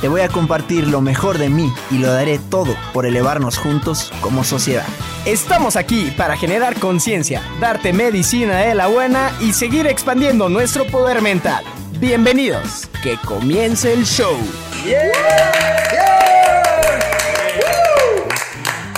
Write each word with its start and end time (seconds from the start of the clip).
Te 0.00 0.08
voy 0.08 0.22
a 0.22 0.28
compartir 0.28 0.88
lo 0.88 1.02
mejor 1.02 1.36
de 1.36 1.50
mí 1.50 1.70
y 1.90 1.98
lo 1.98 2.10
daré 2.10 2.38
todo 2.38 2.74
por 2.94 3.04
elevarnos 3.04 3.58
juntos 3.58 4.10
como 4.22 4.44
sociedad. 4.44 4.86
Estamos 5.26 5.76
aquí 5.76 6.10
para 6.16 6.38
generar 6.38 6.80
conciencia, 6.80 7.42
darte 7.60 7.92
medicina 7.92 8.60
de 8.60 8.74
la 8.74 8.86
buena 8.86 9.30
y 9.40 9.52
seguir 9.52 9.86
expandiendo 9.86 10.48
nuestro 10.48 10.86
poder 10.86 11.20
mental. 11.20 11.64
Bienvenidos, 11.98 12.88
que 13.02 13.18
comience 13.18 13.92
el 13.92 14.06
show. 14.06 14.38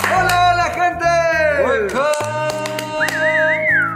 Hola, 0.09 0.51
hola, 0.53 0.71
gente. 0.73 1.05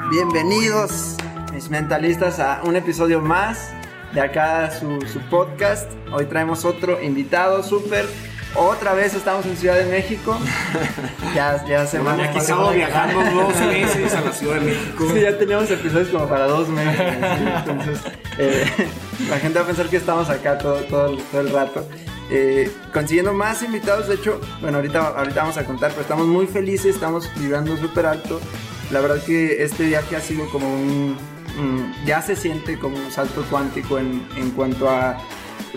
Bienvenidos, 0.09 1.15
mis 1.53 1.69
mentalistas, 1.69 2.41
a 2.41 2.59
un 2.65 2.75
episodio 2.75 3.21
más 3.21 3.76
de 4.13 4.21
acá 4.21 4.71
su, 4.71 5.01
su 5.01 5.19
podcast. 5.29 5.91
Hoy 6.11 6.25
traemos 6.25 6.65
otro 6.65 7.01
invitado 7.01 7.63
súper. 7.63 8.05
Otra 8.55 8.93
vez 8.93 9.13
estamos 9.13 9.45
en 9.45 9.57
Ciudad 9.57 9.75
de 9.75 9.85
México. 9.85 10.37
ya, 11.35 11.63
ya 11.67 11.85
se 11.85 11.99
van 11.99 12.19
Aquí 12.19 12.37
estamos 12.37 12.73
viajando 12.73 13.19
dos 13.43 13.59
meses 13.59 14.15
a 14.15 14.21
la 14.21 14.31
Ciudad 14.31 14.55
de 14.55 14.61
México. 14.61 15.05
Sí, 15.13 15.21
ya 15.21 15.37
teníamos 15.37 15.69
episodios 15.69 16.07
como 16.09 16.27
para 16.27 16.47
dos 16.47 16.67
meses. 16.69 16.97
¿sí? 16.97 17.45
Entonces, 17.57 17.99
eh, 18.37 18.65
la 19.29 19.39
gente 19.39 19.59
va 19.59 19.65
a 19.65 19.67
pensar 19.67 19.87
que 19.87 19.97
estamos 19.97 20.29
acá 20.29 20.57
todo, 20.57 20.81
todo, 20.83 21.07
el, 21.07 21.17
todo 21.23 21.41
el 21.41 21.49
rato. 21.49 21.87
Eh, 22.29 22.71
consiguiendo 22.91 23.33
más 23.33 23.61
invitados, 23.63 24.07
de 24.07 24.15
hecho, 24.15 24.41
bueno, 24.61 24.77
ahorita, 24.77 25.07
ahorita 25.07 25.41
vamos 25.41 25.57
a 25.57 25.63
contar, 25.63 25.91
pero 25.91 26.01
estamos 26.01 26.27
muy 26.27 26.45
felices, 26.45 26.95
estamos 26.95 27.29
vibrando 27.35 27.77
súper 27.77 28.05
alto. 28.05 28.41
La 28.91 29.01
verdad 29.01 29.21
que 29.23 29.63
este 29.63 29.85
viaje 29.85 30.15
ha 30.15 30.21
sido 30.21 30.49
como 30.49 30.67
un, 30.67 31.17
ya 32.05 32.21
se 32.21 32.35
siente 32.35 32.77
como 32.77 32.97
un 32.97 33.11
salto 33.11 33.45
cuántico 33.49 33.99
en, 33.99 34.25
en 34.37 34.51
cuanto 34.51 34.89
a 34.89 35.17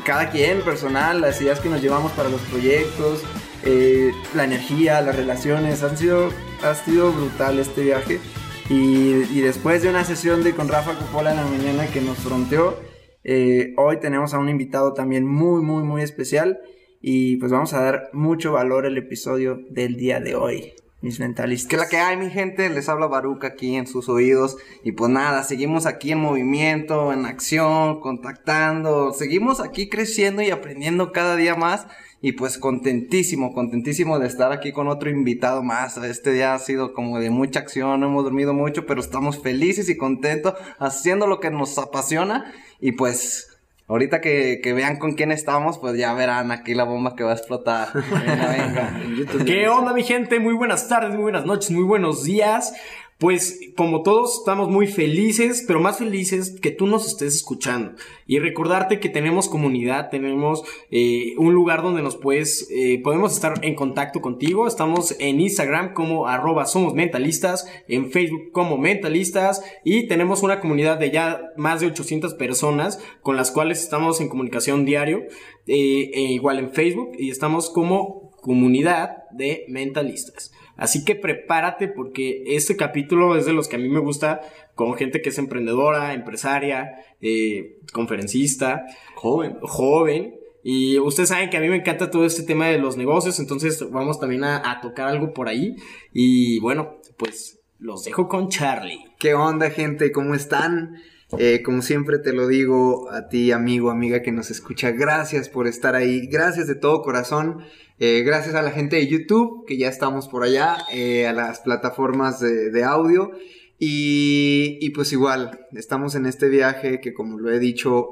cada 0.04 0.30
quien 0.30 0.62
personal, 0.62 1.20
las 1.20 1.40
ideas 1.40 1.60
que 1.60 1.68
nos 1.68 1.82
llevamos 1.82 2.12
para 2.12 2.28
los 2.28 2.40
proyectos, 2.42 3.22
eh, 3.64 4.12
la 4.34 4.44
energía, 4.44 5.00
las 5.00 5.16
relaciones. 5.16 5.82
Han 5.82 5.96
sido, 5.96 6.30
ha 6.62 6.74
sido 6.74 7.12
brutal 7.12 7.58
este 7.58 7.82
viaje. 7.82 8.20
Y, 8.68 9.24
y 9.32 9.40
después 9.40 9.82
de 9.82 9.90
una 9.90 10.04
sesión 10.04 10.44
de 10.44 10.54
con 10.54 10.68
Rafa 10.68 10.96
Coppola 10.96 11.32
en 11.32 11.36
la 11.38 11.44
mañana 11.44 11.86
que 11.88 12.00
nos 12.00 12.18
fronteó, 12.18 12.78
eh, 13.24 13.74
hoy 13.76 13.98
tenemos 13.98 14.32
a 14.32 14.38
un 14.38 14.48
invitado 14.48 14.94
también 14.94 15.26
muy, 15.26 15.62
muy, 15.62 15.82
muy 15.82 16.02
especial. 16.02 16.60
Y 17.02 17.36
pues 17.36 17.50
vamos 17.50 17.72
a 17.72 17.82
dar 17.82 18.10
mucho 18.12 18.52
valor 18.52 18.86
al 18.86 18.96
episodio 18.98 19.58
del 19.70 19.96
día 19.96 20.20
de 20.20 20.34
hoy, 20.34 20.74
mis 21.02 21.18
mentalistas. 21.20 21.68
Que 21.68 21.76
la 21.76 21.88
que 21.88 21.98
hay, 21.98 22.16
mi 22.16 22.30
gente, 22.30 22.68
les 22.68 22.88
habla 22.88 23.06
Baruch 23.06 23.44
aquí 23.44 23.76
en 23.76 23.86
sus 23.86 24.08
oídos. 24.08 24.56
Y 24.84 24.92
pues 24.92 25.10
nada, 25.10 25.42
seguimos 25.44 25.86
aquí 25.86 26.12
en 26.12 26.20
movimiento, 26.20 27.12
en 27.12 27.26
acción, 27.26 28.00
contactando. 28.00 29.12
Seguimos 29.12 29.60
aquí 29.60 29.88
creciendo 29.88 30.42
y 30.42 30.50
aprendiendo 30.50 31.12
cada 31.12 31.36
día 31.36 31.54
más. 31.54 31.86
Y 32.22 32.32
pues 32.32 32.58
contentísimo, 32.58 33.54
contentísimo 33.54 34.18
de 34.18 34.26
estar 34.26 34.52
aquí 34.52 34.72
con 34.72 34.88
otro 34.88 35.08
invitado 35.08 35.62
más. 35.62 35.96
Este 35.96 36.32
día 36.32 36.52
ha 36.52 36.58
sido 36.58 36.92
como 36.92 37.18
de 37.18 37.30
mucha 37.30 37.60
acción, 37.60 38.00
no 38.00 38.08
hemos 38.08 38.24
dormido 38.24 38.52
mucho, 38.52 38.84
pero 38.84 39.00
estamos 39.00 39.40
felices 39.40 39.88
y 39.88 39.96
contentos 39.96 40.54
haciendo 40.78 41.26
lo 41.26 41.40
que 41.40 41.50
nos 41.50 41.78
apasiona. 41.78 42.52
Y 42.78 42.92
pues 42.92 43.49
ahorita 43.90 44.20
que, 44.20 44.60
que 44.62 44.72
vean 44.72 44.98
con 44.98 45.14
quién 45.14 45.32
estamos, 45.32 45.78
pues 45.78 45.98
ya 45.98 46.14
verán 46.14 46.52
aquí 46.52 46.74
la 46.74 46.84
bomba 46.84 47.16
que 47.16 47.24
va 47.24 47.32
a 47.32 47.34
explotar. 47.34 47.88
Venga, 47.92 48.48
venga. 48.48 49.44
¿Qué 49.44 49.68
onda 49.68 49.92
mi 49.92 50.04
gente? 50.04 50.38
Muy 50.38 50.54
buenas 50.54 50.88
tardes, 50.88 51.10
muy 51.10 51.22
buenas 51.22 51.44
noches, 51.44 51.72
muy 51.72 51.82
buenos 51.82 52.22
días. 52.22 52.72
Pues 53.20 53.60
como 53.76 54.02
todos 54.02 54.38
estamos 54.38 54.70
muy 54.70 54.86
felices, 54.86 55.62
pero 55.66 55.78
más 55.78 55.98
felices 55.98 56.58
que 56.58 56.70
tú 56.70 56.86
nos 56.86 57.06
estés 57.06 57.36
escuchando. 57.36 57.92
Y 58.26 58.38
recordarte 58.38 58.98
que 58.98 59.10
tenemos 59.10 59.46
comunidad, 59.46 60.08
tenemos 60.08 60.64
eh, 60.90 61.34
un 61.36 61.52
lugar 61.52 61.82
donde 61.82 62.00
nos 62.00 62.16
puedes, 62.16 62.66
eh, 62.70 62.98
podemos 63.04 63.34
estar 63.34 63.62
en 63.62 63.74
contacto 63.74 64.22
contigo. 64.22 64.66
Estamos 64.66 65.14
en 65.18 65.38
Instagram 65.38 65.92
como 65.92 66.28
arroba 66.28 66.64
somos 66.64 66.94
mentalistas, 66.94 67.70
en 67.88 68.10
Facebook 68.10 68.52
como 68.52 68.78
mentalistas 68.78 69.62
y 69.84 70.08
tenemos 70.08 70.42
una 70.42 70.58
comunidad 70.58 70.98
de 70.98 71.10
ya 71.10 71.42
más 71.58 71.82
de 71.82 71.88
800 71.88 72.32
personas 72.32 73.04
con 73.20 73.36
las 73.36 73.50
cuales 73.50 73.82
estamos 73.82 74.22
en 74.22 74.30
comunicación 74.30 74.86
diario, 74.86 75.24
eh, 75.66 76.10
e 76.14 76.22
igual 76.32 76.58
en 76.58 76.70
Facebook 76.70 77.10
y 77.18 77.28
estamos 77.28 77.68
como 77.68 78.30
comunidad 78.40 79.24
de 79.30 79.66
mentalistas. 79.68 80.52
Así 80.80 81.04
que 81.04 81.14
prepárate 81.14 81.88
porque 81.88 82.42
este 82.46 82.74
capítulo 82.74 83.36
es 83.36 83.44
de 83.44 83.52
los 83.52 83.68
que 83.68 83.76
a 83.76 83.78
mí 83.78 83.88
me 83.88 84.00
gusta 84.00 84.40
con 84.74 84.94
gente 84.94 85.20
que 85.20 85.28
es 85.28 85.38
emprendedora, 85.38 86.14
empresaria, 86.14 87.04
eh, 87.20 87.78
conferencista, 87.92 88.86
joven, 89.14 89.58
joven. 89.60 90.34
Y 90.64 90.98
ustedes 90.98 91.28
saben 91.28 91.50
que 91.50 91.58
a 91.58 91.60
mí 91.60 91.68
me 91.68 91.76
encanta 91.76 92.10
todo 92.10 92.24
este 92.24 92.42
tema 92.42 92.68
de 92.68 92.78
los 92.78 92.96
negocios, 92.96 93.38
entonces 93.40 93.88
vamos 93.90 94.18
también 94.18 94.42
a, 94.42 94.70
a 94.70 94.80
tocar 94.80 95.08
algo 95.08 95.34
por 95.34 95.48
ahí. 95.48 95.76
Y 96.14 96.58
bueno, 96.60 96.96
pues 97.18 97.60
los 97.78 98.04
dejo 98.04 98.26
con 98.26 98.48
Charlie. 98.48 99.04
¿Qué 99.18 99.34
onda, 99.34 99.68
gente? 99.68 100.12
¿Cómo 100.12 100.34
están? 100.34 100.96
Eh, 101.38 101.62
como 101.62 101.80
siempre 101.82 102.18
te 102.18 102.32
lo 102.32 102.48
digo 102.48 103.10
a 103.10 103.28
ti, 103.28 103.52
amigo, 103.52 103.90
amiga 103.90 104.22
que 104.22 104.32
nos 104.32 104.50
escucha, 104.50 104.90
gracias 104.90 105.48
por 105.48 105.68
estar 105.68 105.94
ahí, 105.94 106.26
gracias 106.26 106.66
de 106.66 106.74
todo 106.74 107.02
corazón, 107.02 107.64
eh, 108.00 108.22
gracias 108.24 108.54
a 108.56 108.62
la 108.62 108.72
gente 108.72 108.96
de 108.96 109.06
YouTube, 109.06 109.64
que 109.66 109.78
ya 109.78 109.88
estamos 109.88 110.26
por 110.26 110.42
allá, 110.42 110.78
eh, 110.92 111.28
a 111.28 111.32
las 111.32 111.60
plataformas 111.60 112.40
de, 112.40 112.84
audio, 112.84 113.30
y, 113.78 114.90
pues 114.90 115.12
igual, 115.12 115.66
estamos 115.72 116.14
en 116.14 116.26
este 116.26 116.48
viaje 116.48 117.00
que 117.00 117.14
como 117.14 117.38
lo 117.38 117.50
he 117.50 117.58
dicho, 117.58 118.08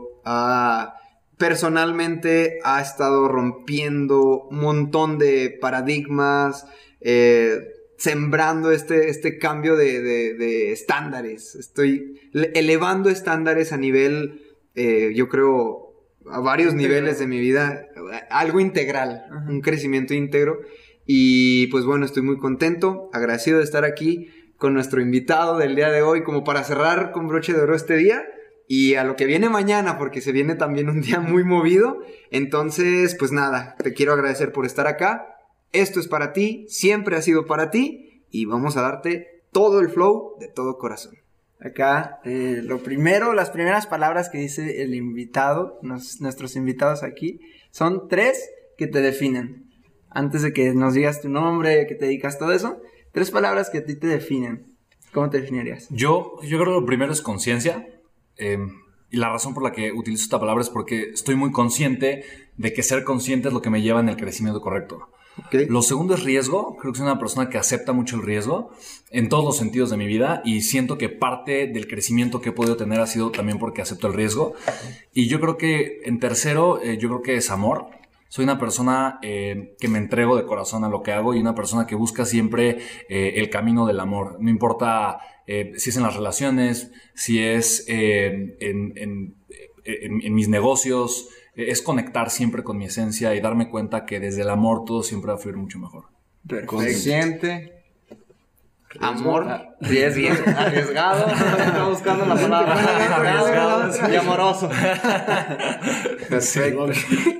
personalmente 1.36 2.58
ha 2.64 2.80
estado 2.80 3.28
rompiendo 3.28 4.44
un 4.50 4.60
montón 4.60 5.18
de 5.18 5.58
paradigmas, 5.60 6.66
sembrando 7.98 8.70
este, 8.72 9.10
este 9.10 9.38
cambio 9.38 9.76
de, 9.76 10.00
de- 10.00 10.34
de 10.34 10.72
estándares. 10.72 11.54
Estoy 11.56 12.20
le- 12.32 12.52
elevando 12.54 13.10
estándares 13.10 13.72
a 13.72 13.76
nivel, 13.76 14.40
eh, 14.74 15.12
yo 15.14 15.28
creo, 15.28 15.92
a 16.30 16.40
varios 16.40 16.74
niveles 16.74 17.18
de 17.18 17.26
mi 17.26 17.38
vida, 17.40 17.86
algo 18.30 18.60
integral, 18.60 19.24
un 19.48 19.60
crecimiento 19.60 20.14
íntegro. 20.14 20.60
Y 21.06 21.66
pues 21.68 21.84
bueno, 21.84 22.06
estoy 22.06 22.22
muy 22.22 22.38
contento, 22.38 23.10
agradecido 23.12 23.58
de 23.58 23.64
estar 23.64 23.84
aquí 23.84 24.28
con 24.56 24.74
nuestro 24.74 25.00
invitado 25.00 25.56
del 25.58 25.74
día 25.74 25.90
de 25.90 26.02
hoy, 26.02 26.22
como 26.22 26.44
para 26.44 26.64
cerrar 26.64 27.12
con 27.12 27.26
broche 27.28 27.52
de 27.52 27.60
oro 27.60 27.74
este 27.74 27.96
día. 27.96 28.24
Y 28.70 28.94
a 28.96 29.04
lo 29.04 29.16
que 29.16 29.24
viene 29.24 29.48
mañana, 29.48 29.96
porque 29.96 30.20
se 30.20 30.30
viene 30.32 30.54
también 30.54 30.88
un 30.90 31.00
día 31.00 31.18
muy 31.20 31.42
movido. 31.42 32.00
Entonces, 32.30 33.16
pues 33.18 33.32
nada, 33.32 33.74
te 33.82 33.92
quiero 33.94 34.12
agradecer 34.12 34.52
por 34.52 34.66
estar 34.66 34.86
acá. 34.86 35.37
Esto 35.72 36.00
es 36.00 36.08
para 36.08 36.32
ti, 36.32 36.66
siempre 36.68 37.16
ha 37.16 37.22
sido 37.22 37.46
para 37.46 37.70
ti. 37.70 38.24
Y 38.30 38.44
vamos 38.44 38.76
a 38.76 38.82
darte 38.82 39.38
todo 39.52 39.80
el 39.80 39.88
flow 39.88 40.36
de 40.38 40.48
todo 40.48 40.78
corazón. 40.78 41.14
acá, 41.60 42.20
eh, 42.24 42.60
lo 42.62 42.84
primero, 42.84 43.32
las 43.32 43.50
primeras 43.50 43.88
palabras 43.88 44.28
que 44.28 44.38
dice 44.38 44.82
el 44.82 44.94
invitado, 44.94 45.80
nuestros 45.82 46.54
invitados 46.54 47.02
aquí, 47.02 47.40
son 47.72 48.06
tres 48.08 48.48
que 48.76 48.86
te 48.86 49.00
definen. 49.00 49.68
Antes 50.08 50.42
de 50.42 50.52
que 50.52 50.72
nos 50.72 50.94
digas 50.94 51.20
tu 51.20 51.28
nombre, 51.28 51.86
que 51.88 51.96
te 51.96 52.04
dedicas 52.04 52.38
todo 52.38 52.52
eso, 52.52 52.80
tres 53.12 53.32
palabras 53.32 53.70
que 53.70 53.78
a 53.78 53.84
ti 53.84 53.96
te 53.96 54.06
definen. 54.06 54.76
¿Cómo 55.12 55.30
te 55.30 55.40
definirías? 55.40 55.88
Yo, 55.90 56.36
yo 56.42 56.58
creo 56.58 56.74
que 56.74 56.80
lo 56.80 56.86
primero 56.86 57.12
es 57.12 57.22
conciencia. 57.22 57.88
Em, 58.36 58.70
y 59.10 59.16
la 59.16 59.30
razón 59.30 59.54
por 59.54 59.62
la 59.62 59.72
que 59.72 59.92
utilizo 59.92 60.22
esta 60.22 60.38
palabra 60.38 60.62
es 60.62 60.70
porque 60.70 61.10
estoy 61.10 61.34
muy 61.34 61.50
consciente 61.50 62.24
de 62.56 62.72
que 62.72 62.82
ser 62.82 63.04
consciente 63.04 63.48
es 63.48 63.54
lo 63.54 63.62
que 63.62 63.70
me 63.70 63.82
lleva 63.82 64.00
en 64.00 64.08
el 64.08 64.16
crecimiento 64.16 64.60
correcto. 64.60 65.08
Lo 65.68 65.82
segundo 65.82 66.14
es 66.14 66.22
riesgo. 66.22 66.76
Creo 66.76 66.92
que 66.92 66.98
soy 66.98 67.06
una 67.06 67.18
persona 67.18 67.48
que 67.48 67.58
acepta 67.58 67.92
mucho 67.92 68.16
el 68.16 68.22
riesgo 68.22 68.70
en 69.10 69.28
todos 69.28 69.44
los 69.44 69.56
sentidos 69.56 69.90
de 69.90 69.96
mi 69.96 70.06
vida 70.06 70.42
y 70.44 70.62
siento 70.62 70.98
que 70.98 71.08
parte 71.08 71.66
del 71.66 71.88
crecimiento 71.88 72.40
que 72.40 72.50
he 72.50 72.52
podido 72.52 72.76
tener 72.76 73.00
ha 73.00 73.06
sido 73.06 73.30
también 73.30 73.58
porque 73.58 73.82
acepto 73.82 74.06
el 74.06 74.14
riesgo. 74.14 74.54
Y 75.12 75.28
yo 75.28 75.40
creo 75.40 75.56
que 75.56 76.00
en 76.04 76.20
tercero, 76.20 76.80
eh, 76.82 76.98
yo 76.98 77.08
creo 77.08 77.22
que 77.22 77.36
es 77.36 77.50
amor. 77.50 77.86
Soy 78.28 78.44
una 78.44 78.58
persona 78.58 79.18
eh, 79.22 79.74
que 79.80 79.88
me 79.88 79.98
entrego 79.98 80.36
de 80.36 80.44
corazón 80.44 80.84
a 80.84 80.88
lo 80.88 81.02
que 81.02 81.12
hago 81.12 81.34
y 81.34 81.40
una 81.40 81.54
persona 81.54 81.86
que 81.86 81.94
busca 81.94 82.26
siempre 82.26 82.78
eh, 83.08 83.34
el 83.36 83.48
camino 83.48 83.86
del 83.86 84.00
amor. 84.00 84.36
No 84.40 84.50
importa 84.50 85.18
si 85.46 85.88
es 85.88 85.96
en 85.96 86.02
las 86.02 86.14
relaciones, 86.14 86.92
si 87.14 87.42
es 87.42 87.86
en, 87.88 89.34
mis 90.34 90.48
negocios, 90.50 91.30
es 91.58 91.82
conectar 91.82 92.30
siempre 92.30 92.62
con 92.62 92.78
mi 92.78 92.84
esencia 92.84 93.34
y 93.34 93.40
darme 93.40 93.68
cuenta 93.68 94.06
que 94.06 94.20
desde 94.20 94.42
el 94.42 94.50
amor 94.50 94.84
todo 94.84 95.02
siempre 95.02 95.32
va 95.32 95.36
a 95.36 95.40
fluir 95.40 95.56
mucho 95.56 95.78
mejor. 95.78 96.04
Consciente. 96.66 97.82
Amor, 99.00 99.67
riesgo, 99.80 100.28
arriesgado, 100.56 101.26
está 101.30 101.84
buscando 101.88 102.26
la 102.26 102.34
palabra 102.34 102.74
arriesgado 103.16 104.12
y 104.12 104.16
amoroso. 104.16 104.68
Perfecto. 106.28 106.86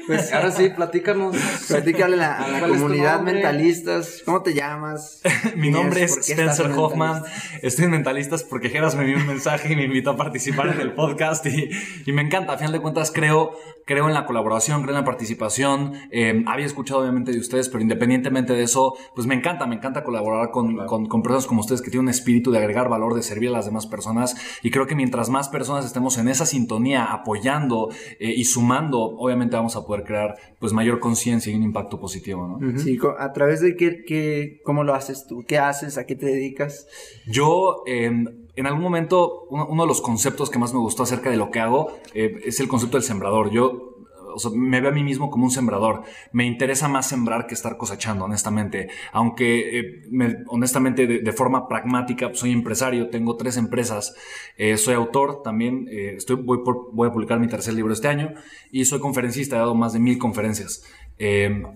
Pues 0.07 0.33
ahora 0.33 0.51
sí, 0.51 0.71
platícanos. 0.71 1.37
Platícale 1.67 2.23
a 2.23 2.47
la, 2.49 2.69
comunidad 2.69 3.21
mentalistas. 3.21 4.23
¿Cómo 4.25 4.43
te 4.43 4.55
llamas? 4.55 5.21
Mi 5.57 5.71
nombre 5.71 6.05
es 6.05 6.17
Spencer 6.29 6.71
Hoffman. 6.73 7.23
Estoy 7.63 7.87
en 7.87 7.91
Mentalistas 7.93 8.45
porque 8.45 8.71
Geras 8.71 8.95
me 8.95 9.05
dio 9.05 9.17
un 9.17 9.27
mensaje 9.27 9.73
y 9.73 9.77
me 9.77 9.85
invitó 9.85 10.11
a 10.11 10.17
participar 10.17 10.69
en 10.69 10.81
el 10.81 10.93
podcast 10.95 11.45
y, 11.47 11.71
y 12.07 12.13
me 12.13 12.23
encanta. 12.23 12.53
A 12.53 12.59
final 12.59 12.73
de 12.73 12.81
cuentas, 12.81 13.11
creo, 13.11 13.53
creo 13.85 14.09
en 14.09 14.15
la 14.15 14.27
colaboración, 14.27 14.83
creo 14.83 14.95
en 14.95 15.01
la 15.01 15.05
participación. 15.05 15.95
Eh, 16.11 16.45
había 16.47 16.67
escuchado 16.67 17.01
obviamente 17.01 17.33
de 17.33 17.39
ustedes, 17.39 17.69
pero 17.69 17.83
independientemente 17.83 18.53
de 18.53 18.63
eso, 18.63 18.97
pues 19.15 19.27
me 19.27 19.35
encanta, 19.35 19.67
me 19.67 19.75
encanta 19.75 20.05
colaborar 20.05 20.51
con, 20.51 20.87
con, 20.87 21.07
con 21.07 21.23
personas 21.23 21.47
como 21.47 21.61
ustedes 21.61 21.83
que 21.83 21.91
tienen 21.91 22.07
un 22.07 22.11
espíritu 22.11 22.28
de 22.29 22.59
agregar 22.59 22.89
valor, 22.89 23.15
de 23.15 23.23
servir 23.23 23.49
a 23.49 23.53
las 23.53 23.67
demás 23.67 23.87
personas. 23.87 24.37
Y 24.63 24.71
creo 24.71 24.87
que 24.87 24.95
mientras 24.95 25.31
más 25.31 25.49
personas 25.49 25.85
estemos 25.85 26.19
en 26.19 26.29
esa 26.29 26.47
sintonía, 26.47 27.05
apoyando 27.05 27.89
eh, 28.21 28.33
y 28.37 28.45
sumando, 28.45 29.01
obviamente 29.01 29.57
vamos 29.57 29.77
a 29.77 29.85
poder 29.85 30.05
crear 30.05 30.37
pues 30.59 30.73
mayor 30.73 31.01
conciencia 31.01 31.53
y 31.53 31.57
un 31.57 31.63
impacto 31.63 31.99
positivo, 32.01 32.47
¿no? 32.47 32.79
Sí, 32.79 32.99
a 33.19 33.33
través 33.33 33.61
de 33.61 33.77
qué, 33.77 34.05
qué, 34.05 34.61
cómo 34.65 34.85
lo 34.85 34.95
haces 34.95 35.27
tú, 35.27 35.45
qué 35.47 35.59
haces, 35.59 35.99
a 35.99 36.07
qué 36.07 36.15
te 36.15 36.27
dedicas. 36.27 36.87
Yo, 37.27 37.83
em, 37.87 38.27
en 38.57 38.67
algún 38.67 38.83
momento, 38.83 39.47
uno, 39.51 39.83
de 39.83 39.89
los 39.89 40.01
conceptos 40.01 40.51
que 40.51 40.59
más 40.59 40.73
me 40.73 40.81
gustó 40.81 41.05
acerca 41.05 41.31
de 41.31 41.37
lo 41.37 41.51
que 41.51 41.61
hago 41.61 41.93
eh, 42.15 42.41
es 42.45 42.61
el 42.61 42.69
concepto 42.69 42.97
del 42.97 43.05
sembrador. 43.05 43.51
Yo 43.51 43.98
o 44.35 44.39
sea, 44.39 44.51
me 44.55 44.81
veo 44.81 44.91
a 44.91 44.95
mí 44.95 45.03
mismo 45.03 45.31
como 45.31 45.45
un 45.45 45.51
sembrador. 45.51 46.03
Me 46.33 46.47
interesa 46.47 46.89
más 46.89 47.09
sembrar 47.09 47.47
que 47.47 47.55
estar 47.55 47.77
cosechando, 47.77 48.25
honestamente. 48.25 48.89
Aunque, 49.13 49.79
eh, 49.79 50.05
honestamente, 50.49 51.07
de, 51.07 51.33
forma 51.33 51.69
pragmática, 51.69 52.31
soy 52.35 52.53
empresario, 52.53 53.11
tengo 53.11 53.37
tres 53.37 53.57
empresas, 53.57 54.15
eh, 54.57 54.77
soy 54.77 54.95
autor 54.95 55.43
también, 55.43 55.87
eh, 55.91 56.15
estoy, 56.17 56.37
voy, 56.37 56.59
voy, 56.93 57.09
a 57.09 57.13
publicar 57.13 57.39
mi 57.39 57.47
tercer 57.47 57.75
libro 57.75 57.93
este 57.93 58.09
año 58.09 58.35
y 58.73 58.85
soy 58.85 58.99
conferencista, 58.99 59.57
he 59.57 59.59
dado 59.59 59.75
más 59.75 59.93
de 59.93 60.01
mil 60.01 60.19
conferencias. 60.19 60.85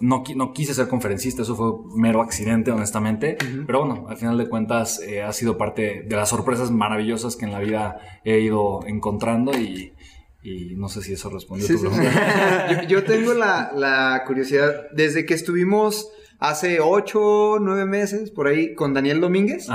no, 0.00 0.25
no, 0.34 0.52
quise 0.52 0.75
ser 0.75 0.88
conferencista, 0.88 1.43
eso 1.43 1.55
fue 1.55 1.72
mero 1.96 2.22
accidente, 2.22 2.70
honestamente, 2.70 3.37
pero 3.66 3.84
bueno, 3.84 4.06
al 4.08 4.16
final 4.16 4.38
de 4.38 4.48
cuentas 4.48 5.00
ha 5.25 5.32
sido 5.32 5.58
parte 5.58 6.02
de 6.02 6.16
las 6.16 6.28
sorpresas 6.28 6.70
maravillosas 6.70 7.37
que 7.37 7.44
en 7.44 7.52
la 7.52 7.60
vida 7.60 7.98
he 8.25 8.40
ido 8.40 8.81
encontrando 8.87 9.52
y, 9.52 9.93
y 10.42 10.74
no 10.76 10.88
sé 10.88 11.02
si 11.02 11.12
eso 11.12 11.30
respondió 11.30 11.66
tu 11.66 11.80
pregunta. 11.80 12.86
yo, 12.88 13.04
tengo 13.04 13.32
la, 13.34 14.22
curiosidad, 14.26 14.88
desde 14.92 15.24
que 15.24 15.34
estuvimos 15.34 16.10
hace 16.38 16.80
ocho, 16.80 17.58
nueve 17.60 17.86
meses 17.86 18.30
por 18.30 18.48
ahí 18.48 18.74
con 18.74 18.92
Daniel 18.92 19.20
Domínguez. 19.20 19.68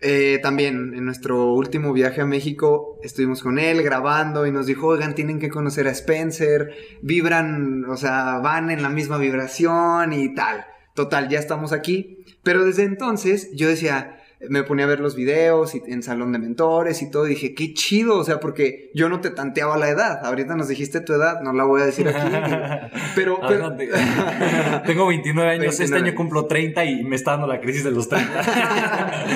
Eh, 0.00 0.38
también 0.42 0.92
en 0.94 1.04
nuestro 1.04 1.54
último 1.54 1.92
viaje 1.94 2.20
a 2.20 2.26
México 2.26 2.98
estuvimos 3.02 3.42
con 3.42 3.58
él 3.58 3.82
grabando 3.82 4.46
y 4.46 4.50
nos 4.50 4.66
dijo, 4.66 4.88
oigan, 4.88 5.14
tienen 5.14 5.38
que 5.38 5.48
conocer 5.48 5.86
a 5.86 5.92
Spencer, 5.92 6.74
vibran, 7.00 7.84
o 7.88 7.96
sea, 7.96 8.38
van 8.40 8.70
en 8.70 8.82
la 8.82 8.90
misma 8.90 9.16
vibración 9.16 10.12
y 10.12 10.34
tal. 10.34 10.66
Total, 10.94 11.28
ya 11.28 11.38
estamos 11.38 11.72
aquí. 11.72 12.24
Pero 12.42 12.64
desde 12.64 12.82
entonces 12.82 13.50
yo 13.54 13.68
decía, 13.68 14.20
me 14.48 14.62
ponía 14.62 14.84
a 14.84 14.88
ver 14.88 15.00
los 15.00 15.14
videos 15.14 15.74
y, 15.74 15.82
en 15.86 16.02
salón 16.02 16.32
de 16.32 16.38
mentores 16.38 17.02
y 17.02 17.10
todo. 17.10 17.26
Y 17.26 17.30
dije, 17.30 17.54
qué 17.54 17.74
chido, 17.74 18.18
o 18.18 18.24
sea, 18.24 18.40
porque 18.40 18.90
yo 18.94 19.08
no 19.08 19.20
te 19.20 19.30
tanteaba 19.30 19.76
la 19.76 19.88
edad. 19.88 20.24
Ahorita 20.24 20.56
nos 20.56 20.68
dijiste 20.68 21.00
tu 21.00 21.12
edad, 21.12 21.40
no 21.42 21.52
la 21.52 21.64
voy 21.64 21.82
a 21.82 21.86
decir 21.86 22.08
aquí. 22.08 22.20
pero, 23.14 23.38
tengo 24.86 25.06
29 25.06 25.50
años, 25.50 25.80
este 25.80 25.96
año 25.96 26.14
cumplo 26.14 26.46
30 26.46 26.84
y 26.84 27.04
me 27.04 27.16
está 27.16 27.32
dando 27.32 27.46
la 27.46 27.60
crisis 27.60 27.84
de 27.84 27.90
los 27.90 28.08
30. 28.08 29.26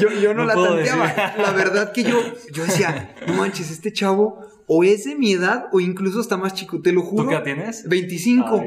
yo, 0.20 0.34
no, 0.34 0.44
la 0.44 0.54
tanteaba. 0.54 1.34
La 1.38 1.52
verdad 1.52 1.92
que 1.92 2.02
yo, 2.02 2.20
yo 2.52 2.64
decía, 2.64 3.14
no 3.26 3.34
manches, 3.34 3.70
este 3.70 3.92
chavo 3.92 4.40
o 4.66 4.84
es 4.84 5.04
de 5.04 5.14
mi 5.14 5.32
edad 5.32 5.66
o 5.72 5.80
incluso 5.80 6.20
está 6.20 6.36
más 6.36 6.54
chico, 6.54 6.80
te 6.80 6.92
lo 6.92 7.02
juro. 7.02 7.24
¿Tú 7.24 7.30
qué 7.30 7.38
tienes? 7.38 7.88
25. 7.88 8.64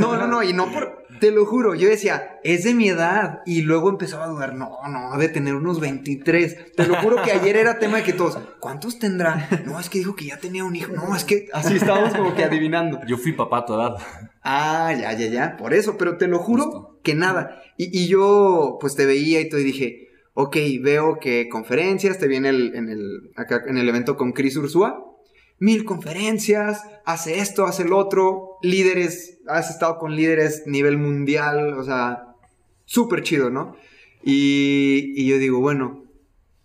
no, 0.00 0.16
no, 0.16 0.26
no, 0.26 0.42
y 0.42 0.52
no 0.52 0.70
por 0.70 0.97
te 1.20 1.30
lo 1.30 1.46
juro, 1.46 1.74
yo 1.74 1.88
decía, 1.88 2.38
es 2.44 2.64
de 2.64 2.74
mi 2.74 2.88
edad. 2.88 3.40
Y 3.46 3.62
luego 3.62 3.88
empezaba 3.88 4.24
a 4.24 4.28
dudar, 4.28 4.54
no, 4.54 4.78
no, 4.88 5.18
de 5.18 5.28
tener 5.28 5.54
unos 5.54 5.80
23. 5.80 6.72
Te 6.72 6.86
lo 6.86 6.96
juro 6.96 7.22
que 7.22 7.32
ayer 7.32 7.56
era 7.56 7.78
tema 7.78 7.98
de 7.98 8.02
que 8.04 8.12
todos, 8.12 8.38
¿cuántos 8.60 8.98
tendrá? 8.98 9.48
No, 9.64 9.78
es 9.78 9.88
que 9.90 9.98
dijo 9.98 10.14
que 10.14 10.26
ya 10.26 10.38
tenía 10.38 10.64
un 10.64 10.76
hijo. 10.76 10.92
No, 10.92 11.14
es 11.14 11.24
que 11.24 11.48
así 11.52 11.76
estábamos 11.76 12.14
como 12.14 12.34
que 12.34 12.44
adivinando. 12.44 13.00
Yo 13.06 13.16
fui 13.16 13.32
papá 13.32 13.58
a 13.58 13.66
tu 13.66 13.74
edad. 13.74 13.96
Ah, 14.42 14.94
ya, 14.98 15.12
ya, 15.12 15.26
ya, 15.26 15.56
por 15.56 15.74
eso, 15.74 15.96
pero 15.98 16.16
te 16.16 16.26
lo 16.26 16.38
juro 16.38 17.00
que 17.02 17.14
nada. 17.14 17.62
Y, 17.76 18.08
yo, 18.08 18.78
pues 18.80 18.94
te 18.94 19.06
veía 19.06 19.40
y 19.40 19.48
todo 19.48 19.60
y 19.60 19.64
dije, 19.64 20.08
ok, 20.34 20.56
veo 20.80 21.18
que 21.20 21.48
conferencias, 21.48 22.18
te 22.18 22.28
viene 22.28 22.48
el, 22.48 22.74
en 22.74 22.88
el, 22.88 23.30
acá 23.36 23.62
en 23.66 23.76
el 23.76 23.88
evento 23.88 24.16
con 24.16 24.32
Chris 24.32 24.56
Ursúa 24.56 25.04
mil 25.58 25.84
conferencias, 25.84 26.82
hace 27.04 27.40
esto, 27.40 27.64
hace 27.64 27.82
el 27.82 27.92
otro, 27.92 28.47
líderes, 28.62 29.38
has 29.46 29.70
estado 29.70 29.98
con 29.98 30.14
líderes 30.14 30.64
nivel 30.66 30.98
mundial, 30.98 31.74
o 31.74 31.84
sea, 31.84 32.34
súper 32.84 33.22
chido, 33.22 33.50
¿no? 33.50 33.76
Y, 34.22 35.12
y, 35.16 35.26
yo 35.26 35.38
digo, 35.38 35.60
bueno, 35.60 36.04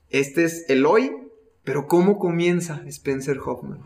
este 0.09 0.43
es 0.43 0.65
el 0.69 0.85
hoy, 0.85 1.11
pero 1.63 1.87
¿cómo 1.87 2.17
comienza 2.17 2.81
Spencer 2.87 3.39
Hoffman? 3.39 3.79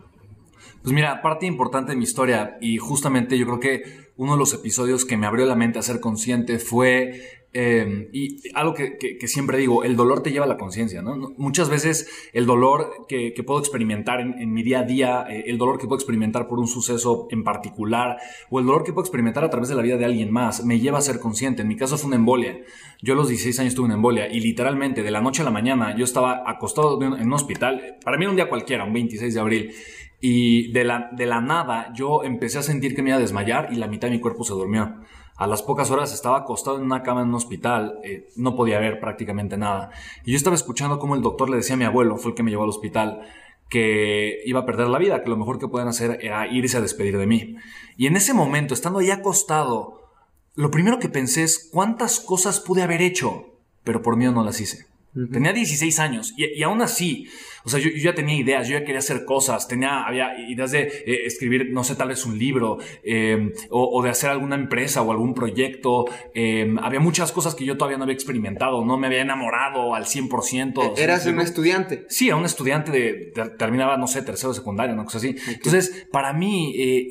Pues 0.82 0.92
mira, 0.94 1.20
parte 1.22 1.46
importante 1.46 1.92
de 1.92 1.96
mi 1.96 2.04
historia, 2.04 2.56
y 2.60 2.78
justamente 2.78 3.36
yo 3.36 3.46
creo 3.46 3.60
que 3.60 4.08
uno 4.16 4.32
de 4.32 4.38
los 4.38 4.52
episodios 4.54 5.04
que 5.04 5.16
me 5.16 5.26
abrió 5.26 5.46
la 5.46 5.54
mente 5.54 5.78
a 5.78 5.82
ser 5.82 6.00
consciente 6.00 6.58
fue 6.58 7.20
Em, 7.54 8.08
y 8.12 8.42
algo 8.52 8.74
que, 8.74 9.16
siempre 9.26 9.56
digo, 9.56 9.82
el 9.82 9.96
dolor 9.96 10.22
te 10.22 10.30
lleva 10.30 10.44
a 10.44 10.48
la 10.48 10.58
conciencia, 10.58 11.00
¿no? 11.00 11.16
Muchas 11.38 11.70
veces 11.70 12.06
el 12.34 12.44
dolor 12.44 13.06
que, 13.08 13.32
puedo 13.46 13.58
experimentar 13.58 14.20
en, 14.20 14.52
mi 14.52 14.62
día 14.62 14.80
a 14.80 14.82
día, 14.82 15.26
eh, 15.30 15.44
el 15.46 15.56
dolor 15.56 15.78
que 15.78 15.86
puedo 15.86 15.96
experimentar 15.96 16.46
por 16.46 16.58
un 16.58 16.68
suceso 16.68 17.26
en 17.30 17.44
particular, 17.44 18.18
o 18.50 18.60
el 18.60 18.66
dolor 18.66 18.84
que 18.84 18.92
puedo 18.92 19.04
experimentar 19.04 19.44
a 19.44 19.50
través 19.50 19.70
de 19.70 19.76
la 19.76 19.82
vida 19.82 19.96
de 19.96 20.04
alguien 20.04 20.30
más, 20.30 20.62
me 20.64 20.78
lleva 20.78 20.98
a 20.98 21.00
ser 21.00 21.20
consciente. 21.20 21.62
En 21.62 21.68
mi 21.68 21.76
caso 21.76 21.96
fue 21.96 22.08
una 22.08 22.16
embolia. 22.16 22.60
Yo 23.00 23.14
a 23.14 23.16
los 23.16 23.28
16 23.28 23.58
años 23.60 23.74
tuve 23.74 23.86
una 23.86 23.94
embolia 23.94 24.28
y 24.30 24.40
literalmente 24.40 25.02
de 25.02 25.10
la 25.10 25.22
noche 25.22 25.40
a 25.40 25.44
la 25.46 25.50
mañana 25.50 25.96
yo 25.96 26.04
estaba 26.04 26.42
acostado 26.46 27.02
en 27.02 27.14
un 27.14 27.32
hospital, 27.32 27.96
para 28.04 28.18
mí 28.18 28.24
era 28.24 28.30
un 28.30 28.36
día 28.36 28.48
cualquiera, 28.48 28.84
un 28.84 28.92
26 28.92 29.34
de 29.34 29.40
abril, 29.40 29.74
y 30.20 30.72
de 30.72 30.84
la, 30.84 31.10
de 31.12 31.26
la 31.26 31.40
nada 31.40 31.92
yo 31.94 32.24
empecé 32.24 32.58
a 32.58 32.62
sentir 32.62 32.94
que 32.94 33.02
me 33.02 33.10
iba 33.10 33.16
a 33.16 33.20
desmayar 33.20 33.68
y 33.72 33.76
la 33.76 33.86
mitad 33.86 34.08
de 34.08 34.14
mi 34.14 34.20
cuerpo 34.20 34.44
se 34.44 34.52
durmió. 34.52 34.96
A 35.38 35.46
las 35.46 35.62
pocas 35.62 35.92
horas 35.92 36.12
estaba 36.12 36.38
acostado 36.38 36.78
en 36.78 36.82
una 36.82 37.04
cama 37.04 37.22
en 37.22 37.28
un 37.28 37.36
hospital, 37.36 38.00
eh, 38.02 38.28
no 38.34 38.56
podía 38.56 38.80
ver 38.80 38.98
prácticamente 38.98 39.56
nada. 39.56 39.90
Y 40.24 40.32
yo 40.32 40.36
estaba 40.36 40.56
escuchando 40.56 40.98
cómo 40.98 41.14
el 41.14 41.22
doctor 41.22 41.48
le 41.48 41.58
decía 41.58 41.74
a 41.74 41.78
mi 41.78 41.84
abuelo, 41.84 42.16
fue 42.16 42.32
el 42.32 42.36
que 42.36 42.42
me 42.42 42.50
llevó 42.50 42.64
al 42.64 42.70
hospital, 42.70 43.22
que 43.68 44.40
iba 44.44 44.60
a 44.60 44.66
perder 44.66 44.88
la 44.88 44.98
vida, 44.98 45.22
que 45.22 45.30
lo 45.30 45.36
mejor 45.36 45.60
que 45.60 45.68
pueden 45.68 45.86
hacer 45.86 46.18
era 46.22 46.48
irse 46.48 46.76
a 46.76 46.80
despedir 46.80 47.16
de 47.18 47.28
mí. 47.28 47.54
Y 47.96 48.08
en 48.08 48.16
ese 48.16 48.34
momento, 48.34 48.74
estando 48.74 48.98
ahí 48.98 49.12
acostado, 49.12 50.10
lo 50.56 50.72
primero 50.72 50.98
que 50.98 51.08
pensé 51.08 51.44
es 51.44 51.70
cuántas 51.72 52.18
cosas 52.18 52.58
pude 52.58 52.82
haber 52.82 53.00
hecho, 53.00 53.46
pero 53.84 54.02
por 54.02 54.16
miedo 54.16 54.32
no 54.32 54.42
las 54.42 54.60
hice. 54.60 54.86
Tenía 55.32 55.52
16 55.52 56.00
años 56.00 56.34
y, 56.36 56.46
y 56.46 56.64
aún 56.64 56.82
así 56.82 57.28
O 57.64 57.68
sea, 57.68 57.80
yo, 57.80 57.90
yo 57.90 57.96
ya 57.96 58.14
tenía 58.14 58.36
ideas, 58.36 58.68
yo 58.68 58.78
ya 58.78 58.84
quería 58.84 58.98
hacer 59.00 59.24
cosas, 59.24 59.66
tenía, 59.68 60.02
había 60.04 60.38
ideas 60.48 60.70
de 60.70 60.82
eh, 60.82 61.26
escribir, 61.26 61.70
no 61.72 61.84
sé, 61.84 61.96
tal 61.96 62.08
vez 62.08 62.24
un 62.26 62.38
libro, 62.38 62.78
eh, 63.02 63.52
o, 63.70 63.98
o 63.98 64.02
de 64.02 64.10
hacer 64.10 64.30
alguna 64.30 64.54
empresa 64.56 65.02
o 65.02 65.10
algún 65.10 65.34
proyecto. 65.34 66.06
Eh, 66.34 66.74
había 66.82 67.00
muchas 67.00 67.32
cosas 67.32 67.54
que 67.54 67.64
yo 67.64 67.76
todavía 67.76 67.98
no 67.98 68.04
había 68.04 68.14
experimentado, 68.14 68.84
no 68.84 68.96
me 68.98 69.06
había 69.08 69.22
enamorado 69.22 69.94
al 69.94 70.04
100%. 70.04 70.94
¿sí? 70.96 71.02
Eras 71.02 71.26
un 71.26 71.40
estudiante. 71.40 72.06
Sí, 72.08 72.28
era 72.28 72.36
un 72.36 72.44
estudiante 72.44 72.90
de, 72.92 73.32
de- 73.34 73.50
terminaba, 73.58 73.96
no 73.96 74.06
sé, 74.06 74.22
tercero 74.22 74.50
de 74.52 74.58
secundaria, 74.58 74.94
una 74.94 75.04
cosa 75.04 75.18
así. 75.18 75.34
Entonces, 75.48 76.06
para 76.12 76.32
mí, 76.32 76.74
eh, 76.78 77.08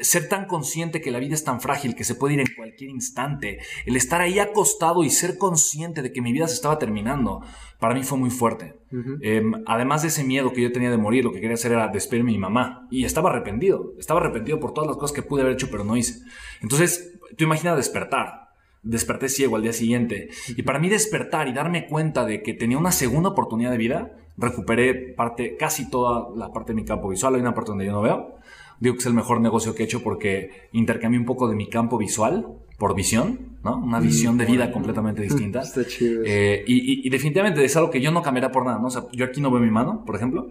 ser 0.00 0.28
tan 0.28 0.46
consciente 0.46 1.00
que 1.00 1.10
la 1.12 1.18
vida 1.20 1.34
es 1.34 1.44
tan 1.44 1.60
frágil, 1.60 1.94
que 1.94 2.02
se 2.04 2.14
puede 2.16 2.34
ir 2.34 2.40
en 2.40 2.48
cualquier 2.56 2.90
instante, 2.90 3.58
el 3.86 3.96
estar 3.96 4.20
ahí 4.20 4.38
acostado 4.40 5.04
y 5.04 5.10
ser 5.10 5.38
consciente 5.38 6.02
de 6.02 6.12
que 6.12 6.20
mi 6.20 6.32
vida 6.32 6.48
se 6.48 6.54
estaba 6.54 6.78
terminando, 6.80 7.42
para 7.78 7.94
mí 7.94 8.02
fue 8.02 8.18
muy 8.18 8.30
fuerte. 8.30 8.74
Eh, 9.22 9.42
además 9.66 9.87
de 9.96 10.08
ese 10.08 10.24
miedo 10.24 10.52
que 10.52 10.62
yo 10.62 10.72
tenía 10.72 10.90
de 10.90 10.96
morir, 10.96 11.24
lo 11.24 11.32
que 11.32 11.40
quería 11.40 11.54
hacer 11.54 11.72
era 11.72 11.88
despedirme 11.88 12.30
de 12.30 12.38
mi 12.38 12.40
mamá. 12.40 12.86
Y 12.90 13.04
estaba 13.04 13.30
arrepentido. 13.30 13.94
Estaba 13.98 14.20
arrepentido 14.20 14.60
por 14.60 14.72
todas 14.72 14.88
las 14.88 14.96
cosas 14.96 15.14
que 15.14 15.22
pude 15.22 15.42
haber 15.42 15.54
hecho, 15.54 15.68
pero 15.70 15.84
no 15.84 15.96
hice. 15.96 16.20
Entonces, 16.62 17.18
tú 17.36 17.44
imaginas 17.44 17.76
despertar. 17.76 18.48
Desperté 18.82 19.28
ciego 19.28 19.56
al 19.56 19.62
día 19.62 19.72
siguiente. 19.72 20.28
Y 20.48 20.62
para 20.62 20.78
mí 20.78 20.88
despertar 20.88 21.48
y 21.48 21.52
darme 21.52 21.86
cuenta 21.88 22.24
de 22.24 22.42
que 22.42 22.54
tenía 22.54 22.78
una 22.78 22.92
segunda 22.92 23.30
oportunidad 23.30 23.70
de 23.70 23.78
vida, 23.78 24.12
recuperé 24.36 24.94
parte, 25.14 25.56
casi 25.56 25.90
toda 25.90 26.28
la 26.36 26.52
parte 26.52 26.72
de 26.72 26.76
mi 26.76 26.84
campo 26.84 27.08
visual. 27.08 27.34
Hay 27.34 27.40
una 27.40 27.54
parte 27.54 27.72
donde 27.72 27.86
yo 27.86 27.92
no 27.92 28.02
veo. 28.02 28.36
Digo 28.80 28.94
que 28.94 29.00
es 29.00 29.06
el 29.06 29.14
mejor 29.14 29.40
negocio 29.40 29.74
que 29.74 29.82
he 29.82 29.86
hecho 29.86 30.02
porque 30.02 30.68
intercambié 30.72 31.18
un 31.18 31.26
poco 31.26 31.48
de 31.48 31.56
mi 31.56 31.68
campo 31.68 31.98
visual 31.98 32.46
por 32.78 32.94
visión, 32.94 33.58
¿no? 33.64 33.76
Una 33.76 34.00
visión 34.00 34.38
de 34.38 34.46
vida 34.46 34.70
completamente 34.72 35.20
distinta. 35.28 35.60
Está 35.60 35.84
chido. 35.86 36.22
Eh, 36.24 36.64
y, 36.66 36.74
y- 36.76 37.06
y 37.06 37.10
definitivamente 37.10 37.64
es 37.64 37.76
algo 37.76 37.90
que 37.90 38.00
yo 38.00 38.10
no 38.12 38.22
cambiaría 38.22 38.52
por 38.52 38.64
nada, 38.64 38.78
¿no? 38.78 38.86
O 38.86 38.90
sea, 38.90 39.02
yo 39.12 39.24
aquí 39.26 39.40
no 39.40 39.50
veo 39.50 39.60
mi 39.60 39.70
mano, 39.70 40.04
por 40.06 40.14
ejemplo. 40.16 40.48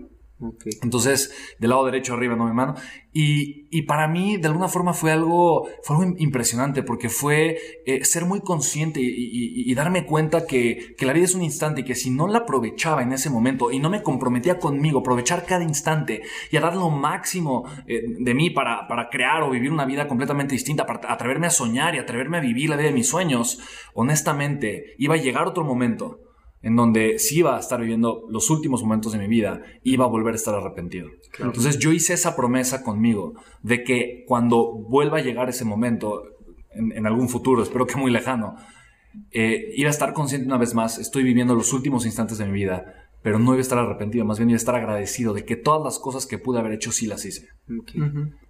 Entonces, 0.82 1.34
del 1.60 1.72
lado 1.72 1.86
derecho 1.86 2.13
arriba 2.13 2.36
no 2.36 2.46
mi 2.46 2.53
mano. 2.53 2.75
Y, 3.12 3.67
y 3.72 3.84
para 3.84 4.08
mí, 4.08 4.38
de 4.38 4.48
alguna 4.48 4.67
forma, 4.67 4.94
fue 4.94 5.12
algo, 5.12 5.67
fue 5.84 5.96
impresionante 6.17 6.84
porque 6.84 7.10
fue 7.10 7.58
eh, 7.86 8.06
ser 8.06 8.25
muy 8.25 8.41
consciente 8.41 9.00
y 9.01 9.74
darme 9.74 10.06
cuenta 10.06 10.46
que, 10.46 10.96
que 10.98 11.06
la 11.06 11.13
vida 11.13 11.25
es 11.25 11.36
un 11.36 11.44
instante 11.44 11.82
y 11.82 11.84
que 11.84 11.96
si 11.96 12.10
no 12.10 12.27
la 12.27 12.39
aprovechaba 12.39 13.01
en 13.01 13.13
ese 13.13 13.29
momento 13.29 13.72
y 13.72 13.79
no 13.79 13.89
me 13.89 14.03
comprometía 14.03 14.60
conmigo, 14.60 15.00
aprovechar 15.00 15.46
cada 15.46 15.63
instante 15.63 16.22
y 16.51 16.58
a 16.58 16.62
dar 16.62 16.75
lo 16.75 16.89
máximo 16.89 17.65
eh, 17.88 18.03
de 18.20 18.34
mí 18.34 18.50
para, 18.50 18.88
para 18.88 19.10
crear 19.10 19.44
o 19.44 19.50
vivir 19.50 19.72
una 19.72 19.86
vida 19.86 20.08
completamente 20.08 20.53
distinta, 20.53 20.86
para 20.86 21.12
atreverme 21.12 21.48
a 21.48 21.51
soñar 21.51 21.96
y 21.96 22.00
atreverme 22.00 22.38
a 22.38 22.41
vivir 22.41 22.70
la 22.70 22.75
vida 22.75 22.88
de 22.88 22.94
mis 22.94 23.10
sueños, 23.10 23.60
honestamente, 23.94 24.96
iba 24.98 25.15
a 25.15 25.17
llegar 25.17 25.48
otro 25.48 25.63
momento 25.63 26.26
en 26.61 26.75
donde 26.75 27.19
sí 27.19 27.39
iba 27.39 27.55
a 27.55 27.59
estar 27.59 27.79
viviendo 27.79 28.23
los 28.29 28.49
últimos 28.49 28.81
momentos 28.83 29.11
de 29.13 29.19
mi 29.19 29.27
vida, 29.27 29.61
iba 29.83 30.05
a 30.05 30.07
volver 30.07 30.33
a 30.33 30.37
estar 30.37 30.55
arrepentido. 30.55 31.09
Entonces 31.39 31.77
yo 31.79 31.91
hice 31.91 32.13
esa 32.13 32.35
promesa 32.35 32.83
conmigo 32.83 33.33
de 33.61 33.83
que 33.83 34.23
cuando 34.27 34.73
vuelva 34.73 35.19
a 35.19 35.21
llegar 35.21 35.49
ese 35.49 35.65
momento, 35.65 36.23
en, 36.71 36.91
en 36.91 37.05
algún 37.07 37.29
futuro, 37.29 37.61
espero 37.63 37.85
que 37.85 37.95
muy 37.95 38.11
lejano, 38.11 38.55
eh, 39.31 39.71
iba 39.75 39.87
a 39.87 39.91
estar 39.91 40.13
consciente 40.13 40.47
una 40.47 40.57
vez 40.57 40.73
más, 40.75 40.97
estoy 40.99 41.23
viviendo 41.23 41.55
los 41.55 41.73
últimos 41.73 42.05
instantes 42.05 42.37
de 42.37 42.45
mi 42.45 42.51
vida, 42.53 42.93
pero 43.23 43.39
no 43.39 43.51
iba 43.51 43.57
a 43.57 43.61
estar 43.61 43.77
arrepentido, 43.79 44.25
más 44.25 44.37
bien 44.37 44.49
iba 44.49 44.55
a 44.55 44.57
estar 44.57 44.75
agradecido 44.75 45.33
de 45.33 45.43
que 45.45 45.55
todas 45.55 45.83
las 45.83 45.99
cosas 45.99 46.25
que 46.27 46.37
pude 46.37 46.59
haber 46.59 46.73
hecho 46.73 46.91
sí 46.91 47.07
las 47.07 47.25
hice. 47.25 47.47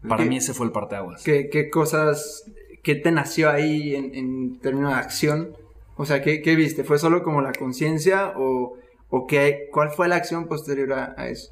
Para 0.08 0.24
¿Qué- 0.24 0.30
mí 0.30 0.38
ese 0.38 0.54
fue 0.54 0.66
el 0.66 0.72
parteaguas. 0.72 1.24
¿Qué, 1.24 1.50
qué 1.52 1.70
cosas, 1.70 2.44
qué 2.84 2.96
te 2.96 3.12
nació 3.12 3.50
ahí 3.50 3.96
en, 3.96 4.14
en 4.16 4.60
términos 4.60 4.92
de 4.94 4.98
acción? 5.00 5.50
O 5.98 6.06
sea, 6.06 6.22
¿qué, 6.22 6.42
qué 6.42 6.56
viste? 6.56 6.84
¿Fue 6.84 7.00
solo 7.00 7.24
como 7.24 7.42
la 7.42 7.52
conciencia 7.52 8.34
o, 8.38 8.76
o 9.10 9.28
qué, 9.28 9.68
cuál 9.72 9.90
fue 9.90 10.08
la 10.08 10.16
acción 10.16 10.48
posterior 10.48 10.94
a, 10.94 11.16
a 11.18 11.28
eso? 11.28 11.52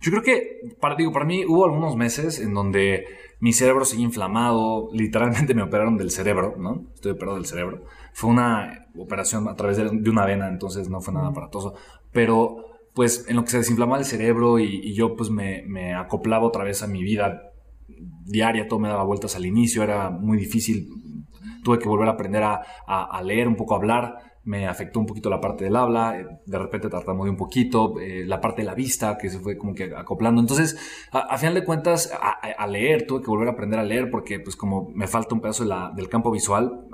Yo 0.00 0.10
creo 0.10 0.22
que, 0.22 0.76
para, 0.78 0.94
digo, 0.94 1.12
para 1.12 1.24
mí 1.24 1.44
hubo 1.46 1.64
algunos 1.64 1.96
meses 1.96 2.38
en 2.38 2.52
donde 2.52 3.06
mi 3.40 3.52
cerebro 3.52 3.84
seguía 3.84 4.04
inflamado, 4.04 4.90
literalmente 4.92 5.54
me 5.54 5.62
operaron 5.62 5.96
del 5.96 6.10
cerebro, 6.10 6.54
¿no? 6.58 6.84
Estoy 6.94 7.12
operado 7.12 7.36
del 7.36 7.46
cerebro. 7.46 7.84
Fue 8.12 8.30
una 8.30 8.86
operación 8.96 9.48
a 9.48 9.54
través 9.54 9.78
de, 9.78 10.10
una 10.10 10.26
vena, 10.26 10.48
entonces 10.48 10.88
no 10.88 11.00
fue 11.00 11.14
nada 11.14 11.28
aparatoso. 11.28 11.74
Pero, 12.12 12.66
pues, 12.94 13.26
en 13.28 13.36
lo 13.36 13.44
que 13.44 13.50
se 13.50 13.58
desinflamaba 13.58 13.98
el 13.98 14.04
cerebro 14.04 14.58
y, 14.58 14.80
y 14.82 14.94
yo, 14.94 15.16
pues, 15.16 15.30
me, 15.30 15.62
me 15.66 15.94
acoplaba 15.94 16.44
otra 16.44 16.64
vez 16.64 16.82
a 16.82 16.86
mi 16.86 17.02
vida 17.02 17.52
diaria, 18.24 18.68
todo 18.68 18.78
me 18.78 18.88
daba 18.88 19.04
vueltas 19.04 19.36
al 19.36 19.46
inicio, 19.46 19.82
era 19.82 20.10
muy 20.10 20.38
difícil. 20.38 20.88
Tuve 21.66 21.78
que 21.80 21.88
volver 21.88 22.08
a 22.08 22.12
aprender 22.12 22.42
a, 22.44 22.62
a- 22.86 23.08
a 23.18 23.22
leer, 23.22 23.48
un 23.48 23.56
poco 23.56 23.74
a 23.74 23.78
hablar. 23.78 24.04
Me 24.44 24.68
afectó 24.68 25.00
un 25.00 25.06
poquito 25.06 25.28
la 25.28 25.40
parte 25.40 25.64
del 25.64 25.74
habla, 25.74 26.20
eh, 26.20 26.24
de 26.46 26.58
repente 26.58 26.88
tartamudeé 26.88 27.30
un 27.32 27.36
poquito, 27.36 27.98
eh, 27.98 28.22
la 28.24 28.40
parte 28.40 28.62
de 28.62 28.66
la 28.66 28.74
vista 28.74 29.18
que 29.18 29.28
se 29.28 29.40
fue 29.40 29.58
como 29.58 29.74
que 29.74 29.92
acoplando. 29.96 30.40
Entonces, 30.40 30.76
a, 31.10 31.18
a 31.34 31.36
final 31.38 31.54
de 31.54 31.64
cuentas, 31.64 32.12
a, 32.12 32.66
leer, 32.68 33.06
tuve 33.08 33.22
que 33.22 33.26
volver 33.26 33.48
a 33.48 33.52
aprender 33.52 33.80
a 33.80 33.82
leer 33.82 34.08
porque 34.10 34.38
pues 34.38 34.54
como 34.54 34.88
me 34.94 35.08
falta 35.08 35.34
un 35.34 35.40
pedazo 35.40 35.64
de 35.64 35.70
la- 35.70 35.90
del 35.96 36.08
campo 36.08 36.30
visual, 36.30 36.86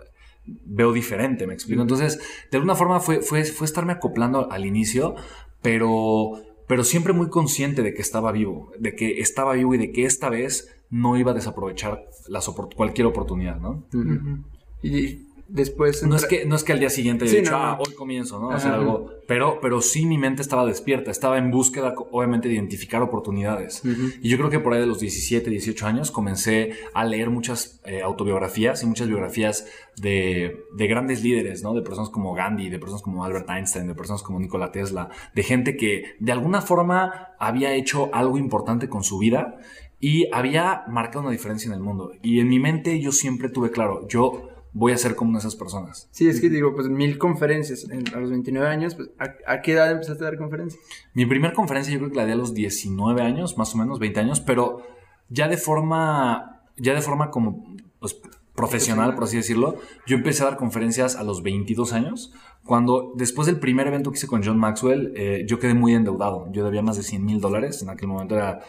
veo 0.46 0.92
diferente, 0.94 1.46
me 1.46 1.52
explico. 1.52 1.82
Entonces, 1.82 2.18
de 2.50 2.56
alguna 2.56 2.74
forma 2.74 3.00
fue, 3.00 3.20
fue, 3.20 3.44
fue 3.44 3.66
estarme 3.66 3.92
acoplando 3.92 4.50
al 4.50 4.64
inicio, 4.64 5.14
pero, 5.60 6.32
pero 6.66 6.84
siempre 6.84 7.12
muy 7.12 7.28
consciente 7.28 7.82
de 7.82 7.92
que 7.94 8.02
estaba 8.02 8.32
vivo, 8.32 8.72
de 8.78 8.94
que 8.94 9.20
estaba 9.20 9.52
vivo 9.54 9.74
y 9.74 9.78
de 9.78 9.92
que 9.92 10.04
esta 10.04 10.28
vez 10.30 10.74
no 10.90 11.16
iba 11.16 11.30
a 11.30 11.34
desaprovechar 11.34 12.04
las 12.28 12.48
cualquier 12.76 13.06
oportunidad, 13.06 13.56
¿no? 13.56 13.84
Ujú. 13.94 14.44
Y 14.82 15.26
después... 15.52 16.02
No 16.02 16.16
es, 16.16 16.24
que, 16.24 16.46
no 16.46 16.56
es 16.56 16.64
que 16.64 16.72
al 16.72 16.80
día 16.80 16.90
siguiente 16.90 17.28
Sí, 17.28 17.36
dicho, 17.36 17.52
no, 17.52 17.58
ah, 17.58 17.76
no. 17.76 17.82
hoy 17.84 17.94
comienzo, 17.94 18.40
¿no? 18.40 18.50
A 18.50 18.56
hacer 18.56 18.72
algo. 18.72 19.10
Pero, 19.28 19.58
pero 19.60 19.80
sí 19.80 20.06
mi 20.06 20.18
mente 20.18 20.42
estaba 20.42 20.64
despierta, 20.64 21.10
estaba 21.10 21.38
en 21.38 21.50
búsqueda, 21.50 21.94
obviamente, 22.10 22.48
de 22.48 22.54
identificar 22.54 23.02
oportunidades. 23.02 23.82
Y 24.22 24.28
yo 24.28 24.38
creo 24.38 24.50
que 24.50 24.60
por 24.60 24.72
ahí 24.72 24.80
de 24.80 24.86
los 24.86 24.98
17, 24.98 25.48
18 25.48 25.86
años 25.86 26.10
comencé 26.10 26.72
a 26.94 27.04
leer 27.04 27.30
muchas 27.30 27.80
eh, 27.84 28.02
autobiografías 28.02 28.82
y 28.82 28.86
muchas 28.86 29.08
biografías 29.08 29.66
de, 29.96 30.64
de 30.74 30.86
grandes 30.86 31.22
líderes, 31.22 31.62
¿no? 31.62 31.74
De 31.74 31.82
personas 31.82 32.08
como 32.08 32.34
Gandhi, 32.34 32.70
de 32.70 32.78
personas 32.78 33.02
como 33.02 33.24
Albert 33.24 33.48
Einstein, 33.50 33.86
de 33.86 33.94
personas 33.94 34.22
como 34.22 34.40
Nikola 34.40 34.72
Tesla, 34.72 35.10
de 35.34 35.42
gente 35.42 35.76
que 35.76 36.16
de 36.18 36.32
alguna 36.32 36.62
forma 36.62 37.34
había 37.38 37.74
hecho 37.74 38.10
algo 38.14 38.38
importante 38.38 38.88
con 38.88 39.04
su 39.04 39.18
vida 39.18 39.58
y 40.00 40.28
había 40.32 40.82
marcado 40.88 41.20
una 41.20 41.30
diferencia 41.30 41.68
en 41.68 41.74
el 41.74 41.80
mundo. 41.80 42.12
Y 42.22 42.40
en 42.40 42.48
mi 42.48 42.58
mente 42.58 43.00
yo 43.00 43.12
siempre 43.12 43.48
tuve 43.48 43.70
claro, 43.70 44.08
yo 44.08 44.51
voy 44.74 44.92
a 44.92 44.96
ser 44.98 45.14
como 45.14 45.30
una 45.30 45.38
de 45.38 45.42
esas 45.46 45.56
personas. 45.56 46.08
Sí, 46.12 46.28
es 46.28 46.40
que 46.40 46.48
digo, 46.48 46.74
pues 46.74 46.88
mil 46.88 47.18
conferencias 47.18 47.84
en- 47.90 48.14
a 48.14 48.20
los 48.20 48.30
29 48.30 48.66
años, 48.68 48.94
pues 48.94 49.10
¿a, 49.18 49.34
a 49.52 49.60
qué 49.62 49.72
edad 49.72 49.90
empezaste 49.90 50.24
a 50.24 50.28
dar 50.28 50.38
conferencias? 50.38 50.82
Mi 51.14 51.26
primera 51.26 51.52
conferencia 51.52 51.92
yo 51.92 51.98
creo 51.98 52.10
que 52.10 52.16
la 52.16 52.26
di 52.26 52.32
a 52.32 52.36
los 52.36 52.54
19 52.54 53.20
años, 53.22 53.58
más 53.58 53.74
o 53.74 53.78
menos, 53.78 53.98
20 53.98 54.20
años, 54.20 54.40
pero 54.40 54.82
ya 55.28 55.48
de 55.48 55.56
forma, 55.58 56.62
ya 56.76 56.94
de 56.94 57.02
forma 57.02 57.30
como, 57.30 57.66
pues, 58.00 58.18
profesional, 58.54 59.14
por 59.14 59.24
así 59.24 59.36
decirlo, 59.36 59.76
yo 60.06 60.16
empecé 60.16 60.42
a 60.42 60.46
dar 60.46 60.56
conferencias 60.58 61.16
a 61.16 61.22
los 61.24 61.42
22 61.42 61.92
años, 61.94 62.32
cuando 62.64 63.12
después 63.16 63.46
del 63.46 63.58
primer 63.58 63.86
evento 63.88 64.10
que 64.12 64.18
hice 64.18 64.28
con 64.28 64.42
John 64.44 64.56
Maxwell, 64.58 65.12
eh, 65.16 65.44
yo 65.48 65.58
quedé 65.58 65.74
muy 65.74 65.94
endeudado. 65.94 66.46
Yo 66.52 66.64
debía 66.64 66.80
más 66.82 66.96
de 66.96 67.02
100 67.02 67.24
mil 67.24 67.40
dólares, 67.40 67.82
en 67.82 67.88
aquel 67.90 68.08
momento 68.08 68.36
era 68.36 68.60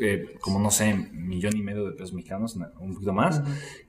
eh, 0.00 0.24
como, 0.40 0.58
no 0.58 0.70
sé, 0.70 0.94
millón 1.12 1.56
y 1.56 1.62
medio 1.62 1.84
de 1.84 1.92
pesos 1.92 2.12
mexicanos, 2.14 2.58
un 2.80 2.94
poquito 2.94 3.12
más. 3.12 3.42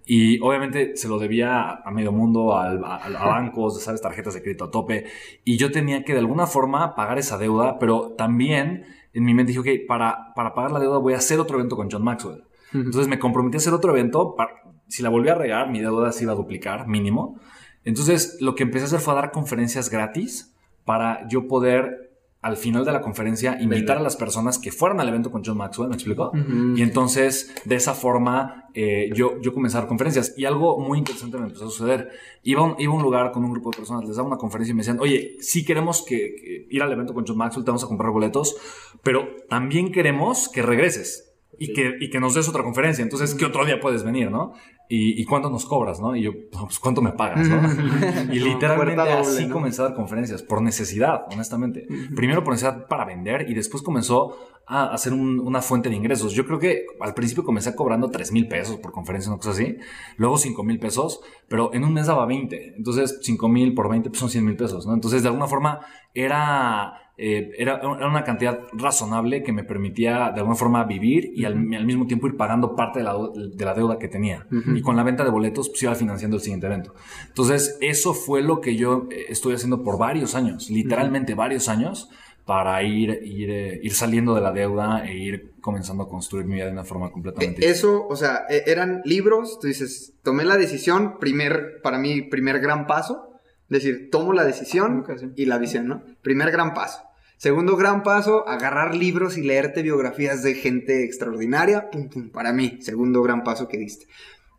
Y 0.05 0.39
obviamente 0.41 0.95
se 0.95 1.07
lo 1.07 1.17
debía 1.17 1.61
a, 1.61 1.81
a 1.83 1.91
medio 1.91 2.11
mundo, 2.11 2.55
al- 2.57 2.83
a, 2.83 2.97
a 2.97 3.09
bancos, 3.25 3.81
¿sabes? 3.81 4.01
Tarjetas 4.01 4.35
de 4.35 4.41
crédito 4.43 4.65
a 4.65 4.71
tope. 4.71 5.05
Y 5.43 5.57
yo 5.57 5.71
tenía 5.71 6.03
que 6.03 6.13
de 6.13 6.19
alguna 6.19 6.45
forma 6.45 6.95
pagar 6.95 7.17
esa 7.17 7.37
deuda, 7.39 7.79
pero 7.79 8.13
también 8.17 8.85
en 9.13 9.23
mi 9.23 9.33
mente 9.33 9.53
dije, 9.53 9.59
ok, 9.81 9.87
para, 9.87 10.33
para 10.35 10.53
pagar 10.53 10.71
la 10.71 10.79
deuda 10.79 10.99
voy 10.99 11.13
a 11.13 11.17
hacer 11.17 11.39
otro 11.39 11.57
evento 11.57 11.75
con 11.75 11.89
John 11.91 12.03
Maxwell. 12.03 12.43
Entonces 12.71 13.07
me 13.07 13.17
comprometí 13.17 13.57
a 13.57 13.59
hacer 13.59 13.73
otro 13.73 13.91
evento. 13.91 14.35
pa- 14.35 14.49
si 14.87 15.01
la 15.03 15.09
volví 15.09 15.29
a 15.29 15.35
regar, 15.35 15.69
mi 15.71 15.79
deuda 15.79 16.11
se 16.11 16.23
iba 16.23 16.33
a 16.33 16.35
duplicar, 16.35 16.87
mínimo. 16.87 17.39
Entonces 17.86 18.38
lo 18.39 18.55
que 18.55 18.63
empecé 18.63 18.86
a 18.86 18.88
hacer 18.88 19.00
fue 19.00 19.13
a 19.13 19.17
dar 19.17 19.31
conferencias 19.31 19.89
gratis 19.89 20.53
para 20.86 21.27
yo 21.27 21.48
poder 21.48 22.09
al 22.41 22.55
final 22.55 22.86
de 22.86 22.93
la 22.93 23.01
conferencia 23.01 23.62
invitar 23.62 23.98
a 23.98 24.01
las 24.01 24.15
personas 24.15 24.57
que 24.57 24.71
fueran 24.71 25.01
al 25.01 25.09
evento 25.09 25.29
con 25.29 25.43
John 25.43 25.57
Maxwell, 25.57 25.89
¿me 25.89 25.95
explico? 25.95 26.31
Y 26.75 26.81
entonces 26.81 27.53
de 27.65 27.75
esa 27.75 27.93
forma 27.93 28.69
eh, 28.74 29.09
yo, 29.13 29.41
yo 29.41 29.53
comencé 29.53 29.75
a 29.77 29.81
dar 29.81 29.89
conferencias 29.89 30.33
y 30.38 30.45
algo 30.45 30.79
muy 30.79 31.00
interesante 31.00 31.38
me 31.38 31.48
empezó 31.48 31.65
a 31.65 31.69
suceder. 31.69 32.09
Iba 32.43 32.62
a 32.62 32.63
un, 32.63 32.75
iba 32.79 32.93
a 32.93 32.95
un 32.95 33.01
lugar 33.01 33.31
con 33.31 33.43
un 33.43 33.51
grupo 33.51 33.71
de 33.71 33.77
personas, 33.77 34.05
les 34.05 34.15
daba 34.15 34.29
una 34.29 34.38
conferencia 34.38 34.71
y 34.71 34.75
me 34.75 34.81
decían, 34.81 35.00
oye, 35.01 35.36
sí 35.41 35.65
queremos 35.65 36.01
que, 36.01 36.15
que 36.17 36.67
ir 36.69 36.81
al 36.81 36.91
evento 36.93 37.13
con 37.13 37.25
John 37.27 37.38
Maxwell, 37.38 37.65
te 37.65 37.71
vamos 37.71 37.83
a 37.83 37.88
comprar 37.88 38.12
boletos, 38.12 38.55
pero 39.03 39.27
también 39.50 39.91
queremos 39.91 40.48
que 40.48 40.62
regreses. 40.62 41.28
Y, 41.57 41.73
que, 41.73 41.95
y 41.99 42.09
que 42.09 42.19
nos 42.21 42.35
des 42.35 42.47
otra 42.47 42.63
conferencia. 42.63 43.01
Entonces, 43.03 43.33
¿qué 43.35 43.43
otro 43.45 43.65
día 43.65 43.79
puedes 43.81 44.03
venir, 44.03 44.31
no? 44.31 44.53
¿Y, 44.87 45.19
y 45.21 45.25
cuánto 45.25 45.49
nos 45.49 45.65
cobras, 45.65 45.99
no? 45.99 46.15
Y 46.15 46.21
yo, 46.21 46.31
pues, 46.51 46.79
¿cuánto 46.79 47.01
me 47.01 47.11
pagas, 47.11 47.47
no? 47.49 47.59
y 48.33 48.39
literalmente 48.39 48.95
doble, 48.95 49.11
así 49.11 49.45
¿no? 49.47 49.53
comencé 49.55 49.81
a 49.81 49.85
dar 49.85 49.93
conferencias, 49.95 50.41
por 50.41 50.61
necesidad, 50.61 51.23
honestamente. 51.33 51.85
Primero 52.15 52.43
por 52.43 52.53
necesidad 52.53 52.87
para 52.87 53.03
vender 53.05 53.49
y 53.49 53.53
después 53.55 53.83
comenzó 53.83 54.35
a 54.67 54.93
hacer 54.93 55.11
un- 55.13 55.39
una 55.39 55.61
fuente 55.61 55.89
de 55.89 55.95
ingresos. 55.95 56.31
Yo 56.33 56.45
creo 56.45 56.59
que 56.59 56.85
al 57.01 57.13
principio 57.13 57.43
comencé 57.43 57.75
cobrando 57.75 58.09
3 58.09 58.31
mil 58.31 58.47
pesos 58.47 58.77
por 58.77 58.91
conferencia, 58.93 59.29
una 59.31 59.39
cosa 59.39 59.51
así. 59.51 59.75
Luego 60.15 60.37
5 60.37 60.63
mil 60.63 60.79
pesos, 60.79 61.19
pero 61.49 61.73
en 61.73 61.83
un 61.83 61.91
mes 61.93 62.07
daba 62.07 62.25
20. 62.25 62.75
Entonces 62.77 63.19
5 63.21 63.49
mil 63.49 63.73
por 63.73 63.89
20 63.89 64.09
pues 64.11 64.19
son 64.19 64.29
100 64.29 64.45
mil 64.45 64.55
pesos, 64.55 64.85
¿no? 64.87 64.93
Entonces 64.93 65.23
de 65.23 65.27
alguna 65.27 65.47
forma 65.47 65.79
era 66.13 66.93
eh, 67.19 67.51
era, 67.57 67.77
era 67.77 68.07
una 68.07 68.23
cantidad 68.23 68.61
razonable 68.73 69.43
que 69.43 69.51
me 69.51 69.63
permitía 69.63 70.31
de 70.33 70.39
alguna 70.39 70.55
forma 70.55 70.83
vivir 70.85 71.31
y 71.35 71.45
al, 71.45 71.53
al 71.53 71.85
mismo 71.85 72.07
tiempo 72.07 72.27
ir 72.27 72.38
pagando 72.38 72.75
parte 72.75 72.99
de 72.99 73.05
la, 73.05 73.13
de 73.53 73.65
la 73.65 73.73
deuda 73.73 73.99
que 73.99 74.07
tenía. 74.07 74.47
Y 74.73 74.81
con 74.81 74.95
la 74.95 75.03
venta 75.03 75.23
de 75.23 75.29
boletos, 75.29 75.69
pues 75.69 75.83
iba 75.83 75.95
financiando 75.95 76.38
el 76.38 76.41
siguiente 76.41 76.67
evento. 76.67 76.93
Entonces, 77.27 77.77
eso 77.81 78.13
fue 78.13 78.41
lo 78.41 78.61
que 78.61 78.75
yo 78.75 79.07
eh, 79.11 79.25
estuve 79.29 79.55
haciendo 79.55 79.83
por 79.83 79.97
varios 79.97 80.35
años, 80.35 80.69
literalmente 80.69 81.35
varios 81.35 81.67
años 81.67 82.09
para 82.45 82.81
ir, 82.81 83.19
ir, 83.23 83.51
eh, 83.51 83.79
ir 83.83 83.93
saliendo 83.93 84.33
de 84.33 84.41
la 84.41 84.51
deuda 84.51 85.05
e 85.05 85.15
ir 85.15 85.51
comenzando 85.61 86.03
a 86.03 86.09
construir 86.09 86.47
mi 86.47 86.55
vida 86.55 86.65
de 86.65 86.71
una 86.71 86.83
forma 86.83 87.11
completamente 87.11 87.63
Eh, 87.63 87.69
Eso, 87.69 88.07
o 88.07 88.15
sea, 88.15 88.45
eh, 88.49 88.63
eran 88.65 89.01
libros, 89.05 89.59
tú 89.59 89.67
dices, 89.67 90.13
tomé 90.23 90.45
la 90.45 90.57
decisión, 90.57 91.19
primer, 91.19 91.79
para 91.83 91.99
mí, 91.99 92.23
primer 92.23 92.59
gran 92.59 92.88
paso, 92.88 93.33
es 93.69 93.83
decir, 93.83 94.09
tomo 94.09 94.33
la 94.33 94.45
decisión 94.45 95.05
y 95.35 95.45
la 95.45 95.59
visión, 95.59 95.88
¿no? 95.88 96.01
Primer 96.23 96.49
gran 96.49 96.73
paso. 96.73 97.01
Segundo 97.39 97.77
gran 97.77 98.03
paso, 98.03 98.46
agarrar 98.50 98.93
libros 98.93 99.38
y 99.38 99.43
leerte 99.43 99.81
biografías 99.81 100.43
de 100.43 100.55
gente 100.55 101.05
extraordinaria, 101.05 101.89
pum, 101.89 102.10
pum, 102.10 102.29
para 102.31 102.51
mí, 102.51 102.79
segundo 102.81 103.24
gran 103.24 103.46
paso 103.46 103.69
que 103.69 103.77
diste. 103.77 104.08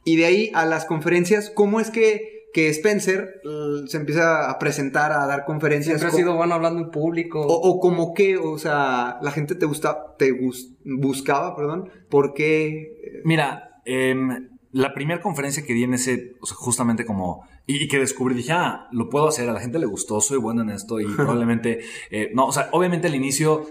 Y 0.03 0.17
de 0.17 0.25
ahí 0.25 0.51
a 0.55 0.65
las 0.65 0.87
conferencias, 0.87 1.51
¿cómo 1.51 1.79
es 1.79 1.91
que, 1.91 2.49
que 2.55 2.71
Spencer 2.71 3.43
eh, 3.45 3.87
se 3.87 3.99
empieza 3.99 4.49
a 4.49 4.59
presentar, 4.59 5.13
a 5.13 5.27
dar 5.27 5.45
conferencias? 5.45 6.01
Siempre 6.01 6.17
ha 6.17 6.25
sido 6.25 6.37
bueno 6.37 6.55
hablando 6.55 6.81
en 6.81 6.91
público. 6.91 7.43
O, 7.43 7.69
o 7.69 7.81
como 7.81 8.15
que, 8.15 8.39
o 8.39 8.57
sea, 8.57 9.19
la 9.21 9.31
gente 9.31 9.57
te 9.57 9.67
gusta, 9.67 10.17
te 10.17 10.33
buscaba, 10.83 11.55
perdón, 11.55 11.91
¿por 12.09 12.33
qué? 12.33 13.21
Mira, 13.27 13.83
em, 13.85 14.49
la 14.73 14.95
primera 14.95 15.21
conferencia 15.21 15.67
que 15.67 15.75
di 15.75 15.85
en 15.85 15.93
ese, 15.93 16.33
o 16.41 16.47
sea, 16.47 16.57
justamente 16.57 17.05
como, 17.05 17.47
y, 17.67 17.85
y 17.85 17.89
que 17.89 17.99
descubrí, 17.99 18.35
dije, 18.35 18.53
ah, 18.53 18.89
lo 18.93 19.09
puedo 19.09 19.29
hacer, 19.29 19.49
a 19.49 19.53
la 19.53 19.61
gente 19.61 19.79
le 19.79 19.87
gustó, 19.87 20.21
soy 20.21 20.39
bueno 20.39 20.63
en 20.63 20.71
esto 20.71 21.01
y 21.01 21.05
probablemente, 21.17 21.81
eh, 22.11 22.31
no, 22.35 22.47
o 22.47 22.53
sea, 22.53 22.69
obviamente 22.73 23.09
al 23.09 23.15
inicio, 23.15 23.67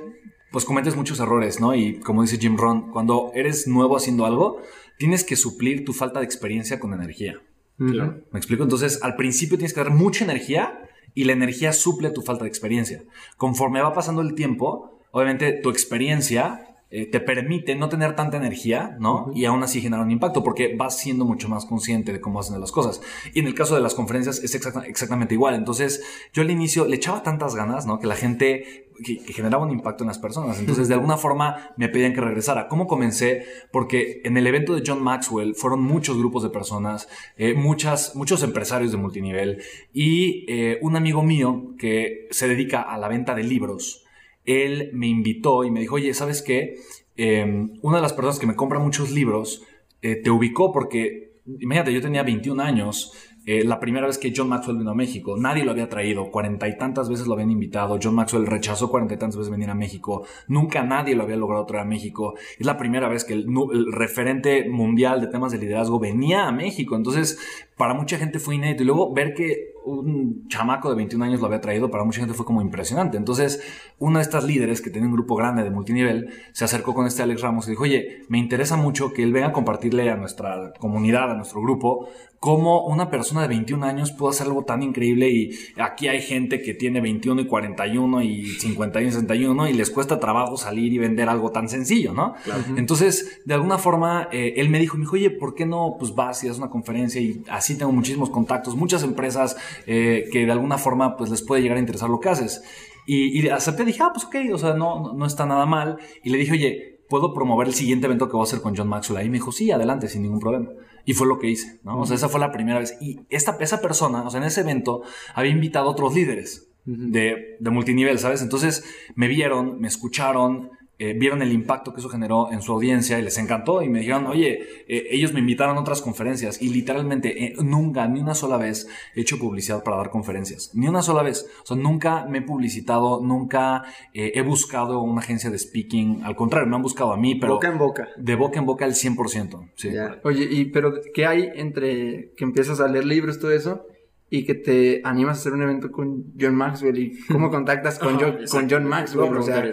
pues 0.51 0.65
cometes 0.65 0.96
muchos 0.96 1.19
errores, 1.19 1.60
¿no? 1.60 1.75
Y 1.75 2.00
como 2.00 2.22
dice 2.22 2.38
Jim 2.38 2.58
Rohn, 2.58 2.91
cuando 2.91 3.31
eres 3.36 3.67
nuevo 3.67 3.98
haciendo 3.98 4.25
algo, 4.25 4.62
tienes 4.98 5.24
que 5.24 5.36
suplir 5.36 5.86
tu 5.86 5.93
falta 5.93 6.19
de 6.19 6.25
experiencia 6.25 6.79
con 6.79 6.93
energía. 6.93 7.41
Claro. 7.77 8.22
¿Me 8.31 8.39
explico? 8.39 8.63
Entonces, 8.63 9.00
al 9.03 9.15
principio 9.15 9.58
tienes 9.58 9.74
que 9.74 9.79
dar 9.79 9.91
mucha 9.91 10.25
energía 10.25 10.89
y 11.13 11.24
la 11.24 11.34
energía 11.34 11.72
suple 11.72 12.10
tu 12.10 12.22
falta 12.22 12.43
de 12.43 12.50
experiencia. 12.50 13.03
Conforme 13.38 13.81
va 13.81 13.93
pasando 13.93 14.22
el 14.22 14.36
tiempo, 14.36 15.00
obviamente 15.12 15.53
tu 15.53 15.69
experiencia 15.69 16.68
eh, 16.91 17.05
te 17.05 17.19
permite 17.19 17.75
no 17.75 17.88
tener 17.88 18.15
tanta 18.15 18.38
energía, 18.38 18.98
¿no? 19.00 19.31
Y 19.36 19.46
aún 19.46 19.62
así 19.62 19.79
generar 19.81 20.03
un 20.05 20.12
impacto 20.12 20.43
porque 20.43 20.75
vas 20.75 20.98
siendo 20.98 21.24
mucho 21.25 21.48
más 21.48 21.65
consciente 21.65 22.12
de 22.12 22.19
cómo 22.19 22.39
hacen 22.39 22.60
las 22.60 22.72
cosas. 22.72 23.01
Y 23.34 23.39
en 23.39 23.48
el 23.48 23.53
caso 23.53 23.75
de 23.75 23.81
las 23.81 23.93
conferencias 23.93 24.43
es 24.43 24.55
exacta- 24.55 24.86
exactamente 24.88 25.36
igual. 25.36 25.53
Entonces, 25.55 26.03
yo 26.34 26.41
al 26.41 26.50
inicio 26.51 26.86
le 26.86 26.96
echaba 26.96 27.22
tantas 27.22 27.55
ganas, 27.55 27.86
¿no? 27.86 28.00
Que 28.00 28.08
la 28.08 28.15
gente 28.15 28.88
que, 29.03 29.19
que 29.19 29.34
generaba 29.34 29.63
un 29.63 29.72
impacto 29.72 30.03
en 30.03 30.08
las 30.08 30.17
personas. 30.17 30.60
Entonces, 30.60 30.88
de 30.88 30.96
alguna 30.96 31.15
forma 31.17 31.72
me 31.77 31.89
pedían 31.89 32.13
que 32.13 32.22
regresara. 32.22 32.67
¿Cómo 32.67 32.88
comencé? 32.88 33.46
Porque 33.72 34.22
en 34.25 34.36
el 34.36 34.48
evento 34.48 34.74
de 34.75 34.84
John 34.86 35.01
Maxwell 35.01 35.55
fueron 35.55 35.81
muchos 35.84 36.17
grupos 36.17 36.43
de 36.43 36.50
personas, 36.50 37.08
eh, 37.38 37.53
muchas, 37.53 38.15
muchos 38.15 38.43
empresarios 38.43 38.91
de 38.91 38.98
multinivel 38.98 39.62
y 39.93 40.43
eh, 40.50 40.79
un 40.81 40.96
amigo 40.96 41.24
mío 41.24 41.75
que 41.77 42.27
se 42.31 42.48
dedica 42.48 42.81
a 42.81 42.98
la 42.98 43.08
venta 43.08 43.36
de 43.36 43.43
libros. 43.43 44.05
Él 44.46 44.89
me 44.93 45.08
invitó 45.08 45.63
y 45.63 45.72
me 45.72 45.79
dijo, 45.81 45.96
oye, 45.96 46.13
¿sabes 46.13 46.41
qué? 46.41 46.75
Eh, 47.17 47.67
una 47.81 47.98
de 47.98 48.01
las 48.01 48.13
personas 48.13 48.39
que 48.39 48.48
me 48.48 48.55
compra 48.55 48.79
muchos 48.79 49.12
libros 49.12 49.63
eh, 50.01 50.15
te 50.15 50.29
ubicó 50.29 50.72
porque, 50.72 51.34
imagínate, 51.60 51.93
yo 51.93 52.01
tenía 52.01 52.24
21 52.24 52.63
años, 52.63 53.13
eh, 53.46 53.63
la 53.63 53.79
primera 53.79 54.05
vez 54.05 54.17
que 54.17 54.31
John 54.36 54.50
Maxwell 54.50 54.77
vino 54.77 54.91
a 54.91 54.96
México, 54.96 55.36
nadie 55.38 55.63
lo 55.63 55.72
había 55.72 55.89
traído, 55.89 56.29
cuarenta 56.29 56.67
y 56.67 56.77
tantas 56.77 57.10
veces 57.10 57.25
lo 57.25 57.34
habían 57.34 57.51
invitado, 57.51 57.98
John 58.01 58.15
Maxwell 58.15 58.46
rechazó 58.46 58.91
cuarenta 58.91 59.15
y 59.15 59.17
tantas 59.17 59.38
veces 59.38 59.51
venir 59.51 59.69
a 59.69 59.75
México, 59.75 60.24
nunca 60.48 60.84
nadie 60.84 61.15
lo 61.15 61.24
había 61.24 61.36
logrado 61.36 61.65
traer 61.65 61.84
a 61.84 61.88
México, 61.88 62.36
es 62.60 62.65
la 62.65 62.77
primera 62.77 63.10
vez 63.10 63.25
que 63.25 63.34
el, 63.34 63.48
el 63.74 63.91
referente 63.91 64.69
mundial 64.69 65.19
de 65.19 65.27
temas 65.27 65.51
de 65.51 65.58
liderazgo 65.58 66.00
venía 66.00 66.48
a 66.48 66.51
México, 66.51 66.96
entonces 66.96 67.39
para 67.75 67.93
mucha 67.93 68.17
gente 68.17 68.39
fue 68.39 68.55
inédito 68.55 68.84
y 68.84 68.86
luego 68.86 69.13
ver 69.13 69.34
que 69.34 69.74
un 69.89 70.48
chamaco 70.48 70.89
de 70.89 70.96
21 70.96 71.25
años 71.25 71.39
lo 71.39 71.48
había 71.48 71.62
traído, 71.62 71.89
para 71.89 72.03
mucha 72.03 72.19
gente 72.19 72.34
fue 72.34 72.46
como 72.46 72.62
impresionante. 72.62 73.17
Entonces, 73.17 73.62
una 73.98 74.19
de 74.19 74.24
estas 74.24 74.43
líderes 74.43 74.81
que 74.81 74.89
tenía 74.89 75.08
un 75.08 75.13
grupo 75.13 75.36
grande 75.36 75.63
de 75.63 75.69
multinivel 75.69 76.29
se 76.53 76.65
acercó 76.65 76.93
con 76.93 77.05
este 77.08 77.24
Alex 77.24 77.41
Ramos 77.41 77.67
y 77.67 77.72
dijo, 77.72 77.84
oye, 77.84 78.24
me 78.29 78.38
interesa 78.38 78.75
mucho 78.77 79.13
que 79.13 79.24
él 79.24 79.34
venga 79.34 79.48
a 79.48 79.51
compartirle 79.51 80.10
a 80.10 80.15
nuestra 80.15 80.74
comunidad, 80.79 81.31
a 81.31 81.36
nuestro 81.36 81.62
grupo, 81.62 82.10
cómo 82.39 82.86
una 82.86 83.10
persona 83.10 83.41
de 83.41 83.50
21 83.50 83.86
años 83.86 84.12
puede 84.12 84.32
hacer 84.32 84.47
algo 84.47 84.63
tan 84.63 84.82
increíble 84.82 85.30
y 85.30 85.52
aquí 85.78 86.08
hay 86.08 86.21
gente 86.21 86.62
que 86.62 86.73
tiene 86.73 87.02
21 87.02 87.41
y 87.41 87.45
41 87.45 88.21
y 88.23 88.45
51 88.45 89.08
y 89.08 89.12
61 89.12 89.67
y 89.67 89.73
les 89.73 89.89
cuesta 89.89 90.19
trabajo 90.19 90.56
salir 90.56 90.93
y 90.93 90.97
vender 90.97 91.28
algo 91.28 91.52
tan 91.52 91.67
sencillo, 91.67 92.13
¿no? 92.13 92.36
Entonces, 92.78 93.41
de 93.45 93.54
alguna 93.54 93.78
forma, 93.78 94.30
eh, 94.32 94.54
él 94.58 94.69
me 94.69 94.80
dijo, 94.80 94.95
me 94.97 95.02
dijo, 95.02 95.15
oye, 95.15 95.30
¿por 95.30 95.54
qué 95.54 95.65
no 95.65 95.95
pues 95.99 96.15
vas 96.15 96.43
y 96.43 96.47
das 96.47 96.58
una 96.58 96.69
conferencia? 96.69 97.19
Y 97.19 97.43
así 97.49 97.78
tengo 97.78 97.91
muchísimos 97.91 98.30
contactos, 98.30 98.75
muchas 98.75 99.04
empresas 99.04 99.58
eh, 99.86 100.30
que 100.32 100.45
de 100.45 100.52
alguna 100.52 100.78
forma 100.78 101.17
pues 101.17 101.30
les 101.30 101.41
puede 101.41 101.62
llegar 101.62 101.78
a 101.78 101.82
interesar 101.82 102.10
lo 102.10 102.19
que 102.19 102.30
haces. 102.30 102.63
Y, 103.06 103.39
y 103.39 103.49
acepté, 103.49 103.84
dije, 103.86 104.04
ah, 104.04 104.12
pues 104.13 104.25
ok, 104.25 104.54
o 104.54 104.58
sea, 104.58 104.73
no, 104.75 104.99
no, 105.02 105.13
no 105.13 105.25
está 105.25 105.45
nada 105.45 105.65
mal. 105.65 105.97
Y 106.23 106.30
le 106.30 106.38
dije, 106.38 106.54
oye, 106.54 106.99
¿puedo 107.10 107.34
promover 107.34 107.67
el 107.67 107.73
siguiente 107.73 108.06
evento 108.06 108.28
que 108.28 108.34
voy 108.34 108.41
a 108.41 108.43
hacer 108.43 108.62
con 108.62 108.78
John 108.78 108.88
Maxwell? 108.88 109.17
Ahí 109.19 109.30
me 109.30 109.38
dijo, 109.38 109.52
sí, 109.52 109.71
adelante, 109.71 110.08
sin 110.08 110.21
ningún 110.21 110.39
problema. 110.39 110.69
Y 111.05 111.13
fue 111.13 111.27
lo 111.27 111.39
que 111.39 111.49
hice, 111.49 111.79
¿no? 111.83 111.99
O 111.99 112.05
sea, 112.05 112.15
esa 112.15 112.29
fue 112.29 112.39
la 112.39 112.51
primera 112.51 112.79
vez. 112.79 112.97
Y 113.01 113.21
esta, 113.29 113.57
esa 113.59 113.81
persona, 113.81 114.23
o 114.23 114.29
sea, 114.29 114.39
en 114.39 114.47
ese 114.47 114.62
evento, 114.62 115.03
había 115.33 115.51
invitado 115.51 115.88
a 115.88 115.91
otros 115.91 116.13
líderes 116.13 116.69
de, 116.85 117.57
de 117.59 117.69
multinivel, 117.69 118.19
¿sabes? 118.19 118.41
Entonces 118.41 118.83
me 119.15 119.27
vieron, 119.27 119.79
me 119.79 119.88
escucharon, 119.88 120.71
eh, 120.99 121.13
vieron 121.13 121.41
el 121.41 121.53
impacto 121.53 121.93
que 121.93 122.01
eso 122.01 122.09
generó 122.09 122.51
en 122.51 122.62
su 122.62 122.73
audiencia 122.73 123.17
y 123.17 123.21
les 123.21 123.38
encantó 123.38 123.81
y 123.81 123.88
me 123.88 123.99
dijeron, 123.99 124.27
oye, 124.27 124.83
eh, 124.85 125.07
ellos 125.12 125.31
me 125.31 125.39
invitaron 125.39 125.77
a 125.77 125.79
otras 125.79 126.01
conferencias 126.01 126.62
y 126.62 126.69
literalmente 126.69 127.45
eh, 127.45 127.55
nunca, 127.63 128.05
ni 128.09 128.19
una 128.19 128.35
sola 128.35 128.57
vez 128.57 128.88
he 129.15 129.21
hecho 129.21 129.39
publicidad 129.39 129.81
para 129.81 129.95
dar 129.95 130.09
conferencias, 130.09 130.71
ni 130.73 130.89
una 130.89 131.01
sola 131.01 131.23
vez. 131.23 131.49
O 131.63 131.65
sea, 131.65 131.77
nunca 131.77 132.25
me 132.25 132.39
he 132.39 132.41
publicitado, 132.41 133.21
nunca 133.21 133.83
eh, 134.13 134.33
he 134.35 134.41
buscado 134.41 134.99
una 135.01 135.21
agencia 135.21 135.49
de 135.49 135.57
speaking, 135.57 136.21
al 136.23 136.35
contrario, 136.35 136.67
me 136.67 136.75
han 136.75 136.81
buscado 136.81 137.13
a 137.13 137.17
mí, 137.17 137.35
pero 137.35 137.53
boca 137.53 137.69
en 137.69 137.77
boca. 137.77 138.07
de 138.17 138.35
boca 138.35 138.59
en 138.59 138.65
boca 138.65 138.85
el 138.85 138.93
100%. 138.93 139.71
Sí. 139.75 139.91
Ya. 139.93 140.19
Oye, 140.25 140.47
y 140.51 140.65
pero 140.65 140.93
¿qué 141.13 141.25
hay 141.25 141.49
entre 141.55 142.33
que 142.35 142.43
empiezas 142.43 142.81
a 142.81 142.89
leer 142.89 143.05
libros, 143.05 143.39
todo 143.39 143.51
eso, 143.51 143.85
y 144.29 144.43
que 144.43 144.53
te 144.53 145.01
animas 145.05 145.38
a 145.38 145.39
hacer 145.39 145.53
un 145.53 145.62
evento 145.62 145.91
con 145.91 146.33
John 146.38 146.55
Maxwell? 146.55 146.99
¿Y 146.99 147.19
cómo 147.27 147.49
contactas 147.51 147.99
con, 147.99 148.19
John, 148.19 148.39
con 148.51 148.69
John 148.69 148.83
Maxwell? 148.83 149.38
O 149.38 149.41
sea. 149.41 149.63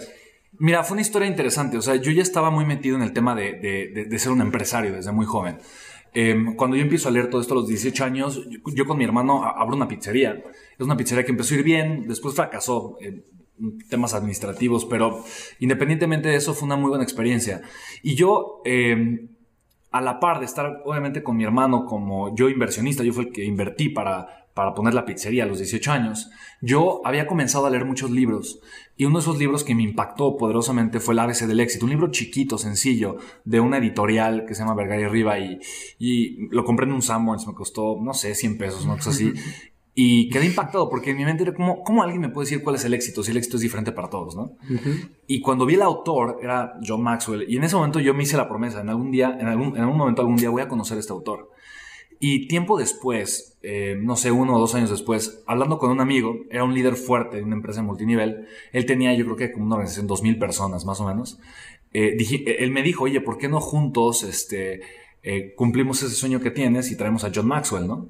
Mira, 0.58 0.84
fue 0.84 0.94
una 0.94 1.02
historia 1.02 1.28
interesante. 1.28 1.76
O 1.76 1.82
sea, 1.82 1.96
yo 1.96 2.10
ya 2.12 2.22
estaba 2.22 2.50
muy 2.50 2.64
metido 2.64 2.96
en 2.96 3.02
el 3.02 3.12
tema 3.12 3.34
de, 3.34 3.52
de- 3.54 3.88
de- 3.94 4.04
de 4.06 4.18
ser 4.18 4.32
un 4.32 4.40
empresario 4.40 4.92
desde 4.92 5.12
muy 5.12 5.26
joven. 5.26 5.58
Em, 6.14 6.54
cuando 6.56 6.76
yo 6.76 6.82
empiezo 6.82 7.08
a 7.08 7.12
leer 7.12 7.28
todo 7.28 7.40
esto 7.42 7.52
a 7.54 7.58
los 7.58 7.68
18 7.68 8.04
años, 8.04 8.42
yo, 8.48 8.58
yo 8.74 8.86
con 8.86 8.96
mi 8.96 9.04
hermano 9.04 9.44
abro 9.44 9.76
una 9.76 9.86
pizzería. 9.88 10.32
Es 10.78 10.84
una 10.84 10.96
pizzería 10.96 11.24
que 11.24 11.32
empezó 11.32 11.54
a 11.54 11.58
ir 11.58 11.64
bien, 11.64 12.06
después 12.08 12.34
fracasó 12.34 12.96
en 13.00 13.24
temas 13.90 14.14
administrativos, 14.14 14.84
pero 14.86 15.22
independientemente 15.60 16.28
de 16.28 16.36
eso 16.36 16.54
fue 16.54 16.66
una 16.66 16.76
muy 16.76 16.88
buena 16.88 17.04
experiencia. 17.04 17.62
Y 18.02 18.14
yo, 18.14 18.60
em, 18.64 19.28
a 19.90 20.00
la 20.00 20.20
par 20.20 20.38
de 20.40 20.46
estar 20.46 20.82
obviamente 20.84 21.22
con 21.22 21.36
mi 21.36 21.44
hermano 21.44 21.84
como 21.86 22.34
yo 22.34 22.48
inversionista, 22.48 23.02
yo 23.02 23.12
fue 23.12 23.24
el 23.24 23.32
que 23.32 23.44
invertí 23.44 23.88
para, 23.90 24.45
para 24.56 24.72
poner 24.72 24.94
la 24.94 25.04
pizzería 25.04 25.44
a 25.44 25.46
los 25.46 25.58
18 25.58 25.92
años, 25.92 26.30
yo 26.62 27.02
había 27.04 27.26
comenzado 27.26 27.66
a 27.66 27.70
leer 27.70 27.84
muchos 27.84 28.10
libros 28.10 28.58
y 28.96 29.04
uno 29.04 29.18
de 29.18 29.20
esos 29.20 29.38
libros 29.38 29.64
que 29.64 29.74
me 29.74 29.82
impactó 29.82 30.38
poderosamente 30.38 30.98
fue 30.98 31.12
el 31.12 31.18
ABC 31.18 31.40
del 31.40 31.60
éxito, 31.60 31.84
un 31.84 31.90
libro 31.90 32.10
chiquito, 32.10 32.56
sencillo, 32.56 33.18
de 33.44 33.60
una 33.60 33.76
editorial 33.76 34.46
que 34.46 34.54
se 34.54 34.62
llama 34.62 34.74
Vergara 34.74 35.02
y 35.02 35.08
Riva 35.08 35.38
y, 35.38 35.60
y 35.98 36.48
lo 36.48 36.64
compré 36.64 36.86
en 36.86 36.94
un 36.94 37.02
Sanborns, 37.02 37.46
me 37.46 37.52
costó, 37.52 37.98
no 38.00 38.14
sé, 38.14 38.34
100 38.34 38.56
pesos, 38.56 38.86
una 38.86 38.96
cosa 38.96 39.10
así. 39.10 39.34
Y 39.98 40.28
quedé 40.28 40.44
impactado 40.44 40.90
porque 40.90 41.12
en 41.12 41.16
mi 41.16 41.24
mente 41.24 41.42
era 41.42 41.54
como, 41.54 41.82
¿cómo 41.82 42.02
alguien 42.02 42.20
me 42.20 42.28
puede 42.28 42.44
decir 42.44 42.62
cuál 42.62 42.76
es 42.76 42.84
el 42.84 42.92
éxito 42.92 43.22
si 43.22 43.30
el 43.30 43.38
éxito 43.38 43.56
es 43.56 43.62
diferente 43.62 43.92
para 43.92 44.10
todos, 44.10 44.36
no? 44.36 44.52
Y 45.26 45.40
cuando 45.40 45.64
vi 45.64 45.72
el 45.72 45.80
autor, 45.80 46.38
era 46.42 46.74
John 46.86 47.02
Maxwell, 47.02 47.46
y 47.48 47.56
en 47.56 47.64
ese 47.64 47.76
momento 47.76 47.98
yo 47.98 48.12
me 48.12 48.22
hice 48.22 48.36
la 48.36 48.46
promesa, 48.46 48.82
en 48.82 48.90
algún 48.90 49.10
día, 49.10 49.34
en 49.40 49.46
algún, 49.46 49.74
en 49.74 49.80
algún 49.80 49.96
momento, 49.96 50.20
algún 50.20 50.36
día 50.36 50.50
voy 50.50 50.60
a 50.60 50.68
conocer 50.68 50.98
a 50.98 51.00
este 51.00 51.14
autor. 51.14 51.50
Y 52.18 52.48
tiempo 52.48 52.78
después, 52.78 53.58
eh, 53.62 53.96
no 54.00 54.16
sé, 54.16 54.30
uno 54.32 54.54
o 54.56 54.58
dos 54.58 54.74
años 54.74 54.90
después, 54.90 55.42
hablando 55.46 55.78
con 55.78 55.90
un 55.90 56.00
amigo, 56.00 56.36
era 56.50 56.64
un 56.64 56.72
líder 56.74 56.94
fuerte 56.96 57.36
de 57.36 57.42
una 57.42 57.56
empresa 57.56 57.82
multinivel, 57.82 58.46
él 58.72 58.86
tenía 58.86 59.12
yo 59.14 59.24
creo 59.24 59.36
que 59.36 59.52
como 59.52 59.66
una 59.66 59.74
organización, 59.76 60.06
dos 60.06 60.22
mil 60.22 60.38
personas 60.38 60.84
más 60.86 61.00
o 61.00 61.06
menos, 61.06 61.38
eh, 61.92 62.14
dije- 62.16 62.62
él 62.64 62.70
me 62.70 62.82
dijo, 62.82 63.04
oye, 63.04 63.20
¿por 63.20 63.38
qué 63.38 63.48
no 63.48 63.60
juntos 63.60 64.22
este, 64.22 64.80
eh, 65.22 65.54
cumplimos 65.56 66.02
ese 66.02 66.14
sueño 66.14 66.40
que 66.40 66.50
tienes 66.50 66.90
y 66.90 66.96
traemos 66.96 67.24
a 67.24 67.30
John 67.34 67.46
Maxwell, 67.48 67.86
¿no? 67.86 68.08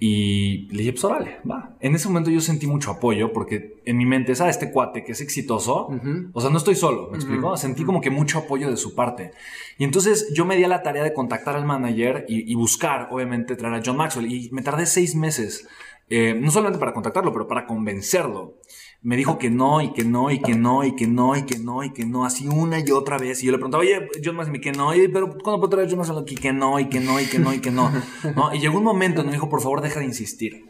Y 0.00 0.68
le 0.70 0.78
dije, 0.78 0.92
pues 0.92 1.04
órale, 1.04 1.38
va. 1.48 1.76
En 1.80 1.94
ese 1.96 2.06
momento 2.06 2.30
yo 2.30 2.40
sentí 2.40 2.68
mucho 2.68 2.92
apoyo 2.92 3.32
porque 3.32 3.80
en 3.84 3.96
mi 3.96 4.06
mente, 4.06 4.36
¿sabes? 4.36 4.56
Este 4.56 4.70
cuate 4.70 5.02
que 5.02 5.10
es 5.12 5.20
exitoso, 5.20 5.88
o 6.32 6.40
sea, 6.40 6.50
no 6.50 6.58
estoy 6.58 6.76
solo, 6.76 7.08
¿me 7.10 7.16
explico? 7.16 7.56
Sentí 7.56 7.84
como 7.84 8.00
que 8.00 8.10
mucho 8.10 8.38
apoyo 8.38 8.70
de 8.70 8.76
su 8.76 8.94
parte. 8.94 9.32
Y 9.76 9.82
entonces 9.82 10.32
yo 10.32 10.44
me 10.44 10.56
di 10.56 10.62
a 10.62 10.68
la 10.68 10.82
tarea 10.82 11.02
de 11.02 11.12
contactar 11.12 11.56
al 11.56 11.64
manager 11.64 12.26
y, 12.28 12.50
y 12.50 12.54
buscar, 12.54 13.08
obviamente, 13.10 13.56
traer 13.56 13.74
a 13.74 13.82
John 13.84 13.96
Maxwell. 13.96 14.30
Y 14.30 14.50
me 14.52 14.62
tardé 14.62 14.86
seis 14.86 15.16
meses, 15.16 15.66
eh, 16.08 16.34
no 16.40 16.50
solamente 16.52 16.78
para 16.78 16.92
contactarlo, 16.92 17.32
pero 17.32 17.48
para 17.48 17.66
convencerlo. 17.66 18.54
Me 19.00 19.16
dijo 19.16 19.38
que 19.38 19.48
no, 19.48 19.80
y 19.80 19.92
que 19.92 20.04
no, 20.04 20.30
y 20.30 20.40
que 20.40 20.54
no, 20.54 20.84
y 20.84 20.94
que 20.94 21.06
no, 21.06 21.36
y 21.36 21.44
que 21.44 21.58
no, 21.58 21.84
y 21.84 21.92
que 21.92 22.04
no, 22.04 22.24
así 22.24 22.48
una 22.48 22.80
y 22.80 22.90
otra 22.90 23.16
vez. 23.16 23.42
Y 23.42 23.46
yo 23.46 23.52
le 23.52 23.58
preguntaba, 23.58 23.82
oye, 23.82 24.08
John 24.24 24.36
Max, 24.36 24.50
y 24.52 24.60
que 24.60 24.72
no, 24.72 24.94
y, 24.94 25.08
pero 25.08 25.28
¿cuándo 25.38 25.60
puedo 25.60 25.68
traer 25.70 25.88
John 25.88 25.98
Max 25.98 26.10
aquí? 26.10 26.34
Que 26.34 26.52
no, 26.52 26.80
y 26.80 26.88
que 26.88 27.00
no, 27.00 27.20
y 27.20 27.26
que 27.26 27.38
no, 27.38 27.54
y 27.54 27.60
que 27.60 27.70
no. 27.70 27.92
¿No? 28.34 28.54
Y 28.54 28.58
llegó 28.58 28.78
un 28.78 28.84
momento 28.84 29.18
donde 29.18 29.30
me 29.30 29.36
dijo, 29.36 29.48
por 29.48 29.60
favor, 29.60 29.80
deja 29.80 30.00
de 30.00 30.06
insistir. 30.06 30.66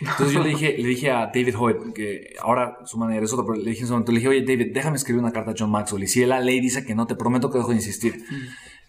Entonces 0.00 0.32
yo 0.32 0.42
le 0.42 0.50
dije, 0.50 0.76
le 0.76 0.88
dije 0.88 1.10
a 1.10 1.26
David 1.26 1.54
Hoyt, 1.58 1.92
que 1.94 2.34
ahora 2.42 2.78
su 2.84 2.98
manera 2.98 3.24
es 3.24 3.32
otra, 3.32 3.46
pero 3.46 3.56
le 3.56 3.70
dije 3.70 3.80
en 3.80 3.84
ese 3.84 3.92
momento, 3.92 4.12
le 4.12 4.18
dije, 4.18 4.28
oye, 4.28 4.42
David, 4.42 4.72
déjame 4.72 4.96
escribir 4.96 5.22
una 5.22 5.32
carta 5.32 5.52
a 5.52 5.54
John 5.58 5.70
Maxwell. 5.70 6.02
Y 6.02 6.06
si 6.06 6.24
la 6.26 6.40
ley 6.40 6.60
dice 6.60 6.84
que 6.84 6.94
no, 6.94 7.06
te 7.06 7.14
prometo 7.14 7.50
que 7.50 7.58
dejo 7.58 7.70
de 7.70 7.76
insistir. 7.76 8.22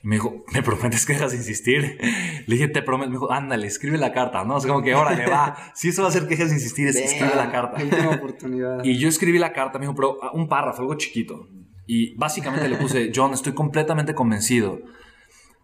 Y 0.04 0.08
me 0.08 0.16
dijo, 0.16 0.44
¿me 0.54 0.62
prometes 0.62 1.06
que 1.06 1.14
dejas 1.14 1.32
de 1.32 1.38
insistir? 1.38 1.98
Le 2.46 2.56
dije, 2.56 2.68
te 2.68 2.82
prometo. 2.82 3.10
Me 3.10 3.16
dijo, 3.16 3.32
ándale, 3.32 3.68
escribe 3.68 3.98
la 3.98 4.14
carta, 4.14 4.44
¿no? 4.44 4.56
O 4.56 4.60
sea, 4.60 4.70
como 4.70 4.84
que, 4.84 4.94
órale, 4.94 5.28
va. 5.28 5.58
Si 5.74 5.90
eso 5.90 6.02
va 6.04 6.08
a 6.08 6.10
hacer 6.10 6.24
que 6.24 6.30
dejes 6.30 6.50
de 6.50 6.56
insistir, 6.56 6.88
es 6.88 6.96
escribe 6.96 7.36
la 7.36 7.52
carta. 7.52 7.82
Última 7.82 8.12
oportunidad. 8.12 8.84
Y 8.84 8.98
yo 8.98 9.10
escribí 9.10 9.40
la 9.40 9.54
carta, 9.54 9.80
me 9.80 9.86
dijo, 9.86 9.96
pero 9.96 10.18
ah, 10.22 10.32
un 10.34 10.48
párrafo, 10.48 10.82
algo 10.82 10.96
chiquito. 10.96 11.48
Y 11.88 12.16
básicamente 12.16 12.68
le 12.68 12.76
puse, 12.78 13.12
John, 13.16 13.34
estoy 13.34 13.54
completamente 13.54 14.14
convencido 14.14 14.80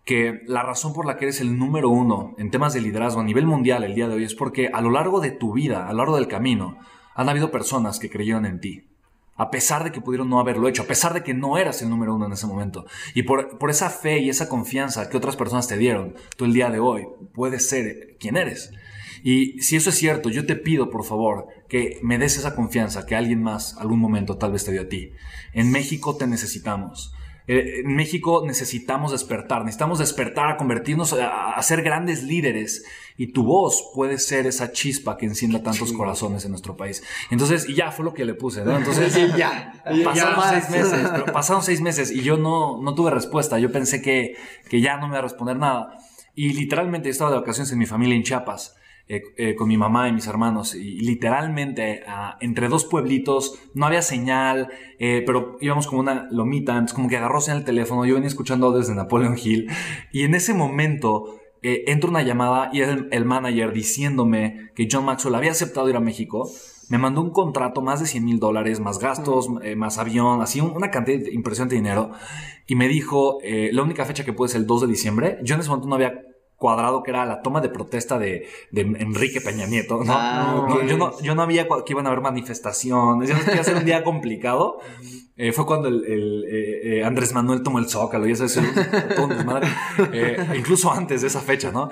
que 0.06 0.42
la 0.48 0.64
razón 0.64 0.94
por 0.94 1.06
la 1.06 1.18
que 1.18 1.26
eres 1.26 1.40
el 1.40 1.58
número 1.58 1.90
uno 1.90 2.36
en 2.38 2.52
temas 2.52 2.74
de 2.74 2.82
liderazgo 2.82 3.22
a 3.22 3.24
nivel 3.24 3.46
mundial 3.46 3.84
el 3.84 3.96
día 3.96 4.08
de 4.08 4.16
hoy 4.16 4.24
es 4.24 4.36
porque 4.36 4.70
a 4.74 4.82
lo 4.82 4.90
largo 4.90 5.22
de 5.22 5.32
tu 5.32 5.54
vida, 5.54 5.88
a 5.88 5.92
lo 5.92 6.00
largo 6.00 6.16
del 6.18 6.28
camino, 6.28 6.78
han 7.16 7.30
habido 7.30 7.52
personas 7.52 8.00
que 8.00 8.10
creyeron 8.10 8.46
en 8.46 8.60
ti. 8.60 8.90
A 9.36 9.50
pesar 9.50 9.84
de 9.84 9.92
que 9.92 10.02
pudieron 10.02 10.30
no 10.30 10.40
haberlo 10.40 10.68
hecho, 10.68 10.84
a 10.84 10.88
pesar 10.88 11.14
de 11.14 11.24
que 11.24 11.34
no 11.34 11.58
eras 11.58 11.82
el 11.82 11.90
número 11.90 12.16
uno 12.16 12.28
en 12.28 12.34
ese 12.34 12.48
momento. 12.48 12.86
Y 13.16 13.24
por, 13.24 13.58
por 13.58 13.70
esa 13.70 13.90
fe 13.90 14.20
y 14.20 14.30
esa 14.30 14.48
confianza 14.48 15.10
que 15.10 15.18
otras 15.18 15.36
personas 15.36 15.68
te 15.68 15.78
dieron, 15.78 16.16
tú 16.38 16.46
el 16.46 16.54
día 16.54 16.70
de 16.70 16.80
hoy 16.80 17.08
puedes 17.34 17.68
ser 17.68 18.16
quien 18.20 18.38
eres. 18.38 18.72
Y 19.24 19.62
si 19.62 19.78
eso 19.78 19.90
es 19.90 19.96
cierto, 19.96 20.30
yo 20.30 20.46
te 20.46 20.58
pido, 20.58 20.90
por 20.90 21.06
favor, 21.06 21.48
que 21.70 21.98
me 22.04 22.18
des 22.18 22.38
esa 22.38 22.56
confianza 22.56 23.06
que 23.06 23.16
alguien 23.16 23.42
más 23.42 23.78
algún 23.78 24.00
momento 24.00 24.38
tal 24.38 24.52
vez 24.52 24.66
te 24.66 24.74
dio 24.74 24.82
a 24.82 24.90
ti. 24.90 25.14
En 25.54 25.72
México 25.72 26.18
te 26.18 26.28
necesitamos. 26.28 27.14
Eh, 27.48 27.82
en 27.84 27.96
México 27.96 28.44
necesitamos 28.46 29.12
despertar, 29.12 29.66
necesitamos 29.66 30.00
despertar 30.00 30.50
a 30.50 30.58
convertirnos 30.58 31.14
a, 31.14 31.54
a 31.54 31.62
ser 31.62 31.82
grandes 31.82 32.24
líderes 32.24 32.86
y 33.18 33.28
tu 33.28 33.44
voz 33.44 33.92
puede 33.94 34.18
ser 34.18 34.48
esa 34.48 34.72
chispa 34.72 35.18
que 35.18 35.26
encienda 35.26 35.62
tantos 35.62 35.94
corazones 35.94 36.46
en 36.46 36.52
nuestro 36.52 36.76
país. 36.76 37.04
Entonces, 37.30 37.68
y 37.70 37.76
ya 37.76 37.92
fue 37.92 38.06
lo 38.06 38.14
que 38.14 38.26
le 38.26 38.34
puse, 38.34 38.64
¿no? 38.64 38.76
Entonces, 38.78 39.14
ya. 39.36 39.74
pasaron 40.04 40.16
Ya 40.16 40.50
seis 40.50 40.70
meses, 40.70 41.10
pero 41.12 41.26
pasaron 41.26 41.64
seis 41.64 41.82
meses 41.82 42.12
y 42.12 42.22
yo 42.22 42.38
no, 42.38 42.82
no 42.82 42.96
tuve 42.96 43.12
respuesta. 43.12 43.60
Yo 43.60 43.72
pensé 43.72 44.02
que, 44.02 44.36
que 44.70 44.82
ya 44.82 44.98
no 44.98 45.08
me 45.08 45.14
iba 45.14 45.20
a 45.20 45.24
responder 45.24 45.58
nada. 45.58 45.98
Y 46.36 46.54
literalmente 46.54 47.08
yo 47.10 47.12
estaba 47.12 47.32
de 47.32 47.38
vacaciones 47.38 47.72
en 47.72 47.78
mi 47.78 47.86
familia 47.86 48.16
en 48.16 48.24
Chiapas. 48.24 48.76
Eh, 49.08 49.22
eh, 49.38 49.56
con 49.56 49.68
mi 49.68 49.78
mamá 49.78 50.08
y 50.08 50.14
mis 50.14 50.28
hermanos 50.28 50.76
y, 50.76 51.00
literalmente 51.02 52.04
ah, 52.08 52.38
entre 52.42 52.70
dos 52.70 52.86
pueblitos 52.86 53.60
no 53.74 53.86
había 53.86 54.02
señal 54.02 54.70
eh, 55.00 55.24
pero 55.26 55.58
íbamos 55.62 55.88
como 55.88 56.00
una 56.02 56.28
lomita 56.32 56.74
entonces 56.74 56.94
como 56.96 57.10
que 57.10 57.18
agarró 57.18 57.42
señal 57.42 57.60
el 57.60 57.66
teléfono 57.66 58.06
yo 58.06 58.14
venía 58.16 58.28
escuchando 58.30 58.72
desde 58.72 58.96
Napoleon 58.96 59.36
Hill 59.42 59.70
y 60.12 60.24
en 60.24 60.36
ese 60.36 60.54
momento 60.54 61.40
eh, 61.62 61.84
entra 61.88 62.10
una 62.10 62.24
llamada 62.24 62.70
y 62.74 62.82
es 62.82 62.90
el, 62.90 63.08
el 63.12 63.26
manager 63.26 63.74
diciéndome 63.74 64.72
que 64.76 64.88
John 64.92 65.06
Maxwell 65.06 65.36
había 65.36 65.52
aceptado 65.52 65.90
ir 65.90 65.96
a 65.96 66.00
México 66.02 66.50
me 66.90 66.98
mandó 66.98 67.22
un 67.22 67.32
contrato 67.32 67.82
más 67.82 68.02
de 68.02 68.06
100 68.06 68.26
mil 68.26 68.40
dólares, 68.40 68.82
más 68.82 69.00
gastos, 69.00 69.48
eh, 69.64 69.76
más 69.76 69.98
avión, 69.98 70.42
así 70.42 70.60
un- 70.60 70.72
una 70.72 70.92
cantidad 70.92 71.26
impresionante 71.32 71.76
de 71.76 71.82
dinero. 71.82 72.12
Y 72.68 72.76
me 72.76 72.90
dijo, 72.90 73.38
eh, 73.42 73.70
la 73.72 73.82
única 73.84 74.04
fecha 74.06 74.26
que 74.26 74.34
puede 74.34 74.50
ser 74.52 74.62
el 74.62 74.68
2 74.68 74.82
de 74.82 74.88
diciembre. 74.88 75.40
Yo 75.44 75.56
en 75.56 75.62
ese 75.62 75.70
momento 75.70 75.88
no 75.88 75.96
había 75.96 76.14
cuadrado 76.64 77.04
que 77.04 77.12
era 77.12 77.26
la 77.26 77.42
toma 77.42 77.60
de 77.60 77.68
protesta 77.68 78.18
de, 78.18 78.48
de 78.72 78.82
Enrique 78.82 79.42
Peña 79.42 79.66
Nieto. 79.68 79.96
¿no? 80.04 80.14
Ah, 80.16 80.66
No, 80.70 80.82
yo, 80.88 80.98
no, 80.98 81.22
yo 81.22 81.36
no 81.36 81.42
había 81.42 81.68
que 81.86 81.92
iban 81.96 82.06
a 82.06 82.10
haber 82.12 82.22
manifestaciones, 82.22 83.30
yo 83.30 83.36
no 83.38 83.44
quería 83.44 83.62
hacer 83.62 83.76
un 83.76 83.86
día 83.86 84.04
complicado. 84.04 84.80
Eh, 85.36 85.52
fue 85.52 85.66
cuando 85.66 85.88
el, 85.90 86.06
el, 86.06 86.44
eh, 86.48 87.00
eh, 87.00 87.04
Andrés 87.04 87.34
Manuel 87.34 87.64
tomó 87.64 87.80
el 87.80 87.90
Zócalo 87.90 88.28
y 88.28 88.32
eso 88.32 88.46
es 88.46 88.58
todo 89.16 89.28
desmadre. 89.28 89.68
Eh, 90.14 90.38
incluso 90.56 90.92
antes 90.94 91.22
de 91.22 91.28
esa 91.28 91.42
fecha, 91.42 91.72
¿no? 91.72 91.90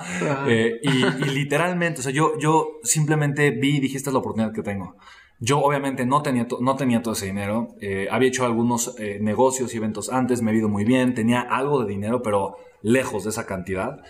Eh, 0.47 0.79
y, 0.83 0.89
y 1.25 1.29
literalmente, 1.33 1.99
o 1.99 2.03
sea, 2.03 2.13
yo, 2.13 2.37
yo 2.39 2.53
simplemente 2.83 3.51
vi 3.51 3.77
y 3.77 3.79
dije, 3.81 3.97
esta 3.97 4.09
es 4.09 4.13
la 4.13 4.19
oportunidad 4.19 4.53
que 4.53 4.61
tengo. 4.63 4.95
Yo 5.43 5.59
obviamente 5.59 6.05
no 6.05 6.21
tenía, 6.21 6.47
to- 6.47 6.59
no 6.61 6.75
tenía 6.75 7.01
todo 7.01 7.15
ese 7.15 7.25
dinero. 7.25 7.69
Eh, 7.81 8.07
había 8.11 8.29
hecho 8.29 8.45
algunos 8.45 8.95
negocios 9.19 9.73
y 9.73 9.77
eventos 9.77 10.09
antes, 10.11 10.41
me 10.43 10.51
he 10.51 10.55
ido 10.55 10.69
muy 10.69 10.85
bien, 10.85 11.15
tenía 11.15 11.41
algo 11.41 11.83
de 11.83 11.87
dinero, 11.91 12.21
pero 12.21 12.57
lejos 12.83 13.23
de 13.23 13.31
esa 13.31 13.47
cantidad. 13.47 14.01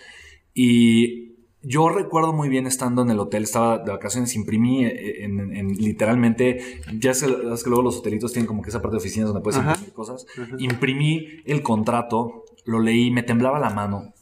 Y 0.54 1.32
yo 1.62 1.88
recuerdo 1.88 2.32
muy 2.32 2.48
bien 2.48 2.66
estando 2.66 3.02
en 3.02 3.10
el 3.10 3.18
hotel, 3.20 3.44
estaba 3.44 3.78
de 3.78 3.90
vacaciones, 3.92 4.34
imprimí 4.34 4.84
eh, 4.84 5.24
en, 5.24 5.38
en- 5.40 5.56
en- 5.56 5.68
literalmente, 5.76 6.80
ya 6.98 7.14
sé, 7.14 7.26
es 7.52 7.62
que 7.62 7.70
luego 7.70 7.82
los 7.84 7.98
hotelitos 7.98 8.32
tienen 8.32 8.46
como 8.46 8.62
que 8.62 8.70
esa 8.70 8.82
parte 8.82 8.94
de 8.96 8.98
oficinas 8.98 9.28
donde 9.28 9.42
puedes 9.42 9.60
Ajá. 9.60 9.70
imprimir 9.72 9.92
cosas. 9.94 10.26
Imprimí 10.58 11.26
el 11.44 11.62
contrato, 11.62 12.44
lo 12.64 12.80
leí, 12.80 13.10
me 13.10 13.22
temblaba 13.22 13.58
la 13.60 13.70
mano. 13.70 14.12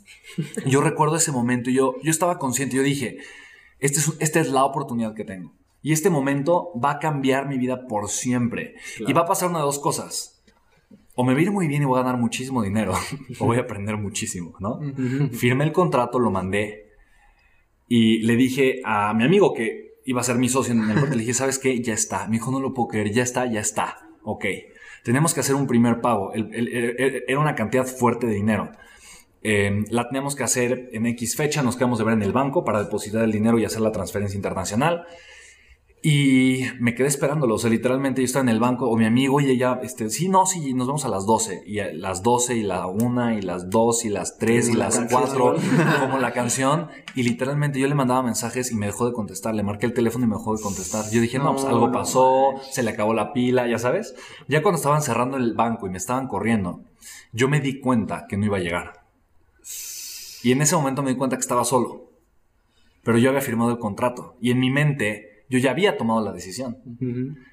Yo 0.66 0.80
recuerdo 0.80 1.16
ese 1.16 1.32
momento 1.32 1.70
y 1.70 1.74
yo, 1.74 1.94
yo 2.02 2.10
estaba 2.10 2.38
consciente, 2.38 2.76
yo 2.76 2.82
dije, 2.82 3.18
este 3.78 3.98
es, 4.00 4.12
esta 4.20 4.40
es 4.40 4.50
la 4.50 4.64
oportunidad 4.64 5.14
que 5.14 5.24
tengo. 5.24 5.52
Y 5.82 5.92
este 5.92 6.10
momento 6.10 6.68
va 6.82 6.92
a 6.92 6.98
cambiar 6.98 7.48
mi 7.48 7.56
vida 7.56 7.86
por 7.86 8.10
siempre. 8.10 8.74
Y 9.06 9.14
va 9.14 9.22
a 9.22 9.26
pasar 9.26 9.48
una 9.48 9.60
de 9.60 9.64
dos 9.64 9.78
cosas. 9.78 10.29
O 11.14 11.24
me 11.24 11.32
va 11.34 11.38
a 11.40 11.42
ir 11.42 11.50
muy 11.50 11.66
bien 11.66 11.82
y 11.82 11.84
voy 11.84 11.98
a 11.98 12.02
ganar 12.02 12.18
muchísimo 12.20 12.62
dinero, 12.62 12.92
o 13.40 13.46
voy 13.46 13.58
a 13.58 13.60
aprender 13.60 13.96
muchísimo, 13.96 14.54
¿no? 14.60 14.80
Firmé 15.32 15.64
el 15.64 15.72
contrato, 15.72 16.18
lo 16.18 16.30
mandé 16.30 16.86
y 17.88 18.18
le 18.22 18.36
dije 18.36 18.80
a 18.84 19.12
mi 19.14 19.24
amigo 19.24 19.52
que 19.52 19.94
iba 20.04 20.20
a 20.20 20.24
ser 20.24 20.36
mi 20.36 20.48
socio 20.48 20.72
en 20.72 20.80
el 20.82 20.92
proyecto, 20.92 21.14
le 21.16 21.20
dije, 21.22 21.34
¿sabes 21.34 21.58
qué? 21.58 21.80
Ya 21.82 21.92
está. 21.94 22.26
Me 22.26 22.34
dijo, 22.34 22.50
no 22.50 22.60
lo 22.60 22.72
puedo 22.72 22.88
creer, 22.88 23.10
ya 23.12 23.22
está, 23.22 23.46
ya 23.46 23.60
está. 23.60 23.98
Ok. 24.22 24.44
Tenemos 25.04 25.34
que 25.34 25.40
hacer 25.40 25.54
un 25.54 25.66
primer 25.66 26.00
pago. 26.00 26.32
El- 26.32 26.54
el- 26.54 26.68
el- 26.68 27.24
era 27.26 27.38
una 27.38 27.54
cantidad 27.54 27.84
fuerte 27.86 28.26
de 28.26 28.34
dinero. 28.34 28.70
Eh, 29.42 29.84
la 29.90 30.06
teníamos 30.08 30.36
que 30.36 30.42
hacer 30.44 30.90
en 30.92 31.06
X 31.06 31.34
fecha, 31.36 31.62
nos 31.62 31.76
quedamos 31.76 31.98
de 31.98 32.04
ver 32.04 32.14
en 32.14 32.22
el 32.22 32.32
banco 32.32 32.64
para 32.64 32.82
depositar 32.82 33.24
el 33.24 33.32
dinero 33.32 33.58
y 33.58 33.64
hacer 33.64 33.80
la 33.80 33.90
transferencia 33.92 34.36
internacional. 34.36 35.04
Y 36.02 36.62
me 36.78 36.94
quedé 36.94 37.08
esperándolo, 37.08 37.56
o 37.56 37.58
sea, 37.58 37.68
literalmente 37.68 38.22
yo 38.22 38.24
estaba 38.24 38.42
en 38.42 38.48
el 38.48 38.58
banco, 38.58 38.88
o 38.88 38.96
mi 38.96 39.04
amigo, 39.04 39.38
y 39.42 39.50
ella, 39.50 39.80
este, 39.82 40.08
sí, 40.08 40.30
no, 40.30 40.46
sí, 40.46 40.72
nos 40.72 40.86
vemos 40.86 41.04
a 41.04 41.08
las 41.08 41.26
12, 41.26 41.62
y 41.66 41.80
a 41.80 41.92
las 41.92 42.22
12, 42.22 42.56
y 42.56 42.62
la 42.62 42.86
1, 42.86 43.32
y 43.34 43.42
las 43.42 43.68
2, 43.68 44.06
y 44.06 44.08
las 44.08 44.38
3, 44.38 44.70
y 44.70 44.72
la 44.72 44.86
las 44.86 44.96
canción. 44.96 45.22
4, 45.22 45.56
como 46.00 46.18
la 46.18 46.32
canción, 46.32 46.88
y 47.14 47.22
literalmente 47.22 47.78
yo 47.78 47.86
le 47.86 47.94
mandaba 47.94 48.22
mensajes 48.22 48.72
y 48.72 48.76
me 48.76 48.86
dejó 48.86 49.06
de 49.06 49.12
contestar, 49.12 49.54
le 49.54 49.62
marqué 49.62 49.84
el 49.84 49.92
teléfono 49.92 50.24
y 50.24 50.28
me 50.28 50.36
dejó 50.36 50.56
de 50.56 50.62
contestar. 50.62 51.04
Yo 51.10 51.20
dije, 51.20 51.38
no, 51.38 51.52
pues 51.52 51.64
No, 51.64 51.70
algo 51.70 51.88
no 51.88 51.92
pasó, 51.92 52.54
se 52.70 52.82
le 52.82 52.90
acabó 52.90 53.12
la 53.12 53.34
pila, 53.34 53.68
ya 53.68 53.78
sabes. 53.78 54.14
Ya 54.48 54.62
cuando 54.62 54.76
estaban 54.76 55.02
cerrando 55.02 55.36
el 55.36 55.52
banco 55.52 55.86
y 55.86 55.90
me 55.90 55.98
estaban 55.98 56.28
corriendo, 56.28 56.80
yo 57.32 57.48
me 57.50 57.60
di 57.60 57.78
cuenta 57.78 58.26
que 58.26 58.38
no 58.38 58.46
iba 58.46 58.56
a 58.56 58.60
llegar. 58.60 59.04
Y 60.42 60.52
en 60.52 60.62
ese 60.62 60.76
momento 60.76 61.02
me 61.02 61.10
di 61.10 61.16
cuenta 61.16 61.36
que 61.36 61.42
estaba 61.42 61.64
solo. 61.64 62.10
Pero 63.02 63.18
yo 63.18 63.28
había 63.28 63.42
firmado 63.42 63.70
el 63.70 63.78
contrato. 63.78 64.36
Y 64.40 64.50
en 64.50 64.60
mi 64.60 64.70
mente, 64.70 65.29
yo 65.50 65.58
ya 65.58 65.72
había 65.72 65.96
tomado 65.98 66.22
la 66.24 66.32
decisión. 66.32 66.78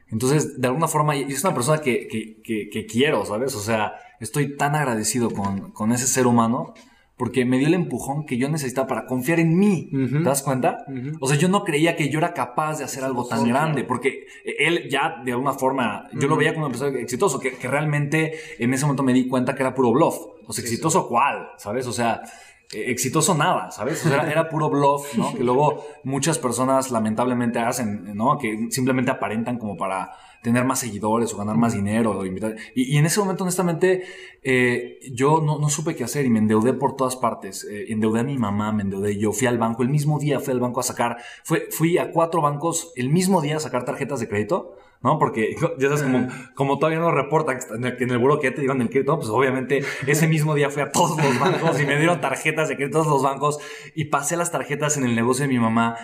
Entonces, 0.09 0.61
de 0.61 0.67
alguna 0.67 0.87
forma, 0.87 1.15
y 1.17 1.23
es 1.23 1.43
una 1.43 1.53
persona 1.53 1.79
que, 1.79 2.07
que- 2.07 2.41
que- 2.43 2.69
que 2.69 2.85
quiero, 2.85 3.25
¿sabes? 3.25 3.53
O 3.55 3.59
sea, 3.59 3.93
estoy 4.21 4.55
tan 4.55 4.75
agradecido 4.75 5.29
con, 5.31 5.71
con 5.71 5.91
ese 5.91 6.07
ser 6.07 6.27
humano 6.27 6.73
porque 7.17 7.45
me 7.45 7.57
dio 7.57 7.67
el 7.67 7.73
empujón 7.73 8.25
que 8.27 8.37
yo 8.37 8.47
necesitaba 8.47 8.87
para 8.87 9.05
confiar 9.07 9.39
en 9.39 9.57
mí. 9.57 9.89
¿Te 9.91 10.29
das 10.29 10.43
cuenta? 10.43 10.85
O 11.19 11.27
sea, 11.27 11.35
yo 11.35 11.47
no 11.49 11.63
creía 11.63 11.95
que 11.95 12.09
yo 12.09 12.19
era 12.19 12.33
capaz 12.33 12.77
de 12.77 12.83
hacer 12.83 13.03
algo 13.03 13.27
tan 13.27 13.39
grande 13.49 13.83
porque 13.87 14.27
él 14.59 14.87
ya, 14.89 15.21
de 15.25 15.31
alguna 15.31 15.53
forma, 15.53 16.07
yo 16.13 16.27
lo 16.27 16.35
veía 16.37 16.53
como 16.53 16.67
un 16.67 16.71
empresario 16.71 16.99
exitoso, 16.99 17.39
que, 17.39 17.53
que 17.53 17.67
realmente 17.67 18.33
en 18.59 18.71
ese 18.73 18.85
momento 18.85 19.01
me 19.03 19.13
di 19.13 19.27
cuenta 19.27 19.55
que 19.55 19.63
era 19.63 19.73
puro 19.73 19.91
bluff. 19.91 20.15
O 20.45 20.53
sea, 20.53 20.63
exitoso 20.63 21.07
cuál, 21.09 21.47
¿sabes? 21.57 21.87
O 21.87 21.91
sea, 21.91 22.21
exitoso 22.71 23.33
nada, 23.33 23.71
¿sabes? 23.71 24.05
Era, 24.05 24.29
era 24.29 24.49
puro 24.49 24.69
bluff, 24.69 25.15
¿no? 25.15 25.33
Que 25.33 25.43
luego 25.43 25.85
muchas 26.03 26.37
personas 26.37 26.91
lamentablemente 26.91 27.59
hacen, 27.59 28.15
¿no? 28.15 28.37
Que 28.37 28.67
simplemente 28.69 29.11
aparentan 29.11 29.57
como 29.57 29.77
para 29.77 30.11
tener 30.41 30.65
más 30.65 30.79
seguidores 30.79 31.33
o 31.33 31.37
ganar 31.37 31.57
más 31.57 31.73
dinero 31.73 32.11
o 32.11 32.25
invitar. 32.25 32.55
Y, 32.75 32.97
en 32.97 33.05
ese 33.05 33.19
momento, 33.19 33.43
honestamente, 33.43 34.03
eh, 34.43 34.99
yo 35.11 35.41
no, 35.41 35.69
supe 35.69 35.95
qué 35.95 36.03
hacer 36.03 36.25
y 36.25 36.29
me 36.29 36.39
endeudé 36.39 36.73
por 36.73 36.95
todas 36.95 37.15
partes. 37.15 37.65
Eh, 37.69 37.87
endeudé 37.89 38.21
a 38.21 38.23
mi 38.23 38.37
mamá, 38.37 38.71
me 38.71 38.83
endeudé 38.83 39.17
yo. 39.17 39.31
Fui 39.31 39.47
al 39.47 39.57
banco, 39.57 39.83
el 39.83 39.89
mismo 39.89 40.19
día 40.19 40.39
fui 40.39 40.53
al 40.53 40.59
banco 40.59 40.79
a 40.79 40.83
sacar, 40.83 41.17
fue, 41.43 41.67
fui 41.71 41.97
a 41.97 42.11
cuatro 42.11 42.41
bancos 42.41 42.91
el 42.95 43.09
mismo 43.09 43.41
día 43.41 43.57
a 43.57 43.59
sacar 43.59 43.85
tarjetas 43.85 44.19
de 44.19 44.27
crédito. 44.27 44.75
¿No? 45.01 45.19
Porque 45.19 45.55
ya 45.77 45.87
sabes, 45.89 46.03
como, 46.03 46.27
como 46.55 46.79
todavía 46.79 46.99
no 46.99 47.11
reportan 47.11 47.59
que 47.59 47.75
en 47.75 47.85
el, 47.85 47.97
que 47.97 48.03
en 48.03 48.11
el 48.11 48.17
buro 48.17 48.39
que 48.39 48.49
ya 48.49 48.55
te 48.55 48.61
digan 48.61 48.81
el 48.81 48.89
crédito, 48.89 49.17
pues 49.17 49.29
obviamente 49.29 49.83
ese 50.05 50.27
mismo 50.27 50.55
día 50.55 50.69
fui 50.69 50.81
a 50.81 50.91
todos 50.91 51.21
los 51.21 51.39
bancos 51.39 51.79
y 51.79 51.85
me 51.85 51.97
dieron 51.97 52.21
tarjetas 52.21 52.69
de 52.69 52.75
crédito 52.75 52.99
a 52.99 53.03
todos 53.03 53.13
los 53.13 53.23
bancos 53.23 53.59
y 53.95 54.05
pasé 54.05 54.37
las 54.37 54.51
tarjetas 54.51 54.97
en 54.97 55.05
el 55.05 55.15
negocio 55.15 55.43
de 55.43 55.49
mi 55.49 55.59
mamá 55.59 55.95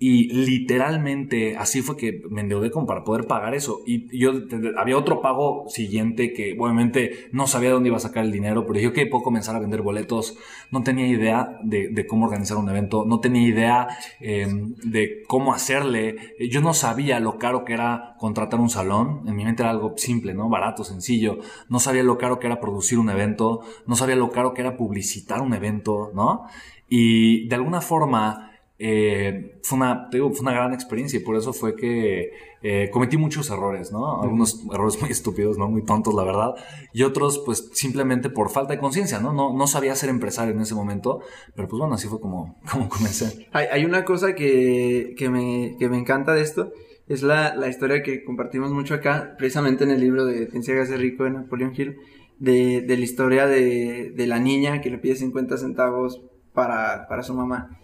Y 0.00 0.32
literalmente 0.32 1.56
así 1.56 1.82
fue 1.82 1.96
que 1.96 2.22
me 2.30 2.42
endeudé 2.42 2.70
como 2.70 2.86
para 2.86 3.02
poder 3.02 3.26
pagar 3.26 3.54
eso. 3.56 3.80
Y 3.84 4.16
yo 4.16 4.32
había 4.76 4.96
otro 4.96 5.20
pago 5.20 5.64
siguiente 5.68 6.32
que 6.32 6.56
obviamente 6.56 7.28
no 7.32 7.48
sabía 7.48 7.72
dónde 7.72 7.88
iba 7.88 7.96
a 7.96 8.00
sacar 8.00 8.24
el 8.24 8.30
dinero, 8.30 8.64
pero 8.64 8.78
dije 8.78 8.92
que 8.92 9.06
puedo 9.06 9.24
comenzar 9.24 9.56
a 9.56 9.58
vender 9.58 9.82
boletos. 9.82 10.38
No 10.70 10.84
tenía 10.84 11.08
idea 11.08 11.58
de, 11.64 11.88
de 11.88 12.06
cómo 12.06 12.26
organizar 12.26 12.58
un 12.58 12.68
evento, 12.68 13.04
no 13.06 13.18
tenía 13.18 13.42
idea 13.42 13.88
eh, 14.20 14.46
de 14.84 15.24
cómo 15.26 15.52
hacerle. 15.52 16.36
Yo 16.48 16.60
no 16.60 16.74
sabía 16.74 17.18
lo 17.18 17.36
caro 17.38 17.64
que 17.64 17.72
era 17.72 18.14
contratar 18.20 18.60
un 18.60 18.70
salón. 18.70 19.22
En 19.26 19.34
mi 19.34 19.44
mente 19.44 19.64
era 19.64 19.70
algo 19.70 19.94
simple, 19.96 20.32
¿no? 20.32 20.48
Barato, 20.48 20.84
sencillo. 20.84 21.38
No 21.68 21.80
sabía 21.80 22.04
lo 22.04 22.18
caro 22.18 22.38
que 22.38 22.46
era 22.46 22.60
producir 22.60 23.00
un 23.00 23.10
evento. 23.10 23.62
No 23.86 23.96
sabía 23.96 24.14
lo 24.14 24.30
caro 24.30 24.54
que 24.54 24.60
era 24.60 24.76
publicitar 24.76 25.40
un 25.42 25.54
evento, 25.54 26.12
¿no? 26.14 26.44
Y 26.88 27.48
de 27.48 27.56
alguna 27.56 27.80
forma 27.80 28.47
eh, 28.80 29.58
fue, 29.62 29.76
una, 29.76 30.08
digo, 30.12 30.30
fue 30.30 30.42
una 30.42 30.52
gran 30.52 30.72
experiencia 30.72 31.18
y 31.18 31.22
por 31.22 31.36
eso 31.36 31.52
fue 31.52 31.74
que 31.74 32.30
eh, 32.62 32.90
cometí 32.92 33.16
muchos 33.16 33.50
errores, 33.50 33.90
¿no? 33.90 34.22
Algunos 34.22 34.64
errores 34.72 35.00
muy 35.00 35.10
estúpidos, 35.10 35.58
¿no? 35.58 35.68
Muy 35.68 35.84
tontos, 35.84 36.14
la 36.14 36.22
verdad. 36.22 36.54
Y 36.92 37.02
otros, 37.02 37.42
pues, 37.44 37.70
simplemente 37.72 38.30
por 38.30 38.50
falta 38.50 38.74
de 38.74 38.78
conciencia, 38.78 39.18
¿no? 39.18 39.32
¿no? 39.32 39.52
No 39.52 39.66
sabía 39.66 39.96
ser 39.96 40.10
empresario 40.10 40.54
en 40.54 40.60
ese 40.60 40.74
momento, 40.74 41.20
pero 41.56 41.66
pues 41.68 41.80
bueno, 41.80 41.94
así 41.94 42.06
fue 42.06 42.20
como, 42.20 42.56
como 42.72 42.88
comencé. 42.88 43.48
Hay, 43.52 43.66
hay 43.72 43.84
una 43.84 44.04
cosa 44.04 44.34
que, 44.34 45.14
que, 45.16 45.28
me, 45.28 45.76
que 45.78 45.88
me 45.88 45.98
encanta 45.98 46.32
de 46.32 46.42
esto, 46.42 46.72
es 47.08 47.22
la, 47.22 47.56
la 47.56 47.68
historia 47.68 48.02
que 48.02 48.22
compartimos 48.22 48.70
mucho 48.70 48.94
acá, 48.94 49.34
precisamente 49.38 49.82
en 49.84 49.90
el 49.90 50.00
libro 50.00 50.24
de 50.24 50.50
Ciencia 50.50 50.74
de 50.74 50.96
Rico 50.96 51.24
de 51.24 51.30
Napoleon 51.30 51.72
Hill, 51.76 51.96
de, 52.38 52.82
de 52.82 52.96
la 52.96 53.02
historia 53.02 53.46
de, 53.46 54.12
de 54.14 54.26
la 54.28 54.38
niña 54.38 54.80
que 54.80 54.90
le 54.90 54.98
pide 54.98 55.16
50 55.16 55.56
centavos 55.56 56.22
para, 56.58 57.06
para 57.08 57.22
su 57.22 57.34
mamá. 57.34 57.78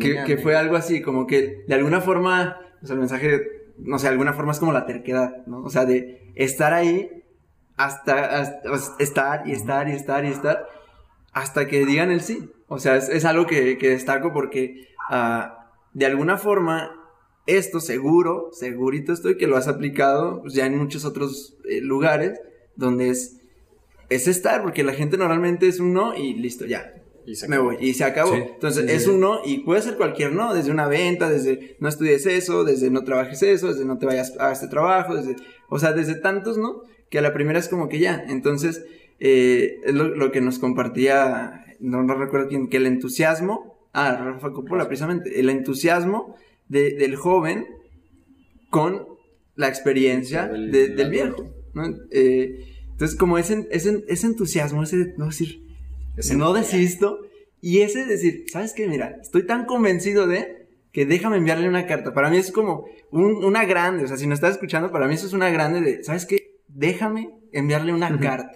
Que, 0.00 0.24
que 0.26 0.36
fue 0.38 0.56
algo 0.56 0.74
así, 0.76 1.00
como 1.00 1.26
que 1.26 1.62
de 1.68 1.74
alguna 1.74 2.00
forma, 2.00 2.58
o 2.82 2.86
sea, 2.86 2.94
el 2.94 3.00
mensaje, 3.00 3.40
no 3.78 3.98
sé, 3.98 4.06
de 4.06 4.12
alguna 4.12 4.32
forma 4.32 4.50
es 4.52 4.58
como 4.58 4.72
la 4.72 4.86
terquedad, 4.86 5.46
¿no? 5.46 5.62
O 5.62 5.70
sea, 5.70 5.84
de 5.84 6.32
estar 6.34 6.72
ahí 6.74 7.22
hasta, 7.76 8.40
hasta- 8.40 8.96
estar 8.98 9.46
y 9.46 9.52
estar 9.52 9.88
y 9.88 9.92
estar 9.92 10.24
y 10.24 10.28
estar 10.28 10.66
hasta 11.32 11.68
que 11.68 11.86
digan 11.86 12.10
el 12.10 12.20
sí. 12.22 12.50
O 12.66 12.78
sea, 12.80 12.96
es, 12.96 13.08
es 13.08 13.24
algo 13.24 13.46
que, 13.46 13.78
que 13.78 13.90
destaco 13.90 14.32
porque 14.32 14.88
ah, 15.10 15.70
de 15.94 16.06
alguna 16.06 16.38
forma 16.38 16.90
esto 17.46 17.78
seguro, 17.78 18.48
segurito 18.52 19.12
estoy 19.12 19.36
que 19.36 19.46
lo 19.46 19.56
has 19.56 19.68
aplicado 19.68 20.42
pues, 20.42 20.54
ya 20.54 20.66
en 20.66 20.76
muchos 20.76 21.04
otros 21.04 21.56
eh, 21.70 21.80
lugares 21.80 22.40
donde 22.74 23.10
es, 23.10 23.40
es 24.10 24.26
estar, 24.26 24.60
porque 24.62 24.82
la 24.82 24.92
gente 24.92 25.16
normalmente 25.16 25.68
es 25.68 25.78
un 25.78 25.92
no 25.92 26.16
y 26.16 26.34
listo, 26.34 26.66
ya, 26.66 26.92
Y 27.30 27.34
se 27.36 27.46
me 27.48 27.56
acabó. 27.56 27.68
voy 27.72 27.76
y 27.80 27.94
se 27.94 28.04
acabó. 28.04 28.34
Sí, 28.34 28.42
Entonces 28.54 28.86
sí, 28.88 28.92
es 28.96 29.04
sí. 29.04 29.10
un 29.10 29.20
no 29.20 29.40
y 29.44 29.58
puede 29.58 29.82
ser 29.82 29.96
cualquier 29.96 30.32
no, 30.32 30.54
desde 30.54 30.70
una 30.70 30.86
venta, 30.88 31.28
desde 31.28 31.76
no 31.80 31.88
estudies 31.88 32.24
eso, 32.26 32.64
desde 32.64 32.90
no 32.90 33.04
trabajes 33.04 33.42
eso, 33.42 33.68
desde 33.68 33.84
no 33.84 33.98
te 33.98 34.06
vayas 34.06 34.34
a 34.38 34.50
este 34.52 34.68
trabajo, 34.68 35.14
desde, 35.14 35.36
o 35.68 35.78
sea, 35.78 35.92
desde 35.92 36.14
tantos 36.14 36.56
no, 36.58 36.82
que 37.10 37.18
a 37.18 37.22
la 37.22 37.34
primera 37.34 37.58
es 37.58 37.68
como 37.68 37.88
que 37.88 37.98
ya. 37.98 38.24
Entonces, 38.28 38.84
eh, 39.20 39.76
es 39.84 39.94
lo, 39.94 40.08
lo 40.08 40.30
que 40.32 40.40
nos 40.40 40.58
compartía, 40.58 41.64
no, 41.80 42.02
no 42.02 42.14
recuerdo 42.14 42.48
quién, 42.48 42.68
que 42.68 42.78
el 42.78 42.86
entusiasmo, 42.86 43.78
ah, 43.92 44.16
Rafa 44.24 44.52
Coppola 44.52 44.86
precisamente, 44.88 45.38
el 45.40 45.50
entusiasmo 45.50 46.36
de- 46.68 46.94
del 46.94 47.16
joven 47.16 47.66
con 48.70 49.06
la 49.56 49.68
experiencia 49.68 50.46
Del- 50.48 50.70
de- 50.70 50.88
del 50.88 50.96
del 50.96 51.10
viejo. 51.10 51.46
¿no? 51.74 51.84
Eh, 52.10 52.64
entonces, 52.92 53.16
como 53.18 53.38
ese, 53.38 53.66
ese, 53.70 54.04
ese 54.08 54.26
entusiasmo, 54.26 54.82
ese 54.82 55.14
no 55.16 55.26
decir, 55.26 55.62
no 56.36 56.52
desisto, 56.52 57.20
y 57.60 57.80
ese 57.80 58.06
decir, 58.06 58.44
¿sabes 58.52 58.72
qué? 58.72 58.86
Mira, 58.86 59.16
estoy 59.20 59.46
tan 59.46 59.64
convencido 59.66 60.26
de 60.26 60.68
que 60.92 61.06
déjame 61.06 61.36
enviarle 61.36 61.68
una 61.68 61.86
carta. 61.86 62.12
Para 62.14 62.30
mí 62.30 62.36
es 62.38 62.50
como 62.52 62.86
un- 63.10 63.44
una 63.44 63.64
grande, 63.64 64.04
o 64.04 64.08
sea, 64.08 64.16
si 64.16 64.26
no 64.26 64.34
estás 64.34 64.52
escuchando, 64.52 64.90
para 64.90 65.06
mí 65.06 65.14
eso 65.14 65.26
es 65.26 65.32
una 65.32 65.50
grande 65.50 65.80
de, 65.80 66.02
¿sabes 66.04 66.24
qué? 66.26 66.56
Déjame 66.68 67.30
enviarle 67.52 67.92
una 67.92 68.18
carta. 68.20 68.52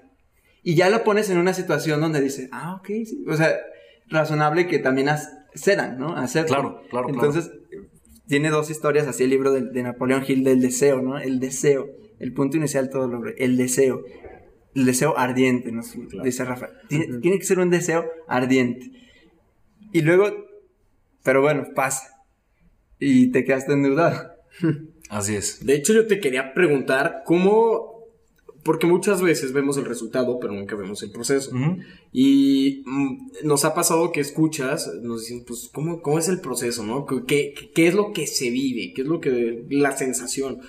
Y 0.63 0.75
ya 0.77 0.89
lo 0.91 1.03
pones 1.05 1.29
en 1.31 1.39
una 1.39 1.53
situación 1.55 2.01
donde 2.01 2.21
dice, 2.21 2.49
ah, 2.53 2.77
ok, 2.79 2.87
sí. 3.05 3.25
O 3.29 3.35
sea, 3.37 3.53
razonable 4.09 4.69
que 4.69 4.79
también 4.79 5.09
accedan, 5.09 5.99
¿no? 5.99 6.17
Hacerlo. 6.17 6.49
Claro, 6.49 6.81
claro, 6.91 7.07
claro. 7.09 7.09
Entonces, 7.09 7.51
tiene 8.29 8.51
dos 8.51 8.71
historias, 8.71 9.07
así 9.09 9.25
el 9.25 9.31
libro 9.31 9.53
de, 9.53 9.63
de 9.63 9.83
Napoleón 9.83 10.25
Hill 10.27 10.45
del 10.45 10.61
deseo, 10.61 11.03
¿no? 11.03 11.19
El 11.19 11.41
deseo, 11.41 11.89
el 12.19 12.33
punto 12.33 12.57
inicial 12.57 12.89
todo 12.91 13.09
lo 13.09 13.23
el 13.37 13.57
deseo. 13.57 14.03
El 14.75 14.87
deseo 14.87 15.19
ardiente, 15.19 15.71
nos 15.71 15.95
dice 16.25 16.45
Rafa. 16.45 16.71
Tiene, 16.89 17.19
tiene 17.19 17.39
que 17.39 17.45
ser 17.45 17.59
un 17.59 17.71
deseo 17.71 18.07
ardiente. 18.27 18.91
Y 19.93 20.01
luego, 20.01 20.31
pero 21.23 21.43
bueno, 21.43 21.69
pasa. 21.75 22.25
Y 22.99 23.31
te 23.33 23.45
quedaste 23.45 23.73
endeudado. 23.73 24.33
Así 25.11 25.35
es. 25.37 25.65
De 25.65 25.75
hecho, 25.75 25.93
yo 25.93 26.07
te 26.07 26.21
quería 26.21 26.55
preguntar 26.55 27.23
cómo. 27.27 27.93
Porque 28.65 28.87
muchas 28.87 29.21
veces 29.21 29.53
vemos 29.53 29.77
el 29.77 29.85
resultado, 29.85 30.39
pero 30.39 30.53
nunca 30.53 30.77
vemos 30.77 31.03
el 31.03 31.11
proceso. 31.11 31.51
Y 32.13 32.85
mm, 32.87 33.45
nos 33.45 33.65
ha 33.65 33.75
pasado 33.75 34.13
que 34.13 34.21
escuchas, 34.21 34.89
nos 35.03 35.23
dicen, 35.23 35.45
pues, 35.45 35.69
¿cómo, 35.73 36.01
cómo 36.01 36.21
es 36.21 36.29
el 36.29 36.41
proceso, 36.41 36.85
no? 36.87 37.05
¿Qué, 37.05 37.25
qué, 37.27 37.71
qué 37.75 37.89
es 37.89 37.95
lo 37.95 38.13
que 38.13 38.29
se 38.29 38.51
vive? 38.51 38.93
¿Qué 38.95 39.03
es 39.03 39.09
lo 39.09 39.21
que. 39.21 39.65
la 39.69 39.97
sensación? 39.97 40.61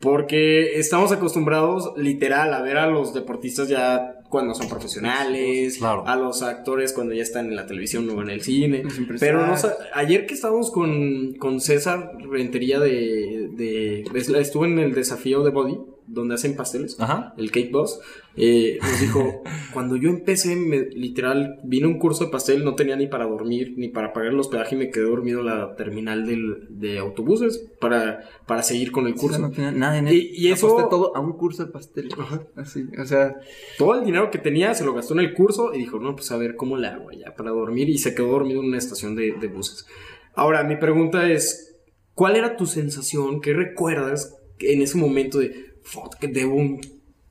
Porque 0.00 0.78
estamos 0.78 1.12
acostumbrados, 1.12 1.92
literal, 1.96 2.54
a 2.54 2.62
ver 2.62 2.78
a 2.78 2.86
los 2.86 3.12
deportistas 3.12 3.68
ya 3.68 4.16
cuando 4.30 4.54
son 4.54 4.68
profesionales, 4.68 5.76
Claro. 5.78 6.04
a 6.06 6.16
los 6.16 6.42
actores 6.42 6.92
cuando 6.92 7.12
ya 7.14 7.22
están 7.22 7.46
en 7.48 7.56
la 7.56 7.66
televisión 7.66 8.08
o 8.08 8.22
en 8.22 8.30
el 8.30 8.40
cine. 8.40 8.84
Pero 9.18 9.46
no 9.46 9.54
ayer 9.94 10.24
que 10.26 10.34
estábamos 10.34 10.70
con, 10.70 11.34
con 11.34 11.60
César 11.60 12.12
Rentería 12.30 12.78
de, 12.80 13.48
de. 13.56 14.04
Estuvo 14.38 14.64
en 14.64 14.78
el 14.78 14.94
desafío 14.94 15.42
de 15.42 15.50
Body, 15.50 15.78
donde 16.12 16.34
hacen 16.34 16.56
pasteles 16.56 16.98
Ajá. 16.98 17.34
el 17.38 17.50
Cake 17.50 17.70
Boss, 17.70 18.00
eh, 18.36 18.78
nos 18.82 19.00
dijo, 19.00 19.42
cuando 19.72 19.96
yo 19.96 20.08
empecé, 20.10 20.56
me- 20.56 20.86
literal, 20.90 21.60
vine 21.64 21.84
a 21.86 21.88
un 21.88 21.98
curso 21.98 22.24
de 22.24 22.30
pastel, 22.30 22.64
no 22.64 22.74
tenía 22.74 22.96
ni 22.96 23.06
para 23.06 23.26
dormir, 23.26 23.74
ni 23.76 23.88
para 23.88 24.12
pagar 24.12 24.32
el 24.32 24.38
hospedaje 24.38 24.74
y 24.74 24.78
me 24.78 24.90
quedé 24.90 25.04
dormido 25.04 25.40
en 25.40 25.46
la 25.46 25.74
terminal 25.76 26.26
del, 26.26 26.66
de 26.68 26.98
autobuses 26.98 27.58
para, 27.80 28.20
para 28.46 28.62
seguir 28.62 28.90
con 28.92 29.06
el 29.06 29.14
curso. 29.14 29.38
no 29.38 29.50
tenía 29.50 29.72
nada 29.72 29.98
en 29.98 30.08
Y- 30.08 30.30
y 30.32 30.48
eso- 30.50 30.68
Aposté 30.68 30.90
todo 30.90 31.16
a 31.16 31.20
un 31.20 31.32
curso 31.36 31.64
de 31.64 31.72
pastel. 31.72 32.08
Así, 32.56 32.84
o 33.00 33.04
sea, 33.04 33.36
Todo 33.78 33.94
el 33.94 34.04
dinero 34.04 34.30
que 34.30 34.38
tenía 34.38 34.74
se 34.74 34.84
lo 34.84 34.94
gastó 34.94 35.14
en 35.14 35.20
el 35.20 35.32
curso 35.34 35.72
y 35.74 35.78
dijo, 35.78 35.98
no, 36.00 36.14
pues 36.16 36.30
a 36.32 36.36
ver 36.36 36.56
cómo 36.56 36.76
le 36.76 36.88
hago 36.88 37.10
ya 37.12 37.34
para 37.34 37.50
dormir 37.50 37.88
y 37.88 37.98
se 37.98 38.14
quedó 38.14 38.28
dormido 38.28 38.60
en 38.60 38.66
una 38.68 38.78
estación 38.78 39.14
de, 39.14 39.32
de 39.40 39.46
buses. 39.48 39.86
Ahora, 40.34 40.64
mi 40.64 40.76
pregunta 40.76 41.28
es, 41.30 41.76
¿cuál 42.14 42.36
era 42.36 42.56
tu 42.56 42.66
sensación? 42.66 43.40
¿Qué 43.40 43.52
recuerdas 43.52 44.36
en 44.60 44.82
ese 44.82 44.98
momento 44.98 45.38
de, 45.38 45.69
"Fuck, 45.84 46.16
que 46.16 46.28
debo 46.28 46.54
un 46.54 46.80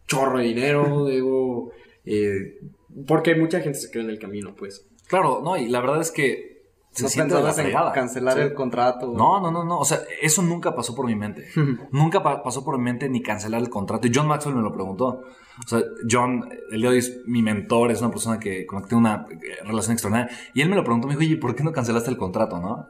chorro 0.07 0.39
de 0.39 0.45
dinero, 0.45 1.05
debo... 1.05 1.71
eh", 2.05 2.59
porque 3.07 3.35
mucha 3.35 3.59
gente 3.61 3.79
se 3.79 3.91
queda 3.91 4.03
en 4.03 4.09
el 4.09 4.19
camino, 4.19 4.55
pues. 4.57 4.87
Claro, 5.07 5.41
no, 5.43 5.57
y 5.57 5.67
la 5.69 5.79
verdad 5.81 6.01
es 6.01 6.11
que 6.11 6.49
se 6.91 7.03
¿No 7.03 7.09
siente 7.09 7.35
de 7.35 7.41
la 7.43 7.51
en 7.87 7.93
cancelar 7.93 8.33
Sí. 8.35 8.41
el 8.41 8.53
contrato? 8.55 9.13
No, 9.15 9.39
no, 9.39 9.51
no, 9.51 9.63
no. 9.63 9.79
O 9.79 9.85
sea, 9.85 9.99
eso 10.21 10.41
nunca 10.41 10.75
pasó 10.75 10.95
por 10.95 11.05
mi 11.05 11.15
mente. 11.15 11.47
nunca 11.91 12.23
pa- 12.23 12.41
pasó 12.43 12.63
por 12.65 12.77
mi 12.77 12.83
mente 12.83 13.07
ni 13.09 13.21
cancelar 13.21 13.61
el 13.61 13.69
contrato. 13.69 14.07
Y 14.07 14.11
John 14.13 14.27
Maxwell 14.27 14.55
me 14.55 14.61
lo 14.63 14.71
preguntó. 14.71 15.21
O 15.63 15.67
sea, 15.67 15.81
John, 16.09 16.49
el 16.71 16.81
día 16.81 16.89
de 16.89 16.95
hoy 16.95 16.99
es 16.99 17.19
mi 17.27 17.43
mentor, 17.43 17.91
es 17.91 18.01
una 18.01 18.09
persona 18.09 18.39
que, 18.39 18.65
con 18.65 18.77
la 18.77 18.83
que 18.83 18.89
tengo 18.89 19.01
una 19.01 19.27
eh, 19.29 19.63
relación 19.65 19.93
extraordinaria. 19.93 20.35
Y 20.55 20.61
él 20.61 20.69
me 20.69 20.75
lo 20.75 20.83
preguntó, 20.83 21.07
me 21.07 21.13
dijo, 21.15 21.21
oye, 21.21 21.37
¿por 21.37 21.55
qué 21.55 21.63
no 21.63 21.71
cancelaste 21.71 22.09
el 22.09 22.17
contrato, 22.17 22.59
no? 22.59 22.87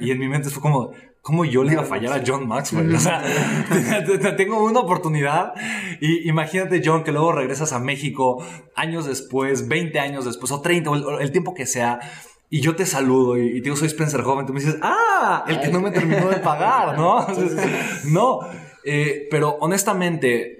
Y, 0.00 0.08
y 0.08 0.10
en 0.10 0.18
mi 0.18 0.28
mente 0.28 0.50
fue 0.50 0.60
como, 0.62 0.90
¿cómo 1.22 1.44
yo 1.44 1.64
le 1.64 1.72
iba 1.72 1.82
a 1.82 1.86
fallar 1.86 2.18
a 2.18 2.22
John 2.26 2.46
Maxwell? 2.48 2.94
O 2.94 2.98
sea, 3.00 3.22
te- 4.06 4.18
te- 4.18 4.32
tengo 4.32 4.62
una 4.64 4.80
oportunidad. 4.80 5.52
Y 6.00 6.28
imagínate, 6.28 6.82
John, 6.84 7.04
que 7.04 7.12
luego 7.12 7.32
regresas 7.32 7.72
a 7.72 7.78
México 7.78 8.44
años 8.74 9.06
después, 9.06 9.68
20 9.68 9.98
años 9.98 10.24
después, 10.24 10.50
o 10.52 10.60
30, 10.60 10.90
o 10.90 11.20
el, 11.20 11.32
tiempo 11.32 11.54
que 11.54 11.66
sea. 11.66 12.00
Y 12.48 12.60
yo 12.60 12.74
te 12.74 12.84
saludo 12.86 13.38
y, 13.38 13.46
y 13.48 13.54
te 13.58 13.60
digo, 13.64 13.76
soy 13.76 13.88
Spencer 13.88 14.22
Joven. 14.22 14.46
Tú 14.46 14.52
me 14.52 14.60
dices, 14.60 14.78
ah, 14.82 15.44
el 15.46 15.60
que 15.60 15.68
no 15.68 15.80
me 15.80 15.90
terminó 15.90 16.28
de 16.28 16.36
pagar, 16.38 16.98
¿no? 16.98 17.26
no, 18.06 18.40
eh, 18.84 19.28
pero 19.30 19.56
honestamente 19.60 20.56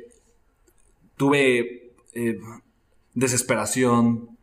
tuve 1.17 1.93
eh, 2.15 2.39
desesperación, 3.15 4.37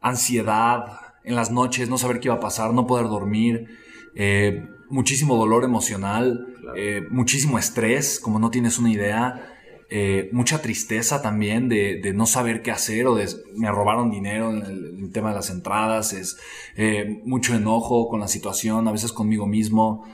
ansiedad 0.00 1.00
en 1.24 1.34
las 1.34 1.50
noches, 1.50 1.88
no 1.88 1.98
saber 1.98 2.20
qué 2.20 2.28
iba 2.28 2.36
a 2.36 2.40
pasar, 2.40 2.72
no 2.72 2.86
poder 2.86 3.06
dormir, 3.08 3.66
eh, 4.14 4.66
muchísimo 4.90 5.36
dolor 5.36 5.64
emocional, 5.64 6.46
eh, 6.76 7.02
muchísimo 7.10 7.58
estrés, 7.58 8.20
como 8.20 8.38
no 8.38 8.50
tienes 8.50 8.78
una 8.78 8.90
idea. 8.90 9.54
eh, 9.90 10.28
mucha 10.32 10.60
tristeza 10.60 11.22
también 11.22 11.68
de, 11.68 12.00
de 12.02 12.12
no 12.12 12.26
saber 12.26 12.60
qué 12.62 12.70
hacer 12.70 13.06
o 13.06 13.14
de 13.14 13.26
me 13.56 13.70
robaron 13.70 14.10
dinero 14.10 14.50
en 14.50 14.62
el, 14.62 14.86
en 14.96 15.04
el 15.04 15.12
tema 15.12 15.30
de 15.30 15.36
las 15.36 15.50
entradas, 15.50 16.12
es 16.12 16.36
eh, 16.76 17.22
mucho 17.24 17.54
enojo 17.54 18.08
con 18.08 18.20
la 18.20 18.28
situación, 18.28 18.86
a 18.86 18.92
veces 18.92 19.12
conmigo 19.12 19.46
mismo. 19.46 20.04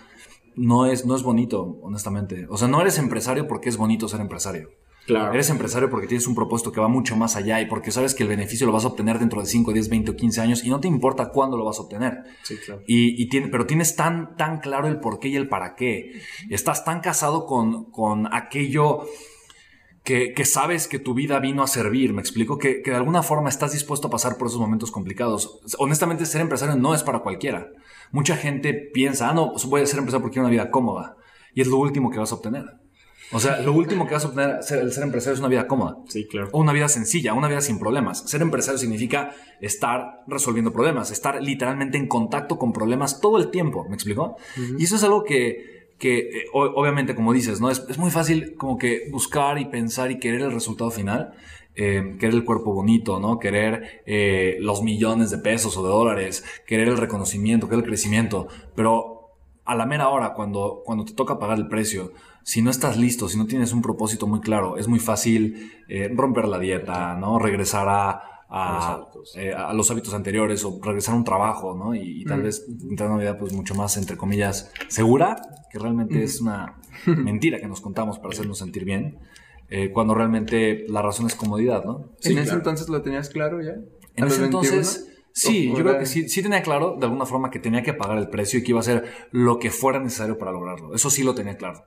No 0.56 0.86
es, 0.86 1.04
no 1.04 1.16
es 1.16 1.24
bonito, 1.24 1.80
honestamente. 1.82 2.46
O 2.48 2.56
sea, 2.56 2.68
no 2.68 2.80
eres 2.80 2.98
empresario 2.98 3.48
porque 3.48 3.68
es 3.68 3.76
bonito 3.76 4.06
ser 4.06 4.20
empresario. 4.20 4.70
Claro. 5.06 5.34
Eres 5.34 5.50
empresario 5.50 5.90
porque 5.90 6.06
tienes 6.06 6.26
un 6.26 6.34
propósito 6.34 6.72
que 6.72 6.80
va 6.80 6.88
mucho 6.88 7.14
más 7.16 7.36
allá 7.36 7.60
y 7.60 7.66
porque 7.66 7.90
sabes 7.90 8.14
que 8.14 8.22
el 8.22 8.28
beneficio 8.28 8.66
lo 8.66 8.72
vas 8.72 8.84
a 8.84 8.88
obtener 8.88 9.18
dentro 9.18 9.40
de 9.40 9.46
5, 9.46 9.72
10, 9.72 9.88
20 9.90 10.10
o 10.12 10.16
15 10.16 10.40
años 10.40 10.64
y 10.64 10.70
no 10.70 10.80
te 10.80 10.88
importa 10.88 11.28
cuándo 11.28 11.56
lo 11.56 11.64
vas 11.64 11.78
a 11.78 11.82
obtener. 11.82 12.22
Sí, 12.42 12.56
claro. 12.64 12.82
Y, 12.86 13.22
y 13.22 13.28
tiene, 13.28 13.48
pero 13.48 13.66
tienes 13.66 13.96
tan, 13.96 14.36
tan 14.36 14.60
claro 14.60 14.88
el 14.88 15.00
por 15.00 15.18
qué 15.18 15.28
y 15.28 15.36
el 15.36 15.48
para 15.48 15.74
qué. 15.74 16.22
Estás 16.48 16.84
tan 16.84 17.00
casado 17.00 17.44
con, 17.44 17.90
con 17.90 18.32
aquello 18.32 19.06
que, 20.04 20.32
que 20.32 20.44
sabes 20.44 20.86
que 20.86 20.98
tu 20.98 21.14
vida 21.14 21.38
vino 21.38 21.62
a 21.62 21.66
servir. 21.66 22.12
Me 22.12 22.20
explico 22.20 22.58
que, 22.58 22.82
que 22.82 22.90
de 22.90 22.96
alguna 22.96 23.22
forma 23.22 23.48
estás 23.48 23.72
dispuesto 23.72 24.08
a 24.08 24.10
pasar 24.10 24.38
por 24.38 24.48
esos 24.48 24.60
momentos 24.60 24.90
complicados. 24.90 25.60
Honestamente, 25.78 26.24
ser 26.26 26.40
empresario 26.40 26.76
no 26.76 26.94
es 26.94 27.02
para 27.02 27.20
cualquiera. 27.20 27.68
Mucha 28.10 28.36
gente 28.36 28.72
piensa, 28.72 29.30
ah, 29.30 29.34
no, 29.34 29.54
voy 29.66 29.82
a 29.82 29.86
ser 29.86 29.98
empresario 29.98 30.22
porque 30.22 30.34
quiero 30.34 30.46
una 30.46 30.52
vida 30.52 30.70
cómoda. 30.70 31.16
Y 31.54 31.62
es 31.62 31.66
lo 31.66 31.78
último 31.78 32.10
que 32.10 32.18
vas 32.18 32.32
a 32.32 32.36
obtener. 32.36 32.64
O 33.32 33.40
sea, 33.40 33.58
lo 33.60 33.72
último 33.72 34.06
que 34.06 34.14
vas 34.14 34.24
a 34.24 34.28
obtener 34.28 34.62
ser- 34.62 34.80
el 34.80 34.92
ser 34.92 35.02
empresario 35.04 35.34
es 35.34 35.40
una 35.40 35.48
vida 35.48 35.66
cómoda. 35.66 35.96
Sí, 36.08 36.26
claro. 36.26 36.48
O 36.52 36.60
una 36.60 36.72
vida 36.72 36.88
sencilla, 36.88 37.34
una 37.34 37.48
vida 37.48 37.60
sin 37.60 37.78
problemas. 37.78 38.20
Ser 38.30 38.42
empresario 38.42 38.78
significa 38.78 39.32
estar 39.60 40.22
resolviendo 40.26 40.72
problemas, 40.72 41.10
estar 41.10 41.42
literalmente 41.42 41.98
en 41.98 42.06
contacto 42.06 42.58
con 42.58 42.72
problemas 42.72 43.20
todo 43.20 43.38
el 43.38 43.50
tiempo, 43.50 43.86
¿me 43.88 43.94
explicó? 43.94 44.36
Y 44.78 44.84
eso 44.84 44.96
es 44.96 45.04
algo 45.04 45.24
que, 45.24 45.88
que 45.98 46.18
eh, 46.18 46.44
o- 46.52 46.62
obviamente, 46.80 47.14
como 47.14 47.32
dices, 47.32 47.60
¿no? 47.60 47.70
Es, 47.70 47.84
es 47.88 47.98
muy 47.98 48.10
fácil 48.10 48.54
como 48.56 48.78
que 48.78 49.08
buscar 49.10 49.58
y 49.58 49.64
pensar 49.64 50.10
y 50.10 50.18
querer 50.18 50.42
el 50.42 50.52
resultado 50.52 50.90
final, 50.90 51.32
eh, 51.76 52.16
querer 52.20 52.34
el 52.36 52.44
cuerpo 52.44 52.72
bonito, 52.72 53.18
¿no? 53.18 53.40
Querer 53.40 54.02
eh, 54.06 54.58
los 54.60 54.82
millones 54.82 55.30
de 55.30 55.38
pesos 55.38 55.76
o 55.76 55.82
de 55.82 55.88
dólares, 55.88 56.44
querer 56.68 56.86
el 56.88 56.98
reconocimiento, 56.98 57.68
querer 57.68 57.82
el 57.84 57.88
crecimiento, 57.90 58.46
pero 58.76 59.32
a 59.64 59.74
la 59.74 59.86
mera 59.86 60.08
hora, 60.08 60.34
cuando, 60.34 60.82
cuando 60.84 61.04
te 61.04 61.14
toca 61.14 61.38
pagar 61.38 61.58
el 61.58 61.66
precio, 61.68 62.12
si 62.44 62.62
no 62.62 62.70
estás 62.70 62.96
listo, 62.96 63.28
si 63.28 63.36
no 63.36 63.46
tienes 63.46 63.72
un 63.72 63.82
propósito 63.82 64.26
muy 64.28 64.40
claro, 64.40 64.76
es 64.76 64.86
muy 64.86 65.00
fácil 65.00 65.72
eh, 65.88 66.08
romper 66.14 66.46
la 66.46 66.58
dieta, 66.60 67.16
¿no? 67.16 67.38
Regresar 67.40 67.88
a, 67.88 68.10
a, 68.48 68.50
A 68.50 68.74
los 68.76 68.84
hábitos. 68.86 69.36
eh, 69.36 69.52
a 69.52 69.72
los 69.72 69.90
hábitos 69.90 70.14
anteriores 70.14 70.64
o 70.64 70.78
regresar 70.82 71.14
a 71.14 71.18
un 71.18 71.24
trabajo, 71.24 71.74
¿no? 71.74 71.94
Y, 71.94 72.22
y 72.22 72.24
tal 72.24 72.42
vez 72.42 72.64
entrar 72.88 73.08
a 73.10 73.14
una 73.14 73.22
vida 73.22 73.36
pues 73.36 73.52
mucho 73.52 73.74
más, 73.74 73.96
entre 73.96 74.16
comillas, 74.16 74.70
segura, 74.88 75.36
que 75.72 75.78
realmente 75.80 76.22
es 76.22 76.40
una 76.40 76.76
mentira 77.06 77.58
que 77.58 77.66
nos 77.66 77.80
contamos 77.80 78.18
para 78.18 78.30
hacernos 78.30 78.58
sentir 78.58 78.84
bien, 78.84 79.18
eh, 79.70 79.90
cuando 79.90 80.14
realmente 80.14 80.84
la 80.88 81.02
razón 81.02 81.26
es 81.26 81.34
comodidad, 81.34 81.84
¿no? 81.84 82.10
¿En 82.22 82.32
ese 82.32 82.42
claro. 82.44 82.58
entonces 82.58 82.88
lo 82.88 83.02
tenías 83.02 83.30
claro 83.30 83.60
ya? 83.62 83.72
En 84.16 84.22
¿A 84.22 84.26
los 84.26 84.34
ese 84.34 84.42
21? 84.42 84.62
entonces, 84.62 85.08
sí, 85.32 85.70
¿O 85.72 85.78
yo 85.78 85.82
creo 85.84 85.98
que 85.98 86.06
sí, 86.06 86.28
sí 86.28 86.42
tenía 86.42 86.62
claro 86.62 86.96
de 87.00 87.06
alguna 87.06 87.24
forma 87.24 87.50
que 87.50 87.58
tenía 87.58 87.82
que 87.82 87.94
pagar 87.94 88.18
el 88.18 88.28
precio 88.28 88.58
y 88.60 88.62
que 88.62 88.70
iba 88.72 88.78
a 88.78 88.82
hacer 88.82 89.04
lo 89.32 89.58
que 89.58 89.70
fuera 89.70 89.98
necesario 89.98 90.36
para 90.38 90.52
lograrlo. 90.52 90.94
Eso 90.94 91.08
sí 91.10 91.22
lo 91.24 91.34
tenía 91.34 91.56
claro. 91.56 91.82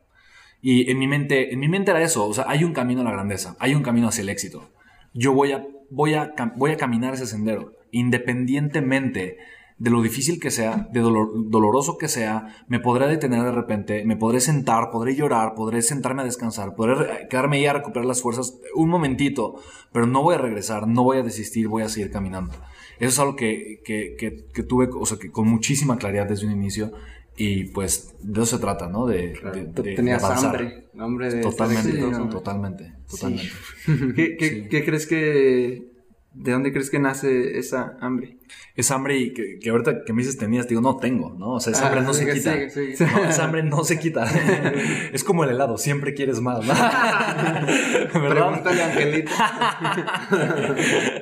Y 0.61 0.89
en 0.89 0.97
mi 0.99 1.07
mente, 1.07 1.53
en 1.53 1.59
mi 1.59 1.69
mente 1.69 1.91
era 1.91 2.01
eso, 2.01 2.27
o 2.27 2.33
sea, 2.33 2.45
hay 2.47 2.63
un 2.63 2.73
camino 2.73 3.01
a 3.01 3.03
la 3.03 3.11
grandeza, 3.11 3.55
hay 3.59 3.75
un 3.75 3.83
camino 3.83 4.07
hacia 4.07 4.23
el 4.23 4.29
éxito. 4.29 4.69
Yo 5.13 5.33
voy 5.33 5.51
a, 5.51 5.65
voy 5.89 6.15
a, 6.15 6.33
voy 6.55 6.71
a 6.71 6.77
caminar 6.77 7.13
ese 7.13 7.27
sendero, 7.27 7.73
independientemente 7.91 9.37
de 9.79 9.91
lo 9.91 10.01
difícil 10.01 10.39
que 10.39 10.49
sea, 10.49 10.89
de 10.91 11.03
dolor- 11.03 11.49
doloroso 11.49 11.99
que 11.99 12.07
sea, 12.07 12.65
me 12.67 12.79
podré 12.79 13.07
detener 13.07 13.43
de 13.43 13.51
repente, 13.51 14.03
me 14.05 14.17
podré 14.17 14.39
sentar, 14.39 14.89
podré 14.89 15.15
llorar, 15.15 15.53
podré 15.53 15.83
sentarme 15.83 16.23
a 16.23 16.25
descansar, 16.25 16.73
podré 16.73 17.27
quedarme 17.29 17.57
ahí 17.57 17.67
a 17.67 17.73
recuperar 17.73 18.07
las 18.07 18.23
fuerzas 18.23 18.57
un 18.73 18.89
momentito, 18.89 19.61
pero 19.91 20.07
no 20.07 20.23
voy 20.23 20.33
a 20.33 20.39
regresar, 20.39 20.87
no 20.87 21.03
voy 21.03 21.17
a 21.19 21.23
desistir, 21.23 21.67
voy 21.67 21.83
a 21.83 21.89
seguir 21.89 22.09
caminando. 22.09 22.53
Eso 22.97 23.09
es 23.09 23.19
algo 23.19 23.35
que, 23.35 23.81
que, 23.85 24.15
que, 24.17 24.45
que 24.51 24.63
tuve, 24.63 24.89
o 24.91 25.05
sea, 25.05 25.19
que 25.19 25.29
con 25.29 25.47
muchísima 25.47 25.99
claridad 25.99 26.27
desde 26.27 26.47
un 26.47 26.53
inicio 26.53 26.91
y 27.37 27.65
pues 27.65 28.15
de 28.21 28.41
eso 28.41 28.57
se 28.57 28.61
trata, 28.61 28.87
¿no? 28.89 29.05
De, 29.05 29.33
de- 29.53 29.65
de- 29.73 29.83
de 29.83 29.95
Tenías 29.95 30.23
avanzar. 30.23 30.49
hambre, 30.57 30.87
hambre 30.97 31.33
de 31.33 31.41
Totalmente, 31.41 31.91
Sí, 31.91 31.97
no. 32.01 32.29
totalmente, 32.29 32.93
totalmente. 33.09 33.51
¿Qué, 34.15 34.35
qué- 34.37 34.67
qué 34.69 34.83
crees 34.85 35.07
que... 35.07 35.95
¿De 36.33 36.51
dónde 36.51 36.71
crees 36.71 36.91
que 36.91 36.99
nace 36.99 37.57
esa 37.57 37.97
hambre? 37.99 38.37
Es 38.75 38.91
hambre 38.91 39.17
y 39.17 39.33
que, 39.33 39.57
que 39.59 39.71
ahorita 39.71 40.03
que 40.05 40.13
me 40.13 40.21
dices 40.21 40.37
tenías, 40.37 40.67
digo, 40.67 40.81
no 40.81 40.97
tengo, 40.97 41.33
¿no? 41.33 41.53
O 41.53 41.59
sea, 41.59 41.73
esa 41.73 41.87
hambre 41.87 42.01
no 42.03 42.13
se 42.13 42.31
quita. 42.31 42.53
sigue, 42.53 42.69
sigue. 42.95 43.11
No, 43.11 43.25
esa 43.25 43.45
hambre 43.45 43.63
no 43.63 43.83
se 43.83 43.97
quita. 43.97 44.23
es 45.13 45.23
como 45.23 45.45
el 45.45 45.49
helado, 45.49 45.79
siempre 45.79 46.13
quieres 46.13 46.39
más, 46.39 46.59
¿no? 46.59 46.73
¿Verdad? 48.21 48.29
Pregúntale 48.29 48.83
a 48.83 48.85
Angelito. 48.85 49.31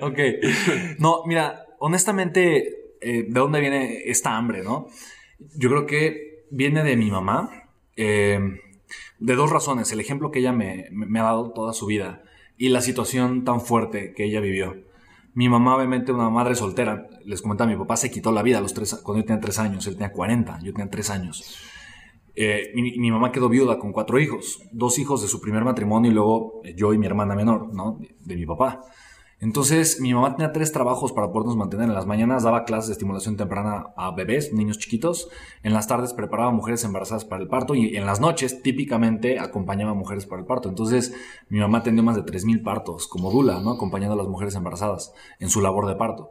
ok. 0.02 0.20
No, 1.00 1.24
mira, 1.26 1.66
honestamente, 1.80 2.96
eh, 3.02 3.24
¿de 3.28 3.40
dónde 3.40 3.62
viene 3.62 4.02
esta 4.10 4.36
hambre, 4.36 4.64
no? 4.64 4.88
Yo 5.58 5.70
creo 5.70 5.86
que 5.86 6.46
viene 6.52 6.84
de 6.84 6.98
mi 6.98 7.12
mamá. 7.12 7.50
eh, 7.96 8.40
de 9.20 9.36
dos 9.36 9.52
razones. 9.52 9.92
El 9.92 10.00
ejemplo 10.00 10.32
que 10.32 10.40
ella 10.40 10.52
me, 10.52 10.90
ha 11.20 11.24
dado 11.24 11.52
toda 11.52 11.74
su 11.74 11.86
vida 11.86 12.24
y 12.58 12.70
la 12.70 12.82
situación 12.82 13.44
tan 13.44 13.62
fuerte 13.62 14.14
que 14.16 14.26
ella 14.26 14.40
vivió. 14.40 14.76
Mi 15.34 15.50
mamá, 15.50 15.76
obviamente, 15.76 16.14
una 16.14 16.30
madre 16.30 16.56
soltera, 16.56 17.08
les 17.26 17.42
comentaba, 17.42 17.70
mi 17.70 17.78
papá 17.78 17.98
se 17.98 18.10
quitó 18.10 18.32
la 18.32 18.42
vida 18.42 18.60
a 18.60 18.62
los 18.62 18.74
tres, 18.74 18.96
cuando 19.04 19.22
yo 19.22 19.28
tenía 19.28 19.42
tres 19.42 19.60
años, 19.60 19.86
él 19.86 19.96
tenía 19.96 20.14
40, 20.14 20.60
yo 20.64 20.72
tenía 20.72 20.90
tres 20.90 21.10
años. 21.10 21.58
Eh, 22.36 22.72
mi, 22.74 22.98
mi 22.98 23.12
mamá 23.12 23.32
quedó 23.32 23.50
viuda 23.50 23.78
con 23.78 23.92
cuatro 23.92 24.20
hijos, 24.20 24.62
dos 24.72 24.98
hijos 24.98 25.22
de 25.22 25.28
su 25.28 25.42
primer 25.42 25.64
matrimonio 25.66 26.12
y 26.12 26.14
luego 26.14 26.62
eh, 26.64 26.74
yo 26.76 26.94
y 26.94 26.98
mi 26.98 27.06
hermana 27.06 27.36
menor, 27.36 27.74
¿no? 27.74 28.00
De 28.24 28.36
mi 28.36 28.46
papá. 28.46 28.82
Entonces, 29.42 30.00
mi 30.00 30.14
mamá 30.14 30.36
tenía 30.36 30.54
tres 30.54 30.72
trabajos 30.72 31.12
para 31.12 31.32
podernos 31.32 31.58
mantener. 31.58 31.90
En 31.90 31.94
las 31.94 32.06
mañanas 32.06 32.44
daba 32.44 32.64
clases 32.64 32.88
de 32.88 32.94
estimulación 32.94 33.36
temprana 33.36 33.88
a 33.98 34.12
bebés, 34.12 34.54
niños 34.54 34.80
chiquitos. 34.80 35.30
En 35.62 35.74
las 35.74 35.88
tardes 35.88 36.14
preparaba 36.14 36.52
mujeres 36.52 36.84
embarazadas 36.86 37.26
para 37.26 37.42
el 37.42 37.50
parto. 37.50 37.76
Y 37.76 37.98
en 37.98 38.06
las 38.06 38.22
noches, 38.22 38.62
típicamente, 38.62 39.40
acompañaba 39.40 39.92
a 39.92 39.94
mujeres 39.94 40.26
para 40.26 40.42
el 40.42 40.48
parto. 40.48 40.70
Entonces, 40.70 41.14
mi 41.50 41.60
mamá 41.60 41.80
atendió 41.80 42.02
más 42.04 42.16
de 42.16 42.24
3.000 42.24 42.64
partos 42.64 43.08
como 43.08 43.30
dula, 43.30 43.60
¿no? 43.60 43.72
Acompañando 43.72 44.14
a 44.14 44.18
las 44.18 44.28
mujeres 44.28 44.56
embarazadas 44.56 45.14
en 45.40 45.50
su 45.50 45.62
labor 45.62 45.88
de 45.88 45.96
parto. 45.96 46.30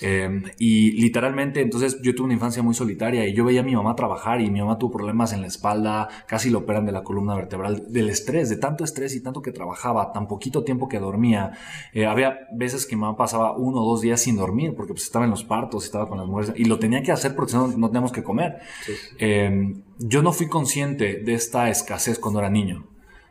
Eh, 0.00 0.42
y 0.58 0.92
literalmente, 0.92 1.60
entonces, 1.60 2.00
yo 2.02 2.14
tuve 2.14 2.24
una 2.24 2.34
infancia 2.34 2.62
muy 2.62 2.74
solitaria 2.74 3.26
y 3.26 3.34
yo 3.34 3.44
veía 3.44 3.60
a 3.60 3.64
mi 3.64 3.76
mamá 3.76 3.94
trabajar 3.96 4.40
y 4.40 4.50
mi 4.50 4.60
mamá 4.60 4.78
tuvo 4.78 4.92
problemas 4.92 5.34
en 5.34 5.42
la 5.42 5.46
espalda, 5.46 6.08
casi 6.26 6.48
lo 6.48 6.60
operan 6.60 6.86
de 6.86 6.92
la 6.92 7.02
columna 7.02 7.34
vertebral, 7.34 7.92
del 7.92 8.08
estrés, 8.08 8.48
de 8.48 8.56
tanto 8.56 8.82
estrés 8.82 9.14
y 9.14 9.22
tanto 9.22 9.42
que 9.42 9.52
trabajaba, 9.52 10.12
tan 10.12 10.26
poquito 10.26 10.64
tiempo 10.64 10.88
que 10.88 10.98
dormía. 10.98 11.52
Eh, 11.92 12.06
había 12.06 12.45
veces 12.52 12.86
que 12.86 12.96
mamá 12.96 13.16
pasaba 13.16 13.56
uno 13.56 13.82
o 13.82 13.90
dos 13.90 14.00
días 14.00 14.20
sin 14.20 14.36
dormir 14.36 14.74
porque 14.76 14.92
pues, 14.92 15.04
estaba 15.04 15.24
en 15.24 15.30
los 15.30 15.44
partos, 15.44 15.84
estaba 15.84 16.08
con 16.08 16.18
las 16.18 16.26
mujeres 16.26 16.54
y 16.56 16.64
lo 16.64 16.78
tenía 16.78 17.02
que 17.02 17.12
hacer 17.12 17.34
porque 17.34 17.52
no, 17.54 17.68
no 17.68 17.88
teníamos 17.88 18.12
que 18.12 18.22
comer. 18.22 18.58
Eh, 19.18 19.74
yo 19.98 20.22
no 20.22 20.32
fui 20.32 20.48
consciente 20.48 21.20
de 21.20 21.34
esta 21.34 21.70
escasez 21.70 22.18
cuando 22.18 22.40
era 22.40 22.50
niño. 22.50 22.86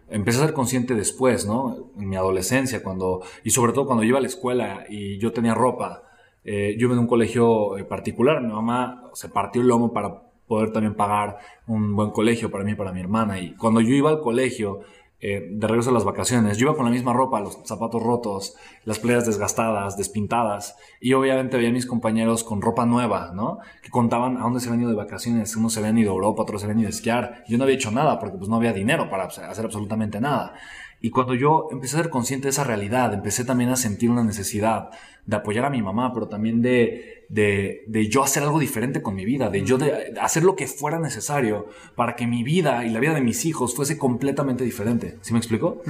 Empecé 0.10 0.39
a 0.39 0.45
ser 0.45 0.54
consciente 0.54 0.93
después, 0.93 1.47
¿no? 1.47 1.89
En 1.97 2.08
mi 2.08 2.15
adolescencia, 2.15 2.84
cuando, 2.84 3.23
y 3.43 3.49
sobre 3.49 3.73
todo 3.73 3.88
cuando 3.88 4.04
iba 4.04 4.19
a 4.19 4.21
la 4.21 4.28
escuela 4.28 4.86
y 4.88 5.17
yo 5.17 5.32
tenía 5.32 5.56
ropa. 5.56 6.04
Eh, 6.43 6.75
yo 6.78 6.86
iba 6.86 6.93
en 6.93 6.99
un 6.99 7.08
colegio 7.08 7.75
eh, 7.78 7.84
particular, 7.84 8.39
mi 8.41 8.54
mamá 8.54 9.10
se 9.13 9.30
partió 9.30 9.63
el 9.63 9.67
lomo 9.67 9.91
para 9.91 10.21
poder 10.47 10.71
también 10.71 10.93
pagar 10.93 11.39
un 11.65 11.95
buen 11.95 12.12
colegio 12.12 12.51
para 12.51 12.63
mí 12.63 12.73
y 12.73 12.75
para 12.75 12.91
mi 12.91 12.99
hermana. 12.99 13.39
Y 13.39 13.56
cuando 13.56 13.82
yo 13.82 13.95
iba 13.95 14.12
al 14.12 14.21
colegio, 14.21 14.82
eh, 15.21 15.47
de 15.49 15.67
regreso 15.67 15.91
a 15.91 15.93
las 15.93 16.04
vacaciones, 16.04 16.58
yo 16.58 16.67
iba 16.67 16.75
con 16.75 16.86
la 16.86 16.91
misma 16.91 17.13
ropa, 17.13 17.39
los 17.39 17.60
zapatos 17.63 18.04
rotos, 18.04 18.56
las 18.84 18.99
playas 18.99 19.25
desgastadas, 19.25 19.97
despintadas, 19.97 20.75
y 20.99 21.13
obviamente 21.13 21.58
veía 21.58 21.69
a 21.69 21.73
mis 21.73 21.86
compañeros 21.86 22.43
con 22.43 22.62
ropa 22.62 22.86
nueva, 22.86 23.32
¿no? 23.34 23.60
Que 23.82 23.89
contaban 23.89 24.38
a 24.38 24.41
dónde 24.41 24.60
se 24.60 24.67
habían 24.67 24.82
ido 24.82 24.89
de 24.89 24.97
vacaciones, 24.97 25.56
unos 25.56 25.73
se 25.73 25.80
habían 25.80 25.97
ido 25.97 26.12
a 26.12 26.15
Europa, 26.15 26.43
otros 26.43 26.62
se 26.62 26.65
habían 26.65 26.82
ido 26.82 26.88
a 26.88 26.91
esquiar. 26.91 27.43
Yo 27.47 27.58
no 27.58 27.63
había 27.63 27.75
hecho 27.75 27.91
nada 27.91 28.19
porque 28.19 28.38
pues 28.38 28.49
no 28.49 28.58
había 28.58 28.73
dinero 28.73 29.10
para 29.10 29.25
hacer 29.25 29.65
absolutamente 29.65 30.19
nada. 30.19 30.54
Y 31.01 31.12
cuando 31.12 31.36
yo 31.36 31.67
empecé 31.71 31.97
a 31.97 32.01
ser 32.01 32.10
consciente 32.10 32.45
de 32.45 32.49
esa 32.49 32.63
realidad, 32.63 33.13
empecé 33.13 33.45
también 33.45 33.69
a 33.69 33.75
sentir 33.75 34.10
una 34.10 34.23
necesidad 34.23 34.89
de 35.25 35.36
apoyar 35.36 35.65
a 35.65 35.69
mi 35.69 35.81
mamá, 35.81 36.13
pero 36.13 36.27
también 36.27 36.62
de, 36.62 37.25
de, 37.29 37.84
de 37.88 38.08
yo 38.08 38.23
hacer 38.23 38.43
algo 38.43 38.60
diferente 38.60 39.01
con 39.01 39.15
mi 39.15 39.25
vida, 39.25 39.49
de 39.49 39.63
yo 39.63 39.77
de 39.77 40.13
hacer 40.19 40.43
lo 40.43 40.55
que 40.55 40.67
fuera 40.67 40.99
necesario 40.99 41.67
para 41.95 42.15
que 42.15 42.27
mi 42.27 42.43
vida 42.43 42.86
y 42.86 42.89
la 42.89 42.99
vida 42.99 43.13
de 43.13 43.21
mis 43.21 43.45
hijos 43.45 43.75
fuese 43.75 43.97
completamente 43.97 44.63
diferente. 44.63 45.17
¿Sí 45.21 45.34
me 45.34 45.39
explico? 45.39 45.81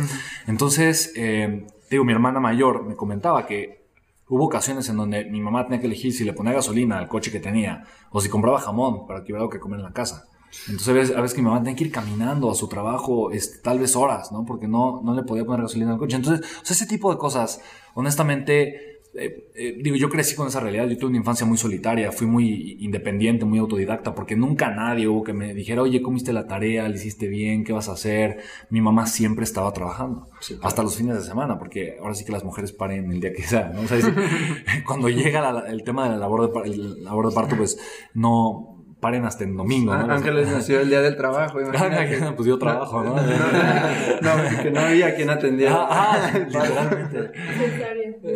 Entonces, 0.47 1.13
eh, 1.15 1.65
digo, 1.89 2.03
mi 2.03 2.13
hermana 2.13 2.39
mayor 2.39 2.83
me 2.85 2.95
comentaba 2.95 3.45
que 3.45 3.85
hubo 4.27 4.45
ocasiones 4.45 4.89
en 4.89 4.97
donde 4.97 5.25
mi 5.25 5.39
mamá 5.39 5.65
tenía 5.65 5.79
que 5.79 5.87
elegir 5.87 6.13
si 6.13 6.23
le 6.23 6.33
ponía 6.33 6.53
gasolina 6.53 6.97
al 6.97 7.07
coche 7.07 7.31
que 7.31 7.39
tenía 7.39 7.83
o 8.11 8.21
si 8.21 8.29
compraba 8.29 8.59
jamón 8.59 9.05
para 9.05 9.19
que 9.19 9.25
hubiera 9.25 9.41
algo 9.41 9.51
que 9.51 9.59
comer 9.59 9.79
en 9.79 9.85
la 9.85 9.93
casa. 9.93 10.27
Entonces, 10.67 10.87
a 10.89 10.93
veces, 10.93 11.15
a 11.17 11.21
veces 11.21 11.35
que 11.35 11.41
mi 11.41 11.47
mamá 11.49 11.61
tenía 11.63 11.75
que 11.75 11.83
ir 11.85 11.91
caminando 11.91 12.49
a 12.49 12.55
su 12.55 12.67
trabajo, 12.67 13.31
este, 13.31 13.59
tal 13.59 13.79
vez 13.79 13.95
horas, 13.95 14.31
¿no? 14.31 14.45
Porque 14.45 14.67
no, 14.67 15.01
no 15.03 15.13
le 15.13 15.23
podía 15.23 15.45
poner 15.45 15.61
gasolina 15.61 15.91
al 15.93 15.97
coche. 15.99 16.15
Entonces, 16.15 16.45
o 16.61 16.65
sea, 16.65 16.73
ese 16.73 16.87
tipo 16.87 17.11
de 17.11 17.17
cosas, 17.17 17.61
honestamente, 17.93 18.99
eh, 19.17 19.49
eh, 19.55 19.77
digo, 19.81 19.95
yo 19.95 20.09
crecí 20.09 20.35
con 20.35 20.47
esa 20.47 20.59
realidad. 20.59 20.87
Yo 20.89 20.97
tuve 20.97 21.09
una 21.09 21.17
infancia 21.19 21.45
muy 21.45 21.57
solitaria, 21.57 22.11
fui 22.11 22.27
muy 22.27 22.77
independiente, 22.81 23.45
muy 23.45 23.59
autodidacta, 23.59 24.13
porque 24.13 24.35
nunca 24.35 24.69
nadie 24.71 25.07
hubo 25.07 25.23
que 25.23 25.31
me 25.31 25.53
dijera, 25.53 25.81
oye, 25.83 26.01
comiste 26.01 26.33
la 26.33 26.47
tarea, 26.47 26.89
le 26.89 26.95
hiciste 26.97 27.27
bien, 27.29 27.63
¿qué 27.63 27.71
vas 27.71 27.87
a 27.87 27.93
hacer? 27.93 28.39
Mi 28.69 28.81
mamá 28.81 29.07
siempre 29.07 29.45
estaba 29.45 29.71
trabajando, 29.71 30.27
hasta 30.61 30.83
los 30.83 30.97
fines 30.97 31.15
de 31.15 31.21
semana, 31.23 31.57
porque 31.57 31.95
ahora 32.01 32.13
sí 32.13 32.25
que 32.25 32.33
las 32.33 32.43
mujeres 32.43 32.73
paren 32.73 33.09
el 33.09 33.21
día 33.21 33.31
que 33.31 33.43
sea, 33.43 33.69
¿no? 33.73 33.81
O 33.81 33.87
sea, 33.87 33.97
es- 33.97 34.05
cuando 34.85 35.07
llega 35.07 35.39
la- 35.51 35.69
el 35.71 35.83
tema 35.83 36.03
de 36.05 36.09
la 36.09 36.17
labor 36.17 36.51
de, 36.51 36.69
el 36.69 37.03
labor 37.05 37.29
de 37.29 37.33
parto, 37.35 37.55
pues 37.55 37.77
no 38.13 38.74
paren 39.05 39.23
hasta 39.25 39.43
en 39.43 39.55
domingo. 39.55 39.93
¿no? 39.95 40.11
Ah, 40.11 40.15
Ángeles 40.15 40.47
nació 40.49 40.79
el 40.81 40.89
día 40.89 41.01
del 41.01 41.15
trabajo, 41.15 41.61
imagínate. 41.67 42.31
pues 42.35 42.47
yo 42.47 42.57
trabajo, 42.57 43.03
¿no? 43.03 43.15
No, 43.15 44.61
que 44.63 44.71
no 44.71 44.79
había 44.79 45.15
quien 45.15 45.29
atendiera. 45.29 45.75
Ah, 45.75 46.31
ah, 46.33 46.39
literalmente. 46.49 47.31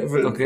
Pues, 0.08 0.26
Ok. 0.26 0.40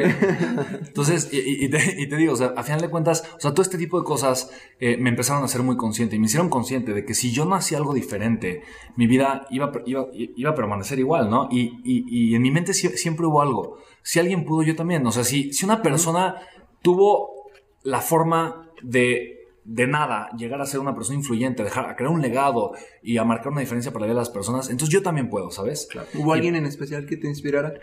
Entonces, 0.87 1.29
y, 1.33 1.65
y 1.65 1.69
te, 1.69 1.77
y 2.01 2.07
te 2.07 2.15
digo, 2.15 2.33
o 2.33 2.35
sea, 2.35 2.53
a 2.55 2.63
final 2.63 2.79
de 2.81 2.89
cuentas, 2.89 3.23
o 3.35 3.39
sea, 3.39 3.51
todo 3.51 3.61
este 3.63 3.77
tipo 3.77 3.99
de 3.99 4.05
cosas 4.05 4.49
eh, 4.79 4.95
me 4.97 5.09
empezaron 5.09 5.41
a 5.41 5.45
hacer 5.45 5.61
muy 5.61 5.75
consciente 5.75 6.15
y 6.15 6.19
me 6.19 6.27
hicieron 6.27 6.49
consciente 6.49 6.93
de 6.93 7.03
que 7.05 7.13
si 7.13 7.31
yo 7.31 7.45
no 7.45 7.55
hacía 7.55 7.77
algo 7.77 7.93
diferente, 7.93 8.61
mi 8.95 9.07
vida 9.07 9.45
iba, 9.49 9.71
iba, 9.85 10.05
iba 10.13 10.49
a 10.51 10.55
permanecer 10.55 10.99
igual, 10.99 11.29
¿no? 11.29 11.49
Y, 11.51 11.79
y- 11.83 12.31
y 12.31 12.35
en 12.35 12.41
mi 12.41 12.51
mente 12.51 12.71
sie- 12.71 12.95
siempre 12.95 13.25
hubo 13.25 13.41
algo. 13.41 13.77
Si 14.01 14.19
alguien 14.19 14.45
pudo, 14.45 14.63
yo 14.63 14.75
también. 14.75 15.05
O 15.05 15.11
sea, 15.11 15.23
si, 15.23 15.51
si 15.53 15.65
una 15.65 15.81
persona 15.81 16.35
tuvo 16.81 17.49
la 17.83 17.99
forma 17.99 18.69
de 18.81 19.42
de 19.65 19.87
nada 19.87 20.29
llegar 20.37 20.61
a 20.61 20.65
ser 20.65 20.79
una 20.79 20.93
persona 20.95 21.17
influyente, 21.17 21.63
dejar, 21.63 21.89
a 21.89 21.95
crear 21.95 22.11
un 22.11 22.21
legado 22.21 22.73
y 23.01 23.17
a 23.17 23.23
marcar 23.23 23.51
una 23.51 23.61
diferencia 23.61 23.91
para 23.91 24.01
la 24.01 24.07
vida 24.07 24.19
de 24.19 24.21
las 24.21 24.29
personas, 24.29 24.69
entonces 24.69 24.93
yo 24.93 25.01
también 25.01 25.29
puedo, 25.29 25.51
¿sabes? 25.51 25.87
¿Hubo 26.15 26.33
alguien 26.33 26.55
en 26.55 26.65
especial 26.65 27.05
que 27.05 27.17
te 27.17 27.27
inspirara? 27.27 27.73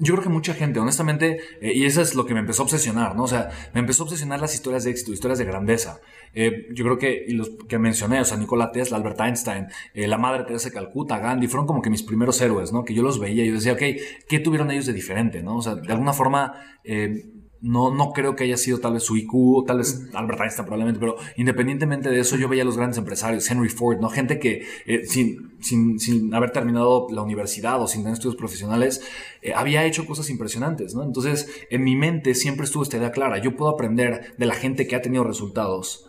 Yo 0.00 0.14
creo 0.14 0.24
que 0.24 0.28
mucha 0.28 0.54
gente, 0.54 0.80
honestamente, 0.80 1.38
eh, 1.60 1.72
y 1.72 1.84
eso 1.84 2.02
es 2.02 2.16
lo 2.16 2.26
que 2.26 2.34
me 2.34 2.40
empezó 2.40 2.62
a 2.62 2.64
obsesionar, 2.64 3.14
¿no? 3.14 3.24
O 3.24 3.28
sea, 3.28 3.50
me 3.74 3.80
empezó 3.80 4.02
a 4.02 4.06
obsesionar 4.06 4.40
las 4.40 4.52
historias 4.52 4.82
de 4.82 4.90
éxito, 4.90 5.12
historias 5.12 5.38
de 5.38 5.44
grandeza. 5.44 6.00
Eh, 6.34 6.66
yo 6.74 6.84
creo 6.84 6.98
que, 6.98 7.24
y 7.28 7.34
los 7.34 7.50
que 7.68 7.78
mencioné, 7.78 8.20
o 8.20 8.24
sea, 8.24 8.36
Nikola 8.36 8.72
Tesla, 8.72 8.96
Albert 8.96 9.20
Einstein, 9.20 9.68
eh, 9.94 10.08
la 10.08 10.18
Madre 10.18 10.42
Teresa 10.42 10.68
de 10.68 10.74
Calcuta, 10.74 11.20
Gandhi, 11.20 11.46
fueron 11.46 11.68
como 11.68 11.80
que 11.80 11.90
mis 11.90 12.02
primeros 12.02 12.40
héroes, 12.40 12.72
¿no? 12.72 12.84
Que 12.84 12.92
yo 12.92 13.04
los 13.04 13.20
veía 13.20 13.44
y 13.44 13.48
yo 13.48 13.54
decía, 13.54 13.74
ok, 13.74 13.82
¿qué 14.28 14.40
tuvieron 14.40 14.72
ellos 14.72 14.86
de 14.86 14.92
diferente, 14.92 15.44
¿no? 15.44 15.58
O 15.58 15.62
sea, 15.62 15.76
de 15.76 15.92
alguna 15.92 16.12
forma, 16.12 16.54
eh, 16.82 17.26
no, 17.64 17.90
no 17.90 18.12
creo 18.12 18.36
que 18.36 18.44
haya 18.44 18.58
sido 18.58 18.78
tal 18.78 18.92
vez 18.92 19.04
su 19.04 19.16
IQ, 19.16 19.64
tal 19.66 19.78
vez 19.78 20.06
Albert 20.12 20.40
Einstein 20.42 20.66
probablemente, 20.66 21.00
pero 21.00 21.16
independientemente 21.36 22.10
de 22.10 22.20
eso, 22.20 22.36
yo 22.36 22.46
veía 22.46 22.62
a 22.62 22.66
los 22.66 22.76
grandes 22.76 22.98
empresarios, 22.98 23.50
Henry 23.50 23.70
Ford, 23.70 23.98
¿no? 24.00 24.10
Gente 24.10 24.38
que 24.38 24.66
eh, 24.84 25.06
sin, 25.06 25.56
sin, 25.62 25.98
sin 25.98 26.34
haber 26.34 26.50
terminado 26.50 27.06
la 27.10 27.22
universidad 27.22 27.80
o 27.80 27.88
sin 27.88 28.02
tener 28.02 28.12
estudios 28.12 28.36
profesionales, 28.36 29.00
eh, 29.40 29.54
había 29.54 29.82
hecho 29.86 30.04
cosas 30.04 30.28
impresionantes, 30.28 30.94
¿no? 30.94 31.02
Entonces, 31.04 31.48
en 31.70 31.82
mi 31.84 31.96
mente 31.96 32.34
siempre 32.34 32.66
estuvo 32.66 32.82
esta 32.82 32.98
idea 32.98 33.12
clara, 33.12 33.38
yo 33.38 33.56
puedo 33.56 33.72
aprender 33.72 34.34
de 34.36 34.44
la 34.44 34.54
gente 34.54 34.86
que 34.86 34.96
ha 34.96 35.00
tenido 35.00 35.24
resultados 35.24 36.06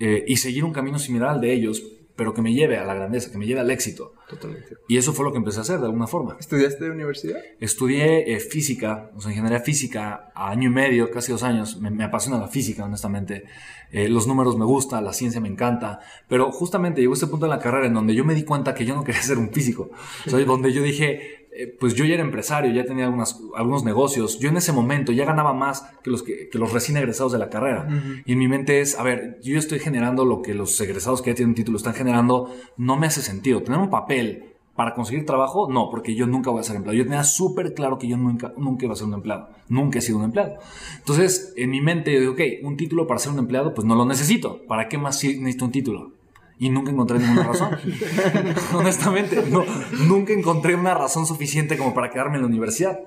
eh, 0.00 0.24
y 0.26 0.38
seguir 0.38 0.64
un 0.64 0.72
camino 0.72 0.98
similar 0.98 1.28
al 1.28 1.40
de 1.40 1.52
ellos, 1.52 1.84
pero 2.16 2.34
que 2.34 2.42
me 2.42 2.52
lleve 2.52 2.78
a 2.78 2.84
la 2.84 2.94
grandeza, 2.94 3.30
que 3.30 3.38
me 3.38 3.46
lleve 3.46 3.60
al 3.60 3.70
éxito. 3.70 4.12
Totalmente. 4.28 4.76
Y 4.88 4.96
eso 4.96 5.12
fue 5.12 5.24
lo 5.24 5.30
que 5.30 5.38
empecé 5.38 5.58
a 5.58 5.62
hacer 5.62 5.78
de 5.78 5.86
alguna 5.86 6.08
forma. 6.08 6.36
¿Estudiaste 6.40 6.84
de 6.84 6.90
universidad? 6.90 7.38
Estudié 7.60 8.32
eh, 8.32 8.40
física, 8.40 9.10
o 9.14 9.20
sea, 9.20 9.30
ingeniería 9.30 9.60
física, 9.60 10.32
a 10.34 10.50
año 10.50 10.68
y 10.68 10.72
medio, 10.72 11.10
casi 11.12 11.30
dos 11.30 11.44
años. 11.44 11.80
Me, 11.80 11.90
me 11.90 12.02
apasiona 12.02 12.38
la 12.38 12.48
física, 12.48 12.84
honestamente. 12.84 13.44
Eh, 13.92 14.08
los 14.08 14.26
números 14.26 14.56
me 14.56 14.64
gustan, 14.64 15.04
la 15.04 15.12
ciencia 15.12 15.40
me 15.40 15.48
encanta. 15.48 16.00
Pero 16.28 16.50
justamente 16.50 17.00
llegó 17.00 17.14
este 17.14 17.28
punto 17.28 17.46
en 17.46 17.50
la 17.50 17.60
carrera 17.60 17.86
en 17.86 17.94
donde 17.94 18.14
yo 18.14 18.24
me 18.24 18.34
di 18.34 18.44
cuenta 18.44 18.74
que 18.74 18.84
yo 18.84 18.96
no 18.96 19.04
quería 19.04 19.22
ser 19.22 19.38
un 19.38 19.50
físico. 19.50 19.90
O 20.26 20.30
sea, 20.30 20.44
donde 20.44 20.72
yo 20.72 20.82
dije, 20.82 21.35
eh, 21.58 21.76
pues 21.78 21.94
yo 21.94 22.04
ya 22.04 22.14
era 22.14 22.22
empresario, 22.22 22.72
ya 22.72 22.84
tenía 22.84 23.06
algunas, 23.06 23.40
algunos 23.56 23.84
negocios. 23.84 24.38
Yo 24.38 24.48
en 24.48 24.56
ese 24.56 24.72
momento 24.72 25.12
ya 25.12 25.24
ganaba 25.24 25.52
más 25.52 25.82
que 26.02 26.10
los, 26.10 26.22
que, 26.22 26.48
que 26.48 26.58
los 26.58 26.72
recién 26.72 26.96
egresados 26.96 27.32
de 27.32 27.38
la 27.38 27.48
carrera. 27.48 27.88
Y 28.24 28.32
en 28.32 28.38
mi 28.38 28.48
mente 28.48 28.80
es, 28.80 28.98
a 28.98 29.02
ver, 29.02 29.38
yo 29.42 29.58
estoy 29.58 29.78
generando 29.78 30.24
lo 30.24 30.42
que 30.42 30.54
los 30.54 30.80
egresados 30.80 31.22
que 31.22 31.30
ya 31.30 31.36
tienen 31.36 31.54
título 31.54 31.78
están 31.78 31.94
generando. 31.94 32.54
No 32.76 32.96
me 32.96 33.06
hace 33.06 33.22
sentido. 33.22 33.62
Tener 33.62 33.80
un 33.80 33.90
papel 33.90 34.56
para 34.76 34.94
conseguir 34.94 35.24
trabajo, 35.24 35.68
no, 35.72 35.88
porque 35.90 36.14
yo 36.14 36.26
nunca 36.26 36.50
voy 36.50 36.60
a 36.60 36.62
ser 36.62 36.76
empleado. 36.76 36.96
Yo 36.96 37.04
tenía 37.04 37.24
súper 37.24 37.72
claro 37.72 37.98
que 37.98 38.06
yo 38.06 38.18
nunca, 38.18 38.52
nunca 38.58 38.84
iba 38.84 38.92
a 38.92 38.96
ser 38.96 39.06
un 39.06 39.14
empleado. 39.14 39.48
Nunca 39.68 39.98
he 39.98 40.02
sido 40.02 40.18
un 40.18 40.24
empleado. 40.24 40.56
Entonces, 40.98 41.54
en 41.56 41.70
mi 41.70 41.80
mente, 41.80 42.12
yo 42.12 42.20
digo, 42.20 42.32
ok, 42.34 42.40
un 42.62 42.76
título 42.76 43.06
para 43.06 43.18
ser 43.18 43.32
un 43.32 43.38
empleado, 43.38 43.72
pues 43.72 43.86
no 43.86 43.94
lo 43.94 44.04
necesito. 44.04 44.60
¿Para 44.68 44.88
qué 44.88 44.98
más 44.98 45.24
necesito 45.24 45.64
un 45.64 45.72
título? 45.72 46.12
Y 46.58 46.70
nunca 46.70 46.90
encontré 46.90 47.18
ninguna 47.18 47.42
razón. 47.42 47.76
Honestamente, 48.74 49.44
no, 49.50 49.64
nunca 50.06 50.32
encontré 50.32 50.74
una 50.74 50.94
razón 50.94 51.26
suficiente 51.26 51.76
como 51.76 51.92
para 51.92 52.10
quedarme 52.10 52.36
en 52.36 52.42
la 52.42 52.48
universidad. 52.48 53.00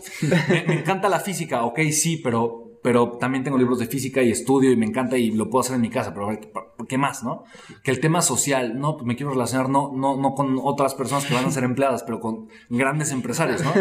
Me, 0.50 0.66
me 0.68 0.80
encanta 0.80 1.10
la 1.10 1.20
física, 1.20 1.64
ok, 1.64 1.80
sí, 1.92 2.18
pero, 2.18 2.78
pero 2.84 3.18
también 3.18 3.44
tengo 3.44 3.58
libros 3.58 3.80
de 3.80 3.88
física 3.88 4.22
y 4.22 4.30
estudio 4.32 4.72
y 4.72 4.78
me 4.78 4.86
encanta 4.86 5.18
y 5.18 5.32
lo 5.32 5.50
puedo 5.50 5.62
hacer 5.62 5.76
en 5.76 5.82
mi 5.82 5.90
casa, 5.90 6.14
pero 6.14 6.28
a 6.28 6.30
ver, 6.30 6.52
¿por 6.52 6.88
qué 6.88 6.98
más, 6.98 7.24
no? 7.24 7.44
Que 7.84 7.92
el 7.92 8.00
tema 8.00 8.22
social, 8.22 8.80
no, 8.80 8.98
pues 8.98 9.06
me 9.06 9.16
quiero 9.16 9.32
relacionar 9.32 9.68
no, 9.70 9.92
no, 9.96 10.16
no 10.16 10.36
con 10.36 10.60
otras 10.62 10.94
personas 10.94 11.26
que 11.26 11.34
van 11.34 11.46
a 11.46 11.52
ser 11.52 11.64
empleadas, 11.64 12.04
pero 12.04 12.20
con 12.20 12.50
grandes 12.70 13.12
empresarios, 13.12 13.64
¿no? 13.64 13.74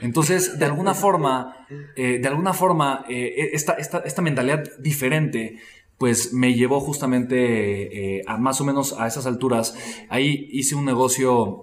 Entonces, 0.00 0.58
de 0.58 0.64
alguna 0.64 0.94
forma, 0.94 1.66
eh, 1.96 2.18
de 2.20 2.28
alguna 2.28 2.52
forma, 2.52 3.04
eh, 3.08 3.50
esta, 3.52 3.74
esta, 3.74 3.98
esta 3.98 4.22
mentalidad 4.22 4.64
diferente 4.78 5.58
pues 6.04 6.34
me 6.34 6.52
llevó 6.52 6.82
justamente 6.82 8.18
eh, 8.18 8.22
a 8.26 8.36
más 8.36 8.60
o 8.60 8.64
menos 8.66 8.92
a 8.92 9.06
esas 9.06 9.24
alturas. 9.24 9.74
Ahí 10.10 10.50
hice 10.52 10.74
un 10.74 10.84
negocio 10.84 11.62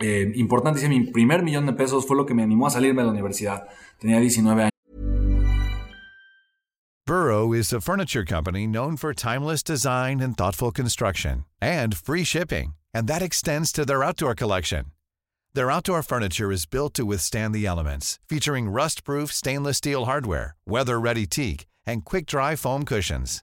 eh, 0.00 0.30
importante, 0.34 0.80
hice 0.80 0.90
mi 0.90 1.00
primer 1.06 1.42
millón 1.42 1.64
de 1.64 1.72
pesos, 1.72 2.06
fue 2.06 2.14
lo 2.14 2.26
que 2.26 2.34
me 2.34 2.42
animó 2.42 2.66
a 2.66 2.70
salirme 2.70 3.00
de 3.00 3.06
la 3.06 3.12
universidad. 3.12 3.64
Tenía 3.98 4.20
19 4.20 4.64
años. 4.64 4.70
Burrow 7.06 7.54
is 7.54 7.72
a 7.72 7.80
furniture 7.80 8.26
company 8.26 8.66
known 8.66 8.98
for 8.98 9.14
timeless 9.14 9.62
design 9.62 10.20
and 10.20 10.36
thoughtful 10.36 10.70
construction 10.70 11.46
and 11.62 11.96
free 11.96 12.22
shipping, 12.22 12.74
and 12.92 13.08
that 13.08 13.22
extends 13.22 13.72
to 13.72 13.86
their 13.86 14.04
outdoor 14.04 14.34
collection. 14.34 14.92
Their 15.54 15.70
outdoor 15.70 16.02
furniture 16.02 16.52
is 16.52 16.66
built 16.66 16.92
to 16.96 17.06
withstand 17.06 17.54
the 17.54 17.64
elements, 17.64 18.18
featuring 18.28 18.68
rust-proof 18.68 19.32
stainless 19.32 19.78
steel 19.78 20.04
hardware, 20.04 20.54
weather-ready 20.66 21.26
teak, 21.26 21.64
and 21.86 22.04
quick-dry 22.04 22.56
foam 22.56 22.84
cushions. 22.84 23.42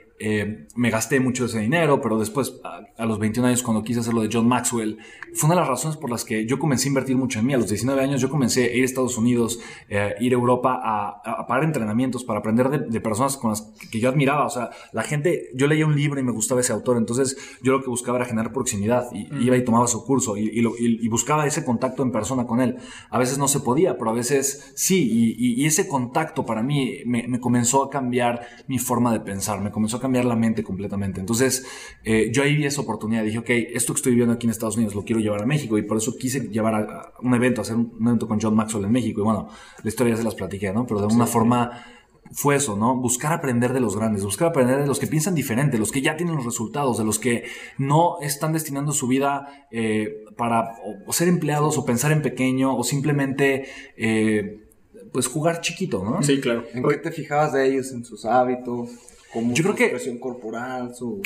eh, 0.21 0.67
me 0.75 0.89
gasté 0.89 1.19
mucho 1.19 1.43
de 1.43 1.49
ese 1.49 1.59
dinero, 1.59 2.01
pero 2.01 2.17
después, 2.19 2.59
a, 2.63 2.81
a 3.01 3.05
los 3.05 3.19
21 3.19 3.47
años, 3.49 3.63
cuando 3.63 3.83
quise 3.83 3.99
hacer 4.01 4.13
lo 4.13 4.21
de 4.21 4.29
John 4.31 4.47
Maxwell, 4.47 4.97
fue 5.33 5.47
una 5.47 5.55
de 5.55 5.61
las 5.61 5.69
razones 5.69 5.97
por 5.97 6.09
las 6.09 6.25
que 6.25 6.45
yo 6.45 6.59
comencé 6.59 6.87
a 6.87 6.89
invertir 6.89 7.15
mucho 7.17 7.39
en 7.39 7.45
mí. 7.45 7.53
A 7.53 7.57
los 7.57 7.69
19 7.69 8.01
años 8.01 8.21
yo 8.21 8.29
comencé 8.29 8.65
a 8.65 8.73
ir 8.75 8.81
a 8.83 8.85
Estados 8.85 9.17
Unidos, 9.17 9.59
eh, 9.89 10.13
ir 10.19 10.33
a 10.33 10.35
Europa 10.35 10.79
a, 10.83 11.21
a 11.41 11.47
pagar 11.47 11.63
entrenamientos 11.63 12.23
para 12.23 12.39
aprender 12.39 12.69
de, 12.69 12.79
de 12.79 13.01
personas 13.01 13.37
con 13.37 13.51
las 13.51 13.61
que, 13.91 13.99
yo 13.99 14.09
admiraba. 14.09 14.45
O 14.45 14.49
sea, 14.49 14.69
la 14.91 15.03
gente, 15.03 15.49
yo 15.55 15.67
leía 15.67 15.85
un 15.85 15.95
libro 15.95 16.19
y 16.19 16.23
me 16.23 16.31
gustaba 16.31 16.61
ese 16.61 16.73
autor, 16.73 16.97
entonces 16.97 17.37
yo 17.63 17.71
lo 17.71 17.81
que 17.81 17.89
buscaba 17.89 18.17
era 18.17 18.25
generar 18.25 18.51
proximidad 18.51 19.07
y 19.13 19.27
iba 19.45 19.55
y 19.57 19.63
tomaba 19.63 19.87
su 19.87 20.03
curso 20.05 20.37
y, 20.37 20.49
y 20.49 20.61
lo- 20.61 20.75
y- 20.77 20.99
y 21.03 21.07
buscaba 21.07 21.45
ese 21.47 21.63
contacto 21.65 22.03
en 22.03 22.11
persona 22.11 22.45
con 22.45 22.59
él. 22.61 22.77
A 23.09 23.17
veces 23.17 23.37
no 23.37 23.47
se 23.47 23.61
podía, 23.61 23.97
pero 23.97 24.11
a 24.11 24.13
veces 24.13 24.71
sí, 24.75 25.35
y 25.37 25.65
ese 25.65 25.87
contacto 25.87 26.45
para 26.45 26.61
mí 26.61 26.97
me, 27.05 27.27
me 27.27 27.39
comenzó 27.39 27.83
a 27.83 27.89
cambiar 27.89 28.45
mi 28.67 28.77
forma 28.79 29.13
de 29.13 29.19
pensar, 29.21 29.61
me 29.61 29.71
comenzó 29.71 29.97
a 29.97 29.99
cambiar 30.01 30.10
la 30.11 30.35
mente 30.35 30.63
completamente. 30.63 31.19
Entonces, 31.19 31.65
eh, 32.03 32.29
yo 32.31 32.43
ahí 32.43 32.55
vi 32.55 32.65
esa 32.65 32.81
oportunidad, 32.81 33.23
dije, 33.23 33.39
ok, 33.39 33.49
esto 33.49 33.93
que 33.93 33.97
estoy 33.97 34.11
viviendo 34.11 34.33
aquí 34.33 34.47
en 34.47 34.51
Estados 34.51 34.75
Unidos 34.75 34.95
lo 34.95 35.03
quiero 35.03 35.21
llevar 35.21 35.41
a 35.41 35.45
México 35.45 35.77
y 35.77 35.83
por 35.83 35.97
eso 35.97 36.15
quise 36.17 36.49
llevar 36.49 36.75
a, 36.75 36.79
a 36.79 37.13
un 37.21 37.33
evento, 37.33 37.61
hacer 37.61 37.75
un, 37.75 37.93
un 37.99 38.07
evento 38.07 38.27
con 38.27 38.39
John 38.41 38.55
Maxwell 38.55 38.85
en 38.85 38.91
México 38.91 39.21
y 39.21 39.23
bueno, 39.23 39.47
la 39.83 39.87
historia 39.87 40.13
ya 40.13 40.17
se 40.17 40.23
las 40.23 40.35
platiqué, 40.35 40.71
¿no? 40.73 40.85
Pero 40.85 40.99
de 40.99 41.07
alguna 41.07 41.25
forma 41.25 41.85
fue 42.33 42.55
eso, 42.55 42.75
¿no? 42.75 42.95
Buscar 42.95 43.33
aprender 43.33 43.73
de 43.73 43.79
los 43.79 43.95
grandes, 43.95 44.23
buscar 44.23 44.49
aprender 44.49 44.79
de 44.79 44.87
los 44.87 44.99
que 44.99 45.07
piensan 45.07 45.35
diferente, 45.35 45.77
los 45.77 45.91
que 45.91 46.01
ya 46.01 46.15
tienen 46.15 46.35
los 46.35 46.45
resultados, 46.45 46.97
de 46.97 47.03
los 47.03 47.19
que 47.19 47.43
no 47.77 48.19
están 48.21 48.53
destinando 48.53 48.93
su 48.93 49.07
vida 49.07 49.67
eh, 49.71 50.23
para 50.37 50.75
o 51.05 51.13
ser 51.13 51.27
empleados 51.27 51.77
o 51.77 51.85
pensar 51.85 52.11
en 52.11 52.21
pequeño 52.21 52.75
o 52.75 52.83
simplemente 52.83 53.65
eh, 53.97 54.65
pues 55.11 55.27
jugar 55.27 55.61
chiquito, 55.61 56.03
¿no? 56.03 56.23
Sí, 56.23 56.39
claro. 56.39 56.63
¿En 56.73 56.83
qué 56.83 56.97
te 56.97 57.11
fijabas 57.11 57.53
de 57.53 57.67
ellos? 57.67 57.91
¿En 57.91 58.05
sus 58.05 58.25
hábitos? 58.25 58.89
¿Cómo 59.33 59.53
Yo 59.53 59.63
creo 59.63 59.73
su 59.73 59.77
que- 59.77 59.83
expresión 59.85 60.17
corporal? 60.19 60.93
Su... 60.95 61.21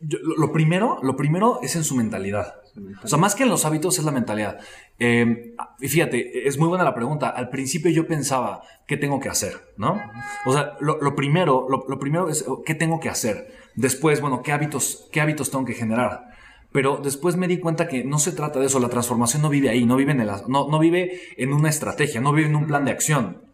Yo- 0.00 0.18
lo, 0.22 0.36
lo 0.36 0.52
primero, 0.52 0.98
lo 1.02 1.16
primero 1.16 1.60
es 1.62 1.74
en 1.76 1.82
su 1.84 1.96
mentalidad. 1.96 2.54
O 3.02 3.08
sea, 3.08 3.16
más 3.18 3.34
que 3.34 3.44
en 3.44 3.48
los 3.48 3.64
hábitos 3.64 3.98
es 3.98 4.04
la 4.04 4.12
mentalidad. 4.12 4.58
Eh, 4.98 5.54
y 5.80 5.88
fíjate, 5.88 6.46
es 6.46 6.58
muy 6.58 6.68
buena 6.68 6.84
la 6.84 6.94
pregunta. 6.94 7.30
Al 7.30 7.48
principio 7.48 7.90
yo 7.90 8.06
pensaba, 8.06 8.60
¿qué 8.86 8.98
tengo 8.98 9.18
que 9.20 9.30
hacer? 9.30 9.54
¿No? 9.78 9.98
O 10.44 10.52
sea, 10.52 10.76
lo, 10.80 11.00
lo 11.00 11.14
primero, 11.14 11.66
lo, 11.70 11.86
lo 11.88 11.98
primero 11.98 12.28
es, 12.28 12.44
¿qué 12.66 12.74
tengo 12.74 13.00
que 13.00 13.08
hacer? 13.08 13.50
Después, 13.74 14.20
bueno, 14.20 14.42
¿qué 14.42 14.52
hábitos, 14.52 15.08
qué 15.10 15.22
hábitos 15.22 15.50
tengo 15.50 15.64
que 15.64 15.72
generar? 15.72 16.24
Pero 16.72 16.98
después 17.02 17.36
me 17.36 17.48
di 17.48 17.58
cuenta 17.58 17.88
que 17.88 18.04
no 18.04 18.18
se 18.18 18.32
trata 18.32 18.60
de 18.60 18.66
eso. 18.66 18.78
La 18.80 18.90
transformación 18.90 19.40
no 19.40 19.48
vive 19.48 19.70
ahí, 19.70 19.86
no 19.86 19.96
vive 19.96 20.12
en, 20.12 20.20
el, 20.20 20.28
no, 20.48 20.68
no 20.68 20.78
vive 20.78 21.18
en 21.38 21.54
una 21.54 21.70
estrategia, 21.70 22.20
no 22.20 22.34
vive 22.34 22.48
en 22.50 22.56
un 22.56 22.66
plan 22.66 22.84
de 22.84 22.90
acción. 22.90 23.45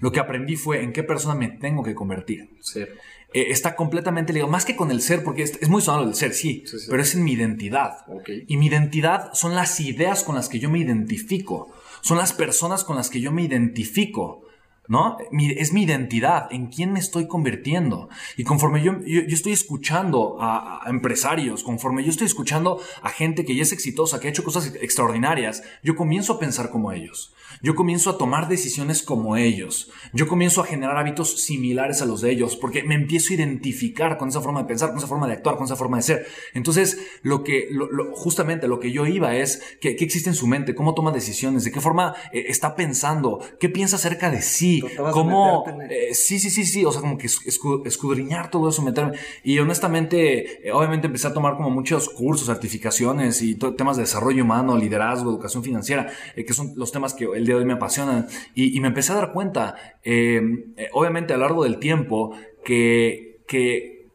Lo 0.00 0.12
que 0.12 0.20
aprendí 0.20 0.56
fue 0.56 0.82
en 0.82 0.92
qué 0.92 1.02
persona 1.02 1.34
me 1.34 1.48
tengo 1.48 1.82
que 1.82 1.94
convertir. 1.94 2.48
Eh, 3.34 3.46
está 3.50 3.76
completamente 3.76 4.32
ligado, 4.32 4.50
más 4.50 4.64
que 4.64 4.74
con 4.76 4.90
el 4.90 5.02
ser, 5.02 5.22
porque 5.22 5.42
es, 5.42 5.58
es 5.60 5.68
muy 5.68 5.82
sonado 5.82 6.08
el 6.08 6.14
ser, 6.14 6.32
sí, 6.32 6.62
Sí, 6.66 6.78
sí. 6.78 6.86
pero 6.88 7.02
es 7.02 7.14
en 7.14 7.24
mi 7.24 7.32
identidad. 7.32 7.98
Y 8.46 8.56
mi 8.56 8.66
identidad 8.66 9.30
son 9.34 9.54
las 9.54 9.80
ideas 9.80 10.24
con 10.24 10.34
las 10.34 10.48
que 10.48 10.58
yo 10.58 10.70
me 10.70 10.78
identifico, 10.78 11.70
son 12.00 12.16
las 12.16 12.32
personas 12.32 12.84
con 12.84 12.96
las 12.96 13.10
que 13.10 13.20
yo 13.20 13.30
me 13.32 13.42
identifico. 13.42 14.44
¿No? 14.88 15.18
es 15.56 15.72
mi 15.72 15.82
identidad, 15.82 16.48
en 16.50 16.66
quién 16.66 16.92
me 16.92 16.98
estoy 16.98 17.28
convirtiendo. 17.28 18.08
Y 18.36 18.44
conforme 18.44 18.82
yo, 18.82 19.00
yo, 19.04 19.22
estoy 19.28 19.52
escuchando 19.52 20.38
a, 20.40 20.82
empresarios, 20.86 21.62
conforme 21.62 22.02
yo 22.02 22.10
estoy 22.10 22.26
escuchando 22.26 22.80
a 23.02 23.10
gente 23.10 23.44
que 23.44 23.54
ya 23.54 23.62
es 23.62 23.72
exitosa, 23.72 24.18
que 24.18 24.28
ha 24.28 24.30
hecho 24.30 24.44
cosas 24.44 24.74
extraordinarias, 24.80 25.62
yo 25.82 25.94
comienzo 25.94 26.34
a 26.34 26.38
pensar 26.38 26.70
como 26.70 26.92
ellos. 26.92 27.34
Yo 27.62 27.74
comienzo 27.74 28.10
a 28.10 28.18
tomar 28.18 28.48
decisiones 28.48 29.02
como 29.02 29.36
ellos. 29.36 29.90
Yo 30.12 30.28
comienzo 30.28 30.60
a 30.60 30.66
generar 30.66 30.96
hábitos 30.96 31.42
similares 31.42 32.02
a 32.02 32.06
los 32.06 32.20
de 32.20 32.30
ellos, 32.30 32.56
porque 32.56 32.82
me 32.82 32.94
empiezo 32.94 33.32
a 33.32 33.36
identificar 33.36 34.18
con 34.18 34.28
esa 34.28 34.40
forma 34.40 34.62
de 34.62 34.68
pensar, 34.68 34.90
con 34.90 34.98
esa 34.98 35.06
forma 35.06 35.26
de 35.26 35.34
actuar, 35.34 35.56
con 35.56 35.64
esa 35.64 35.76
forma 35.76 35.96
de 35.96 36.02
ser. 36.02 36.26
Entonces, 36.54 36.98
lo 37.22 37.44
que, 37.44 37.68
justamente 38.12 38.68
lo 38.68 38.80
que 38.80 38.92
yo 38.92 39.06
iba 39.06 39.34
es, 39.36 39.62
¿qué, 39.80 39.96
existe 39.98 40.30
en 40.30 40.34
su 40.34 40.46
mente? 40.46 40.74
¿Cómo 40.74 40.94
toma 40.94 41.10
decisiones? 41.10 41.64
¿De 41.64 41.72
qué 41.72 41.80
forma 41.80 42.14
eh, 42.32 42.46
está 42.48 42.76
pensando? 42.76 43.40
¿Qué 43.58 43.68
piensa 43.68 43.96
acerca 43.96 44.30
de 44.30 44.42
sí? 44.42 44.77
¿Cómo? 45.12 45.64
Eh, 45.88 46.14
sí, 46.14 46.38
sí, 46.38 46.50
sí, 46.50 46.64
sí. 46.64 46.84
O 46.84 46.92
sea, 46.92 47.00
como 47.00 47.18
que 47.18 47.26
escudriñar 47.26 48.50
todo 48.50 48.68
eso, 48.68 48.82
meterme. 48.82 49.16
Y 49.42 49.58
honestamente, 49.58 50.68
eh, 50.68 50.72
obviamente 50.72 51.06
empecé 51.06 51.28
a 51.28 51.32
tomar 51.32 51.56
como 51.56 51.70
muchos 51.70 52.08
cursos, 52.08 52.46
certificaciones 52.46 53.42
y 53.42 53.54
temas 53.54 53.96
de 53.96 54.02
desarrollo 54.02 54.44
humano, 54.44 54.76
liderazgo, 54.76 55.30
educación 55.30 55.62
financiera, 55.62 56.10
que 56.34 56.52
son 56.52 56.72
los 56.76 56.92
temas 56.92 57.14
que 57.14 57.24
el 57.24 57.44
día 57.44 57.54
de 57.54 57.60
hoy 57.60 57.66
me 57.66 57.74
apasionan. 57.74 58.26
Y, 58.54 58.78
me 58.80 58.88
empecé 58.88 59.12
a 59.12 59.16
dar 59.16 59.32
cuenta, 59.32 59.74
obviamente 60.92 61.34
a 61.34 61.36
lo 61.36 61.44
largo 61.44 61.64
del 61.64 61.78
tiempo, 61.78 62.36
que, 62.64 63.40
que, 63.48 64.06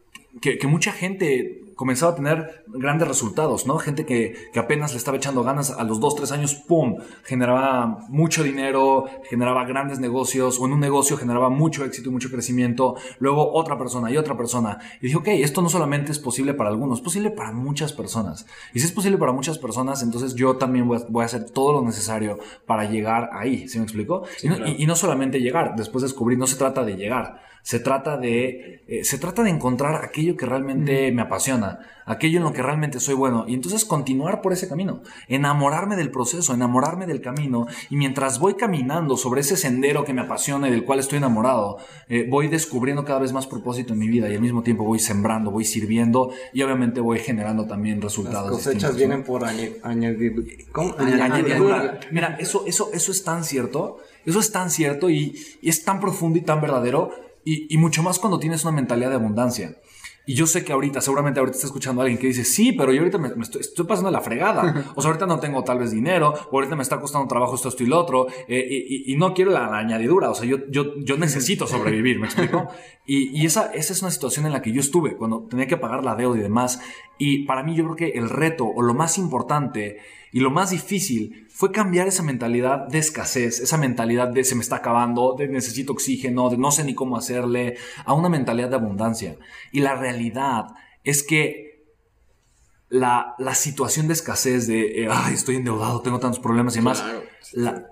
que 0.42 0.68
mucha 0.68 0.92
gente 0.92 1.63
comenzaba 1.76 2.14
a 2.14 2.16
tener 2.16 2.64
grandes 2.68 3.08
resultados, 3.08 3.66
¿no? 3.66 3.78
Gente 3.78 4.06
que, 4.06 4.36
apenas 4.56 4.92
le 4.92 4.98
estaba 4.98 5.18
echando 5.18 5.44
ganas 5.44 5.72
a 5.72 5.84
los 5.84 6.00
dos, 6.00 6.16
tres 6.16 6.32
años, 6.32 6.56
¡pum! 6.56 6.98
Generaba 7.24 8.00
mucho 8.10 8.44
dinero, 8.44 9.06
generaba 9.30 9.66
grandes 9.66 10.00
negocios, 10.00 10.60
o 10.60 10.66
en 10.66 10.74
un 10.74 10.80
negocio 10.80 11.18
generaba 11.18 11.50
mucho 11.50 11.84
éxito 11.84 12.10
y 12.10 12.12
mucho 12.12 12.30
crecimiento. 12.30 12.96
Luego 13.20 13.54
otra 13.54 13.78
persona 13.78 14.12
y 14.12 14.18
otra 14.18 14.38
persona. 14.38 14.80
Y 15.02 15.08
dije, 15.08 15.18
ok, 15.18 15.28
esto 15.28 15.62
no 15.62 15.70
solamente 15.70 16.12
es 16.12 16.20
posible 16.20 16.54
para 16.54 16.70
algunos, 16.70 17.00
es 17.00 17.04
posible 17.04 17.32
para 17.32 17.52
muchas 17.52 17.94
personas. 17.94 18.46
Y 18.74 18.80
si 18.80 18.86
es 18.86 18.92
posible 18.92 19.18
para 19.18 19.32
muchas 19.32 19.58
personas, 19.58 20.04
entonces 20.04 20.36
yo 20.36 20.56
también 20.58 20.88
voy 20.88 21.22
a, 21.22 21.26
hacer 21.26 21.50
todo 21.50 21.74
lo 21.74 21.82
necesario 21.82 22.40
para 22.66 22.86
llegar 22.86 23.30
ahí, 23.34 23.68
¿sí 23.68 23.78
me 23.78 23.86
explico? 23.86 24.24
y, 24.42 24.84
y 24.84 24.86
no 24.86 24.96
solamente 24.96 25.40
llegar, 25.40 25.76
después 25.76 26.02
descubrir, 26.02 26.38
no 26.38 26.48
se 26.48 26.58
trata 26.58 26.84
de 26.84 26.96
llegar 26.96 27.53
se 27.64 27.80
trata 27.80 28.18
de, 28.18 28.84
eh, 28.88 29.06
se 29.06 29.18
trata 29.18 29.42
de 29.42 29.50
encontrar 29.50 30.04
aquello 30.04 30.36
que 30.36 30.46
realmente 30.46 31.14
me 31.14 31.22
apasiona, 31.22 31.80
aquello 32.06 32.40
en 32.40 32.44
lo 32.44 32.52
que 32.52 32.62
realmente 32.62 33.00
soy 33.00 33.16
bueno. 33.16 33.46
Y 33.48 33.54
entonces 33.54 33.86
continuar 33.86 34.42
por 34.42 34.52
ese 34.52 34.68
camino, 34.68 35.02
enamorarme 35.30 35.96
del 35.96 36.12
proceso, 36.12 36.54
enamorarme 36.54 37.08
del 37.08 37.22
camino. 37.22 37.66
Y 37.90 37.96
mientras 37.96 38.38
voy 38.38 38.56
caminando 38.56 39.16
sobre 39.16 39.40
ese 39.42 39.56
sendero 39.56 40.04
que 40.04 40.14
me 40.14 40.22
apasiona 40.22 40.68
y 40.68 40.72
del 40.72 40.84
cual 40.84 41.00
estoy 41.00 41.20
enamorado, 41.20 41.78
eh, 42.10 42.28
voy 42.30 42.50
descubriendo 42.50 43.06
cada 43.06 43.20
vez 43.20 43.32
más 43.32 43.48
propósito 43.48 43.94
en 43.94 44.00
mi 44.00 44.10
vida 44.10 44.30
y 44.30 44.36
al 44.36 44.42
mismo 44.42 44.62
tiempo 44.62 44.84
voy 44.84 45.00
sembrando, 45.00 45.50
voy 45.50 45.64
sirviendo 45.64 46.32
y 46.52 46.64
obviamente 46.64 47.00
voy 47.00 47.20
generando 47.20 47.66
también 47.66 48.02
resultados. 48.02 48.52
Las 48.52 48.58
cosechas 48.58 48.98
vienen 48.98 49.24
por 49.24 49.46
añadidura. 49.46 50.42
Mira, 52.12 52.36
eso, 52.42 52.66
eso, 52.68 52.90
eso 52.94 53.12
es 53.14 53.24
tan 53.24 53.46
cierto, 53.46 54.00
eso 54.26 54.42
es 54.42 54.52
tan 54.52 54.70
cierto 54.70 55.10
y 55.10 55.34
es 55.62 55.86
tan 55.86 56.02
profundo 56.02 56.38
y 56.38 56.42
tan 56.42 56.60
verdadero 56.60 57.23
y, 57.46 57.78
mucho 57.78 58.04
más 58.04 58.20
cuando 58.20 58.40
tienes 58.40 58.64
una 58.64 58.72
mentalidad 58.72 59.10
de 59.10 59.16
abundancia. 59.16 59.78
Y 60.26 60.36
yo 60.36 60.48
sé 60.48 60.64
que 60.64 60.72
ahorita, 60.72 61.02
seguramente 61.02 61.42
ahorita 61.42 61.58
está 61.58 61.68
escuchando 61.68 62.02
a 62.02 62.06
alguien 62.06 62.18
que 62.18 62.28
dice, 62.28 62.46
sí, 62.46 62.72
pero 62.72 62.94
yo 62.94 63.00
ahorita 63.00 63.18
me, 63.18 63.30
estoy, 63.42 63.86
pasando 63.86 64.10
la 64.10 64.22
fregada. 64.22 64.94
O 64.96 65.02
sea, 65.02 65.10
ahorita 65.10 65.26
no 65.26 65.38
tengo 65.40 65.66
tal 65.66 65.80
vez 65.80 65.92
dinero, 65.92 66.34
o 66.50 66.56
ahorita 66.56 66.78
me 66.78 66.84
está 66.84 67.02
costando 67.02 67.28
trabajo 67.28 67.56
esto, 67.56 67.68
esto 67.68 67.84
y 67.84 67.88
lo 67.88 68.00
otro, 68.00 68.28
eh, 68.48 69.04
y, 69.06 69.16
no 69.18 69.34
quiero 69.34 69.52
la, 69.52 69.78
añadidura. 69.78 70.30
O 70.30 70.36
sea, 70.36 70.46
yo, 70.46 70.60
yo, 70.70 70.98
yo 71.00 71.18
necesito 71.18 71.68
sobrevivir, 71.68 72.20
¿me 72.20 72.28
explico? 72.28 72.70
Y, 73.06 73.38
y, 73.38 73.46
esa, 73.46 73.74
esa 73.74 73.92
es 73.92 74.02
una 74.02 74.12
situación 74.12 74.46
en 74.46 74.54
la 74.54 74.62
que 74.62 74.72
yo 74.72 74.80
estuve, 74.80 75.18
cuando 75.18 75.42
tenía 75.50 75.68
que 75.68 75.76
pagar 75.76 76.06
la 76.06 76.16
deuda 76.16 76.40
y 76.40 76.44
demás. 76.44 76.80
Y 77.18 77.44
para 77.44 77.62
mí 77.62 77.76
yo 77.76 77.84
creo 77.84 77.96
que 77.98 78.18
el 78.18 78.30
reto, 78.30 78.66
o 78.66 78.82
lo 78.82 78.94
más 78.94 79.18
importante, 79.18 79.98
y 80.34 80.40
lo 80.40 80.50
más 80.50 80.72
difícil 80.72 81.43
fue 81.54 81.72
cambiar 81.72 82.08
esa 82.08 82.24
mentalidad 82.24 82.88
de 82.88 82.98
escasez, 82.98 83.60
esa 83.60 83.78
mentalidad 83.78 84.28
de 84.30 84.44
se 84.44 84.56
me 84.56 84.62
está 84.62 84.78
acabando, 84.78 85.36
de 85.38 85.48
necesito 85.48 85.94
oxígeno, 85.94 86.50
de 86.50 86.58
no 86.58 86.72
sé 86.72 86.84
ni 86.84 86.96
cómo 86.96 87.16
hacerle, 87.16 87.78
a 88.06 88.14
una 88.14 88.28
mentalidad 88.28 88.70
de 88.70 88.78
abundancia. 88.78 89.38
Y 89.72 89.82
la 89.82 89.96
realidad 89.96 90.66
es 91.04 91.22
que 91.22 91.86
la, 92.90 93.36
situación 93.54 94.08
de 94.08 94.14
escasez, 94.14 94.66
de, 94.66 95.04
eh, 95.04 95.08
ay, 95.12 95.36
estoy 95.36 95.58
endeudado, 95.58 96.02
tengo 96.02 96.20
tantos 96.20 96.40
problemas 96.40 96.74
y 96.76 96.80
demás, 96.80 97.06
la, 97.54 97.88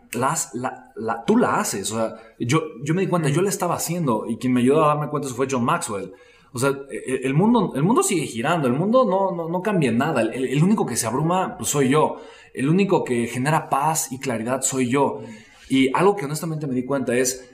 la, 0.96 1.24
tú 1.28 1.38
la 1.38 1.60
haces. 1.60 1.92
O 1.92 1.98
sea, 1.98 2.16
yo, 2.40 2.64
yo 2.84 2.96
me 2.96 3.02
di 3.02 3.08
cuenta, 3.08 3.30
yo 3.30 3.44
la 3.44 3.50
estaba 3.50 3.76
haciendo 3.76 4.26
y 4.28 4.38
quien 4.38 4.54
me 4.54 4.62
ayudó 4.62 4.84
a 4.84 4.88
darme 4.88 5.08
cuenta 5.10 5.28
eso 5.28 5.36
fue 5.36 5.48
John 5.50 5.66
Maxwell. 5.66 6.14
O 6.54 6.60
sea, 6.60 6.72
e, 6.90 7.22
el 7.24 7.34
mundo, 7.34 7.74
el 7.76 7.84
mundo 7.84 8.04
sigue 8.04 8.26
girando, 8.26 8.68
el 8.68 8.74
mundo 8.74 9.06
no, 9.06 9.48
no, 9.48 9.62
cambia 9.62 9.90
en 9.90 9.98
nada. 9.98 10.22
El, 10.22 10.62
único 10.64 10.86
que 10.86 10.96
se 10.96 11.08
abruma 11.08 11.58
pues, 11.58 11.70
soy 11.70 11.90
yo. 11.90 12.18
El 12.54 12.70
único 12.70 13.04
que 13.04 13.28
genera 13.28 13.70
paz 13.70 14.12
y 14.12 14.20
claridad 14.20 14.62
soy 14.62 14.90
yo. 14.90 15.22
Y 15.70 15.90
algo 15.94 16.16
que 16.16 16.26
honestamente 16.26 16.68
me 16.68 16.74
di 16.74 16.86
cuenta 16.86 17.16
es, 17.16 17.50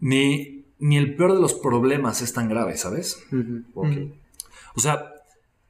ni, 0.00 0.66
ni 0.78 0.96
el 0.96 1.14
peor 1.16 1.34
de 1.34 1.40
los 1.40 1.54
problemas 1.54 2.22
es 2.22 2.32
tan 2.32 2.48
grave, 2.48 2.76
¿sabes? 2.76 3.22
O 4.74 4.80
sea, 4.80 5.12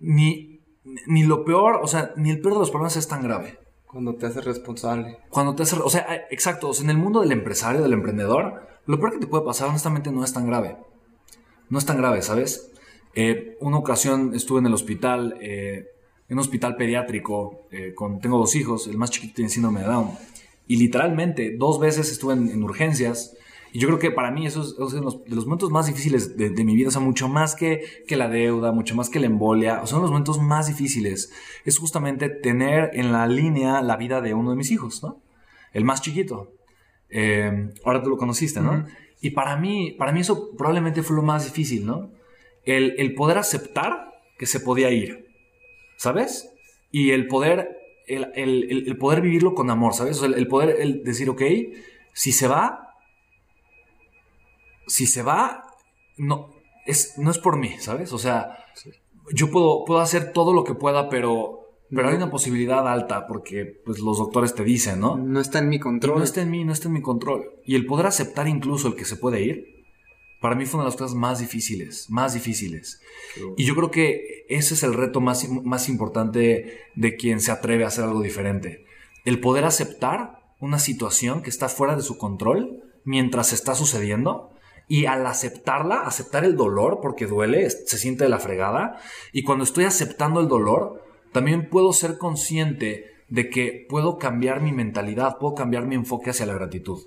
ni, 0.00 0.60
ni 1.06 1.24
lo 1.24 1.44
peor, 1.44 1.80
o 1.82 1.86
sea, 1.86 2.12
ni 2.16 2.30
el 2.30 2.40
peor 2.40 2.54
de 2.54 2.60
los 2.60 2.70
problemas 2.70 2.96
es 2.96 3.08
tan 3.08 3.22
grave. 3.22 3.58
Cuando 3.86 4.14
te 4.16 4.26
haces 4.26 4.44
responsable. 4.44 5.18
Cuando 5.30 5.54
te 5.54 5.62
haces, 5.62 5.78
o 5.82 5.90
sea, 5.90 6.26
exacto, 6.30 6.68
o 6.68 6.74
sea, 6.74 6.84
en 6.84 6.90
el 6.90 6.98
mundo 6.98 7.20
del 7.20 7.32
empresario, 7.32 7.82
del 7.82 7.94
emprendedor, 7.94 8.66
lo 8.86 8.98
peor 8.98 9.12
que 9.12 9.18
te 9.18 9.26
puede 9.26 9.44
pasar 9.44 9.68
honestamente 9.68 10.10
no 10.10 10.24
es 10.24 10.32
tan 10.32 10.46
grave 10.46 10.76
no 11.70 11.78
es 11.78 11.86
tan 11.86 11.98
grave, 11.98 12.22
¿sabes? 12.22 12.72
Eh, 13.14 13.56
una 13.60 13.78
ocasión 13.78 14.34
estuve 14.34 14.60
en 14.60 14.66
el 14.66 14.74
hospital, 14.74 15.36
eh, 15.40 15.86
en 16.28 16.34
un 16.34 16.40
hospital 16.40 16.76
pediátrico, 16.76 17.66
eh, 17.70 17.92
con, 17.94 18.20
tengo 18.20 18.38
dos 18.38 18.54
hijos, 18.54 18.86
el 18.86 18.96
más 18.96 19.10
chiquito 19.10 19.34
tiene 19.36 19.50
síndrome 19.50 19.80
de 19.80 19.86
Down, 19.86 20.10
y 20.66 20.76
literalmente 20.76 21.56
dos 21.56 21.80
veces 21.80 22.10
estuve 22.12 22.34
en, 22.34 22.62
urgencias, 22.62 23.34
y 23.72 23.78
yo 23.78 23.88
creo 23.88 23.98
que 23.98 24.10
para 24.10 24.30
mí 24.30 24.46
eso 24.46 24.62
es, 24.62 24.74
uno 24.78 25.10
de 25.10 25.30
los, 25.34 25.44
momentos 25.46 25.70
más 25.70 25.86
difíciles 25.86 26.36
de, 26.36 26.64
mi 26.64 26.74
vida, 26.74 26.88
o 26.88 26.90
sea, 26.90 27.00
mucho 27.00 27.28
más 27.28 27.54
que, 27.54 27.82
que 28.06 28.16
la 28.16 28.28
deuda, 28.28 28.72
mucho 28.72 28.94
más 28.94 29.10
que 29.10 29.20
la 29.20 29.26
embolia, 29.26 29.80
o 29.82 29.86
son 29.86 30.02
los 30.02 30.10
momentos 30.10 30.40
más 30.40 30.68
difíciles, 30.68 31.32
es 31.64 31.78
justamente 31.78 32.28
tener 32.28 32.90
en 32.94 33.12
la 33.12 33.26
línea 33.26 33.82
la 33.82 33.96
vida 33.96 34.20
de 34.20 34.34
uno 34.34 34.50
de 34.50 34.56
mis 34.56 34.70
hijos, 34.70 35.02
¿no? 35.02 35.20
El 35.72 35.84
más 35.84 36.00
chiquito. 36.00 36.54
ahora 37.84 38.02
tú 38.02 38.10
lo 38.10 38.16
conociste, 38.16 38.60
¿no? 38.60 38.86
Y 39.20 39.30
para 39.30 39.56
mí, 39.56 39.94
para 39.98 40.12
mí 40.12 40.20
eso 40.20 40.56
probablemente 40.56 41.02
fue 41.02 41.16
lo 41.16 41.22
más 41.22 41.44
difícil, 41.44 41.86
¿no? 41.86 42.10
El, 42.64 43.14
poder 43.14 43.38
aceptar 43.38 44.12
que 44.38 44.46
se 44.46 44.60
podía 44.60 44.90
ir, 44.90 45.27
¿sabes? 45.98 46.48
Y 46.90 47.10
el 47.10 47.26
poder, 47.26 47.76
el, 48.06 48.96
poder 48.98 49.20
vivirlo 49.20 49.54
con 49.54 49.68
amor, 49.68 49.92
¿sabes? 49.92 50.22
el, 50.22 50.48
poder 50.48 51.02
decir, 51.02 51.28
ok, 51.28 51.42
si 52.14 52.32
se 52.32 52.48
va, 52.48 52.94
si 54.86 55.06
se 55.06 55.22
va, 55.22 55.64
no 56.16 56.54
es, 56.86 57.18
no 57.18 57.30
es 57.30 57.38
por 57.38 57.58
mí, 57.58 57.74
¿sabes? 57.78 58.14
O 58.14 58.18
sea, 58.18 58.64
yo 59.34 59.50
puedo, 59.50 59.84
puedo 59.84 60.00
hacer 60.00 60.32
todo 60.32 60.54
lo 60.54 60.64
que 60.64 60.74
pueda, 60.74 61.10
pero 61.10 61.58
pero 61.90 62.08
hay 62.08 62.16
una 62.16 62.30
posibilidad 62.30 62.86
alta 62.86 63.26
porque 63.26 63.64
pues, 63.64 64.00
los 64.00 64.18
doctores 64.18 64.54
te 64.54 64.62
dicen, 64.62 65.00
¿no? 65.00 65.16
No 65.16 65.40
está 65.40 65.58
en 65.58 65.70
mi 65.70 65.78
control. 65.78 66.18
no 66.18 66.24
está 66.24 66.42
en 66.42 66.50
mí, 66.50 66.64
no 66.64 66.72
está 66.72 66.88
en 66.88 66.94
mi 66.94 67.00
control. 67.00 67.50
Y 67.64 67.76
el 67.76 67.86
poder 67.86 68.06
aceptar 68.06 68.46
incluso 68.46 68.88
el 68.88 68.94
que 68.94 69.06
se 69.06 69.16
puede 69.16 69.42
ir, 69.42 69.77
para 70.40 70.54
mí 70.54 70.66
fue 70.66 70.78
una 70.78 70.84
de 70.84 70.90
las 70.90 70.98
cosas 70.98 71.16
más 71.16 71.40
difíciles, 71.40 72.08
más 72.10 72.34
difíciles. 72.34 73.00
Y 73.56 73.64
yo 73.64 73.74
creo 73.74 73.90
que 73.90 74.46
ese 74.48 74.74
es 74.74 74.82
el 74.82 74.94
reto 74.94 75.20
más, 75.20 75.48
más 75.48 75.88
importante 75.88 76.80
de 76.94 77.16
quien 77.16 77.40
se 77.40 77.50
atreve 77.50 77.84
a 77.84 77.88
hacer 77.88 78.04
algo 78.04 78.22
diferente. 78.22 78.84
El 79.24 79.40
poder 79.40 79.64
aceptar 79.64 80.38
una 80.60 80.78
situación 80.78 81.42
que 81.42 81.50
está 81.50 81.68
fuera 81.68 81.96
de 81.96 82.02
su 82.02 82.18
control 82.18 82.82
mientras 83.04 83.52
está 83.52 83.74
sucediendo 83.74 84.50
y 84.88 85.06
al 85.06 85.26
aceptarla, 85.26 86.00
aceptar 86.00 86.44
el 86.44 86.56
dolor, 86.56 87.00
porque 87.02 87.26
duele, 87.26 87.68
se 87.68 87.98
siente 87.98 88.24
de 88.24 88.30
la 88.30 88.38
fregada, 88.38 88.98
y 89.32 89.42
cuando 89.42 89.64
estoy 89.64 89.84
aceptando 89.84 90.40
el 90.40 90.48
dolor, 90.48 91.04
también 91.32 91.68
puedo 91.68 91.92
ser 91.92 92.16
consciente 92.16 93.12
de 93.28 93.50
que 93.50 93.86
puedo 93.88 94.18
cambiar 94.18 94.62
mi 94.62 94.72
mentalidad, 94.72 95.36
puedo 95.38 95.54
cambiar 95.54 95.86
mi 95.86 95.94
enfoque 95.94 96.30
hacia 96.30 96.46
la 96.46 96.54
gratitud. 96.54 97.02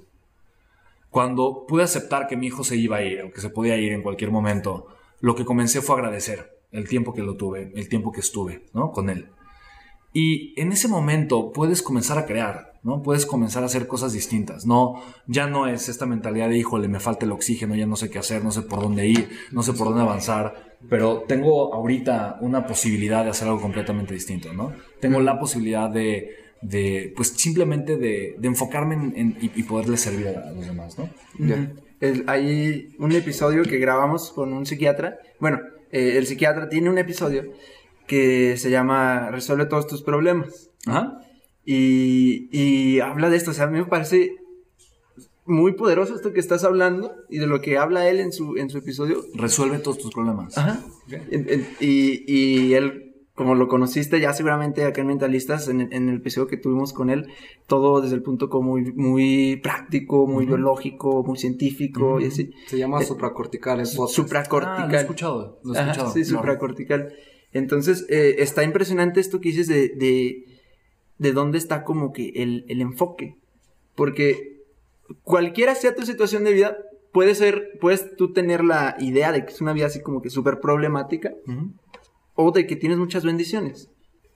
Cuando 1.12 1.66
pude 1.68 1.84
aceptar 1.84 2.28
que 2.28 2.38
mi 2.38 2.47
hijo 2.47 2.64
se 2.64 2.78
iba 2.78 2.97
a 2.97 3.03
ir 3.03 3.22
o 3.22 3.32
que 3.32 3.41
se 3.41 3.49
podía 3.49 3.76
ir 3.78 3.91
en 3.91 4.01
cualquier 4.01 4.32
momento, 4.32 4.88
lo 5.20 5.36
que 5.36 5.45
comencé 5.45 5.82
fue 5.82 5.95
agradecer 5.95 6.57
el 6.72 6.88
tiempo 6.88 7.14
que 7.14 7.22
lo 7.22 7.36
tuve, 7.36 7.74
el 7.76 7.89
tiempo 7.89 8.14
que 8.14 8.22
estuve 8.22 8.66
¿no? 8.74 8.91
con 8.91 9.09
él. 9.09 9.30
Y 10.14 10.59
en 10.59 10.72
ese 10.72 10.88
momento 10.88 11.51
puedes 11.51 11.82
comenzar 11.82 12.18
a 12.18 12.26
crear, 12.26 12.74
¿no? 12.84 13.01
Puedes 13.01 13.26
comenzar 13.26 13.64
a 13.64 13.68
hacer 13.68 13.88
cosas 13.88 14.12
distintas. 14.12 14.66
No, 14.66 15.01
ya 15.28 15.47
no 15.47 15.68
es 15.68 15.88
esta 15.88 16.05
mentalidad 16.05 16.49
de, 16.49 16.57
híjole, 16.57 16.89
me 16.89 16.99
falta 16.99 17.26
el 17.26 17.32
oxígeno, 17.32 17.76
ya 17.76 17.86
no 17.86 17.95
sé 17.95 18.09
qué 18.09 18.20
hacer, 18.20 18.43
no 18.43 18.51
sé 18.51 18.62
por 18.64 18.82
dónde 18.82 19.07
ir, 19.07 19.30
no 19.51 19.64
sé 19.64 19.72
por 19.72 19.88
dónde 19.88 20.01
avanzar, 20.01 20.78
pero 20.89 21.24
tengo 21.28 21.74
ahorita 21.74 22.39
una 22.41 22.66
posibilidad 22.68 23.24
de 23.24 23.30
hacer 23.30 23.47
algo 23.47 23.62
completamente 23.62 24.14
distinto, 24.14 24.53
¿no? 24.53 24.74
Tengo 24.99 25.22
la 25.22 25.39
posibilidad 25.39 25.89
de, 25.89 26.40
de 26.62 27.14
pues 27.16 27.30
simplemente 27.30 27.97
de, 27.97 28.36
de 28.38 28.47
enfocarme 28.47 28.95
en, 28.95 29.14
en- 29.16 29.38
y, 29.41 29.51
y 29.59 29.64
poderle 29.64 29.97
servir 29.97 30.28
a, 30.30 30.49
a 30.49 30.51
los 30.51 30.66
demás, 30.66 30.97
¿no? 30.97 31.09
El- 31.99 32.24
hay 32.28 32.95
un 32.99 33.12
episodio 33.12 33.64
que 33.64 33.78
grabamos 33.78 34.32
con 34.32 34.53
un 34.53 34.66
psiquiatra. 34.66 35.20
Bueno, 35.39 35.59
eh, 35.91 36.14
el 36.18 36.26
psiquiatra 36.28 36.68
tiene 36.70 36.89
un 36.89 36.97
episodio 36.97 37.51
que 38.07 38.57
se 38.57 38.70
llama 38.72 39.30
Resuelve 39.32 39.66
todos 39.66 39.88
tus 39.88 40.01
problemas. 40.01 40.70
Ajá. 40.88 41.20
Y, 41.66 42.49
y 42.51 42.99
habla 43.01 43.30
de 43.30 43.38
esto. 43.38 43.51
O 43.51 43.53
sea, 43.53 43.66
a 43.66 43.70
mí 43.70 43.78
me 43.80 43.86
parece 43.86 44.36
muy 45.45 45.74
poderoso 45.74 46.16
esto 46.16 46.34
que 46.34 46.39
estás 46.39 46.64
hablando 46.64 47.14
y 47.30 47.38
de 47.39 47.47
lo 47.47 47.62
que 47.62 47.78
habla 47.78 48.07
él 48.09 48.20
en 48.20 48.32
su, 48.32 48.57
en 48.57 48.70
su 48.70 48.80
episodio. 48.80 49.24
Resuelve 49.36 49.80
todos 49.80 49.99
tus 49.99 50.12
problemas. 50.12 50.57
Ajá. 50.57 50.80
En- 51.30 51.47
en- 51.49 51.68
y, 51.80 52.24
y 52.32 52.74
él, 52.74 53.11
como 53.41 53.55
lo 53.55 53.67
conociste 53.67 54.19
ya 54.19 54.33
seguramente 54.33 54.83
acá 54.85 55.01
en 55.01 55.07
Mentalistas, 55.07 55.67
en, 55.67 55.81
el- 55.81 55.91
en 55.93 56.09
el 56.09 56.17
episodio 56.17 56.45
que 56.47 56.57
tuvimos 56.57 56.93
con 56.93 57.09
él, 57.09 57.25
todo 57.65 57.99
desde 57.99 58.13
el 58.15 58.21
punto 58.21 58.49
como 58.51 58.69
muy, 58.73 58.91
muy 58.93 59.55
práctico, 59.63 60.27
muy 60.27 60.45
biológico, 60.45 61.23
muy 61.23 61.39
científico 61.39 62.19
y 62.19 62.25
así. 62.25 62.51
Se 62.67 62.77
llama 62.77 63.01
Eh, 63.01 63.05
supracortical 63.05 63.79
el 63.79 63.87
podcast. 63.87 63.99
Ah, 64.19 64.21
Supracortical. 64.21 64.91
lo 64.91 64.95
he 64.95 65.01
escuchado, 65.01 65.59
lo 65.63 65.73
he 65.73 65.77
Ajá, 65.79 65.89
escuchado. 65.91 66.13
sí, 66.13 66.23
supracortical. 66.23 67.13
Entonces, 67.51 68.05
eh, 68.09 68.35
está 68.37 68.63
impresionante 68.63 69.19
esto 69.19 69.41
que 69.41 69.49
dices 69.49 69.67
de, 69.67 69.89
de, 69.89 70.45
de 71.17 71.31
dónde 71.33 71.57
está 71.57 71.83
como 71.83 72.13
que 72.13 72.29
el, 72.35 72.63
el 72.67 72.79
enfoque. 72.79 73.37
Porque 73.95 74.61
cualquiera 75.23 75.73
sea 75.73 75.95
tu 75.95 76.03
situación 76.05 76.43
de 76.43 76.53
vida, 76.53 76.77
puede 77.11 77.33
ser, 77.33 77.71
puedes 77.81 78.15
tú 78.17 78.33
tener 78.33 78.63
la 78.63 78.95
idea 78.99 79.31
de 79.31 79.45
que 79.45 79.51
es 79.51 79.61
una 79.61 79.73
vida 79.73 79.87
así 79.87 79.99
como 80.01 80.21
que 80.21 80.29
súper 80.29 80.59
problemática 80.59 81.33
Ujú. 81.47 81.71
O 82.41 82.51
de 82.51 82.65
que 82.67 82.75
tienes 82.75 82.97
muchas 82.97 83.23
bendiciones. 83.23 83.89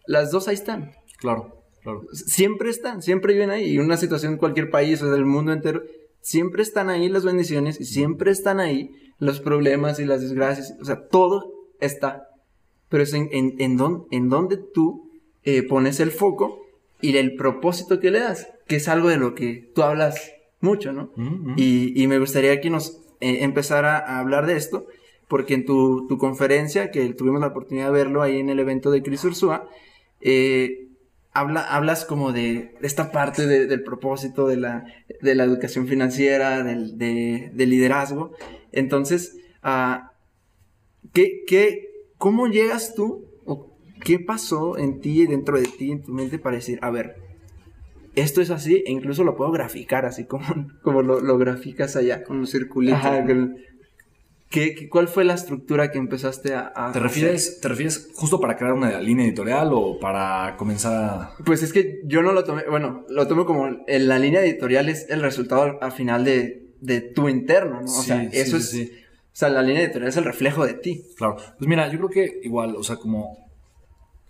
Las 0.08 0.32
dos 0.32 0.47
ahí 0.47 0.53
están. 0.56 0.91
Claro, 1.18 1.64
claro. 1.82 2.03
Siempre 2.14 2.70
están, 2.70 3.01
siempre 3.01 3.34
viven 3.34 3.49
ahí. 3.49 3.72
Y 3.72 3.80
una 3.80 3.97
situación 3.97 4.34
en 4.34 4.38
cualquier 4.39 4.70
país 4.70 5.01
o 5.01 5.10
del 5.12 5.26
mundo 5.26 5.51
entero, 5.51 5.82
siempre 6.22 6.62
están 6.64 6.89
ahí 6.89 7.10
las 7.10 7.26
bendiciones 7.26 7.80
y 7.80 7.86
siempre 7.86 8.32
están 8.32 8.60
ahí 8.60 8.91
los 9.20 9.39
problemas 9.39 9.99
y 9.99 10.06
las 10.06 10.22
desgracias. 10.22 10.76
O 10.82 10.86
sea, 10.86 11.08
todo 11.08 11.53
está. 11.80 12.28
Pero 12.89 13.03
es 13.03 13.14
en, 13.14 13.30
en, 13.32 13.56
en, 13.60 13.78
dón- 13.78 14.06
en 14.12 14.30
donde 14.30 14.58
tú 14.58 15.10
eh, 15.43 15.64
pones 15.64 15.99
el 15.99 16.12
foco 16.12 16.60
y 17.01 17.16
el 17.18 17.36
propósito 17.36 17.99
que 17.99 18.12
le 18.12 18.20
das, 18.20 18.47
que 18.68 18.76
es 18.78 18.88
algo 18.88 19.10
de 19.10 19.18
lo 19.18 19.36
que 19.36 19.72
tú 19.76 19.82
hablas 19.84 20.32
mucho, 20.62 20.91
¿no? 20.93 21.12
Ujú, 21.18 21.22
ujú. 21.36 21.53
Y, 21.58 21.93
y 22.01 22.08
me 22.08 22.20
gustaría 22.20 22.60
que 22.62 22.70
nos 22.70 23.01
eh, 23.22 23.39
empezara 23.43 23.97
a 23.97 24.20
hablar 24.20 24.45
de 24.45 24.56
esto, 24.56 24.88
porque 25.28 25.54
en 25.56 25.66
tu, 25.66 26.08
tu 26.08 26.18
conferencia, 26.18 26.92
que 26.92 27.14
tuvimos 27.14 27.42
la 27.42 27.48
oportunidad 27.48 27.88
de 27.88 27.92
verlo 27.94 28.22
ahí 28.22 28.40
en 28.40 28.50
el 28.50 28.60
evento 28.60 28.92
de 28.92 29.02
Cris 29.04 29.24
Ursúa, 29.24 29.68
eh, 30.22 30.88
habla, 31.34 31.62
hablas 31.62 32.06
como 32.06 32.32
de 32.32 32.76
esta 32.82 33.12
parte 33.12 33.46
de- 33.48 33.66
del 33.68 33.84
propósito 33.84 34.48
de 34.48 34.58
la, 34.58 34.86
de 35.22 35.36
la 35.36 35.44
educación 35.44 35.88
financiera, 35.88 36.64
del, 36.64 36.98
de, 36.98 37.50
del 37.54 37.70
liderazgo. 37.72 38.32
Entonces, 38.72 39.38
ah, 39.64 40.12
¿qué, 41.14 41.44
qué, 41.48 41.90
¿cómo 42.18 42.48
llegas 42.48 42.94
tú 42.96 43.26
o 43.46 43.76
qué 44.04 44.20
pasó 44.20 44.78
en 44.78 45.02
ti, 45.02 45.26
dentro 45.28 45.58
de 45.60 45.66
ti, 45.68 45.92
en 45.92 46.04
tu 46.04 46.12
mente 46.14 46.40
para 46.40 46.56
decir, 46.58 46.80
a 46.82 46.92
ver, 46.92 47.16
esto 48.16 48.42
es 48.42 48.50
así 48.50 48.84
e 48.86 48.92
incluso 48.92 49.24
lo 49.26 49.36
puedo 49.36 49.52
graficar 49.52 50.06
así 50.06 50.26
como, 50.26 50.46
como 50.84 51.02
lo, 51.02 51.20
lo 51.20 51.38
graficas 51.38 51.96
allá? 51.96 52.24
Con 52.24 52.38
un 52.38 52.48
circulito. 52.48 52.96
Ajá, 52.96 53.22
¿qué, 54.56 54.74
qué- 54.74 54.89
cuál 54.89 55.08
fue 55.08 55.24
la 55.26 55.34
estructura 55.36 55.91
que 55.91 55.97
empezaste 55.99 56.53
a, 56.56 56.68
a 56.68 56.72
¿Te 56.74 56.99
hacer? 56.99 57.03
refieres, 57.03 57.60
¿Te 57.62 57.68
refieres 57.68 58.10
justo 58.16 58.39
para 58.39 58.56
crear 58.56 58.74
una 58.74 58.99
línea 58.99 59.26
editorial 59.26 59.70
o 59.74 59.99
para 59.99 60.56
comenzar 60.58 60.93
a... 60.95 61.32
Pues 61.45 61.62
es 61.64 61.74
que 61.74 61.99
yo 62.06 62.22
no 62.22 62.32
lo 62.32 62.43
tomé, 62.43 62.64
bueno, 62.70 63.06
lo 63.10 63.28
tomo 63.28 63.45
como 63.45 63.68
en 63.88 64.08
la 64.08 64.18
línea 64.18 64.41
editorial 64.41 64.89
es 64.89 65.08
el 65.10 65.22
resultado 65.22 65.62
al, 65.64 65.78
al 65.82 65.91
final 65.91 66.24
de, 66.26 66.70
de 66.82 67.01
tu 67.01 67.28
interno, 67.30 67.82
¿no? 67.82 67.86
O 67.91 68.01
Sí, 68.01 68.08
sea, 68.08 68.22
sí, 68.22 68.30
eso 68.32 68.60
sí, 68.60 68.82
es, 68.82 68.89
o 68.91 68.93
sea, 69.34 69.49
la 69.49 69.62
línea 69.62 69.84
editorial 69.84 70.10
es 70.10 70.18
el 70.18 70.24
reflejo 70.24 70.66
de 70.66 70.74
ti. 70.76 71.03
Claro. 71.18 71.36
Pues 71.58 71.68
mira, 71.68 71.88
yo 71.91 71.97
creo 71.97 72.10
que 72.10 72.39
igual, 72.43 72.76
o 72.78 72.84
sea, 72.84 72.95
como... 72.95 73.43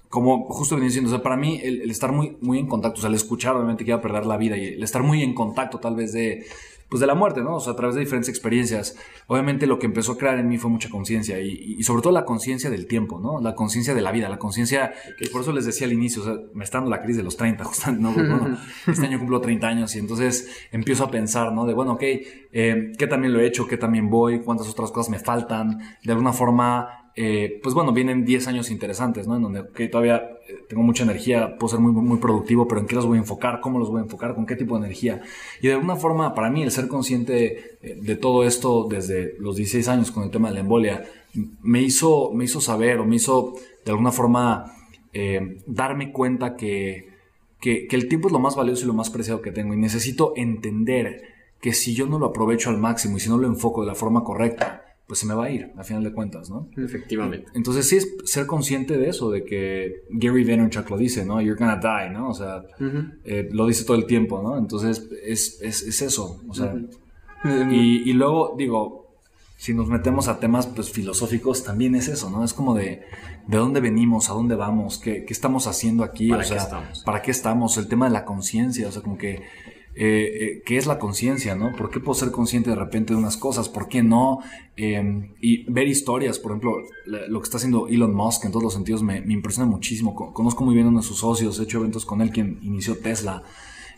Como 0.10 0.46
justo 0.46 0.76
venía 0.76 0.88
diciendo, 0.88 1.10
o 1.10 1.14
sea, 1.14 1.22
para 1.22 1.36
mí 1.36 1.60
el, 1.62 1.82
el 1.82 1.92
estar 1.92 2.12
muy, 2.12 2.38
muy 2.40 2.58
en 2.60 2.68
contacto, 2.68 3.00
o 3.00 3.02
sea, 3.02 3.10
el 3.10 3.16
escuchar 3.16 3.56
obviamente 3.56 3.84
que 3.84 3.92
iba 3.92 3.98
a 3.98 4.02
perder 4.02 4.26
la 4.26 4.38
vida 4.38 4.56
y 4.56 4.66
el 4.76 4.84
estar 4.84 5.04
muy 5.04 5.22
en 5.22 5.34
contacto 5.34 5.80
tal 5.80 5.96
vez 5.96 6.14
de, 6.14 6.46
pues 6.90 7.02
de 7.02 7.08
la 7.08 7.16
muerte, 7.16 7.42
¿no? 7.42 7.56
O 7.56 7.60
sea, 7.60 7.74
a 7.74 7.76
través 7.76 7.96
de 7.96 8.02
diferentes 8.02 8.30
experiencias. 8.30 8.96
Obviamente 9.28 9.68
lo 9.68 9.80
que 9.80 9.86
empezó 9.86 10.14
a 10.14 10.18
crear 10.18 10.38
en 10.38 10.48
mí 10.48 10.58
fue 10.58 10.70
mucha 10.70 10.90
conciencia 10.90 11.40
y, 11.40 11.76
y 11.78 11.84
sobre 11.84 12.02
todo 12.02 12.14
la 12.14 12.26
conciencia 12.26 12.70
del 12.70 12.88
tiempo, 12.88 13.20
¿no? 13.20 13.42
La 13.42 13.56
conciencia 13.56 13.94
de 13.94 14.02
la 14.02 14.12
vida, 14.12 14.30
la 14.30 14.38
conciencia, 14.38 14.94
que 15.18 15.30
por 15.30 15.42
eso 15.42 15.52
les 15.52 15.66
decía 15.66 15.88
al 15.88 15.94
inicio, 15.94 16.22
o 16.22 16.26
sea, 16.26 16.36
me 16.54 16.64
está 16.64 16.78
dando 16.78 16.92
la 16.92 17.02
crisis 17.02 17.18
de 17.18 17.24
los 17.24 17.38
30, 17.38 17.64
justamente, 17.66 18.04
¿no? 18.04 18.14
Bueno, 18.14 18.58
este 18.88 19.06
año 19.06 19.20
cumplo 19.20 19.42
30 19.42 19.68
años 19.68 19.96
y 19.96 20.00
entonces 20.00 20.68
empiezo 20.72 21.06
a 21.06 21.12
pensar, 21.12 21.52
¿no? 21.52 21.66
De, 21.66 21.74
bueno, 21.74 21.94
ok, 21.94 22.04
eh, 22.04 22.92
¿qué 22.98 23.08
también 23.08 23.34
lo 23.34 23.40
he 23.40 23.48
hecho? 23.48 23.68
¿Qué 23.68 23.78
también 23.78 24.10
voy? 24.10 24.42
¿Cuántas 24.42 24.68
otras 24.70 24.92
cosas 24.92 25.10
me 25.10 25.20
faltan? 25.20 25.80
De 26.04 26.12
alguna 26.12 26.34
forma, 26.34 27.05
eh, 27.18 27.62
pues 27.64 27.74
bueno, 27.74 27.94
vienen 27.94 28.26
10 28.26 28.48
años 28.48 28.70
interesantes, 28.70 29.26
¿no? 29.26 29.38
En 29.38 29.44
donde 29.44 29.62
ok, 29.62 29.82
todavía 29.90 30.18
eh, 30.50 30.66
tengo 30.68 30.84
mucha 30.84 31.04
energía, 31.04 31.58
puedo 31.58 31.70
ser 31.70 31.80
muy, 31.80 31.94
muy 31.94 32.18
productivo, 32.18 32.68
pero 32.68 32.82
¿en 32.82 32.88
qué 32.88 32.96
los 32.96 33.06
voy 33.06 33.18
a 33.18 33.22
enfocar? 33.22 33.62
¿Cómo 33.62 33.80
los 33.80 33.90
voy 33.90 34.02
a 34.02 34.04
enfocar? 34.04 34.36
¿Con 34.36 34.46
qué 34.46 34.58
tipo 34.58 34.78
de 34.78 34.86
energía? 34.86 35.22
Y 35.62 35.68
de 35.68 35.74
alguna 35.74 35.96
forma, 35.96 36.36
para 36.36 36.50
mí, 36.50 36.62
el 36.64 36.72
ser 36.72 36.90
consciente 36.90 37.78
eh, 37.82 37.98
de 38.02 38.16
todo 38.18 38.44
esto 38.44 38.88
desde 38.90 39.36
los 39.40 39.56
16 39.56 39.88
años 39.88 40.12
con 40.12 40.24
el 40.24 40.30
tema 40.30 40.50
de 40.50 40.56
la 40.56 40.60
embolia, 40.60 41.06
me 41.62 41.82
hizo, 41.82 42.32
me 42.34 42.44
hizo 42.44 42.60
saber 42.60 43.00
o 43.00 43.06
me 43.06 43.16
hizo, 43.16 43.56
de 43.86 43.92
alguna 43.92 44.12
forma, 44.12 44.72
darme 45.66 46.12
cuenta 46.12 46.58
que, 46.58 47.08
que 47.62 47.88
el 47.92 48.10
tiempo 48.10 48.28
es 48.28 48.34
lo 48.34 48.40
más 48.40 48.58
valioso 48.58 48.84
y 48.84 48.88
lo 48.88 48.94
más 48.94 49.10
preciado 49.10 49.42
que 49.42 49.54
tengo 49.54 49.74
y 49.74 49.78
necesito 49.78 50.34
entender 50.36 51.24
que 51.62 51.74
si 51.74 51.94
yo 51.96 52.06
no 52.06 52.20
lo 52.20 52.28
aprovecho 52.28 52.70
al 52.70 52.78
máximo 52.78 53.16
y 53.16 53.22
si 53.22 53.30
no 53.30 53.38
lo 53.38 53.48
enfoco 53.48 53.82
de 53.82 53.88
la 53.88 53.96
forma 53.96 54.24
correcta, 54.26 54.85
pues 55.08 55.20
se 55.20 55.26
me 55.28 55.36
va 55.36 55.46
a 55.46 55.50
ir, 55.52 55.72
a 55.78 55.84
final 55.84 56.04
de 56.04 56.12
cuentas, 56.12 56.50
¿no? 56.50 56.68
Efectivamente. 56.78 57.48
Entonces 57.54 57.88
sí 57.88 57.98
es 57.98 58.16
ser 58.26 58.48
consciente 58.48 58.98
de 58.98 59.10
eso, 59.10 59.30
de 59.30 59.44
que 59.44 60.04
Gary 60.10 60.44
Vaynerchuk 60.44 60.90
lo 60.90 60.98
dice, 60.98 61.26
¿no? 61.26 61.40
You're 61.42 61.60
gonna 61.60 61.78
die, 61.78 62.12
¿no? 62.12 62.30
O 62.30 62.34
sea, 62.34 62.64
eh, 63.24 63.48
lo 63.52 63.68
dice 63.68 63.84
todo 63.86 63.98
el 63.98 64.06
tiempo, 64.06 64.42
¿no? 64.42 64.58
Entonces 64.58 65.08
es, 65.24 65.62
es, 65.62 65.84
es 65.84 66.02
eso, 66.02 66.42
o 66.48 66.54
sea. 66.54 66.76
y, 67.70 68.10
y 68.10 68.14
luego, 68.14 68.56
digo, 68.58 69.06
si 69.58 69.74
nos 69.74 69.88
metemos 69.88 70.28
a 70.28 70.40
temas 70.40 70.68
pues 70.68 70.92
filosóficos, 70.92 71.64
también 71.64 71.96
es 71.96 72.08
eso, 72.08 72.30
¿no? 72.30 72.44
Es 72.44 72.54
como 72.54 72.74
de, 72.74 73.04
de 73.48 73.58
dónde 73.58 73.80
venimos, 73.80 74.30
a 74.30 74.34
dónde 74.34 74.56
vamos, 74.56 74.98
qué, 74.98 75.24
qué 75.24 75.34
estamos 75.34 75.68
haciendo 75.68 76.04
aquí, 76.04 76.30
¿Para 76.30 76.40
o 76.40 76.44
qué 76.44 76.48
sea, 76.50 76.58
estamos? 76.58 77.04
para 77.04 77.22
qué 77.22 77.32
estamos, 77.32 77.78
el 77.78 77.88
tema 77.88 78.08
de 78.08 78.12
la 78.12 78.26
conciencia, 78.26 78.88
o 78.88 78.92
sea, 78.92 79.02
como 79.02 79.18
que, 79.18 79.44
eh, 79.96 80.58
eh, 80.58 80.64
¿qué 80.66 80.78
es 80.78 80.88
la 80.88 81.00
conciencia, 81.00 81.56
no? 81.56 81.72
¿Por 81.76 81.90
qué 81.90 82.00
puedo 82.00 82.16
ser 82.16 82.32
consciente 82.32 82.70
de 82.70 82.76
repente 82.76 83.14
de 83.14 83.20
unas 83.20 83.38
cosas? 83.38 83.70
¿Por 83.70 83.88
qué 83.88 84.04
no? 84.04 84.40
Eh, 84.78 85.30
y 85.42 85.64
ver 85.72 85.88
historias, 85.88 86.38
por 86.40 86.52
ejemplo, 86.52 86.76
lo 87.06 87.40
que 87.40 87.44
está 87.46 87.58
haciendo 87.58 87.88
Elon 87.88 88.14
Musk 88.14 88.46
en 88.46 88.52
todos 88.52 88.64
los 88.64 88.74
sentidos 88.74 89.04
me, 89.04 89.18
impresiona 89.20 89.70
muchísimo. 89.70 90.14
Co- 90.16 90.34
Conozco 90.34 90.64
muy 90.66 90.76
bien 90.76 90.88
a 90.88 90.90
uno 90.90 91.00
de 91.00 91.06
sus 91.08 91.20
socios, 91.20 91.60
he 91.60 91.64
hecho 91.64 91.80
eventos 91.80 92.06
con 92.06 92.22
él, 92.22 92.32
quien 92.32 92.60
inició 92.62 92.98
Tesla. 92.98 93.44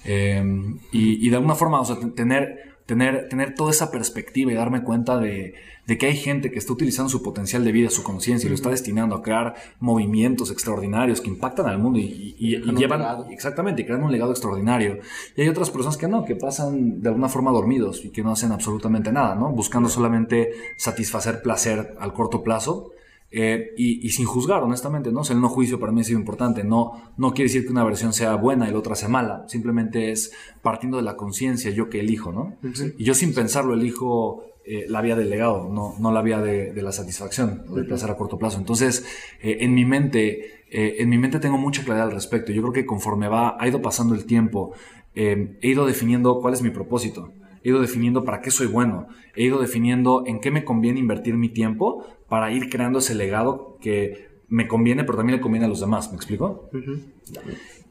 Eh, 0.06 0.44
y, 0.92 1.30
de 1.30 1.36
alguna 1.36 1.56
forma, 1.56 1.82
o 1.82 1.86
sea, 1.86 2.00
te- 2.00 2.08
tener, 2.08 2.67
tener, 2.88 3.30
tener 3.30 3.54
toda 3.54 3.70
esa 3.70 3.92
perspectiva 3.92 4.52
y 4.52 4.56
darme 4.56 4.82
cuenta 4.82 5.20
de, 5.20 5.54
de 5.86 5.98
que 6.00 6.08
hay 6.08 6.16
gente 6.18 6.50
que 6.52 6.58
está 6.58 6.74
utilizando 6.74 7.10
su 7.10 7.22
potencial 7.22 7.64
de 7.64 7.72
vida, 7.72 7.90
su 7.92 8.02
conciencia 8.02 8.48
y 8.48 8.50
lo 8.50 8.56
está 8.56 8.70
destinando 8.72 9.16
a 9.16 9.22
crear 9.22 9.54
movimientos 9.80 10.50
extraordinarios 10.52 11.22
que 11.22 11.28
impactan 11.30 11.68
al 11.68 11.78
mundo 11.78 12.00
y, 12.00 12.36
y- 12.40 12.56
y 12.56 12.76
llevan, 12.76 13.00
legado. 13.00 13.28
exactamente, 13.30 13.86
crean 13.86 14.04
un 14.04 14.12
legado 14.12 14.32
extraordinario. 14.32 15.00
Y 15.36 15.42
hay 15.42 15.50
otras 15.50 15.70
personas 15.70 15.98
que 15.98 16.08
no, 16.08 16.26
que 16.26 16.36
pasan 16.36 17.02
de 17.02 17.10
alguna 17.10 17.30
forma 17.30 17.52
dormidos 17.52 18.04
y 18.04 18.10
que 18.10 18.24
no 18.24 18.32
hacen 18.32 18.52
absolutamente 18.52 19.12
nada, 19.12 19.36
¿no? 19.36 19.50
Buscando 19.52 19.88
solamente 19.90 20.52
satisfacer 20.78 21.42
placer 21.44 21.96
al 22.00 22.14
corto 22.14 22.42
plazo. 22.42 22.92
Eh, 23.40 23.76
y, 23.78 24.04
y 24.04 24.10
sin 24.10 24.26
juzgar, 24.26 24.64
honestamente, 24.64 25.12
¿no? 25.12 25.20
O 25.20 25.24
sea, 25.24 25.36
el 25.36 25.42
no 25.44 25.48
juicio 25.48 25.80
para 25.80 25.92
mí 25.92 26.02
ha 26.02 26.04
sido 26.04 26.18
importante. 26.18 26.64
No, 26.64 27.14
no 27.18 27.34
quiere 27.36 27.50
decir 27.50 27.66
que 27.66 27.72
una 27.72 27.84
versión 27.84 28.12
sea 28.12 28.34
buena 28.34 28.68
y 28.68 28.72
la 28.72 28.80
otra 28.80 28.96
sea 28.96 29.10
mala. 29.10 29.46
Simplemente 29.48 30.12
es 30.12 30.32
partiendo 30.64 30.98
de 30.98 31.04
la 31.04 31.16
conciencia, 31.16 31.70
yo 31.70 31.88
que 31.88 32.00
elijo, 32.00 32.32
¿no? 32.32 32.56
Y 32.98 33.04
yo 33.04 33.14
sin 33.14 33.36
pensarlo 33.36 33.76
elijo 33.76 34.44
eh, 34.66 34.88
la 34.90 35.04
vía 35.04 35.16
del 35.16 35.30
legado, 35.30 35.70
no, 35.72 35.94
no 36.00 36.12
la 36.12 36.24
vía 36.24 36.42
de, 36.42 36.74
de 36.74 36.82
la 36.82 36.92
satisfacción 36.92 37.64
o 37.70 37.76
del 37.76 37.86
placer 37.86 38.10
a 38.10 38.18
corto 38.18 38.40
plazo. 38.40 38.58
Entonces, 38.58 39.06
eh, 39.44 39.58
en 39.60 39.76
mi 39.76 39.86
mente, 39.86 40.64
eh, 40.72 40.96
en 40.98 41.08
mi 41.08 41.20
mente 41.20 41.40
tengo 41.40 41.60
mucha 41.60 41.84
claridad 41.84 42.08
al 42.08 42.14
respecto. 42.14 42.52
Yo 42.52 42.64
creo 42.64 42.74
que 42.74 42.88
conforme 42.88 43.28
va, 43.28 43.56
ha 43.60 43.68
ido 43.68 43.84
pasando 43.84 44.16
el 44.16 44.26
tiempo, 44.26 44.74
eh, 45.14 45.60
he 45.62 45.70
ido 45.70 45.86
definiendo 45.86 46.40
cuál 46.42 46.56
es 46.56 46.64
mi 46.64 46.72
propósito. 46.72 47.34
He 47.64 47.70
ido 47.70 47.82
definiendo 47.82 48.24
para 48.24 48.42
qué 48.42 48.50
soy 48.50 48.68
bueno. 48.68 49.08
He 49.36 49.44
ido 49.44 49.60
definiendo 49.60 50.24
en 50.26 50.40
qué 50.40 50.52
me 50.52 50.64
conviene 50.64 51.00
invertir 51.00 51.36
mi 51.36 51.50
tiempo 51.50 52.06
para 52.30 52.52
ir 52.52 52.70
creando 52.70 53.00
ese 53.00 53.16
legado 53.16 53.78
que 53.82 54.28
me 54.48 54.68
conviene, 54.68 55.04
pero 55.04 55.18
también 55.18 55.38
le 55.38 55.42
conviene 55.42 55.66
a 55.66 55.70
los 55.70 55.80
demás. 55.80 56.10
¿Me 56.12 56.18
explico? 56.18 56.70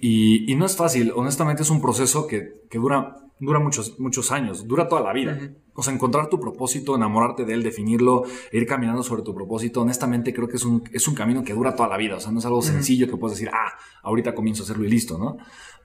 Y, 0.00 0.50
y 0.50 0.54
no 0.56 0.66
es 0.66 0.76
fácil, 0.76 1.12
honestamente 1.14 1.62
es 1.62 1.70
un 1.70 1.80
proceso 1.80 2.26
que, 2.26 2.62
que 2.68 2.78
dura 2.78 3.26
dura 3.38 3.58
muchos, 3.60 3.98
muchos 3.98 4.32
años, 4.32 4.66
dura 4.66 4.88
toda 4.88 5.02
la 5.02 5.12
vida. 5.12 5.38
O 5.74 5.82
sea, 5.82 5.92
encontrar 5.92 6.28
tu 6.28 6.40
propósito, 6.40 6.96
enamorarte 6.96 7.44
de 7.44 7.52
él, 7.54 7.62
definirlo, 7.62 8.24
ir 8.52 8.66
caminando 8.66 9.02
sobre 9.02 9.22
tu 9.22 9.34
propósito, 9.34 9.82
honestamente 9.82 10.32
creo 10.32 10.48
que 10.48 10.56
es 10.56 10.64
un, 10.64 10.82
es 10.92 11.06
un 11.06 11.14
camino 11.14 11.44
que 11.44 11.52
dura 11.52 11.74
toda 11.74 11.88
la 11.88 11.96
vida. 11.96 12.16
O 12.16 12.20
sea, 12.20 12.32
no 12.32 12.38
es 12.38 12.46
algo 12.46 12.62
sencillo 12.62 13.08
que 13.08 13.16
puedes 13.16 13.38
decir, 13.38 13.52
ah, 13.52 13.72
ahorita 14.02 14.34
comienzo 14.34 14.62
a 14.62 14.64
hacerlo 14.64 14.84
y 14.84 14.88
listo, 14.88 15.18
¿no? 15.18 15.36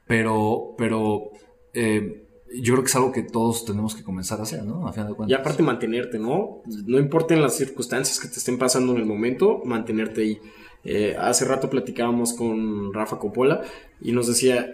Pero, 0.07 0.75
pero 0.77 1.31
eh, 1.73 2.29
yo 2.53 2.73
creo 2.73 2.83
que 2.83 2.89
es 2.89 2.95
algo 2.95 3.11
que 3.11 3.23
todos 3.23 3.65
tenemos 3.65 3.95
que 3.95 4.03
comenzar 4.03 4.39
a 4.39 4.43
hacer, 4.43 4.63
¿no? 4.63 4.87
A 4.87 4.91
final 4.93 5.07
de 5.07 5.13
Y 5.13 5.15
cuentas. 5.15 5.39
aparte 5.39 5.63
mantenerte, 5.63 6.19
¿no? 6.19 6.61
No 6.85 6.99
importen 6.99 7.41
las 7.41 7.55
circunstancias 7.55 8.19
que 8.19 8.27
te 8.27 8.35
estén 8.39 8.57
pasando 8.57 8.91
en 8.93 8.99
el 8.99 9.05
momento, 9.05 9.61
mantenerte 9.65 10.21
ahí. 10.21 10.39
Eh, 10.83 11.15
hace 11.19 11.45
rato 11.45 11.69
platicábamos 11.69 12.33
con 12.33 12.91
Rafa 12.93 13.19
Coppola 13.19 13.61
y 14.01 14.11
nos 14.13 14.27
decía, 14.27 14.69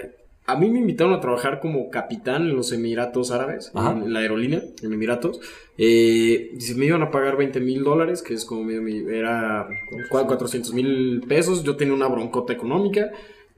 a 0.46 0.56
mí 0.58 0.70
me 0.70 0.80
invitaron 0.80 1.14
a 1.14 1.20
trabajar 1.20 1.60
como 1.60 1.90
capitán 1.90 2.44
en 2.44 2.56
los 2.56 2.72
Emiratos 2.72 3.32
Árabes, 3.32 3.70
Ajá. 3.74 3.92
en 3.92 4.14
la 4.14 4.20
aerolínea, 4.20 4.62
en 4.82 4.94
Emiratos. 4.94 5.42
Eh, 5.78 6.52
dice, 6.54 6.74
me 6.76 6.86
iban 6.86 7.02
a 7.02 7.12
pagar 7.12 7.36
20 7.36 7.60
mil 7.60 7.84
dólares, 7.84 8.22
que 8.22 8.34
es 8.34 8.46
como 8.46 8.64
medio 8.64 8.82
mi- 8.82 9.04
era 9.14 9.68
400 10.10 10.74
mil 10.74 11.22
pesos. 11.28 11.64
Yo 11.64 11.76
tenía 11.76 11.94
una 11.94 12.08
broncota 12.08 12.54
económica, 12.54 13.12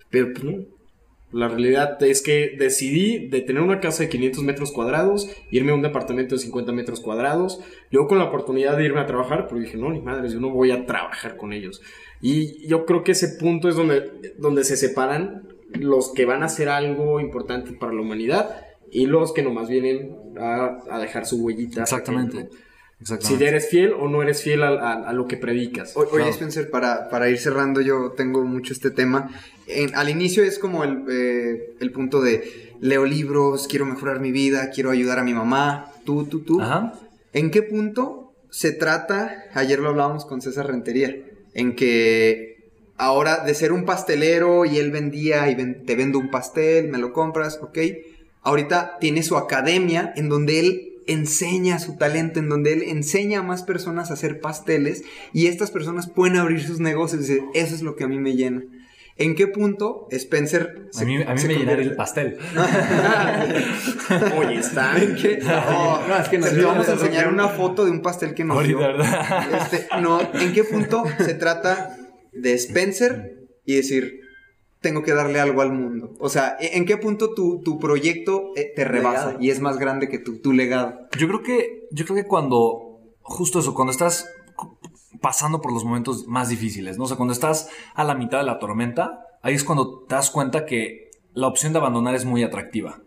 pero 0.09 0.33
pues 0.33 0.43
no. 0.43 0.63
La 1.31 1.47
realidad 1.47 2.01
es 2.01 2.21
que 2.23 2.55
decidí 2.57 3.27
de 3.27 3.41
tener 3.41 3.61
una 3.61 3.79
casa 3.79 4.03
de 4.03 4.09
500 4.09 4.43
metros 4.43 4.71
cuadrados, 4.71 5.29
irme 5.51 5.71
a 5.71 5.75
un 5.75 5.83
departamento 5.83 6.35
de 6.35 6.41
50 6.41 6.71
metros 6.71 7.01
cuadrados. 7.01 7.59
Yo 7.91 8.07
con 8.07 8.17
la 8.17 8.25
oportunidad 8.25 8.77
de 8.77 8.85
irme 8.85 8.99
a 8.99 9.05
trabajar, 9.05 9.47
pero 9.47 9.61
dije, 9.61 9.77
no, 9.77 9.91
ni 9.91 10.01
madres, 10.01 10.33
yo 10.33 10.39
no 10.39 10.49
voy 10.49 10.71
a 10.71 10.85
trabajar 10.85 11.37
con 11.37 11.53
ellos. 11.53 11.81
Y 12.21 12.67
yo 12.67 12.85
creo 12.85 13.03
que 13.03 13.11
ese 13.11 13.37
punto 13.39 13.69
es 13.69 13.75
donde, 13.75 14.33
donde 14.39 14.63
se 14.63 14.75
separan 14.75 15.47
los 15.73 16.11
que 16.13 16.25
van 16.25 16.41
a 16.41 16.47
hacer 16.47 16.67
algo 16.67 17.19
importante 17.19 17.73
para 17.73 17.93
la 17.93 18.01
humanidad 18.01 18.65
y 18.91 19.05
los 19.05 19.31
que 19.31 19.43
nomás 19.43 19.69
vienen 19.69 20.15
a, 20.37 20.79
a 20.89 20.99
dejar 20.99 21.27
su 21.27 21.43
huellita. 21.43 21.81
Exactamente. 21.81 22.49
Si 23.19 23.35
eres 23.45 23.69
fiel 23.69 23.93
o 23.93 24.07
no 24.09 24.21
eres 24.21 24.43
fiel 24.43 24.61
a, 24.63 24.69
a- 24.69 25.09
a 25.09 25.13
lo 25.13 25.25
que 25.27 25.37
predicas. 25.37 25.95
O- 25.95 26.01
Oye, 26.01 26.29
Spencer, 26.29 26.69
para, 26.69 27.09
para 27.09 27.29
ir 27.29 27.37
cerrando, 27.37 27.79
yo 27.81 28.11
tengo 28.11 28.43
mucho 28.43 28.73
este 28.73 28.91
tema. 28.91 29.29
En- 29.67 29.95
al 29.95 30.09
inicio 30.09 30.43
es 30.43 30.59
como 30.59 30.83
el, 30.83 31.03
eh, 31.09 31.73
el 31.79 31.91
punto 31.91 32.21
de 32.21 32.73
leo 32.81 33.05
libros, 33.05 33.67
quiero 33.67 33.85
mejorar 33.85 34.19
mi 34.19 34.31
vida, 34.31 34.69
quiero 34.69 34.89
ayudar 34.91 35.19
a 35.19 35.23
mi 35.23 35.33
mamá, 35.33 35.91
tú, 36.05 36.25
tú, 36.25 36.41
tú. 36.41 36.61
Ajá. 36.61 36.93
¿En 37.33 37.51
qué 37.51 37.61
punto 37.63 38.33
se 38.49 38.71
trata, 38.71 39.45
ayer 39.53 39.79
lo 39.79 39.89
hablábamos 39.89 40.25
con 40.25 40.41
César 40.41 40.67
Rentería, 40.67 41.15
en 41.53 41.75
que 41.75 42.57
ahora 42.97 43.43
de 43.45 43.53
ser 43.53 43.71
un 43.71 43.85
pastelero 43.85 44.65
y 44.65 44.77
él 44.77 44.91
vendía 44.91 45.49
y 45.49 45.55
ven- 45.55 45.85
te 45.85 45.95
vendo 45.95 46.19
un 46.19 46.29
pastel, 46.31 46.89
me 46.89 46.97
lo 46.97 47.13
compras, 47.13 47.59
ok, 47.61 47.77
ahorita 48.41 48.97
tiene 48.99 49.23
su 49.23 49.37
academia 49.37 50.11
en 50.15 50.27
donde 50.29 50.59
él 50.59 50.88
enseña 51.11 51.79
su 51.79 51.97
talento, 51.97 52.39
en 52.39 52.49
donde 52.49 52.73
él 52.73 52.83
enseña 52.83 53.39
a 53.39 53.43
más 53.43 53.63
personas 53.63 54.09
a 54.09 54.13
hacer 54.13 54.39
pasteles 54.39 55.03
y 55.33 55.47
estas 55.47 55.71
personas 55.71 56.07
pueden 56.09 56.37
abrir 56.37 56.61
sus 56.63 56.79
negocios 56.79 57.23
y 57.23 57.27
decir, 57.27 57.43
eso 57.53 57.75
es 57.75 57.81
lo 57.81 57.95
que 57.95 58.03
a 58.03 58.07
mí 58.07 58.17
me 58.19 58.35
llena. 58.35 58.63
¿En 59.17 59.35
qué 59.35 59.47
punto 59.47 60.07
Spencer 60.11 60.87
A 60.97 61.03
mí, 61.03 61.21
a 61.21 61.33
mí 61.33 61.37
se 61.39 61.47
me 61.47 61.55
llenaría 61.55 61.83
el 61.83 61.95
pastel. 61.97 62.37
Oye, 64.37 64.55
está. 64.59 64.97
¿En 65.01 65.15
qué? 65.15 65.39
No, 65.43 66.07
No, 66.07 66.17
es 66.17 66.29
que 66.29 66.37
nos 66.37 66.63
vamos 66.63 66.87
a 66.87 66.93
enseñar 66.93 67.27
una 67.27 67.49
foto 67.49 67.83
de 67.83 67.91
un 67.91 68.01
pastel 68.01 68.33
que 68.33 68.45
nos 68.45 68.55
Ahorita, 68.55 68.77
dio. 68.77 68.87
¿verdad? 68.87 69.47
Este, 69.61 69.87
no, 70.01 70.21
¿en 70.21 70.53
qué 70.53 70.63
punto 70.63 71.03
se 71.19 71.33
trata 71.33 71.97
de 72.31 72.53
Spencer 72.53 73.33
y 73.65 73.75
decir, 73.75 74.21
tengo 74.81 75.03
que 75.03 75.13
darle 75.13 75.39
algo 75.39 75.61
al 75.61 75.73
mundo? 75.73 76.15
O 76.19 76.29
sea, 76.29 76.57
¿e- 76.59 76.77
¿en 76.77 76.85
qué 76.85 76.97
punto 76.97 77.33
tu, 77.33 77.61
tu 77.61 77.79
proyecto 77.79 78.51
eh, 78.55 78.71
te 78.75 78.85
rebasa 78.85 79.25
Legado. 79.27 79.43
y 79.43 79.49
es 79.49 79.59
más 79.59 79.77
grande 79.77 80.09
que 80.09 80.19
tu, 80.19 80.39
tu 80.39 80.53
legado? 80.53 81.07
Yo 81.17 81.27
creo 81.27 81.43
que, 81.43 81.87
yo 81.91 82.05
creo 82.05 82.15
que 82.15 82.27
cuando, 82.27 82.99
justo 83.21 83.59
eso, 83.59 83.73
cuando 83.73 83.91
estás 83.91 84.27
pasando 85.21 85.61
por 85.61 85.73
los 85.73 85.83
momentos 85.83 86.27
más 86.27 86.49
difíciles, 86.49 86.97
¿no? 86.97 87.03
O 87.03 87.07
sea, 87.07 87.17
cuando 87.17 87.33
estás 87.33 87.69
a 87.93 88.03
la 88.03 88.15
mitad 88.15 88.39
de 88.39 88.45
la 88.45 88.59
tormenta, 88.59 89.25
ahí 89.41 89.53
es 89.53 89.63
cuando 89.63 90.05
te 90.07 90.15
das 90.15 90.31
cuenta 90.31 90.65
que 90.65 91.11
la 91.33 91.47
opción 91.47 91.73
de 91.73 91.79
abandonar 91.79 92.15
es 92.15 92.25
muy 92.25 92.43
atractiva. 92.43 93.01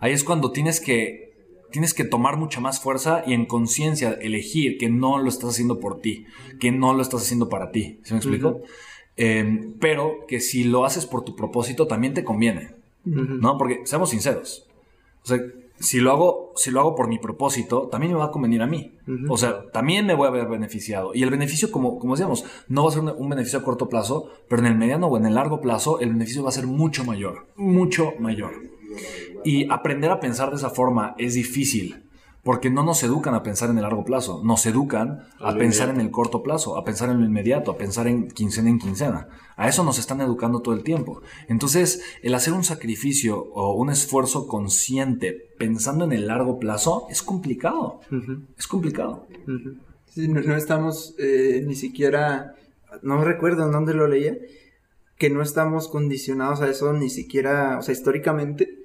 Ahí 0.00 0.12
es 0.12 0.24
cuando 0.24 0.52
tienes 0.52 0.80
que, 0.80 1.32
tienes 1.70 1.94
que 1.94 2.04
tomar 2.04 2.36
mucha 2.36 2.60
más 2.60 2.80
fuerza 2.80 3.22
y 3.26 3.34
en 3.34 3.46
conciencia 3.46 4.12
elegir 4.12 4.78
que 4.78 4.88
no 4.88 5.18
lo 5.18 5.28
estás 5.28 5.50
haciendo 5.50 5.78
por 5.80 6.00
ti, 6.00 6.26
que 6.60 6.72
no 6.72 6.92
lo 6.94 7.02
estás 7.02 7.22
haciendo 7.22 7.48
para 7.48 7.70
ti. 7.70 8.00
¿Se 8.04 8.14
me 8.14 8.18
explico? 8.18 8.62
Eh, 9.16 9.72
pero 9.80 10.26
que 10.26 10.40
si 10.40 10.64
lo 10.64 10.84
haces 10.84 11.06
por 11.06 11.24
tu 11.24 11.36
propósito, 11.36 11.86
también 11.86 12.14
te 12.14 12.24
conviene. 12.24 12.74
¿No? 13.04 13.58
Porque, 13.58 13.80
seamos 13.84 14.10
sinceros. 14.10 14.66
O 15.24 15.26
sea, 15.26 15.38
si 15.80 15.98
lo 15.98 16.12
hago, 16.12 16.52
si 16.54 16.70
lo 16.70 16.80
hago 16.80 16.94
por 16.94 17.08
mi 17.08 17.18
propósito, 17.18 17.88
también 17.90 18.12
me 18.12 18.18
va 18.18 18.26
a 18.26 18.30
convenir 18.30 18.62
a 18.62 18.66
mí. 18.66 18.92
O 19.28 19.36
sea, 19.36 19.70
también 19.72 20.06
me 20.06 20.14
voy 20.14 20.28
a 20.28 20.30
ver 20.30 20.46
beneficiado. 20.46 21.12
Y 21.14 21.22
el 21.22 21.30
beneficio, 21.30 21.72
como, 21.72 21.98
como 21.98 22.14
decíamos, 22.14 22.44
no 22.68 22.84
va 22.84 22.90
a 22.90 22.92
ser 22.92 23.02
un, 23.02 23.08
un 23.10 23.28
beneficio 23.28 23.58
a 23.58 23.64
corto 23.64 23.88
plazo, 23.88 24.30
pero 24.48 24.62
en 24.62 24.68
el 24.68 24.78
mediano 24.78 25.08
o 25.08 25.16
en 25.16 25.26
el 25.26 25.34
largo 25.34 25.60
plazo, 25.60 25.98
el 25.98 26.10
beneficio 26.10 26.42
va 26.44 26.50
a 26.50 26.52
ser 26.52 26.66
mucho 26.66 27.04
mayor. 27.04 27.46
Mucho 27.56 28.12
mayor. 28.20 28.52
Y 29.44 29.70
aprender 29.70 30.10
a 30.10 30.20
pensar 30.20 30.50
de 30.50 30.56
esa 30.56 30.70
forma 30.70 31.14
es 31.18 31.34
difícil. 31.34 32.04
Porque 32.42 32.70
no 32.70 32.82
nos 32.82 33.02
educan 33.04 33.34
a 33.34 33.42
pensar 33.42 33.70
en 33.70 33.76
el 33.76 33.82
largo 33.82 34.04
plazo, 34.04 34.42
nos 34.44 34.66
educan 34.66 35.28
a 35.38 35.54
pensar 35.54 35.90
en 35.90 36.00
el 36.00 36.10
corto 36.10 36.42
plazo, 36.42 36.76
a 36.76 36.84
pensar 36.84 37.08
en 37.08 37.20
lo 37.20 37.26
inmediato, 37.26 37.70
a 37.70 37.78
pensar 37.78 38.08
en 38.08 38.28
quincena 38.28 38.68
en 38.68 38.80
quincena. 38.80 39.28
A 39.56 39.68
eso 39.68 39.84
nos 39.84 40.00
están 40.00 40.20
educando 40.20 40.60
todo 40.60 40.74
el 40.74 40.82
tiempo. 40.82 41.22
Entonces, 41.46 42.02
el 42.22 42.34
hacer 42.34 42.52
un 42.52 42.64
sacrificio 42.64 43.38
o 43.38 43.74
un 43.74 43.90
esfuerzo 43.90 44.48
consciente 44.48 45.50
pensando 45.56 46.04
en 46.04 46.12
el 46.12 46.26
largo 46.26 46.58
plazo 46.58 47.06
es 47.10 47.22
complicado. 47.22 48.00
Es 48.58 48.66
complicado. 48.66 49.26
Sí, 50.06 50.26
no, 50.26 50.40
no 50.40 50.56
estamos 50.56 51.14
eh, 51.18 51.62
ni 51.64 51.76
siquiera, 51.76 52.56
no 53.02 53.22
recuerdo 53.22 53.64
en 53.66 53.72
dónde 53.72 53.94
lo 53.94 54.08
leía, 54.08 54.36
que 55.16 55.30
no 55.30 55.40
estamos 55.40 55.86
condicionados 55.86 56.60
a 56.60 56.68
eso 56.68 56.92
ni 56.92 57.08
siquiera, 57.08 57.78
o 57.78 57.82
sea, 57.82 57.92
históricamente, 57.92 58.80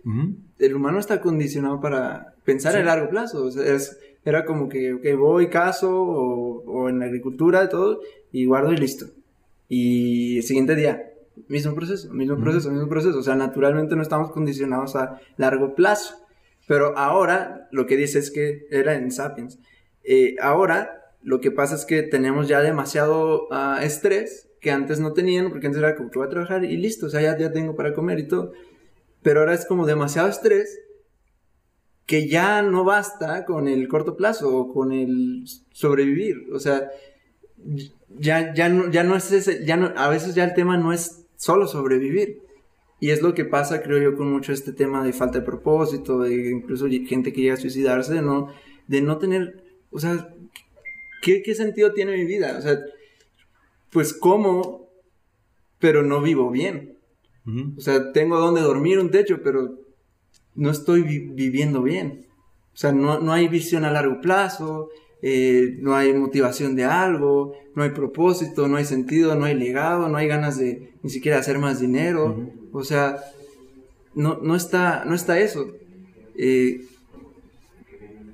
el 0.60 0.76
humano 0.76 1.00
está 1.00 1.20
condicionado 1.20 1.82
para 1.82 2.36
pensar 2.48 2.76
a 2.76 2.84
largo 2.84 3.10
plazo. 3.10 3.44
O 3.46 3.52
sea, 3.52 3.64
es- 3.76 3.98
era 4.26 4.44
como 4.46 4.68
que, 4.68 4.94
ok, 4.94 5.06
voy, 5.18 5.50
caso, 5.50 5.90
o, 5.94 6.64
o 6.66 6.90
en 6.90 7.00
la 7.00 7.06
agricultura, 7.06 7.70
todo, 7.70 8.02
y 8.32 8.46
guardo 8.46 8.74
y 8.74 8.78
listo. 8.78 9.06
Y 9.70 10.38
el 10.38 10.44
siguiente 10.44 10.76
día, 10.76 11.12
mismo 11.48 11.74
proceso, 11.76 12.12
mismo 12.14 12.38
proceso, 12.38 12.72
mismo 12.72 12.90
proceso. 12.90 13.20
O 13.20 13.24
sea, 13.24 13.36
naturalmente 13.36 13.96
no 13.96 14.02
estamos 14.02 14.32
condicionados 14.32 14.96
a 14.96 15.20
largo 15.38 15.76
plazo. 15.76 16.16
Pero 16.68 16.98
ahora, 16.98 17.68
lo 17.72 17.86
que 17.86 17.96
dice 17.98 18.20
es 18.20 18.32
que 18.32 18.66
era 18.72 18.96
en 18.96 19.12
Sapiens. 19.12 19.60
eh, 20.04 20.36
ahora, 20.42 20.80
lo 21.24 21.42
que 21.42 21.52
pasa 21.52 21.76
es 21.76 21.84
que 21.86 22.04
tenemos 22.04 22.48
ya 22.48 22.62
demasiado 22.62 23.48
ah, 23.52 23.80
estrés 23.84 24.48
que 24.62 24.72
antes 24.72 25.00
no 25.00 25.12
tenían, 25.14 25.50
porque 25.50 25.68
antes 25.68 25.80
era 25.82 25.96
como 25.96 26.10
que 26.10 26.20
voy 26.20 26.28
a 26.28 26.30
trabajar 26.32 26.64
y 26.64 26.78
listo, 26.78 27.08
o 27.08 27.10
sea, 27.10 27.22
ya, 27.22 27.38
ya 27.38 27.52
tengo 27.52 27.76
para 27.76 27.94
comer 27.94 28.20
y 28.20 28.28
todo. 28.28 28.54
Pero 29.24 29.42
ahora 29.42 29.54
es 29.54 29.66
como 29.66 29.86
demasiado 29.86 30.28
estrés 30.30 30.80
que 32.08 32.28
ya 32.30 32.62
no 32.62 32.86
basta 32.86 33.46
con 33.46 33.68
el 33.68 33.88
corto 33.90 34.16
plazo 34.16 34.58
o 34.58 34.74
con 34.74 34.94
el 34.94 35.44
sobrevivir. 35.74 36.48
O 36.54 36.60
sea, 36.60 36.90
ya, 38.18 38.54
ya, 38.56 38.70
no, 38.70 38.90
ya 38.90 39.04
no 39.04 39.18
es 39.18 39.32
ese, 39.34 39.66
ya 39.66 39.76
no, 39.76 39.92
a 39.96 40.08
veces 40.08 40.34
ya 40.34 40.46
el 40.46 40.54
tema 40.54 40.78
no 40.78 40.94
es 40.94 41.26
solo 41.36 41.68
sobrevivir. 41.68 42.42
Y 43.02 43.12
es 43.12 43.22
lo 43.22 43.34
que 43.34 43.44
pasa, 43.44 43.84
creo 43.84 44.02
yo, 44.02 44.18
con 44.18 44.32
mucho 44.32 44.54
este 44.54 44.72
tema 44.72 45.04
de 45.04 45.12
falta 45.14 45.40
de 45.40 45.46
propósito, 45.46 46.20
de 46.20 46.50
incluso 46.50 46.88
gente 46.88 47.34
que 47.34 47.42
llega 47.42 47.54
a 47.56 47.58
suicidarse, 47.58 48.14
de 48.14 48.22
no, 48.22 48.54
de 48.88 49.02
no 49.02 49.18
tener, 49.18 49.64
o 49.92 50.00
sea, 50.00 50.34
¿qué, 51.22 51.44
¿qué 51.44 51.56
sentido 51.56 51.94
tiene 51.94 52.16
mi 52.16 52.26
vida? 52.26 52.56
O 52.58 52.62
sea, 52.62 52.80
pues 53.92 54.14
como, 54.14 54.90
pero 55.78 56.04
no 56.04 56.22
vivo 56.22 56.50
bien. 56.50 56.98
Ujú. 57.46 57.74
O 57.78 57.82
sea, 57.82 58.14
tengo 58.14 58.40
donde 58.40 58.62
dormir, 58.62 58.98
un 58.98 59.12
techo, 59.12 59.42
pero 59.44 59.87
no 60.58 60.70
estoy 60.72 61.04
vi- 61.04 61.20
viviendo 61.34 61.82
bien. 61.82 62.26
O 62.74 62.78
sea, 62.78 62.92
no, 62.92 63.20
no 63.20 63.32
hay 63.34 63.48
visión 63.48 63.86
a 63.86 63.92
largo 63.92 64.20
plazo, 64.22 64.90
eh, 65.22 65.78
no 65.80 65.96
hay 65.96 66.14
motivación 66.14 66.76
de 66.76 66.84
algo, 66.84 67.54
no 67.76 67.84
hay 67.84 67.90
propósito, 67.92 68.68
no 68.68 68.76
hay 68.78 68.86
sentido, 68.86 69.36
no 69.36 69.46
hay 69.46 69.56
legado, 69.56 70.10
no 70.10 70.18
hay 70.18 70.28
ganas 70.28 70.58
de 70.58 70.92
ni 71.02 71.10
siquiera 71.10 71.40
hacer 71.40 71.58
más 71.58 71.80
dinero. 71.80 72.52
O 72.72 72.84
sea, 72.84 73.18
no, 74.14 74.40
no, 74.42 74.56
está, 74.56 75.06
no 75.06 75.16
está 75.16 75.40
eso. 75.40 75.72
Eh, 76.36 76.82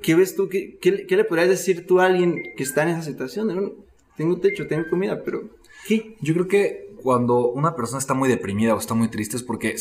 ¿Qué 0.02 0.16
ves 0.16 0.36
tú? 0.36 0.50
¿Qué, 0.50 0.78
qué, 0.82 0.92
le- 0.92 1.06
qué 1.08 1.16
le 1.16 1.24
podrías 1.24 1.50
decir 1.50 1.88
tú 1.88 2.00
a 2.00 2.06
alguien 2.08 2.42
que 2.58 2.64
está 2.64 2.84
en 2.84 2.90
esa 2.90 3.04
situación? 3.04 3.48
"Bueno, 3.48 3.72
tengo 4.18 4.38
techo, 4.40 4.68
tengo 4.68 4.84
comida, 4.90 5.24
pero 5.24 5.50
¿qué? 5.88 6.16
Yo 6.22 6.34
creo 6.34 6.48
que 6.48 6.90
cuando 7.02 7.48
una 7.52 7.76
persona 7.76 8.00
está 8.00 8.14
muy 8.14 8.28
deprimida 8.30 8.76
o 8.76 8.80
está 8.80 8.94
muy 8.94 9.08
triste 9.08 9.38
es 9.38 9.44
porque 9.44 9.76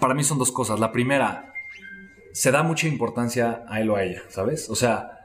para 0.00 0.14
mí 0.14 0.24
son 0.24 0.38
dos 0.38 0.50
cosas. 0.52 0.80
La 0.80 0.92
primera, 0.92 1.52
se 2.32 2.50
da 2.50 2.62
mucha 2.62 2.88
importancia 2.88 3.64
a 3.68 3.80
él 3.80 3.90
o 3.90 3.96
a 3.96 4.04
ella, 4.04 4.22
¿sabes? 4.28 4.68
O 4.70 4.74
sea, 4.74 5.20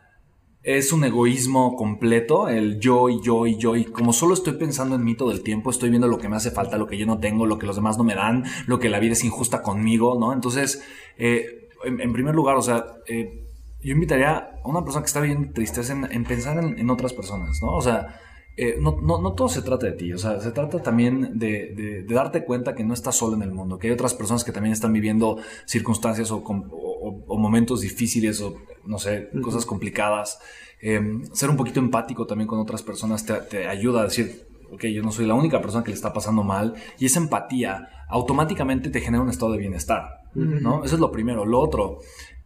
es 0.66 0.92
un 0.92 1.04
egoísmo 1.04 1.76
completo, 1.76 2.50
el 2.50 2.80
yo 2.80 3.08
y 3.10 3.22
yo 3.22 3.46
y 3.46 3.58
yo, 3.58 3.76
y 3.76 3.86
como 3.86 4.14
solo 4.14 4.34
estoy 4.34 4.54
pensando 4.54 4.96
en 4.96 5.04
mí 5.04 5.16
todo 5.16 5.32
el 5.32 5.44
tiempo, 5.44 5.70
estoy 5.70 5.90
viendo 5.90 6.08
lo 6.08 6.18
que 6.18 6.28
me 6.28 6.36
hace 6.36 6.50
falta, 6.50 6.78
lo 6.78 6.88
que 6.88 6.98
yo 6.98 7.06
no 7.06 7.20
tengo, 7.20 7.46
lo 7.46 7.60
que 7.60 7.68
los 7.68 7.76
demás 7.76 8.00
no 8.00 8.04
me 8.04 8.16
dan, 8.16 8.46
lo 8.66 8.80
que 8.80 8.90
la 8.90 9.00
vida 9.00 9.14
es 9.14 9.24
injusta 9.24 9.62
conmigo, 9.62 10.18
¿no? 10.20 10.34
Entonces, 10.34 10.84
eh, 11.18 11.70
en, 11.84 12.12
primer 12.12 12.34
lugar, 12.34 12.56
o 12.56 12.64
sea, 12.64 12.84
eh, 13.08 13.46
yo 13.84 13.94
invitaría 13.94 14.38
a 14.64 14.68
una 14.68 14.84
persona 14.84 15.04
que 15.04 15.08
está 15.08 15.22
bien 15.22 15.54
tristeza 15.54 15.94
en, 15.94 16.24
pensar 16.24 16.58
en, 16.58 16.90
otras 16.90 17.14
personas, 17.14 17.62
¿no? 17.62 17.76
O 17.76 17.82
sea, 17.82 18.20
eh, 18.58 18.78
no, 18.80 18.99
no, 19.01 19.34
todo 19.34 19.49
se 19.49 19.62
trata 19.62 19.88
de 19.88 19.93
ti, 19.93 20.14
o 20.14 20.18
sea, 20.18 20.39
se 20.39 20.51
trata 20.51 20.82
también 20.82 21.38
de, 21.38 22.06
darte 22.08 22.45
cuenta 22.45 22.76
que 22.76 22.84
no 22.84 22.93
estás 22.93 23.16
solo 23.16 23.36
en 23.36 23.43
el 23.43 23.51
mundo, 23.51 23.78
que 23.78 23.88
hay 23.88 23.93
otras 23.93 24.14
personas 24.14 24.43
que 24.43 24.51
también 24.51 24.74
están 24.74 24.93
viviendo 24.93 25.38
circunstancias 25.66 26.32
o, 26.32 26.38
o 26.38 27.38
momentos 27.38 27.82
difíciles 27.82 28.41
o 28.41 28.56
no 28.86 28.99
sé, 28.99 29.30
cosas 29.41 29.66
complicadas. 29.66 30.39
Eh, 30.82 31.01
ser 31.34 31.49
un 31.49 31.58
poquito 31.58 31.80
empático 31.80 32.26
también 32.26 32.47
con 32.47 32.60
otras 32.60 32.84
personas 32.84 33.26
te, 33.26 33.68
ayuda 33.68 34.01
a 34.01 34.03
decir, 34.06 34.47
ok, 34.72 34.86
yo 34.86 35.01
no 35.01 35.12
soy 35.12 35.26
la 35.26 35.34
única 35.34 35.62
persona 35.62 35.84
que 35.84 35.91
le 35.91 35.95
está 35.95 36.14
pasando 36.14 36.43
mal. 36.43 36.76
Y 36.99 37.06
esa 37.06 37.20
empatía 37.20 37.89
automáticamente 38.10 38.89
te 38.89 39.01
genera 39.01 39.24
un 39.24 39.30
estado 39.30 39.53
de 39.53 39.60
bienestar, 39.60 40.22
¿no? 40.34 40.84
Eso 40.84 40.95
es 40.95 41.01
lo 41.01 41.12
primero. 41.12 41.45
Lo 41.45 41.60
otro 41.60 41.99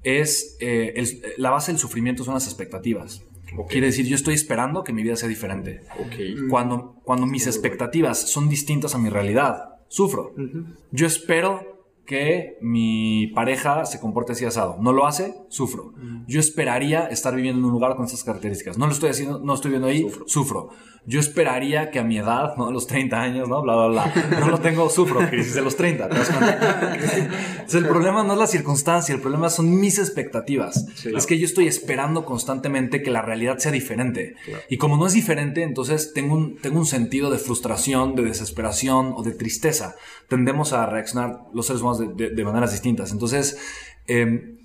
es, 0.04 0.58
eh, 0.60 1.34
la 1.38 1.50
base 1.50 1.72
del 1.72 1.80
sufrimiento 1.80 2.24
son 2.24 2.34
las 2.36 2.46
expectativas. 2.46 3.24
Quiere 3.68 3.88
decir, 3.88 4.06
yo 4.06 4.16
estoy 4.16 4.36
esperando 4.36 4.84
que 4.84 4.94
mi 4.94 5.04
vida 5.04 5.16
sea 5.16 5.30
diferente. 5.30 5.82
Cuando, 6.50 6.96
cuando 7.04 7.26
mis 7.26 7.48
expectativas 7.48 8.18
son 8.30 8.50
distintas 8.50 8.96
a 8.96 8.98
mi 8.98 9.10
realidad, 9.10 9.76
sufro. 9.88 10.34
Yo 10.92 11.08
espero 11.08 11.79
que 12.10 12.58
mi 12.60 13.28
pareja 13.36 13.86
se 13.86 14.00
comporte 14.00 14.32
así 14.32 14.44
asado. 14.44 14.78
No 14.82 14.94
lo 14.94 15.06
hace, 15.06 15.36
sufro. 15.48 15.94
Yo 16.26 16.40
esperaría 16.40 17.06
estar 17.06 17.36
viviendo 17.36 17.60
en 17.60 17.66
un 17.66 17.72
lugar 17.72 17.96
con 17.96 18.06
estas 18.06 18.24
características. 18.24 18.80
No 18.80 18.88
lo 18.88 18.94
estoy 18.94 19.12
haciendo, 19.12 19.38
no 19.38 19.54
estoy 19.54 19.70
viendo 19.70 19.88
ahí, 19.88 20.08
sufro 20.26 20.72
yo 21.10 21.20
esperaría 21.20 21.90
que 21.90 21.98
a 21.98 22.04
mi 22.04 22.18
edad, 22.20 22.56
¿no? 22.56 22.72
Los 22.72 22.86
30 22.86 23.20
años, 23.20 23.50
¿no? 23.50 23.62
Bla, 23.62 23.76
bla, 23.76 23.88
bla. 23.88 24.14
No 24.40 24.48
lo 24.48 24.60
tengo, 24.60 24.90
sufro, 24.90 25.20
crisis 25.30 25.56
de 25.56 25.62
los 25.62 25.76
30. 25.76 26.06
Entonces, 26.06 27.74
el 27.74 27.88
problema 27.88 28.24
no 28.24 28.34
es 28.34 28.40
la 28.40 28.48
circunstancia, 28.48 29.16
el 29.16 29.22
problema 29.22 29.50
son 29.50 29.80
mis 29.80 29.98
expectativas. 29.98 30.86
Es 31.04 31.26
que 31.26 31.40
yo 31.40 31.46
estoy 31.46 31.68
esperando 31.68 32.26
constantemente 32.26 33.02
que 33.02 33.12
la 33.12 33.22
realidad 33.22 33.58
sea 33.58 33.72
diferente. 33.72 34.36
Y 34.70 34.78
como 34.78 34.98
no 34.98 35.08
es 35.08 35.14
diferente, 35.14 35.64
entonces 35.64 36.14
tengo 36.14 36.36
un, 36.36 36.58
tengo 36.58 36.78
un 36.78 36.86
sentido 36.86 37.32
de 37.32 37.40
frustración, 37.40 38.16
de 38.16 38.24
desesperación 38.24 39.14
o 39.16 39.24
de 39.24 39.32
tristeza. 39.32 39.96
Tendemos 40.28 40.74
a 40.74 40.86
reaccionar 40.86 41.40
los 41.54 41.66
seres 41.66 41.82
humanos 41.82 41.99
de, 42.00 42.30
de 42.30 42.44
maneras 42.44 42.72
distintas. 42.72 43.12
Entonces, 43.12 43.58
eh, 44.08 44.56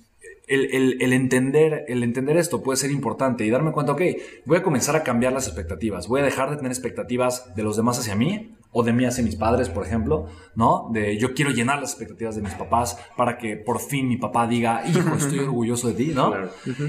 el, 0.47 1.13
entender, 1.13 1.85
el 1.87 2.03
entender 2.03 2.37
esto 2.37 2.61
puede 2.61 2.77
ser 2.77 2.91
importante 2.91 3.45
y 3.45 3.49
darme 3.49 3.71
cuenta, 3.71 3.93
ok, 3.93 4.01
voy 4.45 4.57
a 4.57 4.63
comenzar 4.63 4.95
a 4.95 5.03
cambiar 5.03 5.33
las 5.33 5.47
expectativas, 5.47 6.07
voy 6.07 6.21
a 6.21 6.23
dejar 6.23 6.49
de 6.49 6.57
tener 6.57 6.71
expectativas 6.71 7.55
de 7.55 7.63
los 7.63 7.77
demás 7.77 7.99
hacia 7.99 8.15
mí 8.15 8.55
o 8.71 8.83
de 8.83 8.93
mí 8.93 9.05
hacia 9.05 9.23
mis 9.23 9.35
padres, 9.35 9.69
por 9.69 9.85
ejemplo, 9.85 10.27
¿no? 10.55 10.89
De 10.91 11.17
yo 11.17 11.33
quiero 11.33 11.51
llenar 11.51 11.79
las 11.79 11.91
expectativas 11.91 12.35
de 12.35 12.41
mis 12.41 12.53
papás 12.53 12.97
para 13.15 13.37
que 13.37 13.55
por 13.55 13.79
fin 13.79 14.07
mi 14.07 14.17
papá 14.17 14.47
diga, 14.47 14.83
hijo, 14.87 15.15
estoy 15.17 15.39
orgulloso 15.39 15.87
de 15.87 15.93
ti, 15.93 16.11
¿no? 16.13 16.33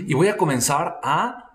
Y 0.06 0.14
voy 0.14 0.28
a 0.28 0.36
comenzar 0.36 0.98
a 1.02 1.52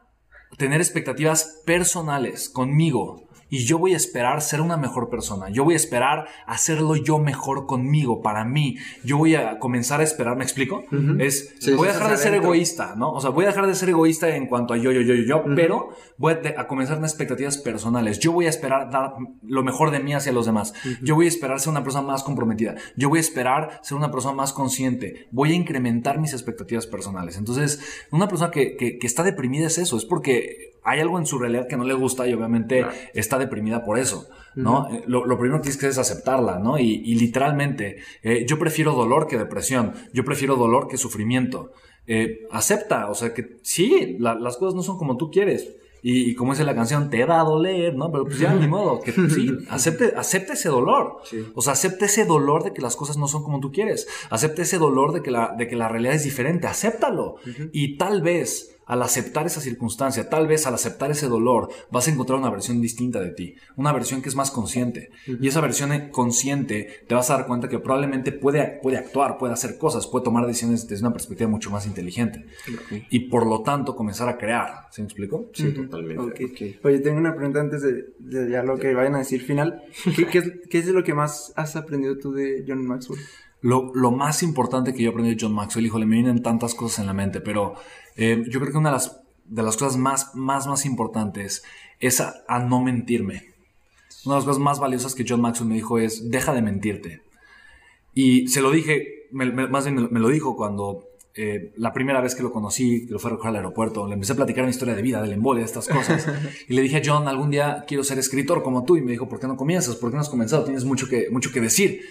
tener 0.58 0.82
expectativas 0.82 1.62
personales 1.66 2.50
conmigo, 2.50 3.28
y 3.52 3.66
yo 3.66 3.78
voy 3.78 3.94
a 3.94 3.98
esperar 3.98 4.42
ser 4.42 4.62
una 4.62 4.78
mejor 4.78 5.10
persona. 5.10 5.50
Yo 5.50 5.66
voy 5.66 5.74
a 5.74 5.78
esperar 5.78 6.26
hacerlo 6.48 6.96
yo 6.96 7.20
mejor 7.20 7.66
conmigo, 7.66 8.22
para 8.22 8.46
mí. 8.46 8.78
Yo 9.04 9.18
voy 9.18 9.36
a 9.36 9.60
comenzar 9.60 10.00
a 10.00 10.04
esperar, 10.04 10.38
¿me 10.38 10.44
explico? 10.44 10.86
Es, 11.20 11.54
voy 11.76 11.90
a 11.90 11.92
dejar 11.92 12.12
de 12.12 12.18
ser 12.18 12.34
egoísta, 12.34 12.96
¿no? 12.96 13.12
O 13.12 13.20
sea, 13.20 13.30
voy 13.30 13.44
a 13.44 13.50
dejar 13.50 13.68
de 13.68 13.76
ser 13.76 13.90
egoísta 13.90 14.34
en 14.38 14.48
cuanto 14.48 14.74
a 14.74 14.78
yo, 14.78 14.94
yo, 14.94 15.02
yo, 15.02 15.16
yo, 15.16 15.24
yo, 15.26 15.44
pero 15.54 15.90
voy 16.18 16.34
a, 16.34 16.66
comenzar 16.66 16.98
en 16.98 17.04
expectativas 17.04 17.58
personales. 17.58 18.20
Yo 18.20 18.32
voy 18.32 18.46
a 18.46 18.50
esperar 18.50 18.90
dar 18.90 19.16
lo 19.44 19.64
mejor 19.64 19.92
de 19.92 20.00
mí 20.00 20.14
hacia 20.14 20.32
los 20.32 20.46
demás. 20.46 20.74
Yo 21.02 21.16
voy 21.16 21.26
a 21.26 21.30
esperar 21.30 21.60
ser 21.60 21.72
una 21.72 21.84
persona 21.84 22.08
más 22.08 22.24
comprometida. 22.24 22.76
Yo 22.96 23.10
voy 23.10 23.18
a 23.18 23.22
esperar 23.22 23.82
ser 23.84 23.98
una 23.98 24.12
persona 24.12 24.34
más 24.34 24.54
consciente. 24.54 25.28
Voy 25.32 25.52
a 25.52 25.56
incrementar 25.56 26.22
mis 26.22 26.32
expectativas 26.32 26.88
personales. 26.88 27.38
Entonces, 27.38 27.82
una 28.12 28.30
persona 28.30 28.50
que, 28.50 28.78
que, 28.78 28.98
que 28.98 29.08
está 29.08 29.24
deprimida 29.24 29.68
es 29.68 29.78
eso, 29.78 29.98
es 29.98 30.06
porque 30.06 30.72
hay 30.84 31.00
algo 31.00 31.20
en 31.20 31.26
su 31.26 31.38
realidad 31.38 31.68
que 31.68 31.78
no 31.78 31.84
le 31.84 31.94
gusta 31.94 32.28
y 32.28 32.34
obviamente 32.34 32.86
está 33.14 33.38
deprimida 33.38 33.84
por 33.84 34.00
eso, 34.00 34.28
¿no? 34.56 34.88
Eh, 34.92 35.04
lo, 35.06 35.24
primero 35.38 35.58
que 35.58 35.64
tienes 35.64 35.78
que 35.78 35.88
hacer 35.88 36.02
es 36.02 36.10
aceptarla, 36.10 36.60
¿no? 36.60 36.78
Y, 36.80 37.16
literalmente, 37.16 38.00
eh, 38.24 38.46
yo 38.48 38.58
prefiero 38.58 38.94
dolor 38.94 39.28
que 39.28 39.38
depresión, 39.38 39.94
yo 40.14 40.26
prefiero 40.26 40.56
dolor 40.56 40.88
que 40.88 40.98
sufrimiento. 40.98 41.72
Eh, 42.08 42.48
acepta, 42.52 43.10
o 43.10 43.16
sea 43.16 43.34
que 43.34 43.58
sí, 43.62 44.18
las 44.20 44.58
cosas 44.58 44.74
no 44.74 44.82
son 44.82 44.98
como 44.98 45.18
tú 45.18 45.30
quieres. 45.30 45.76
Y, 46.04 46.34
como 46.34 46.54
dice 46.54 46.64
la 46.64 46.74
canción, 46.74 47.12
te 47.12 47.24
va 47.26 47.42
a 47.42 47.44
doler, 47.44 47.96
¿no? 47.96 48.12
Pero 48.12 48.26
pues 48.26 48.40
ya 48.40 48.56
ni 48.56 48.68
modo, 48.68 49.02
que 49.02 49.12
sí, 49.30 49.52
acepte, 49.70 50.14
acepte 50.18 50.54
ese 50.54 50.70
dolor. 50.70 51.18
O 51.54 51.62
sea, 51.62 51.74
acepte 51.74 52.06
ese 52.06 52.26
dolor 52.26 52.64
de 52.64 52.74
que 52.74 52.82
las 52.82 52.96
cosas 52.96 53.18
no 53.18 53.28
son 53.28 53.44
como 53.44 53.60
tú 53.60 53.72
quieres. 53.72 54.08
Acepte 54.32 54.64
ese 54.64 54.80
dolor 54.80 55.14
de 55.14 55.22
que 55.22 55.30
la, 55.30 55.54
de 55.56 55.68
que 55.68 55.76
la 55.76 55.88
realidad 55.90 56.16
es 56.16 56.24
diferente. 56.24 56.66
Acéptalo. 56.66 57.36
Y 57.72 57.98
tal 57.98 58.24
vez 58.24 58.81
al 58.92 59.02
aceptar 59.04 59.46
esa 59.46 59.62
circunstancia, 59.62 60.30
tal 60.30 60.48
vez 60.48 60.68
al 60.68 60.74
aceptar 60.74 61.12
ese 61.12 61.30
dolor, 61.30 61.70
vas 61.92 62.10
a 62.10 62.12
encontrar 62.12 62.38
una 62.38 62.50
versión 62.50 62.82
distinta 62.82 63.22
de 63.22 63.30
ti, 63.32 63.56
una 63.78 63.94
versión 63.94 64.22
que 64.22 64.28
es 64.28 64.36
más 64.36 64.52
consciente. 64.52 65.12
Y 65.40 65.48
esa 65.48 65.62
versión 65.62 66.10
consciente 66.12 67.06
te 67.08 67.16
vas 67.16 67.30
a 67.30 67.38
dar 67.38 67.48
cuenta 67.48 67.70
que 67.70 67.80
probablemente 67.80 68.34
puede, 68.34 68.82
puede 68.84 68.98
actuar, 68.98 69.38
puede 69.38 69.54
hacer 69.54 69.78
cosas, 69.78 70.08
puede 70.08 70.26
tomar 70.26 70.46
decisiones 70.46 70.90
desde 70.90 71.06
una 71.06 71.14
perspectiva 71.14 71.50
mucho 71.50 71.72
más 71.72 71.86
inteligente. 71.86 72.46
Y 73.10 73.30
por 73.30 73.48
lo 73.48 73.62
tanto 73.62 73.96
comenzar 73.96 74.28
a 74.28 74.38
crear. 74.38 74.88
¿Se 74.92 75.02
me 75.02 75.06
explicó? 75.06 75.50
Sí, 75.54 75.72
totalmente. 75.72 76.78
Oye, 76.84 77.00
tengo 77.00 77.18
una 77.18 77.34
pregunta 77.34 77.62
antes 77.62 77.84
de, 77.84 78.52
ya 78.52 78.62
lo 78.62 78.78
que 78.78 78.94
vayan 78.94 79.16
a 79.16 79.20
decir 79.20 79.42
final. 79.42 79.84
¿Qué, 80.32 80.38
es, 80.38 80.52
¿Qué 80.70 80.80
es 80.80 80.88
lo 80.88 81.02
que 81.06 81.14
más 81.14 81.54
has 81.56 81.78
aprendido 81.78 82.18
tú 82.18 82.34
de 82.34 82.66
John 82.68 82.86
Maxwell? 82.86 83.22
Lo, 83.62 83.94
lo, 83.94 84.12
más 84.12 84.42
importante 84.42 84.92
que 84.92 85.04
yo 85.04 85.12
aprendí 85.12 85.36
de 85.36 85.38
John 85.40 85.54
Maxwell, 85.54 85.86
híjole, 85.86 86.08
me 86.08 86.16
vienen 86.16 86.42
tantas 86.42 86.74
cosas 86.74 87.00
en 87.00 87.06
la 87.06 87.14
mente, 87.14 87.42
pero 87.42 87.76
eh, 88.16 88.44
yo 88.50 88.60
creo 88.60 88.72
que 88.72 88.78
una 88.78 88.90
de 88.90 88.96
las, 88.96 89.22
de 89.46 89.64
las 89.64 89.78
cosas 89.78 89.98
más, 89.98 90.36
más, 90.36 90.68
más 90.68 90.86
importantes 90.86 91.64
es 92.00 92.20
a, 92.20 92.60
no 92.60 92.82
mentirme. 92.82 93.54
Una 94.26 94.36
de 94.36 94.40
las 94.40 94.46
cosas 94.46 94.62
más 94.62 94.80
valiosas 94.80 95.16
que 95.16 95.26
John 95.28 95.42
Maxwell 95.42 95.70
me 95.70 95.76
dijo 95.76 96.00
es, 96.00 96.30
deja 96.30 96.54
de 96.54 96.62
mentirte. 96.62 97.22
Y 98.14 98.48
se 98.48 98.62
lo 98.62 98.72
dije, 98.72 99.28
más 99.32 99.86
bien 99.86 100.10
me, 100.12 100.20
lo 100.20 100.28
dijo 100.28 100.56
cuando 100.56 101.06
eh, 101.34 101.72
la 101.78 101.94
primera 101.94 102.20
vez 102.20 102.36
que 102.36 102.44
lo 102.44 102.52
conocí, 102.52 103.06
que 103.08 103.14
lo 103.14 103.20
fue 103.20 103.30
a 103.30 103.34
recoger 103.34 103.50
al 103.50 103.56
aeropuerto, 103.58 104.08
le 104.08 104.16
empecé 104.16 104.34
a 104.34 104.36
platicar 104.36 104.64
una 104.64 104.72
historia 104.72 104.96
de 104.96 105.02
vida, 105.02 105.22
del 105.22 105.34
embolia, 105.34 105.62
de 105.62 105.68
estas 105.68 105.88
cosas. 105.88 106.28
y 106.68 106.74
le 106.74 106.82
dije 106.82 107.02
John, 107.04 107.28
algún 107.28 107.52
día 107.52 107.86
quiero 107.88 108.04
ser 108.04 108.20
escritor 108.20 108.64
como 108.64 108.84
tú. 108.84 108.98
Y 108.98 109.02
me 109.02 109.12
dijo, 109.12 109.30
¿por 109.30 109.40
qué 109.40 109.48
no 109.48 109.56
comienzas? 109.56 109.96
¿Por 109.96 110.10
qué 110.10 110.16
no 110.16 110.22
has 110.22 110.30
comenzado? 110.30 110.66
Tienes 110.66 110.84
mucho 110.84 111.08
que, 111.08 111.30
mucho 111.30 111.52
que 111.52 111.62
decir. 111.62 112.02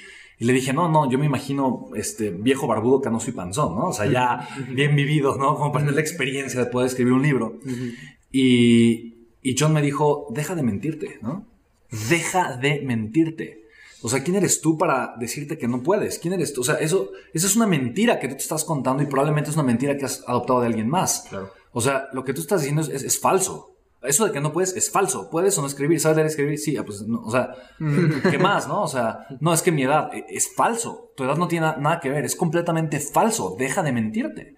Y 0.40 0.46
le 0.46 0.54
dije, 0.54 0.72
no, 0.72 0.88
no, 0.88 1.08
yo 1.10 1.18
me 1.18 1.26
imagino 1.26 1.90
este 1.94 2.30
viejo 2.30 2.66
barbudo, 2.66 3.02
canoso 3.02 3.28
y 3.28 3.34
panzón, 3.34 3.76
¿no? 3.76 3.88
O 3.88 3.92
sea, 3.92 4.06
ya 4.06 4.48
bien 4.70 4.96
vivido, 4.96 5.36
¿no? 5.36 5.54
Como 5.54 5.70
para 5.70 5.84
tener 5.84 5.94
la 5.94 6.00
experiencia 6.00 6.58
de 6.58 6.66
poder 6.66 6.88
escribir 6.88 7.12
un 7.12 7.22
libro. 7.22 7.58
y, 8.32 9.26
y 9.42 9.54
John 9.58 9.74
me 9.74 9.82
dijo, 9.82 10.28
deja 10.30 10.54
de 10.54 10.62
mentirte, 10.62 11.18
¿no? 11.20 11.46
Deja 12.08 12.56
de 12.56 12.80
mentirte. 12.80 13.60
O 14.00 14.08
sea, 14.08 14.22
¿quién 14.22 14.34
eres 14.34 14.62
tú 14.62 14.78
para 14.78 15.14
decirte 15.18 15.58
que 15.58 15.68
no 15.68 15.82
puedes? 15.82 16.18
¿Quién 16.18 16.32
eres 16.32 16.54
tú? 16.54 16.62
O 16.62 16.64
sea, 16.64 16.76
eso, 16.76 17.10
eso 17.34 17.46
es 17.46 17.54
una 17.54 17.66
mentira 17.66 18.18
que 18.18 18.28
tú 18.28 18.34
te 18.34 18.42
estás 18.42 18.64
contando 18.64 19.02
y 19.02 19.06
probablemente 19.06 19.50
es 19.50 19.56
una 19.56 19.64
mentira 19.64 19.98
que 19.98 20.06
has 20.06 20.24
adoptado 20.26 20.60
de 20.60 20.68
alguien 20.68 20.88
más. 20.88 21.26
Claro. 21.28 21.50
O 21.72 21.82
sea, 21.82 22.08
lo 22.14 22.24
que 22.24 22.32
tú 22.32 22.40
estás 22.40 22.62
diciendo 22.62 22.80
es, 22.80 23.02
es 23.02 23.20
falso. 23.20 23.76
Eso 24.02 24.24
de 24.24 24.32
que 24.32 24.40
no 24.40 24.52
puedes 24.52 24.74
es 24.76 24.90
falso. 24.90 25.28
¿Puedes 25.30 25.58
o 25.58 25.60
no 25.60 25.66
escribir? 25.66 26.00
¿Sabes 26.00 26.16
leer 26.16 26.26
escribir? 26.26 26.58
Sí, 26.58 26.76
ah, 26.76 26.84
pues 26.84 27.02
no, 27.06 27.20
o 27.20 27.30
sea, 27.30 27.52
¿qué 28.30 28.38
más, 28.38 28.66
no? 28.66 28.82
O 28.82 28.88
sea, 28.88 29.26
no, 29.40 29.52
es 29.52 29.60
que 29.60 29.72
mi 29.72 29.82
edad 29.82 30.08
e, 30.14 30.24
es 30.30 30.54
falso. 30.54 31.12
Tu 31.16 31.24
edad 31.24 31.36
no 31.36 31.48
tiene 31.48 31.66
nada 31.66 32.00
que 32.00 32.08
ver, 32.08 32.24
es 32.24 32.34
completamente 32.34 32.98
falso. 32.98 33.56
Deja 33.58 33.82
de 33.82 33.92
mentirte. 33.92 34.54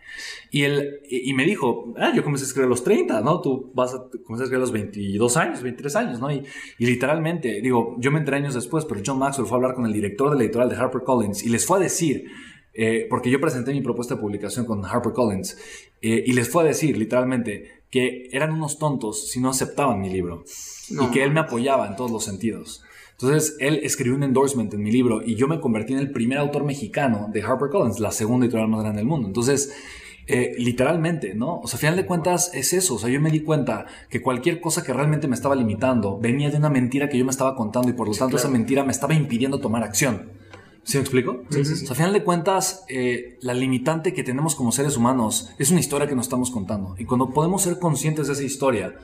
Y 0.51 0.63
él, 0.63 1.01
y, 1.09 1.33
me 1.35 1.45
dijo, 1.45 1.93
ah, 1.97 2.13
yo 2.15 2.23
comencé 2.23 2.45
a 2.45 2.47
escribir 2.47 2.67
a 2.67 2.71
los 2.71 2.85
30, 2.85 3.21
¿no? 3.21 3.41
Tú 3.41 3.73
vas 3.75 3.95
a 3.95 4.05
comenzar 4.25 4.43
a 4.43 4.45
escribir 4.45 4.57
a 4.57 4.61
los 4.61 4.73
22 4.73 5.37
años, 5.37 5.63
23 5.63 5.97
años, 5.97 6.21
¿no? 6.21 6.31
Y, 6.31 6.45
y 6.79 6.87
literalmente, 6.87 7.61
digo, 7.61 7.97
yo 7.99 8.13
me 8.13 8.21
enteré 8.21 8.37
años 8.37 8.55
después, 8.55 8.85
pero 8.85 9.01
John 9.05 9.19
Maxwell 9.19 9.49
fue 9.49 9.57
a 9.57 9.59
hablar 9.59 9.75
con 9.75 9.87
el 9.87 9.93
director 9.93 10.31
de 10.31 10.37
la 10.37 10.45
editorial 10.45 10.71
de 10.71 10.77
HarperCollins 10.77 11.43
y 11.45 11.49
les 11.49 11.67
fue 11.67 11.79
a 11.79 11.81
decir, 11.81 12.27
eh, 12.75 13.07
porque 13.11 13.31
yo 13.31 13.41
presenté 13.41 13.73
mi 13.73 13.83
propuesta 13.83 14.15
de 14.15 14.21
publicación 14.21 14.65
con 14.65 14.85
HarperCollins, 14.85 15.59
eh, 16.01 16.25
y 16.27 16.33
les 16.33 16.49
fue 16.49 16.63
a 16.63 16.67
decir, 16.67 16.97
literalmente, 16.97 17.82
que 17.93 18.31
eran 18.33 18.53
unos 18.53 18.79
tontos 18.79 19.31
si 19.31 19.39
no 19.39 19.51
aceptaban 19.51 20.01
mi 20.01 20.09
libro 20.09 20.45
y 20.89 21.07
que 21.13 21.23
él 21.23 21.31
me 21.31 21.41
apoyaba 21.41 21.87
en 21.87 21.95
todos 21.95 22.11
los 22.11 22.25
sentidos. 22.25 22.83
Entonces, 23.13 23.55
él 23.61 23.81
escribió 23.85 24.17
un 24.17 24.23
endorsement 24.25 24.73
en 24.73 24.83
mi 24.83 24.91
libro 24.91 25.23
y 25.25 25.37
yo 25.37 25.47
me 25.47 25.61
convertí 25.61 25.93
en 25.93 25.99
el 25.99 26.11
primer 26.11 26.39
autor 26.39 26.65
mexicano 26.65 27.29
de 27.31 27.43
HarperCollins, 27.43 28.01
la 28.01 28.11
segunda 28.11 28.47
editorial 28.47 28.71
más 28.71 28.81
grande 28.81 29.01
del 29.01 29.07
mundo. 29.07 29.29
Entonces, 29.29 29.75
eh, 30.27 30.55
literalmente, 30.57 31.35
¿no? 31.35 31.61
O 31.61 31.67
sea, 31.67 31.77
al 31.77 31.81
final 31.81 31.97
de 31.97 32.07
cuentas 32.07 32.51
es 32.55 32.73
eso. 32.73 32.95
O 32.95 32.99
sea, 32.99 33.11
yo 33.11 33.21
me 33.21 33.31
di 33.31 33.41
cuenta 33.41 33.87
que 34.09 34.23
cualquier 34.23 34.61
cosa 34.61 34.83
que 34.83 34.95
realmente 34.95 35.29
me 35.29 35.35
estaba 35.35 35.55
limitando 35.55 36.19
venía 36.19 36.51
de 36.51 36.57
una 36.57 36.71
mentira 36.71 37.11
que 37.11 37.19
yo 37.19 37.27
me 37.27 37.31
estaba 37.31 37.55
contando 37.55 37.91
y 37.91 37.93
por 37.93 38.09
lo 38.09 38.15
tanto 38.15 38.37
esa 38.37 38.49
mentira 38.49 38.85
me 38.85 38.93
estaba 38.93 39.13
impidiendo 39.13 39.61
tomar 39.61 39.85
acción. 39.85 40.33
¿Sí 40.85 40.99
me 40.99 41.03
explico? 41.03 41.45
O 41.49 41.53
sea, 41.53 41.93
a 41.93 41.95
final 41.95 42.13
de 42.13 42.25
cuentas, 42.25 42.85
eh, 42.89 43.39
la 43.41 43.55
limitante 43.55 44.13
que 44.13 44.25
tenemos 44.25 44.55
como 44.55 44.73
seres 44.73 44.97
humanos 44.97 45.51
es 45.59 45.71
una 45.71 45.81
historia 45.81 46.09
que 46.09 46.17
nos 46.17 46.27
estamos 46.27 46.51
contando. 46.51 46.97
Y 46.99 47.05
cuando 47.05 47.31
podemos 47.31 47.63
ser 47.63 47.79
conscientes 47.79 48.27
de 48.27 48.33
esa 48.33 48.43
historia, 48.43 48.95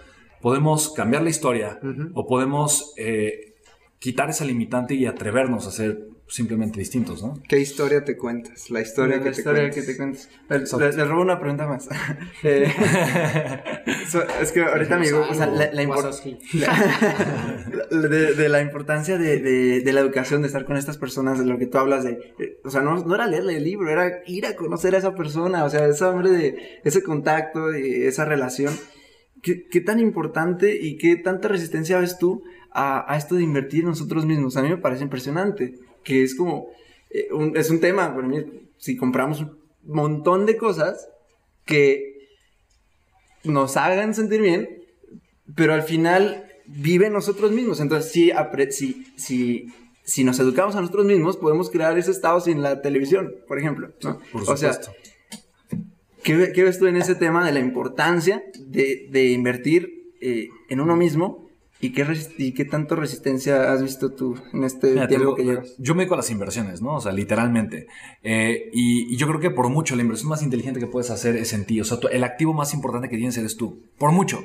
podemos 0.41 0.91
cambiar 0.91 1.23
la 1.23 1.31
historia 1.31 1.79
o 2.15 2.27
podemos 2.27 2.95
eh, 2.97 3.55
quitar 3.99 4.31
esa 4.31 4.45
limitante 4.45 4.95
y 4.95 5.07
atrevernos 5.07 5.67
a 5.67 5.71
ser 5.71 6.09
simplemente 6.29 6.79
distintos, 6.79 7.23
¿no? 7.23 7.43
¿Qué 7.49 7.59
historia 7.59 8.05
te 8.05 8.17
cuentas? 8.17 8.71
La 8.71 8.81
historia, 8.83 9.17
La 9.17 9.23
que, 9.25 9.31
te 9.31 9.39
historia 9.41 9.71
que 9.71 9.83
te 9.83 9.97
cuentas. 9.97 10.29
Le, 10.49 10.93
le 10.99 11.05
robo 11.05 11.23
una 11.23 11.41
pregunta 11.41 11.67
más. 11.67 11.89
Eh, 12.45 12.71
so- 14.09 14.23
es 14.41 14.53
que 14.53 14.63
ahorita 14.63 14.99
me 14.99 15.07
digo, 15.07 15.27
o 15.29 15.35
sea, 15.35 15.47
la, 15.47 15.73
la 15.73 15.83
impor- 15.83 16.39
la- 16.55 18.09
de, 18.09 18.35
de 18.35 18.49
la 18.49 18.61
importancia 18.61 19.19
de, 19.19 19.39
de- 19.39 19.81
de 19.81 19.93
la 19.93 20.01
educación, 20.01 20.43
de 20.43 20.49
estar 20.49 20.65
con 20.65 20.77
estas 20.77 20.99
personas, 20.99 21.39
de 21.39 21.47
lo 21.47 21.59
que 21.59 21.67
tú 21.67 21.79
hablas 21.79 22.05
de, 22.05 22.13
eh, 22.39 22.61
o 22.65 22.71
sea, 22.71 22.83
no, 22.83 22.97
no 23.05 23.15
era 23.15 23.27
leerle 23.27 23.57
el 23.57 23.65
libro, 23.65 23.91
era 23.91 24.21
ir 24.27 24.47
a 24.47 24.55
conocer 24.57 24.95
a 24.95 24.99
esa 24.99 25.15
persona, 25.15 25.65
o 25.65 25.71
sea, 25.71 25.87
ese 25.87 26.05
hombre 26.05 26.31
de 26.31 26.81
ese 26.85 27.03
contacto, 27.03 27.69
de 27.69 28.07
esa 28.07 28.25
relación. 28.25 28.75
¿Qué, 29.43 29.67
qué 29.71 29.81
tan 29.81 30.01
importante 30.01 30.77
y 30.81 30.97
qué 30.99 31.17
tanta 31.17 31.49
resistencia 31.49 31.99
ves 32.01 32.19
tú 32.19 32.43
a, 32.73 33.13
a 33.13 33.17
esto 33.17 33.37
de 33.37 33.43
invertir 33.45 33.81
en 33.81 33.87
nosotros 33.91 34.27
mismos? 34.27 34.57
A 34.57 34.63
mí 34.63 34.69
me 34.69 34.79
parece 34.79 35.05
impresionante, 35.05 35.75
que 36.09 36.23
es 36.23 36.35
como, 36.35 36.69
eh, 37.11 37.29
un- 37.33 37.55
es 37.57 37.69
un 37.69 37.81
tema, 37.81 38.15
para 38.15 38.27
mí, 38.27 38.39
si 38.79 38.97
compramos 38.97 39.43
un 39.43 39.59
montón 39.85 40.47
de 40.47 40.57
cosas 40.57 41.07
que 41.67 42.29
nos 43.45 43.77
hagan 43.77 44.15
sentir 44.15 44.41
bien, 44.41 44.69
pero 45.55 45.75
al 45.75 45.83
final 45.83 46.47
viven 46.67 47.13
nosotros 47.13 47.53
mismos. 47.53 47.81
Entonces, 47.81 48.11
si, 48.11 48.31
si, 48.71 49.07
si, 49.17 49.67
si 50.03 50.25
nos 50.25 50.39
educamos 50.41 50.77
a 50.77 50.81
nosotros 50.81 51.05
mismos, 51.07 51.37
podemos 51.37 51.69
crear 51.71 51.97
ese 51.99 52.11
estado 52.11 52.41
sin 52.41 52.63
la 52.63 52.81
televisión, 52.81 53.35
por 53.47 53.59
ejemplo. 53.59 53.91
¿no? 54.03 54.19
Por 54.33 54.43
O 54.49 54.57
sea. 54.57 54.79
¿qué, 56.23 56.53
qué 56.55 56.63
ves 56.65 56.79
tú 56.79 56.87
en 56.87 56.97
ese 56.97 57.15
tema 57.15 57.45
de 57.45 57.53
la 57.53 57.61
importancia 57.61 58.43
de, 58.61 59.09
de 59.11 59.27
invertir 59.27 60.11
eh, 60.21 60.49
en 60.71 60.81
uno 60.81 60.97
mismo? 60.97 61.48
¿Y 61.81 61.93
qué, 61.93 62.05
¿Y 62.39 62.55
qué 62.55 62.65
tanto 62.65 62.97
resistencia 62.97 63.73
has 63.73 63.83
visto 63.83 64.11
tú 64.11 64.37
en 64.53 64.65
este 64.65 64.93
Mira, 64.93 65.07
tiempo 65.07 65.27
digo, 65.27 65.37
que 65.37 65.45
llevas? 65.45 65.75
Yo 65.79 65.95
me 65.95 66.03
dedico 66.03 66.15
a 66.15 66.17
las 66.17 66.31
inversiones, 66.31 66.83
¿no? 66.83 66.97
O 66.97 67.01
sea, 67.01 67.13
literalmente. 67.13 67.87
Eh, 68.23 68.71
y, 68.73 69.15
y 69.15 69.17
yo 69.17 69.29
creo 69.29 69.39
que 69.39 69.51
por 69.51 69.69
mucho 69.69 69.95
la 69.95 70.03
inversión 70.03 70.29
más 70.29 70.43
inteligente 70.43 70.81
que 70.81 70.89
puedes 70.89 71.11
hacer 71.11 71.37
es 71.37 71.53
en 71.53 71.67
ti. 71.67 71.81
O 71.81 71.85
sea, 71.85 71.99
el 72.11 72.25
activo 72.25 72.53
más 72.53 72.75
importante 72.75 73.09
que 73.09 73.17
tienes 73.17 73.37
eres 73.37 73.57
tú. 73.57 73.85
Por 73.97 74.11
mucho. 74.11 74.41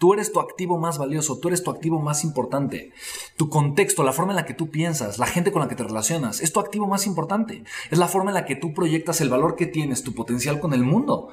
Tú 0.00 0.14
eres 0.14 0.32
tu 0.32 0.40
activo 0.40 0.78
más 0.78 0.96
valioso, 0.96 1.40
tú 1.40 1.48
eres 1.48 1.62
tu 1.62 1.70
activo 1.70 2.00
más 2.00 2.24
importante. 2.24 2.90
Tu 3.36 3.50
contexto, 3.50 4.02
la 4.02 4.14
forma 4.14 4.32
en 4.32 4.36
la 4.36 4.46
que 4.46 4.54
tú 4.54 4.70
piensas, 4.70 5.18
la 5.18 5.26
gente 5.26 5.52
con 5.52 5.60
la 5.60 5.68
que 5.68 5.74
te 5.74 5.82
relacionas, 5.82 6.40
es 6.40 6.54
tu 6.54 6.60
activo 6.60 6.86
más 6.86 7.06
importante. 7.06 7.64
Es 7.90 7.98
la 7.98 8.08
forma 8.08 8.30
en 8.30 8.34
la 8.36 8.46
que 8.46 8.56
tú 8.56 8.72
proyectas 8.72 9.20
el 9.20 9.28
valor 9.28 9.56
que 9.56 9.66
tienes, 9.66 10.02
tu 10.02 10.14
potencial 10.14 10.58
con 10.58 10.72
el 10.72 10.84
mundo. 10.84 11.28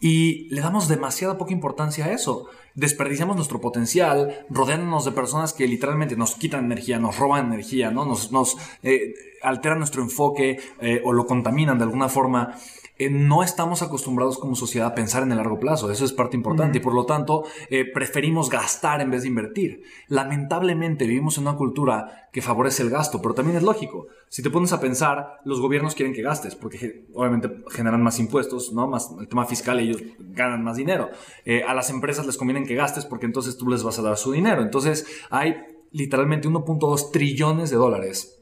Y 0.00 0.48
le 0.48 0.62
damos 0.62 0.88
demasiada 0.88 1.36
poca 1.36 1.52
importancia 1.52 2.06
a 2.06 2.12
eso. 2.12 2.46
Desperdiciamos 2.74 3.36
nuestro 3.36 3.60
potencial 3.60 4.46
rodeándonos 4.48 5.04
de 5.04 5.12
personas 5.12 5.52
que 5.52 5.68
literalmente 5.68 6.16
nos 6.16 6.36
quitan 6.36 6.64
energía, 6.64 6.98
nos 6.98 7.18
roban 7.18 7.46
energía, 7.46 7.90
¿no? 7.90 8.06
Nos, 8.06 8.32
nos 8.32 8.56
eh, 8.82 9.12
alteran 9.42 9.78
nuestro 9.78 10.02
enfoque 10.02 10.58
eh, 10.80 11.02
o 11.04 11.12
lo 11.12 11.26
contaminan 11.26 11.76
de 11.76 11.84
alguna 11.84 12.08
forma. 12.08 12.56
Eh, 13.00 13.08
no 13.08 13.42
estamos 13.42 13.80
acostumbrados 13.80 14.36
como 14.36 14.54
sociedad 14.54 14.88
a 14.88 14.94
pensar 14.94 15.22
en 15.22 15.30
el 15.30 15.38
largo 15.38 15.58
plazo. 15.58 15.90
Eso 15.90 16.04
es 16.04 16.12
parte 16.12 16.36
importante. 16.36 16.76
Y 16.76 16.80
por 16.82 16.92
lo 16.92 17.06
tanto, 17.06 17.44
eh, 17.70 17.86
preferimos 17.90 18.50
gastar 18.50 19.00
en 19.00 19.10
vez 19.10 19.22
de 19.22 19.28
invertir. 19.28 19.84
Lamentablemente 20.08 21.06
vivimos 21.06 21.38
en 21.38 21.44
una 21.44 21.56
cultura 21.56 22.28
que 22.30 22.42
favorece 22.42 22.82
el 22.82 22.90
gasto, 22.90 23.22
pero 23.22 23.32
también 23.32 23.56
es 23.56 23.62
lógico. 23.62 24.08
Si 24.28 24.42
te 24.42 24.50
pones 24.50 24.74
a 24.74 24.80
pensar, 24.80 25.38
los 25.46 25.62
gobiernos 25.62 25.94
quieren 25.94 26.14
que 26.14 26.20
gastes, 26.20 26.54
porque 26.54 27.06
obviamente 27.14 27.64
generan 27.70 28.02
más 28.02 28.18
impuestos, 28.18 28.70
¿no? 28.74 28.86
Más 28.86 29.10
el 29.18 29.28
tema 29.28 29.46
fiscal, 29.46 29.80
ellos 29.80 30.02
ganan 30.18 30.62
más 30.62 30.76
dinero. 30.76 31.08
Eh, 31.46 31.62
a 31.66 31.72
las 31.72 31.88
empresas 31.88 32.26
les 32.26 32.36
conviene 32.36 32.66
que 32.66 32.74
gastes 32.74 33.06
porque 33.06 33.24
entonces 33.24 33.56
tú 33.56 33.66
les 33.70 33.82
vas 33.82 33.98
a 33.98 34.02
dar 34.02 34.18
su 34.18 34.30
dinero. 34.30 34.60
Entonces 34.60 35.06
hay 35.30 35.56
literalmente 35.90 36.48
1.2 36.48 37.12
trillones 37.12 37.70
de 37.70 37.76
dólares 37.76 38.39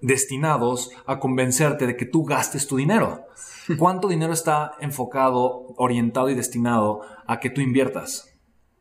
destinados 0.00 0.90
a 1.06 1.18
convencerte 1.18 1.86
de 1.86 1.96
que 1.96 2.06
tú 2.06 2.24
gastes 2.24 2.66
tu 2.66 2.76
dinero. 2.76 3.24
¿Cuánto 3.78 4.08
dinero 4.08 4.32
está 4.32 4.72
enfocado, 4.80 5.66
orientado 5.76 6.30
y 6.30 6.34
destinado 6.34 7.02
a 7.26 7.40
que 7.40 7.50
tú 7.50 7.60
inviertas? 7.60 8.34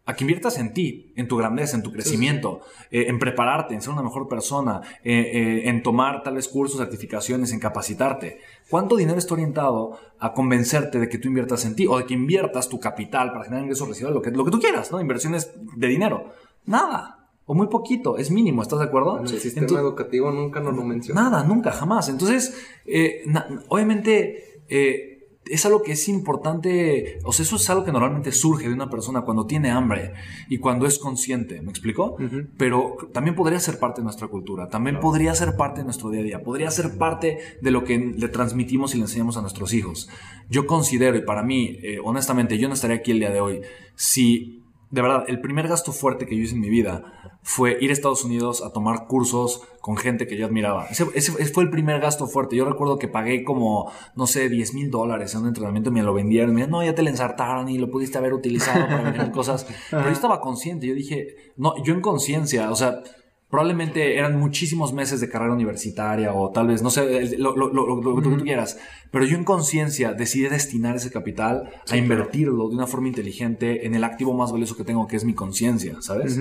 A 0.05 0.15
que 0.15 0.23
inviertas 0.23 0.57
en 0.57 0.73
ti, 0.73 1.11
en 1.17 1.27
tu 1.27 1.35
grandeza, 1.35 1.75
en 1.75 1.83
tu 1.83 1.91
crecimiento, 1.91 2.61
eh, 2.91 3.07
en 3.09 3.19
prepararte, 3.19 3.73
en 3.73 3.81
ser 3.81 3.91
una 3.91 4.03
mejor 4.03 4.29
persona, 4.29 4.79
eh, 5.03 5.19
eh, 5.33 5.69
en 5.69 5.83
tomar 5.83 6.23
tales 6.23 6.47
cursos, 6.47 6.79
certificaciones, 6.79 7.51
en 7.51 7.59
capacitarte. 7.59 8.39
¿Cuánto 8.69 8.95
dinero 8.95 9.17
está 9.17 9.33
orientado 9.33 9.99
a 10.17 10.31
convencerte 10.31 10.99
de 10.99 11.09
que 11.09 11.17
tú 11.17 11.27
inviertas 11.27 11.65
en 11.65 11.75
ti 11.75 11.87
o 11.87 11.97
de 11.97 12.05
que 12.05 12.13
inviertas 12.13 12.69
tu 12.69 12.79
capital 12.79 13.33
para 13.33 13.43
generar 13.43 13.63
ingresos 13.63 13.89
residuales, 13.89 14.15
lo 14.15 14.21
que, 14.21 14.31
lo 14.31 14.45
que 14.45 14.51
tú 14.51 14.59
quieras, 14.61 14.89
¿no? 14.93 15.01
Inversiones 15.01 15.51
de 15.75 15.87
dinero. 15.87 16.31
Nada. 16.65 17.16
O 17.49 17.53
muy 17.53 17.67
poquito, 17.67 18.17
es 18.17 18.29
mínimo, 18.29 18.61
¿estás 18.61 18.79
de 18.79 18.85
acuerdo? 18.85 19.17
En 19.19 19.23
el 19.23 19.39
sistema 19.39 19.63
Entonces- 19.65 19.85
educativo 19.85 20.31
nunca 20.31 20.59
nos 20.59 20.75
lo 20.75 20.83
menciona. 20.83 21.23
Nada, 21.23 21.43
nunca, 21.43 21.71
jamás. 21.71 22.09
Entonces, 22.09 22.53
eh, 22.85 23.23
obviamente, 23.69 24.61
eh, 24.67 25.13
es 25.49 25.65
algo 25.65 25.81
que 25.81 25.93
es 25.93 26.09
importante, 26.09 27.19
o 27.23 27.31
sea, 27.31 27.43
eso 27.43 27.55
es 27.55 27.69
algo 27.69 27.85
que 27.85 27.93
normalmente 27.93 28.33
surge 28.33 28.67
de 28.67 28.73
una 28.73 28.89
persona 28.89 29.21
cuando 29.21 29.45
tiene 29.45 29.71
hambre 29.71 30.11
y 30.49 30.57
cuando 30.57 30.85
es 30.85 30.99
consciente, 30.99 31.61
¿me 31.61 31.69
explico? 31.69 32.17
Pero 32.57 32.97
también 33.13 33.33
podría 33.33 33.61
ser 33.61 33.79
parte 33.79 34.01
de 34.01 34.03
nuestra 34.03 34.27
cultura, 34.27 34.67
también 34.67 34.99
podría 34.99 35.33
ser 35.35 35.55
parte 35.55 35.79
de 35.79 35.85
nuestro 35.85 36.09
día 36.09 36.19
a 36.19 36.23
día, 36.23 36.43
podría 36.43 36.69
ser 36.69 36.97
parte 36.97 37.39
de 37.61 37.71
lo 37.71 37.85
que 37.85 37.97
le 37.97 38.27
transmitimos 38.27 38.93
y 38.93 38.97
le 38.97 39.03
enseñamos 39.03 39.37
a 39.37 39.41
nuestros 39.41 39.73
hijos. 39.73 40.09
Yo 40.49 40.67
considero, 40.67 41.17
y 41.17 41.21
para 41.21 41.43
mí, 41.43 41.77
eh, 41.81 41.99
honestamente, 42.03 42.57
yo 42.57 42.67
no 42.67 42.73
estaría 42.73 42.97
aquí 42.97 43.11
el 43.11 43.19
día 43.19 43.31
de 43.31 43.39
hoy 43.39 43.61
si 43.95 44.63
de 44.89 45.01
verdad, 45.01 45.25
el 45.27 45.41
primer 45.41 45.67
gasto 45.67 45.91
fuerte 45.91 46.25
que 46.25 46.37
yo 46.37 46.43
hice 46.43 46.55
en 46.55 46.61
mi 46.61 46.69
vida 46.69 47.16
fue 47.47 47.77
ir 47.79 47.91
a 47.91 47.93
Estados 47.93 48.25
Unidos 48.25 48.61
a 48.61 48.73
tomar 48.73 49.07
cursos 49.07 49.61
con 49.79 49.95
gente 49.95 50.27
que 50.27 50.35
yo 50.35 50.45
admiraba. 50.45 50.87
Ese, 50.87 51.05
ese 51.15 51.31
fue 51.45 51.63
el 51.63 51.69
primer 51.69 52.01
gasto 52.01 52.27
fuerte. 52.27 52.57
Yo 52.57 52.65
recuerdo 52.65 52.99
que 52.99 53.07
pagué 53.07 53.45
como, 53.45 53.89
no 54.17 54.27
sé, 54.27 54.49
10 54.49 54.73
mil 54.73 54.91
dólares 54.91 55.33
en 55.33 55.43
un 55.43 55.47
entrenamiento 55.47 55.89
y 55.89 55.93
me 55.93 56.03
lo 56.03 56.13
vendieron. 56.13 56.49
Me 56.53 56.57
dijeron, 56.57 56.71
no, 56.71 56.83
ya 56.83 56.93
te 56.93 57.03
lo 57.03 57.09
ensartaron 57.09 57.69
y 57.69 57.77
lo 57.77 57.89
pudiste 57.89 58.17
haber 58.17 58.33
utilizado 58.33 58.85
para 58.85 59.01
vender 59.01 59.31
cosas. 59.31 59.65
Pero 59.89 60.03
yo 60.03 60.11
estaba 60.11 60.41
consciente. 60.41 60.87
Yo 60.87 60.93
dije, 60.93 61.37
no, 61.55 61.81
yo 61.85 61.93
en 61.93 62.01
conciencia, 62.01 62.69
o 62.69 62.75
sea, 62.75 63.01
Probablemente 63.49 64.17
eran 64.17 64.37
muchísimos 64.37 64.91
meses 64.93 65.21
de 65.21 65.29
carrera 65.29 65.53
universitaria 65.53 66.33
o 66.33 66.51
tal 66.51 66.67
vez, 66.67 66.81
no 66.81 66.89
sé, 66.89 67.37
lo- 67.37 67.55
lo- 67.55 67.71
lo 67.71 68.15
que 68.15 68.21
tú 68.21 68.29
quieras. 68.43 68.77
Pero 69.09 69.23
yo 69.25 69.37
en 69.37 69.45
conciencia 69.45 70.13
decidí 70.13 70.49
destinar 70.49 70.97
ese 70.97 71.11
capital 71.11 71.69
a 71.89 71.95
invertirlo 71.97 72.67
de 72.67 72.75
una 72.75 72.87
forma 72.87 73.07
inteligente 73.07 73.85
en 73.85 73.95
el 73.95 74.03
activo 74.03 74.33
más 74.33 74.51
valioso 74.51 74.75
que 74.75 74.83
tengo, 74.83 75.07
que 75.07 75.15
es 75.15 75.23
mi 75.23 75.33
conciencia, 75.33 75.95
¿sabes? 76.01 76.37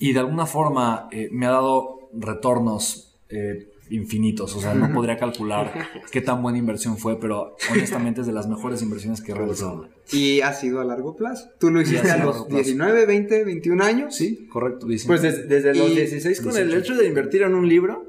Y 0.00 0.12
de 0.12 0.18
alguna 0.18 0.46
forma 0.46 1.08
eh, 1.12 1.28
me 1.30 1.46
ha 1.46 1.50
dado 1.50 2.10
retornos 2.12 3.14
eh, 3.28 3.68
infinitos. 3.90 4.54
O 4.56 4.60
sea, 4.60 4.74
no 4.74 4.92
podría 4.92 5.16
calcular 5.16 5.72
qué 6.10 6.20
tan 6.20 6.42
buena 6.42 6.58
inversión 6.58 6.96
fue, 6.98 7.18
pero 7.20 7.56
honestamente 7.70 8.20
es 8.22 8.26
de 8.26 8.32
las 8.32 8.48
mejores 8.48 8.82
inversiones 8.82 9.20
que 9.20 9.32
he 9.32 9.34
realizado. 9.34 9.88
Y 10.12 10.40
ha 10.42 10.52
sido 10.52 10.80
a 10.80 10.84
largo 10.84 11.16
plazo. 11.16 11.48
Tú 11.58 11.70
lo 11.70 11.80
hiciste 11.80 12.10
a 12.10 12.16
los 12.18 12.26
largo 12.26 12.46
plazo. 12.48 12.56
19, 12.64 13.06
20, 13.06 13.44
21 13.44 13.84
años. 13.84 14.14
Sí, 14.14 14.46
correcto. 14.52 14.86
Pues 15.06 15.22
des- 15.22 15.48
desde 15.48 15.74
los 15.74 15.90
Y- 15.90 15.94
16 15.96 16.40
con 16.40 16.56
el 16.56 16.72
hecho 16.74 16.94
de 16.94 17.06
invertir 17.06 17.42
en 17.42 17.54
un 17.54 17.68
libro. 17.68 18.06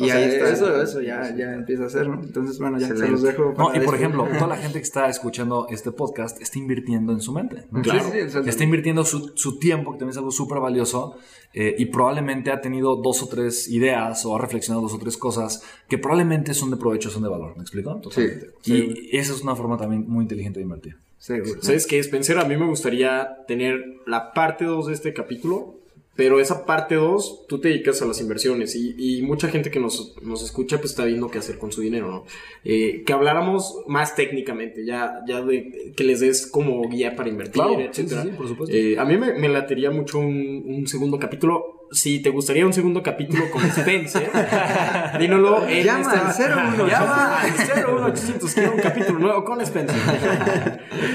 Y 0.00 0.10
ahí 0.10 0.24
está. 0.24 0.50
Eso, 0.50 0.82
eso 0.82 1.00
ya, 1.00 1.34
ya 1.36 1.54
empieza 1.54 1.84
a 1.84 1.86
hacer, 1.86 2.08
¿no? 2.08 2.22
Entonces, 2.22 2.58
bueno, 2.58 2.78
ya 2.78 2.86
se 2.86 2.92
Excelente. 2.92 3.12
los 3.12 3.22
dejo. 3.22 3.44
No, 3.50 3.54
para 3.54 3.68
y 3.68 3.72
por 3.72 3.80
después. 3.80 4.00
ejemplo, 4.00 4.28
toda 4.32 4.46
la 4.46 4.56
gente 4.62 4.78
que 4.78 4.84
está 4.84 5.08
escuchando 5.08 5.66
este 5.70 5.92
podcast 5.92 6.40
está 6.40 6.58
invirtiendo 6.58 7.12
en 7.12 7.20
su 7.20 7.32
mente. 7.32 7.64
¿no? 7.70 7.82
Claro. 7.82 8.04
Sí, 8.04 8.18
sí, 8.28 8.38
está 8.46 8.64
invirtiendo 8.64 9.04
su, 9.04 9.32
su 9.34 9.58
tiempo, 9.58 9.92
que 9.92 9.98
también 9.98 10.12
es 10.12 10.16
algo 10.16 10.30
súper 10.30 10.58
valioso, 10.60 11.16
eh, 11.52 11.74
y 11.78 11.86
probablemente 11.86 12.50
ha 12.50 12.60
tenido 12.60 12.96
dos 12.96 13.22
o 13.22 13.28
tres 13.28 13.68
ideas 13.68 14.24
o 14.24 14.36
ha 14.36 14.40
reflexionado 14.40 14.82
dos 14.82 14.94
o 14.94 14.98
tres 14.98 15.16
cosas 15.16 15.62
que 15.88 15.98
probablemente 15.98 16.54
son 16.54 16.70
de 16.70 16.76
provecho, 16.76 17.10
son 17.10 17.22
de 17.22 17.28
valor. 17.28 17.54
¿Me 17.56 17.62
explico? 17.62 17.96
Totalmente. 17.96 18.50
y 18.64 19.16
esa 19.16 19.32
es 19.32 19.42
una 19.42 19.54
forma 19.56 19.76
también 19.76 20.08
muy 20.08 20.22
inteligente 20.22 20.60
de 20.60 20.64
invertir. 20.64 20.96
Seguro. 21.18 21.60
¿Sabes 21.60 21.86
qué, 21.86 21.98
Spencer? 21.98 22.38
A 22.38 22.46
mí 22.46 22.56
me 22.56 22.66
gustaría 22.66 23.44
tener 23.46 23.78
la 24.06 24.32
parte 24.32 24.64
2 24.64 24.86
de 24.86 24.94
este 24.94 25.12
capítulo, 25.12 25.74
pero 26.20 26.38
esa 26.38 26.66
parte 26.66 26.96
2 26.96 27.46
tú 27.48 27.58
te 27.62 27.68
dedicas 27.68 28.02
a 28.02 28.04
las 28.04 28.20
inversiones 28.20 28.76
y, 28.76 28.94
y 28.98 29.22
mucha 29.22 29.48
gente 29.48 29.70
que 29.70 29.80
nos, 29.80 30.14
nos 30.20 30.42
escucha 30.44 30.76
pues 30.76 30.90
está 30.90 31.06
viendo 31.06 31.30
qué 31.30 31.38
hacer 31.38 31.56
con 31.56 31.72
su 31.72 31.80
dinero, 31.80 32.08
¿no? 32.10 32.24
Eh, 32.62 33.04
que 33.06 33.14
habláramos 33.14 33.78
más 33.86 34.14
técnicamente, 34.14 34.84
ya, 34.84 35.20
ya 35.26 35.40
de 35.40 35.94
que 35.96 36.04
les 36.04 36.20
des 36.20 36.46
como 36.46 36.86
guía 36.90 37.16
para 37.16 37.30
invertir, 37.30 37.54
Claro, 37.54 37.74
sí, 37.78 37.84
etcétera. 38.02 38.22
sí, 38.24 38.28
sí, 38.28 38.34
por 38.36 38.48
supuesto. 38.48 38.76
Eh, 38.76 38.98
a 38.98 39.06
mí 39.06 39.16
me, 39.16 39.32
me 39.32 39.48
latería 39.48 39.90
mucho 39.90 40.18
un, 40.18 40.62
un 40.66 40.86
segundo 40.86 41.18
capítulo. 41.18 41.79
Si 41.92 42.20
te 42.20 42.30
gustaría 42.30 42.64
un 42.66 42.72
segundo 42.72 43.02
capítulo 43.02 43.50
con 43.50 43.64
Spencer, 43.64 44.30
dínoslo 45.18 45.66
en 45.68 45.84
Llama 45.84 46.00
esta- 46.28 46.52
al 46.54 46.74
01. 46.74 46.88
Llama 46.88 47.40
al 47.40 47.50
01800, 47.52 48.54
quiero 48.54 48.72
un 48.74 48.80
capítulo 48.80 49.18
nuevo 49.18 49.44
con 49.44 49.60
Spencer. 49.60 49.96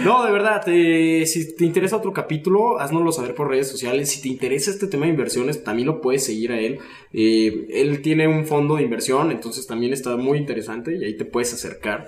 No, 0.03 0.26
de 0.26 0.32
verdad, 0.32 0.61
te- 0.63 1.26
si 1.26 1.55
te 1.55 1.65
interesa 1.65 1.95
otro 1.97 2.13
capítulo, 2.13 2.80
haznoslo 2.80 3.11
saber 3.11 3.36
por 3.36 3.49
redes 3.49 3.69
sociales. 3.69 4.09
Si 4.11 4.21
te 4.21 4.28
interesa 4.30 4.71
este 4.71 4.88
tema 4.88 5.05
de 5.05 5.11
inversiones, 5.11 5.63
también 5.63 5.88
lo 5.88 6.01
puedes 6.01 6.26
seguir 6.26 6.51
a 6.51 6.59
él. 6.59 6.80
Eh, 7.13 7.67
él 7.69 8.01
tiene 8.01 8.28
un 8.28 8.45
fondo 8.45 8.76
de 8.76 8.84
inversión, 8.84 9.32
entonces 9.32 9.67
también 9.67 9.93
está 9.93 10.15
muy 10.17 10.38
interesante 10.38 10.95
y 10.97 11.05
ahí 11.05 11.15
te 11.15 11.26
puedes 11.26 11.53
acercar. 11.53 12.07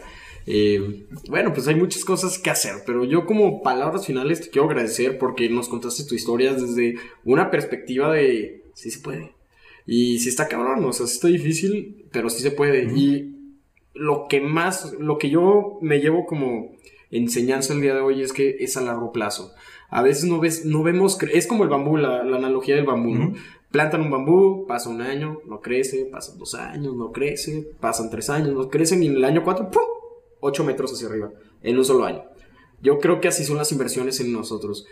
Eh, 0.49 1.05
bueno, 1.27 1.53
pues 1.53 1.67
hay 1.67 1.75
muchas 1.75 2.05
cosas 2.05 2.39
que 2.39 2.49
hacer, 2.49 2.75
pero 2.85 3.03
yo 3.03 3.25
como 3.25 3.61
palabras 3.61 4.07
finales 4.07 4.39
te 4.39 4.49
quiero 4.49 4.69
agradecer 4.69 5.17
porque 5.17 5.49
nos 5.49 5.67
contaste 5.67 6.05
tu 6.05 6.15
historia 6.15 6.53
desde 6.53 6.95
una 7.25 7.51
perspectiva 7.51 8.13
de 8.13 8.63
sí 8.73 8.89
se 8.89 9.01
puede. 9.01 9.33
Y 9.85 10.19
sí 10.19 10.29
está 10.29 10.47
cabrón, 10.47 10.83
o 10.85 10.93
sea, 10.93 11.05
sí 11.05 11.15
está 11.15 11.27
difícil, 11.27 12.05
pero 12.13 12.29
sí 12.29 12.41
se 12.41 12.51
puede. 12.51 12.85
Y 12.95 13.35
lo 13.93 14.27
que 14.29 14.39
más, 14.39 14.93
lo 14.99 15.17
que 15.17 15.29
yo 15.29 15.79
me 15.81 15.99
llevo 15.99 16.25
como 16.25 16.71
enseñanza 17.11 17.73
el 17.73 17.81
día 17.81 17.93
de 17.93 18.01
hoy 18.01 18.21
es 18.21 18.31
que 18.31 18.57
es 18.59 18.77
a 18.77 18.81
largo 18.81 19.11
plazo. 19.11 19.51
A 19.89 20.01
veces 20.01 20.25
no 20.25 20.39
ves, 20.39 20.65
no 20.65 20.81
vemos, 20.81 21.17
es 21.33 21.45
como 21.45 21.63
el 21.63 21.69
bambú, 21.69 21.97
la, 21.97 22.23
la 22.23 22.37
analogía 22.37 22.75
del 22.75 22.85
bambú, 22.85 23.15
¿no? 23.15 23.33
Plantan 23.71 24.01
un 24.01 24.11
bambú, 24.11 24.65
pasa 24.65 24.89
un 24.89 25.01
año, 25.01 25.41
no 25.45 25.59
crece, 25.59 26.05
pasan 26.05 26.37
dos 26.37 26.55
años, 26.55 26.95
no 26.95 27.11
crece, 27.11 27.67
pasan 27.81 28.09
tres 28.09 28.29
años, 28.29 28.53
no 28.53 28.69
crecen 28.69 29.03
y 29.03 29.07
en 29.07 29.15
el 29.15 29.25
año 29.25 29.43
cuatro, 29.43 29.69
¡pum! 29.69 29.96
8 30.39 30.63
metros 30.63 30.93
hacia 30.93 31.07
arriba, 31.07 31.31
en 31.63 31.77
un 31.77 31.85
solo 31.85 32.05
año. 32.05 32.23
Yo 32.81 32.99
creo 32.99 33.19
que 33.19 33.27
así 33.27 33.43
son 33.43 33.57
las 33.57 33.71
inversiones 33.71 34.19
en 34.19 34.31
nosotros. 34.31 34.85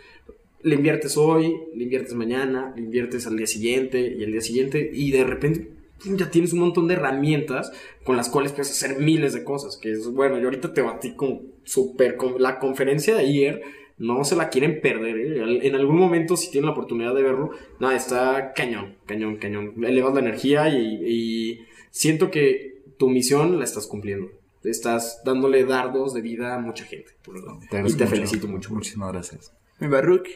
Le 0.62 0.74
inviertes 0.74 1.16
hoy, 1.16 1.54
le 1.74 1.84
inviertes 1.84 2.14
mañana, 2.14 2.72
le 2.74 2.82
inviertes 2.82 3.26
al 3.26 3.36
día 3.36 3.46
siguiente 3.46 4.16
y 4.18 4.24
al 4.24 4.32
día 4.32 4.40
siguiente 4.40 4.90
y 4.92 5.12
de 5.12 5.24
repente 5.24 5.70
ya 6.04 6.30
tienes 6.30 6.52
un 6.52 6.60
montón 6.60 6.88
de 6.88 6.94
herramientas 6.94 7.72
con 8.04 8.16
las 8.16 8.28
cuales 8.28 8.52
puedes 8.52 8.70
hacer 8.70 8.98
miles 8.98 9.32
de 9.32 9.44
cosas. 9.44 9.76
Que 9.76 9.92
es 9.92 10.08
bueno, 10.08 10.38
yo 10.38 10.46
ahorita 10.46 10.72
te 10.72 10.82
batí 10.82 11.14
con 11.14 11.42
super 11.64 12.16
con 12.16 12.40
la 12.42 12.58
conferencia 12.58 13.14
de 13.14 13.20
ayer. 13.20 13.62
No 13.98 14.24
se 14.24 14.36
la 14.36 14.50
quieren 14.50 14.82
perder, 14.82 15.16
¿eh? 15.16 15.66
En 15.66 15.74
algún 15.74 15.96
momento, 15.96 16.36
si 16.36 16.50
tienen 16.50 16.66
la 16.66 16.72
oportunidad 16.72 17.14
de 17.14 17.22
verlo, 17.22 17.52
nada, 17.80 17.96
está 17.96 18.52
cañón, 18.54 18.96
cañón, 19.06 19.36
cañón. 19.36 19.72
Elevas 19.82 20.12
la 20.12 20.20
energía 20.20 20.68
y, 20.68 21.00
y 21.06 21.66
siento 21.90 22.30
que 22.30 22.82
tu 22.98 23.08
misión 23.08 23.58
la 23.58 23.64
estás 23.64 23.86
cumpliendo. 23.86 24.28
Estás 24.70 25.22
dándole 25.24 25.64
dardos 25.64 26.14
de 26.14 26.20
vida 26.20 26.54
a 26.54 26.58
mucha 26.58 26.84
gente. 26.84 27.12
por 27.22 27.34
verdad. 27.34 27.58
y 27.62 27.68
te 27.68 27.82
mucho. 27.82 28.06
felicito 28.06 28.48
mucho. 28.48 28.74
Muchísimas 28.74 29.12
gracias. 29.12 29.52
Mi 29.78 29.88
Baruch. 29.88 30.28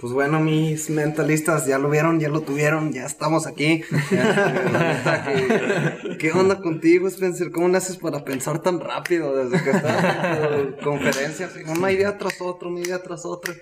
Pues 0.00 0.12
bueno, 0.12 0.38
mis 0.38 0.90
mentalistas 0.90 1.66
ya 1.66 1.76
lo 1.76 1.90
vieron, 1.90 2.20
ya 2.20 2.28
lo 2.28 2.42
tuvieron, 2.42 2.92
ya 2.92 3.04
estamos 3.04 3.48
aquí. 3.48 3.82
¿qué, 4.10 6.16
qué 6.20 6.30
onda 6.30 6.60
contigo, 6.60 7.08
Spencer? 7.08 7.50
¿Cómo 7.50 7.66
le 7.66 7.78
haces 7.78 7.96
para 7.96 8.24
pensar 8.24 8.62
tan 8.62 8.78
rápido 8.78 9.34
desde 9.34 9.64
que 9.64 9.70
estás 9.70 10.52
en 10.52 10.76
tu 10.76 10.84
conferencia? 10.84 11.50
Una 11.66 11.90
idea 11.90 12.16
tras 12.16 12.40
otra, 12.40 12.68
una 12.68 12.78
idea 12.78 13.02
tras 13.02 13.26
otra. 13.26 13.54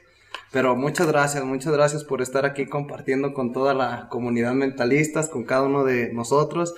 Pero 0.52 0.76
muchas 0.76 1.06
gracias, 1.06 1.42
muchas 1.42 1.72
gracias 1.72 2.04
por 2.04 2.20
estar 2.20 2.44
aquí 2.44 2.66
compartiendo 2.66 3.32
con 3.32 3.54
toda 3.54 3.72
la 3.72 4.08
comunidad 4.10 4.52
mentalistas, 4.52 5.30
con 5.30 5.44
cada 5.44 5.62
uno 5.62 5.84
de 5.84 6.12
nosotros. 6.12 6.74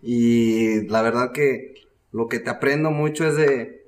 Y 0.00 0.82
la 0.82 1.02
verdad 1.02 1.32
que 1.32 1.74
lo 2.12 2.28
que 2.28 2.38
te 2.38 2.50
aprendo 2.50 2.90
mucho 2.90 3.26
es 3.26 3.36
de 3.36 3.80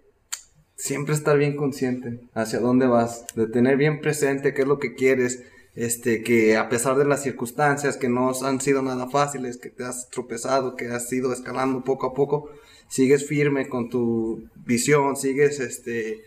siempre 0.76 1.14
estar 1.14 1.38
bien 1.38 1.56
consciente 1.56 2.20
hacia 2.34 2.60
dónde 2.60 2.86
vas, 2.86 3.24
de 3.34 3.46
tener 3.46 3.76
bien 3.76 4.00
presente 4.00 4.54
qué 4.54 4.62
es 4.62 4.68
lo 4.68 4.78
que 4.78 4.94
quieres, 4.94 5.44
este, 5.74 6.22
que 6.22 6.56
a 6.56 6.68
pesar 6.68 6.96
de 6.96 7.04
las 7.04 7.22
circunstancias 7.22 7.96
que 7.96 8.08
no 8.08 8.32
han 8.44 8.60
sido 8.60 8.82
nada 8.82 9.08
fáciles, 9.08 9.58
que 9.58 9.70
te 9.70 9.84
has 9.84 10.08
tropezado, 10.10 10.76
que 10.76 10.88
has 10.88 11.10
ido 11.12 11.32
escalando 11.32 11.84
poco 11.84 12.06
a 12.06 12.14
poco, 12.14 12.50
sigues 12.88 13.26
firme 13.26 13.68
con 13.68 13.88
tu 13.88 14.44
visión, 14.66 15.16
sigues, 15.16 15.60
este, 15.60 16.20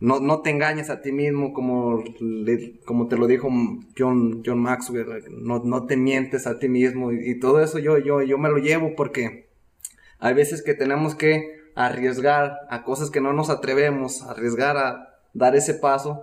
no, 0.00 0.20
no 0.20 0.40
te 0.42 0.50
engañes 0.50 0.90
a 0.90 1.00
ti 1.00 1.12
mismo 1.12 1.52
como, 1.52 2.04
como 2.84 3.08
te 3.08 3.16
lo 3.16 3.26
dijo 3.26 3.48
John, 3.98 4.42
John 4.44 4.60
Maxwell, 4.60 5.24
no, 5.30 5.62
no 5.64 5.86
te 5.86 5.96
mientes 5.96 6.46
a 6.46 6.58
ti 6.58 6.68
mismo 6.68 7.12
y, 7.12 7.30
y 7.30 7.40
todo 7.40 7.62
eso 7.62 7.78
yo, 7.78 7.98
yo, 7.98 8.22
yo 8.22 8.38
me 8.38 8.48
lo 8.48 8.58
llevo 8.58 8.94
porque 8.94 9.41
hay 10.22 10.34
veces 10.34 10.62
que 10.62 10.74
tenemos 10.74 11.16
que 11.16 11.60
arriesgar 11.74 12.60
a 12.70 12.84
cosas 12.84 13.10
que 13.10 13.20
no 13.20 13.32
nos 13.32 13.50
atrevemos, 13.50 14.22
arriesgar 14.22 14.76
a 14.76 15.18
dar 15.34 15.56
ese 15.56 15.74
paso, 15.74 16.22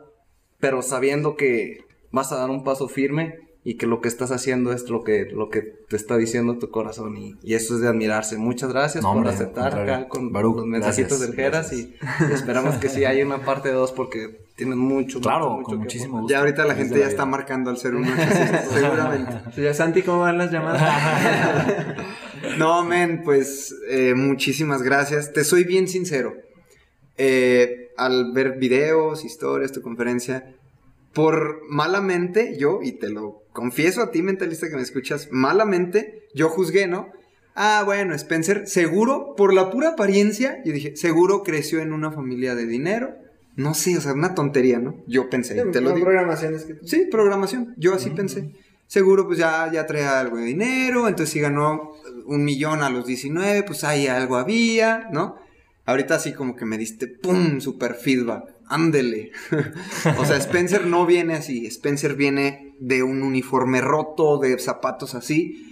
pero 0.58 0.82
sabiendo 0.82 1.36
que 1.36 1.80
vas 2.10 2.32
a 2.32 2.38
dar 2.38 2.50
un 2.50 2.64
paso 2.64 2.88
firme 2.88 3.49
y 3.64 3.76
que 3.76 3.86
lo 3.88 4.00
que 4.00 4.08
estás 4.08 4.32
haciendo 4.32 4.72
es 4.72 4.90
lo 4.90 5.04
que, 5.04 5.26
lo 5.26 5.50
que 5.50 5.62
te 5.62 5.96
está 5.98 6.16
diciendo 6.16 6.58
tu 6.58 6.70
corazón 6.72 7.18
y, 7.18 7.36
y 7.44 7.56
eso 7.56 7.76
es 7.76 7.82
de 7.82 7.90
admirarse. 7.90 8.38
Muchas 8.38 8.72
gracias 8.72 9.04
No, 9.04 9.10
por 9.10 9.18
hombre, 9.18 9.34
aceptar 9.34 9.66
contrario. 9.72 9.94
acá 9.96 10.08
con 10.08 10.32
Baruch, 10.32 10.56
los 10.58 10.66
mensajitos 10.66 11.20
del 11.20 11.34
Geras 11.34 11.74
y 11.74 11.94
esperamos 12.34 12.76
que 12.76 12.88
sí 12.90 13.04
haya 13.06 13.26
una 13.26 13.44
parte 13.44 13.70
2 13.72 13.92
porque 13.92 14.40
tienes 14.56 14.78
mucho, 14.78 15.20
Claro, 15.20 15.50
mucho, 15.50 15.58
mucho 15.58 15.70
con 15.72 15.80
muchísimo 15.80 16.22
gusto. 16.22 16.32
Ya 16.34 16.40
ahorita 16.40 16.66
la 16.66 16.76
gente 16.76 17.00
ya 17.00 17.08
está 17.08 17.26
marcando 17.26 17.70
al 17.70 17.76
01800, 17.78 18.74
seguramente. 18.74 19.32
Sí, 19.56 19.62
ya, 19.62 19.74
Santi, 19.74 20.02
¿cómo 20.04 20.20
van 20.22 20.38
las 20.38 20.52
llamadas? 20.52 21.96
No, 22.58 22.84
men, 22.86 23.22
pues 23.24 23.76
eh, 23.90 24.14
muchísimas 24.16 24.82
gracias. 24.82 25.34
Te 25.34 25.44
soy 25.44 25.66
bien 25.66 25.88
sincero. 25.90 26.34
Eh, 27.18 27.90
al 27.98 28.32
ver 28.32 28.58
videos, 28.58 29.26
historias, 29.26 29.72
tu 29.74 29.82
conferencia, 29.82 30.56
por 31.14 31.62
malamente 31.70 32.58
yo, 32.58 32.80
y 32.82 32.94
te 32.94 33.10
lo 33.10 33.44
confieso 33.52 34.02
a 34.02 34.12
ti, 34.12 34.22
mentalista 34.22 34.70
que 34.70 34.76
me 34.76 34.82
escuchas, 34.82 35.30
malamente 35.32 36.24
yo 36.34 36.50
juzgué, 36.50 36.88
¿no? 36.88 37.10
Ah, 37.56 37.84
bueno, 37.86 38.14
Spencer, 38.16 38.68
seguro, 38.68 39.34
por 39.36 39.54
la 39.54 39.70
pura 39.70 39.90
apariencia, 39.90 40.62
yo 40.64 40.72
dije, 40.72 40.96
seguro 40.96 41.44
creció 41.44 41.80
en 41.80 41.92
una 41.92 42.12
familia 42.12 42.56
de 42.56 42.66
dinero. 42.66 43.16
No 43.56 43.74
sé, 43.74 43.98
o 43.98 44.02
sea, 44.02 44.14
una 44.14 44.34
tontería, 44.34 44.80
¿no? 44.80 45.04
Yo 45.08 45.30
pensé, 45.30 45.56
te 45.56 45.82
lo 45.82 45.90
Son 45.90 45.96
digo. 45.96 46.06
programaciones 46.06 46.64
que... 46.64 46.78
Sí, 46.86 47.08
programación. 47.12 47.74
Yo 47.78 47.94
así 47.94 48.12
pensé. 48.12 48.54
Seguro, 48.88 49.28
pues 49.28 49.38
ya, 49.38 49.70
ya 49.74 49.86
traía 49.86 50.20
algo 50.20 50.38
de 50.38 50.46
dinero, 50.46 51.10
entonces 51.10 51.34
si 51.34 51.42
ganó 51.42 51.92
un 52.26 52.46
millón 52.46 52.82
a 52.82 52.90
los 52.90 53.06
19, 53.06 53.64
pues 53.64 53.84
ahí 53.84 54.08
algo 54.08 54.38
había, 54.38 55.10
¿no? 55.12 55.36
Ahorita 55.86 56.16
así 56.16 56.32
como 56.34 56.56
que 56.56 56.66
me 56.66 56.78
diste, 56.78 57.08
¡pum! 57.08 57.60
Super 57.60 57.96
feedback. 57.96 58.46
Ándele. 58.70 59.32
o 60.20 60.26
sea, 60.26 60.38
Spencer 60.38 60.86
no 60.86 61.06
viene 61.06 61.34
así. 61.34 61.66
Spencer 61.66 62.16
viene 62.16 62.76
de 62.80 63.04
un 63.04 63.24
uniforme 63.24 63.82
roto, 63.82 64.38
de 64.38 64.58
zapatos 64.60 65.16
así. 65.16 65.66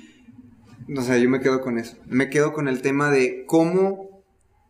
O 0.95 1.01
sea, 1.01 1.17
yo 1.17 1.29
me 1.29 1.39
quedo 1.39 1.61
con 1.61 1.77
eso. 1.77 1.95
Me 2.07 2.29
quedo 2.29 2.53
con 2.53 2.67
el 2.67 2.81
tema 2.81 3.11
de 3.11 3.43
cómo... 3.45 4.23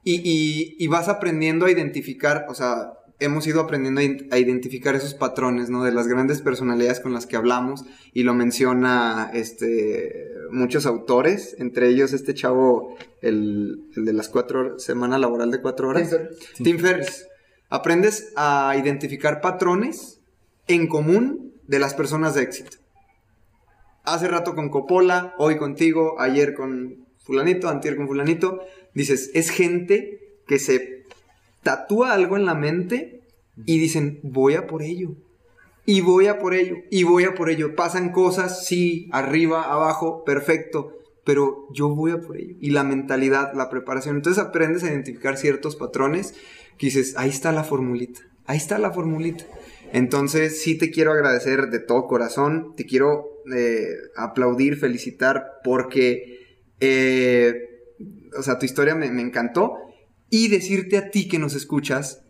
Y, 0.03 0.15
y- 0.23 0.75
y 0.79 0.87
vas 0.87 1.09
aprendiendo 1.09 1.65
a 1.65 1.71
identificar, 1.71 2.45
o 2.47 2.53
sea, 2.55 2.93
hemos 3.19 3.45
ido 3.45 3.59
aprendiendo 3.59 3.99
a 4.31 4.37
identificar 4.37 4.95
esos 4.95 5.13
patrones, 5.13 5.69
¿no? 5.69 5.83
De 5.83 5.91
las 5.91 6.07
grandes 6.07 6.41
personalidades 6.41 7.01
con 7.01 7.11
las 7.13 7.25
que 7.27 7.35
hablamos. 7.35 7.83
Y 8.13 8.23
lo 8.23 8.33
menciona, 8.33 9.29
este, 9.33 10.27
muchos 10.51 10.85
autores, 10.85 11.55
entre 11.59 11.89
ellos 11.89 12.13
este 12.13 12.33
chavo, 12.33 12.95
el, 13.21 13.83
el 13.97 14.05
de 14.05 14.13
las 14.13 14.29
cuatro 14.29 14.59
horas- 14.61 14.83
semana 14.83 15.17
laboral 15.17 15.51
de 15.51 15.61
cuatro 15.61 15.89
horas. 15.89 16.09
Tim 16.63 16.79
Ferriss. 16.79 17.25
Aprendes 17.69 18.31
a 18.35 18.75
identificar 18.77 19.41
patrones 19.41 20.19
en 20.67 20.87
común 20.87 21.53
de 21.67 21.79
las 21.79 21.93
personas 21.93 22.33
de 22.33 22.43
éxito. 22.43 22.77
Hace 24.03 24.27
rato 24.29 24.55
con 24.55 24.69
Coppola, 24.69 25.33
hoy 25.37 25.57
contigo, 25.57 26.19
ayer 26.19 26.53
con 26.53 27.05
fulanito, 27.19 27.67
antier 27.67 27.97
con 27.97 28.07
fulanito. 28.07 28.61
Dices, 28.93 29.31
es 29.33 29.49
gente 29.49 30.39
que 30.47 30.59
se 30.59 31.03
tatúa 31.61 32.13
algo 32.13 32.37
en 32.37 32.45
la 32.45 32.55
mente 32.55 33.21
y 33.65 33.79
dicen, 33.79 34.19
voy 34.23 34.53
a 34.53 34.65
por 34.65 34.81
ello. 34.81 35.15
Y 35.85 36.01
voy 36.01 36.27
a 36.27 36.39
por 36.39 36.53
ello. 36.53 36.77
Y 36.89 37.03
voy 37.03 37.25
a 37.25 37.35
por 37.35 37.49
ello. 37.49 37.75
Pasan 37.75 38.11
cosas, 38.11 38.65
sí, 38.65 39.09
arriba, 39.11 39.63
abajo, 39.63 40.23
perfecto. 40.23 40.96
Pero 41.27 41.67
yo 41.73 41.89
voy 41.89 42.11
a 42.11 42.21
por 42.21 42.37
ello. 42.37 42.55
Y 42.59 42.71
la 42.71 42.83
mentalidad, 42.83 43.53
la 43.53 43.69
preparación. 43.69 44.15
Entonces 44.15 44.41
aprendes 44.41 44.83
a 44.83 44.87
identificar 44.87 45.37
ciertos 45.37 45.75
patrones 45.75 46.33
que 46.77 46.87
dices, 46.87 47.13
ahí 47.17 47.29
está 47.29 47.51
la 47.51 47.63
formulita. 47.63 48.21
Ahí 48.45 48.57
está 48.57 48.79
la 48.79 48.91
formulita. 48.91 49.43
Entonces 49.91 50.61
sí 50.61 50.77
te 50.77 50.89
quiero 50.89 51.11
agradecer 51.11 51.69
de 51.69 51.79
todo 51.79 52.07
corazón. 52.07 52.73
Te 52.77 52.85
quiero 52.85 53.25
eh, 53.53 53.89
aplaudir, 54.15 54.77
felicitar 54.77 55.43
porque... 55.63 56.39
eh, 56.79 57.53
o 58.37 58.43
sea, 58.43 58.57
tu 58.59 58.65
historia 58.65 58.95
me, 58.95 59.11
me 59.11 59.21
encantó. 59.21 59.73
Y 60.29 60.47
decirte 60.49 60.97
a 60.97 61.09
ti 61.09 61.27
que 61.27 61.39
nos 61.39 61.55
escuchas, 61.55 62.23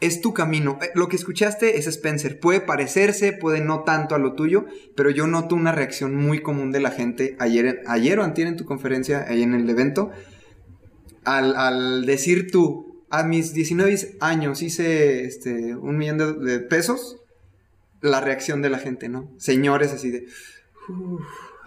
es 0.00 0.20
tu 0.20 0.32
camino. 0.34 0.78
Eh, 0.82 0.90
Lo 0.94 1.08
que 1.08 1.16
escuchaste 1.16 1.78
es 1.78 1.86
Spencer. 1.86 2.38
Puede 2.40 2.60
parecerse, 2.60 3.32
puede 3.32 3.60
no 3.60 3.82
tanto 3.82 4.14
a 4.14 4.18
lo 4.18 4.34
tuyo, 4.34 4.66
pero 4.94 5.10
yo 5.10 5.26
noto 5.26 5.54
una 5.54 5.72
reacción 5.72 6.14
muy 6.14 6.40
común 6.40 6.72
de 6.72 6.80
la 6.80 6.90
gente 6.90 7.36
ayer, 7.38 7.82
ayer 7.86 8.18
o 8.18 8.24
antier 8.24 8.46
en 8.46 8.56
tu 8.56 8.64
conferencia, 8.64 9.26
ahí 9.28 9.42
en 9.42 9.54
el 9.54 9.68
evento, 9.68 10.10
al, 11.24 11.56
al 11.56 12.06
decir 12.06 12.50
tú, 12.50 12.88
a 13.10 13.22
mis 13.22 13.54
19 13.54 14.16
años 14.20 14.62
hice 14.62 15.24
este, 15.24 15.74
un 15.76 15.96
millón 15.96 16.44
de, 16.44 16.60
pesos, 16.60 17.16
la 18.00 18.20
reacción 18.20 18.62
de 18.62 18.70
la 18.70 18.78
gente, 18.78 19.08
¿no? 19.08 19.30
Señores 19.38 19.92
así 19.92 20.10
de, 20.10 20.26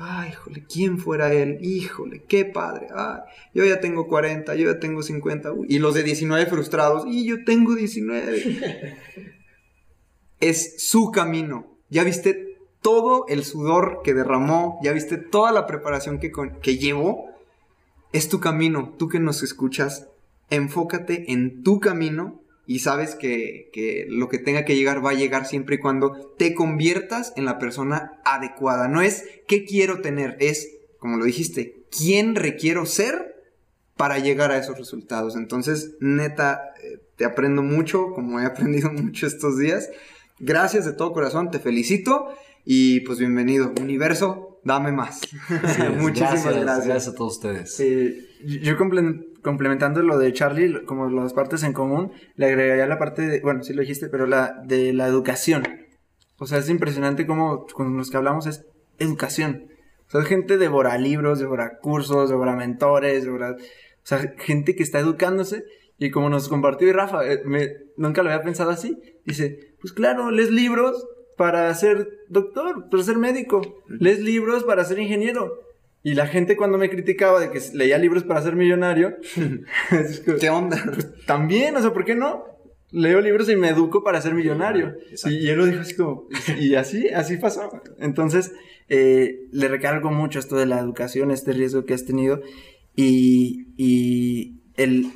ay, 0.01 0.29
híjole, 0.29 0.65
¿quién 0.71 0.97
fuera 0.97 1.33
él? 1.33 1.57
Híjole, 1.61 2.23
qué 2.27 2.45
padre. 2.45 2.87
Ay, 2.95 3.19
yo 3.53 3.63
ya 3.65 3.79
tengo 3.79 4.07
40, 4.07 4.55
yo 4.55 4.71
ya 4.73 4.79
tengo 4.79 5.03
50. 5.03 5.51
uy, 5.53 5.67
y 5.69 5.79
los 5.79 5.93
de 5.93 6.03
19 6.03 6.45
frustrados, 6.47 7.05
y 7.07 7.25
yo 7.25 7.43
tengo 7.45 7.75
19. 7.75 8.97
es 10.39 10.87
su 10.89 11.11
camino. 11.11 11.67
Ya 11.89 12.03
viste 12.03 12.57
todo 12.81 13.25
el 13.27 13.43
sudor 13.43 14.01
que 14.03 14.13
derramó, 14.13 14.79
ya 14.83 14.91
viste 14.91 15.17
toda 15.17 15.51
la 15.51 15.67
preparación 15.67 16.19
que, 16.19 16.31
con- 16.31 16.59
que 16.61 16.77
llevó. 16.77 17.29
Es 18.13 18.27
tu 18.27 18.39
camino. 18.39 18.93
Tú 18.97 19.07
que 19.07 19.19
nos 19.19 19.43
escuchas, 19.43 20.07
enfócate 20.49 21.31
en 21.31 21.63
tu 21.63 21.79
camino 21.79 22.40
y 22.71 22.79
sabes 22.79 23.15
que, 23.15 23.69
que 23.73 24.05
lo 24.07 24.29
que 24.29 24.37
tenga 24.37 24.63
que 24.63 24.77
llegar 24.77 25.05
va 25.05 25.09
a 25.09 25.13
llegar 25.13 25.45
siempre 25.45 25.75
y 25.75 25.79
cuando 25.79 26.33
te 26.37 26.55
conviertas 26.55 27.33
en 27.35 27.43
la 27.43 27.59
persona 27.59 28.21
adecuada. 28.23 28.87
No 28.87 29.01
es 29.01 29.25
qué 29.45 29.65
quiero 29.65 29.99
tener, 29.99 30.37
es, 30.39 30.69
como 30.97 31.17
lo 31.17 31.25
dijiste, 31.25 31.83
quién 31.91 32.33
requiero 32.33 32.85
ser 32.85 33.43
para 33.97 34.19
llegar 34.19 34.51
a 34.51 34.57
esos 34.57 34.77
resultados. 34.77 35.35
Entonces, 35.35 35.97
neta, 35.99 36.61
eh, 36.81 37.01
te 37.17 37.25
aprendo 37.25 37.61
mucho, 37.61 38.13
como 38.13 38.39
he 38.39 38.45
aprendido 38.47 38.89
mucho 38.89 39.27
estos 39.27 39.57
días. 39.57 39.89
Gracias 40.39 40.85
de 40.85 40.93
todo 40.93 41.11
corazón, 41.11 41.51
te 41.51 41.59
felicito 41.59 42.33
y 42.63 43.01
pues 43.01 43.19
bienvenido. 43.19 43.73
Universo, 43.81 44.61
dame 44.63 44.93
más. 44.93 45.19
Muchísimas 45.97 46.45
gracias. 46.45 46.85
Gracias 46.85 47.07
a 47.09 47.15
todos 47.15 47.35
ustedes. 47.35 47.75
Yo 48.45 48.77
comple- 48.77 49.25
complementando 49.41 50.01
lo 50.03 50.17
de 50.17 50.33
Charlie, 50.33 50.83
como 50.85 51.09
las 51.09 51.33
partes 51.33 51.63
en 51.63 51.73
común, 51.73 52.11
le 52.35 52.45
agregaría 52.47 52.85
la 52.87 52.99
parte 52.99 53.21
de, 53.23 53.39
bueno, 53.41 53.63
sí 53.63 53.73
lo 53.73 53.81
dijiste, 53.81 54.07
pero 54.09 54.25
la 54.27 54.53
de 54.65 54.93
la 54.93 55.07
educación. 55.07 55.63
O 56.37 56.45
sea, 56.47 56.59
es 56.59 56.69
impresionante 56.69 57.25
como 57.27 57.65
con 57.67 57.97
los 57.97 58.09
que 58.09 58.17
hablamos 58.17 58.47
es 58.47 58.65
educación. 58.99 59.67
O 60.07 60.11
sea, 60.11 60.21
gente 60.23 60.57
devora 60.57 60.97
libros, 60.97 61.39
devora 61.39 61.77
cursos, 61.81 62.29
devora 62.29 62.55
mentores, 62.55 63.23
devora... 63.23 63.51
O 63.51 64.03
sea, 64.03 64.33
gente 64.39 64.75
que 64.75 64.83
está 64.83 64.99
educándose 64.99 65.63
y 65.99 66.09
como 66.09 66.29
nos 66.29 66.49
compartió 66.49 66.91
Rafa, 66.91 67.25
eh, 67.31 67.41
me- 67.45 67.69
nunca 67.97 68.23
lo 68.23 68.29
había 68.31 68.43
pensado 68.43 68.71
así. 68.71 68.97
Dice, 69.25 69.75
pues 69.79 69.93
claro, 69.93 70.31
lees 70.31 70.49
libros 70.51 71.07
para 71.37 71.73
ser 71.75 72.09
doctor, 72.27 72.89
para 72.89 73.03
ser 73.03 73.17
médico. 73.17 73.61
Lees 73.87 74.19
libros 74.19 74.63
para 74.63 74.83
ser 74.83 74.99
ingeniero. 74.99 75.53
Y 76.03 76.15
la 76.15 76.27
gente 76.27 76.55
cuando 76.55 76.77
me 76.77 76.89
criticaba 76.89 77.39
de 77.39 77.51
que 77.51 77.59
leía 77.73 77.97
libros 77.97 78.23
para 78.23 78.41
ser 78.41 78.55
millonario, 78.55 79.17
¿Qué 80.39 80.49
onda? 80.49 80.77
también, 81.27 81.75
o 81.75 81.81
sea, 81.81 81.93
¿por 81.93 82.05
qué 82.05 82.15
no? 82.15 82.45
Leo 82.89 83.21
libros 83.21 83.47
y 83.49 83.55
me 83.55 83.69
educo 83.69 84.03
para 84.03 84.19
ser 84.21 84.33
millonario. 84.33 84.95
Y, 85.25 85.35
y 85.35 85.49
él 85.49 85.57
lo 85.57 85.65
dijo 85.65 85.81
así 85.81 85.95
como, 85.95 86.27
y 86.59 86.75
así, 86.75 87.07
así 87.09 87.37
pasó. 87.37 87.69
Entonces, 87.99 88.51
eh, 88.89 89.47
le 89.51 89.67
recargo 89.69 90.11
mucho 90.11 90.39
esto 90.39 90.57
de 90.57 90.65
la 90.65 90.79
educación, 90.79 91.31
este 91.31 91.53
riesgo 91.53 91.85
que 91.85 91.93
has 91.93 92.03
tenido 92.03 92.41
y, 92.95 93.67
y 93.77 94.61
el, 94.75 95.11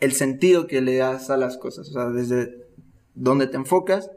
el 0.00 0.12
sentido 0.12 0.66
que 0.66 0.80
le 0.80 0.96
das 0.96 1.28
a 1.28 1.36
las 1.36 1.58
cosas. 1.58 1.90
O 1.90 1.92
sea, 1.92 2.06
desde 2.06 2.54
donde 3.14 3.46
te 3.46 3.56
enfocas, 3.56 4.10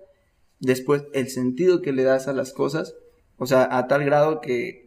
después 0.60 1.04
el 1.14 1.28
sentido 1.30 1.82
que 1.82 1.92
le 1.92 2.04
das 2.04 2.28
a 2.28 2.34
las 2.34 2.54
cosas. 2.54 2.96
O 3.38 3.46
sea, 3.46 3.68
a 3.70 3.88
tal 3.88 4.06
grado 4.06 4.40
que 4.40 4.85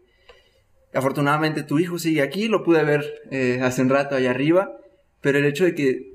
afortunadamente 0.92 1.62
tu 1.62 1.78
hijo 1.78 1.98
sigue 1.98 2.22
aquí, 2.22 2.48
lo 2.48 2.64
pude 2.64 2.84
ver 2.84 3.04
eh, 3.30 3.60
hace 3.62 3.82
un 3.82 3.88
rato 3.88 4.14
allá 4.14 4.30
arriba, 4.30 4.72
pero 5.20 5.38
el 5.38 5.44
hecho 5.44 5.64
de 5.64 5.74
que 5.74 6.14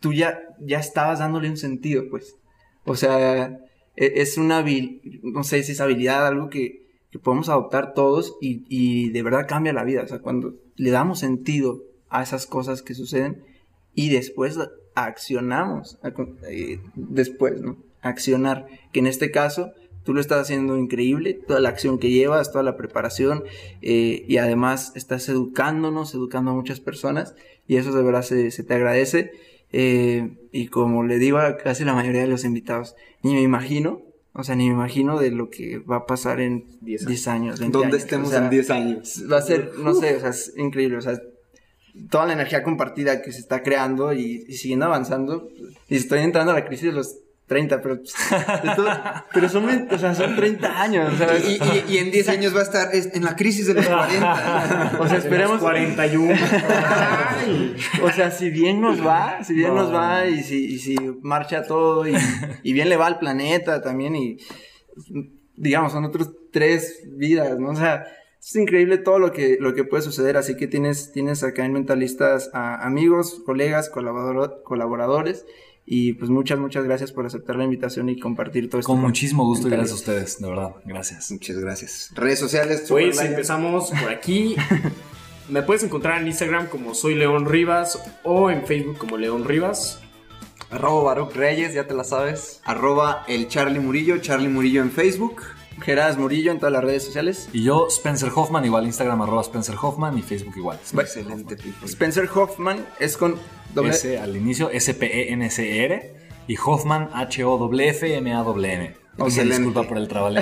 tú 0.00 0.12
ya, 0.12 0.40
ya 0.60 0.78
estabas 0.78 1.18
dándole 1.20 1.48
un 1.48 1.56
sentido, 1.56 2.04
pues. 2.10 2.36
O 2.84 2.96
sea, 2.96 3.58
e- 3.96 4.12
es 4.16 4.36
una 4.38 4.64
no 5.22 5.44
sé 5.44 5.62
si 5.62 5.72
es 5.72 5.80
habilidad, 5.80 6.26
algo 6.26 6.50
que, 6.50 6.82
que 7.10 7.18
podemos 7.18 7.48
adoptar 7.48 7.94
todos 7.94 8.36
y, 8.40 8.64
y 8.68 9.10
de 9.10 9.22
verdad 9.22 9.46
cambia 9.48 9.72
la 9.72 9.84
vida. 9.84 10.02
O 10.02 10.08
sea, 10.08 10.18
cuando 10.18 10.54
le 10.76 10.90
damos 10.90 11.20
sentido 11.20 11.82
a 12.08 12.22
esas 12.22 12.46
cosas 12.46 12.82
que 12.82 12.94
suceden 12.94 13.44
y 13.94 14.10
después 14.10 14.58
accionamos 14.94 15.98
eh, 16.48 16.80
después, 16.94 17.60
¿no? 17.60 17.76
Accionar, 18.00 18.66
que 18.92 18.98
en 18.98 19.06
este 19.06 19.30
caso 19.30 19.72
tú 20.04 20.14
lo 20.14 20.20
estás 20.20 20.40
haciendo 20.40 20.76
increíble, 20.76 21.34
toda 21.34 21.60
la 21.60 21.68
acción 21.68 21.98
que 21.98 22.10
llevas, 22.10 22.52
toda 22.52 22.64
la 22.64 22.76
preparación 22.76 23.44
eh, 23.82 24.24
y 24.26 24.36
además 24.38 24.92
estás 24.94 25.28
educándonos, 25.28 26.14
educando 26.14 26.50
a 26.50 26.54
muchas 26.54 26.80
personas 26.80 27.34
y 27.66 27.76
eso 27.76 27.92
de 27.92 28.02
verdad 28.02 28.22
se, 28.22 28.50
se 28.50 28.64
te 28.64 28.74
agradece. 28.74 29.32
Eh, 29.74 30.36
y 30.52 30.66
como 30.66 31.02
le 31.02 31.18
digo 31.18 31.38
a 31.38 31.56
casi 31.56 31.84
la 31.84 31.94
mayoría 31.94 32.20
de 32.20 32.26
los 32.26 32.44
invitados, 32.44 32.94
ni 33.22 33.32
me 33.34 33.40
imagino, 33.40 34.02
o 34.34 34.44
sea, 34.44 34.54
ni 34.54 34.68
me 34.68 34.74
imagino 34.74 35.18
de 35.18 35.30
lo 35.30 35.48
que 35.48 35.78
va 35.78 35.96
a 35.96 36.06
pasar 36.06 36.40
en 36.40 36.66
10 36.82 37.28
años. 37.28 37.60
20 37.60 37.78
Donde 37.78 37.96
años, 37.96 38.02
estemos 38.02 38.28
o 38.28 38.30
sea, 38.32 38.44
en 38.44 38.50
10 38.50 38.70
años. 38.70 39.24
Va 39.30 39.38
a 39.38 39.42
ser, 39.42 39.72
no 39.78 39.94
sé, 39.94 40.16
o 40.16 40.20
sea, 40.20 40.30
es 40.30 40.52
increíble, 40.56 40.98
o 40.98 41.00
sea, 41.00 41.20
toda 42.10 42.26
la 42.26 42.32
energía 42.34 42.62
compartida 42.62 43.22
que 43.22 43.32
se 43.32 43.40
está 43.40 43.62
creando 43.62 44.12
y, 44.12 44.44
y 44.46 44.52
siguiendo 44.54 44.86
avanzando. 44.86 45.48
Y 45.88 45.96
estoy 45.96 46.20
entrando 46.20 46.52
a 46.52 46.54
la 46.54 46.64
crisis 46.64 46.86
de 46.86 46.92
los 46.92 47.18
30, 47.52 47.82
pero, 47.82 47.96
pues, 47.98 48.14
todo- 48.76 48.88
pero 49.34 49.48
son, 49.48 49.86
o 49.90 49.98
sea, 49.98 50.14
son 50.14 50.34
30 50.36 50.80
años, 50.82 51.16
sea, 51.18 51.36
Y, 51.38 51.58
y- 51.88 51.94
y 51.94 51.98
en 51.98 52.10
10 52.10 52.28
años 52.30 52.54
va 52.54 52.60
a 52.60 52.62
estar 52.62 52.88
es- 52.94 53.14
en 53.14 53.24
la 53.24 53.36
crisis 53.36 53.66
de 53.66 53.74
los 53.74 53.86
40. 53.86 54.96
o 54.98 55.06
sea, 55.08 55.18
esperemos, 55.18 55.60
41. 55.60 56.34
o 58.02 58.10
sea, 58.10 58.30
si 58.30 58.50
bien 58.50 58.80
nos 58.80 59.04
va, 59.06 59.42
si 59.44 59.54
bien 59.54 59.74
nos 59.74 59.92
va 59.92 60.26
y 60.26 60.42
si, 60.42 60.64
y 60.74 60.78
si 60.78 60.96
marcha 61.22 61.64
todo 61.64 62.06
y, 62.06 62.14
y 62.62 62.72
bien 62.72 62.88
le 62.88 62.96
va 62.96 63.06
al 63.06 63.18
planeta 63.18 63.82
también 63.82 64.16
y 64.16 64.38
digamos, 65.56 65.92
son 65.92 66.04
otros 66.04 66.30
tres 66.52 67.02
vidas, 67.16 67.58
¿no? 67.58 67.70
O 67.70 67.76
sea, 67.76 68.04
es 68.40 68.56
increíble 68.56 68.98
todo 68.98 69.18
lo 69.18 69.32
que, 69.32 69.56
lo 69.60 69.74
que 69.74 69.84
puede 69.84 70.02
suceder, 70.02 70.36
así 70.36 70.56
que 70.56 70.66
tienes, 70.66 71.12
tienes 71.12 71.42
acá 71.44 71.64
en 71.64 71.72
Mentalistas 71.72 72.50
a 72.52 72.84
amigos, 72.84 73.40
colegas, 73.46 73.90
colaborador- 73.92 74.62
colaboradores 74.64 75.44
y 75.84 76.12
pues 76.14 76.30
muchas, 76.30 76.58
muchas 76.58 76.84
gracias 76.84 77.12
por 77.12 77.26
aceptar 77.26 77.56
la 77.56 77.64
invitación 77.64 78.08
y 78.08 78.18
compartir 78.18 78.70
todo 78.70 78.78
esto. 78.80 78.92
Con 78.92 79.00
muchísimo 79.00 79.44
gusto 79.44 79.68
y 79.68 79.70
gracias 79.70 79.92
a 79.92 79.94
ustedes, 79.94 80.40
de 80.40 80.48
verdad. 80.48 80.70
Gracias. 80.84 81.30
Muchas 81.32 81.58
gracias. 81.58 82.12
Redes 82.14 82.38
sociales. 82.38 82.84
Pues 82.88 83.20
empezamos 83.20 83.90
por 83.90 84.10
aquí. 84.10 84.56
Me 85.48 85.62
puedes 85.62 85.82
encontrar 85.82 86.20
en 86.20 86.28
Instagram 86.28 86.68
como 86.68 86.94
soy 86.94 87.14
León 87.14 87.46
Rivas 87.46 87.98
o 88.22 88.50
en 88.50 88.64
Facebook 88.64 88.98
como 88.98 89.16
León 89.16 89.44
Rivas. 89.44 90.00
Arroba 90.70 91.02
Baruch 91.02 91.34
Reyes, 91.34 91.74
ya 91.74 91.86
te 91.86 91.94
la 91.94 92.04
sabes. 92.04 92.60
Arroba 92.64 93.24
el 93.26 93.48
Charlie 93.48 93.80
Murillo, 93.80 94.18
Charlie 94.18 94.48
Murillo 94.48 94.82
en 94.82 94.90
Facebook. 94.90 95.42
Geras 95.80 96.16
Murillo 96.16 96.52
en 96.52 96.58
todas 96.58 96.72
las 96.72 96.84
redes 96.84 97.04
sociales. 97.04 97.48
Y 97.52 97.64
yo, 97.64 97.88
Spencer 97.88 98.30
Hoffman, 98.34 98.64
igual 98.64 98.86
Instagram, 98.86 99.20
arroba 99.22 99.42
Spencer 99.42 99.74
Hoffman 99.80 100.16
y 100.16 100.22
Facebook 100.22 100.54
igual. 100.56 100.78
Excelente, 100.78 101.56
people. 101.56 101.86
Spencer 101.86 102.28
Hoffman 102.32 102.86
es 103.00 103.16
con 103.16 103.36
S 103.76 104.18
al 104.18 104.36
inicio, 104.36 104.70
S-P-E-N-C-R 104.70 106.14
y 106.46 106.56
Hoffman, 106.64 107.10
H-O-F-F-M-A-W-N. 107.14 109.02
Disculpa 109.26 109.82
por 109.82 109.98
el 109.98 110.08
trabajo. 110.08 110.34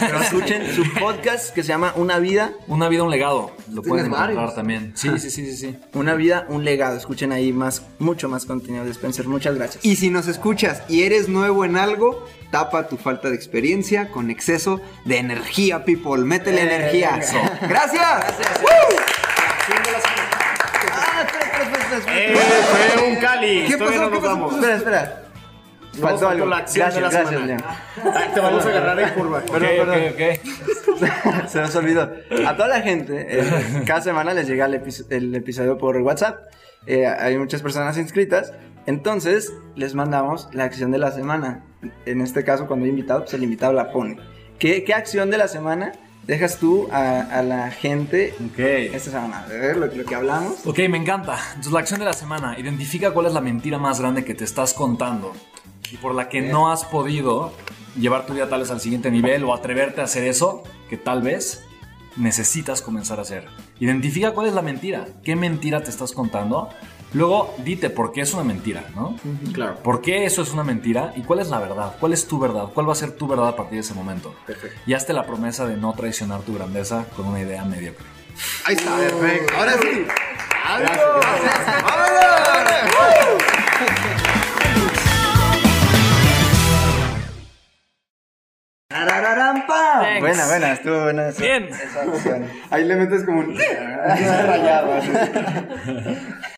Pero 0.00 0.20
escuchen 0.20 0.72
su 0.74 0.84
podcast 0.94 1.52
que 1.52 1.62
se 1.64 1.68
llama 1.68 1.92
Una 1.96 2.20
vida, 2.20 2.52
Una 2.68 2.88
vida, 2.88 3.02
un 3.02 3.10
legado. 3.10 3.50
Lo 3.72 3.82
pueden 3.82 4.06
encontrar 4.06 4.34
varios. 4.34 4.54
también. 4.54 4.92
Sí, 4.94 5.10
sí, 5.18 5.28
sí, 5.30 5.44
sí, 5.44 5.56
sí. 5.56 5.76
una 5.94 6.14
vida, 6.14 6.46
un 6.48 6.64
legado. 6.64 6.96
Escuchen 6.96 7.32
ahí 7.32 7.52
más, 7.52 7.82
mucho 7.98 8.28
más 8.28 8.46
contenido 8.46 8.84
de 8.84 8.92
Spencer. 8.92 9.26
Muchas 9.26 9.56
gracias. 9.56 9.84
Y 9.84 9.96
si 9.96 10.08
nos 10.08 10.28
escuchas 10.28 10.82
y 10.88 11.02
eres 11.02 11.28
nuevo 11.28 11.64
en 11.64 11.76
algo, 11.76 12.24
tapa 12.52 12.86
tu 12.88 12.96
falta 12.96 13.28
de 13.28 13.34
experiencia 13.34 14.10
con 14.12 14.30
exceso 14.30 14.80
de 15.04 15.18
energía, 15.18 15.84
people. 15.84 16.18
Métele 16.24 16.62
energía. 16.62 17.16
eso. 17.18 17.38
Gracias. 17.68 18.38
Espera, 18.38 19.98
espera, 21.98 22.18
¡Eh! 22.18 22.34
Fue 22.96 23.08
un 23.08 23.16
Cali. 23.16 23.64
¿Qué 23.66 23.76
Todavía 23.76 23.98
pasó? 23.98 24.10
no 24.10 24.10
nos 24.10 24.18
¿Qué 24.18 24.26
pasó? 24.26 24.34
vamos. 24.36 24.54
Espera, 24.54 24.76
espera. 24.76 25.22
Faltó 26.00 26.28
algo. 26.28 26.46
la 26.46 26.56
acción 26.58 26.90
de 26.90 27.00
Gracias, 27.00 27.32
la 27.32 27.40
gracias. 27.40 27.64
Ay, 28.14 28.30
Te 28.32 28.40
vamos 28.40 28.64
a 28.64 28.68
agarrar 28.68 29.00
en 29.00 29.08
curva. 29.10 29.40
Perdón, 29.40 29.62
Ok, 29.62 29.76
perdón. 29.76 29.98
ok, 30.12 31.40
ok. 31.42 31.46
Se 31.48 31.60
nos 31.60 31.74
olvidó. 31.76 32.10
A 32.46 32.56
toda 32.56 32.68
la 32.68 32.80
gente, 32.82 33.26
eh, 33.28 33.82
cada 33.86 34.00
semana 34.00 34.32
les 34.32 34.46
llega 34.46 34.66
el, 34.66 34.74
epi- 34.82 35.06
el 35.10 35.34
episodio 35.34 35.76
por 35.76 35.96
WhatsApp. 35.96 36.38
Eh, 36.86 37.06
hay 37.06 37.36
muchas 37.36 37.62
personas 37.62 37.96
inscritas. 37.98 38.52
Entonces, 38.86 39.52
les 39.74 39.94
mandamos 39.94 40.48
la 40.52 40.64
acción 40.64 40.92
de 40.92 40.98
la 40.98 41.10
semana. 41.10 41.64
En 42.06 42.20
este 42.20 42.44
caso, 42.44 42.66
cuando 42.68 42.84
hay 42.84 42.90
invitado, 42.90 43.20
pues 43.22 43.34
el 43.34 43.42
invitado 43.42 43.72
la 43.72 43.90
pone. 43.90 44.18
¿Qué, 44.58 44.84
qué 44.84 44.94
acción 44.94 45.30
de 45.30 45.38
la 45.38 45.48
semana 45.48 45.92
dejas 46.28 46.58
tú 46.58 46.86
a, 46.92 47.20
a 47.22 47.42
la 47.42 47.70
gente 47.72 48.34
Ok. 48.52 48.58
esta 48.58 49.10
semana? 49.10 49.40
A 49.42 49.46
ver, 49.48 49.76
lo, 49.76 49.86
lo 49.86 50.04
que 50.04 50.14
hablamos. 50.14 50.64
Ok, 50.64 50.78
me 50.88 50.98
encanta. 50.98 51.36
Entonces, 51.48 51.72
la 51.72 51.80
acción 51.80 51.98
de 51.98 52.06
la 52.06 52.12
semana. 52.12 52.56
Identifica 52.58 53.10
cuál 53.12 53.26
es 53.26 53.32
la 53.32 53.40
mentira 53.40 53.78
más 53.78 53.98
grande 53.98 54.24
que 54.24 54.34
te 54.36 54.44
estás 54.44 54.74
contando 54.74 55.32
y 55.90 55.96
por 55.96 56.14
la 56.14 56.28
que 56.28 56.42
no 56.42 56.70
has 56.70 56.84
podido 56.84 57.52
llevar 57.98 58.26
tu 58.26 58.34
vida 58.34 58.48
tal 58.48 58.60
vez 58.60 58.70
al 58.70 58.80
siguiente 58.80 59.10
nivel 59.10 59.42
o 59.42 59.52
atreverte 59.54 60.00
a 60.02 60.04
hacer 60.04 60.22
eso 60.24 60.62
que 60.88 60.96
tal 60.98 61.22
vez 61.22 61.64
necesitas 62.16 62.82
comenzar 62.82 63.18
a 63.18 63.22
hacer. 63.22 63.46
Identifica 63.80 64.32
cuál 64.32 64.48
es 64.48 64.54
la 64.54 64.62
mentira. 64.62 65.06
¿Qué 65.24 65.34
mentira 65.34 65.82
te 65.82 65.90
estás 65.90 66.12
contando? 66.12 66.68
Luego, 67.14 67.54
dite 67.64 67.88
por 67.88 68.12
qué 68.12 68.20
es 68.20 68.34
una 68.34 68.44
mentira, 68.44 68.84
¿no? 68.94 69.16
Claro. 69.54 69.76
¿Por 69.76 70.02
qué 70.02 70.26
eso 70.26 70.42
es 70.42 70.52
una 70.52 70.62
mentira? 70.62 71.12
¿Y 71.16 71.22
cuál 71.22 71.40
es 71.40 71.48
la 71.48 71.58
verdad? 71.58 71.96
¿Cuál 71.98 72.12
es 72.12 72.28
tu 72.28 72.38
verdad? 72.38 72.66
¿Cuál 72.74 72.86
va 72.86 72.92
a 72.92 72.96
ser 72.96 73.12
tu 73.12 73.26
verdad 73.26 73.48
a 73.48 73.56
partir 73.56 73.76
de 73.76 73.80
ese 73.80 73.94
momento? 73.94 74.34
Perfecto. 74.46 74.78
Y 74.86 74.92
hazte 74.92 75.14
la 75.14 75.24
promesa 75.24 75.66
de 75.66 75.76
no 75.76 75.94
traicionar 75.94 76.42
tu 76.42 76.54
grandeza 76.54 77.06
con 77.16 77.26
una 77.26 77.40
idea 77.40 77.64
mediocre. 77.64 78.04
Ahí 78.66 78.74
está, 78.74 78.94
perfecto. 78.96 79.54
Ahora 79.56 79.72
sí. 79.80 80.06
¡Tarararán, 88.90 89.66
pam! 89.66 90.02
Thanks. 90.02 90.20
Buena, 90.20 90.46
buena, 90.46 90.72
estuvo 90.72 91.02
buena 91.04 91.28
esa, 91.28 91.42
Bien. 91.42 91.68
esa 91.68 92.06
opción. 92.06 92.50
Ahí 92.70 92.84
le 92.84 92.96
metes 92.96 93.24
como 93.24 93.40
un... 93.40 93.56
rayado. 94.46 95.00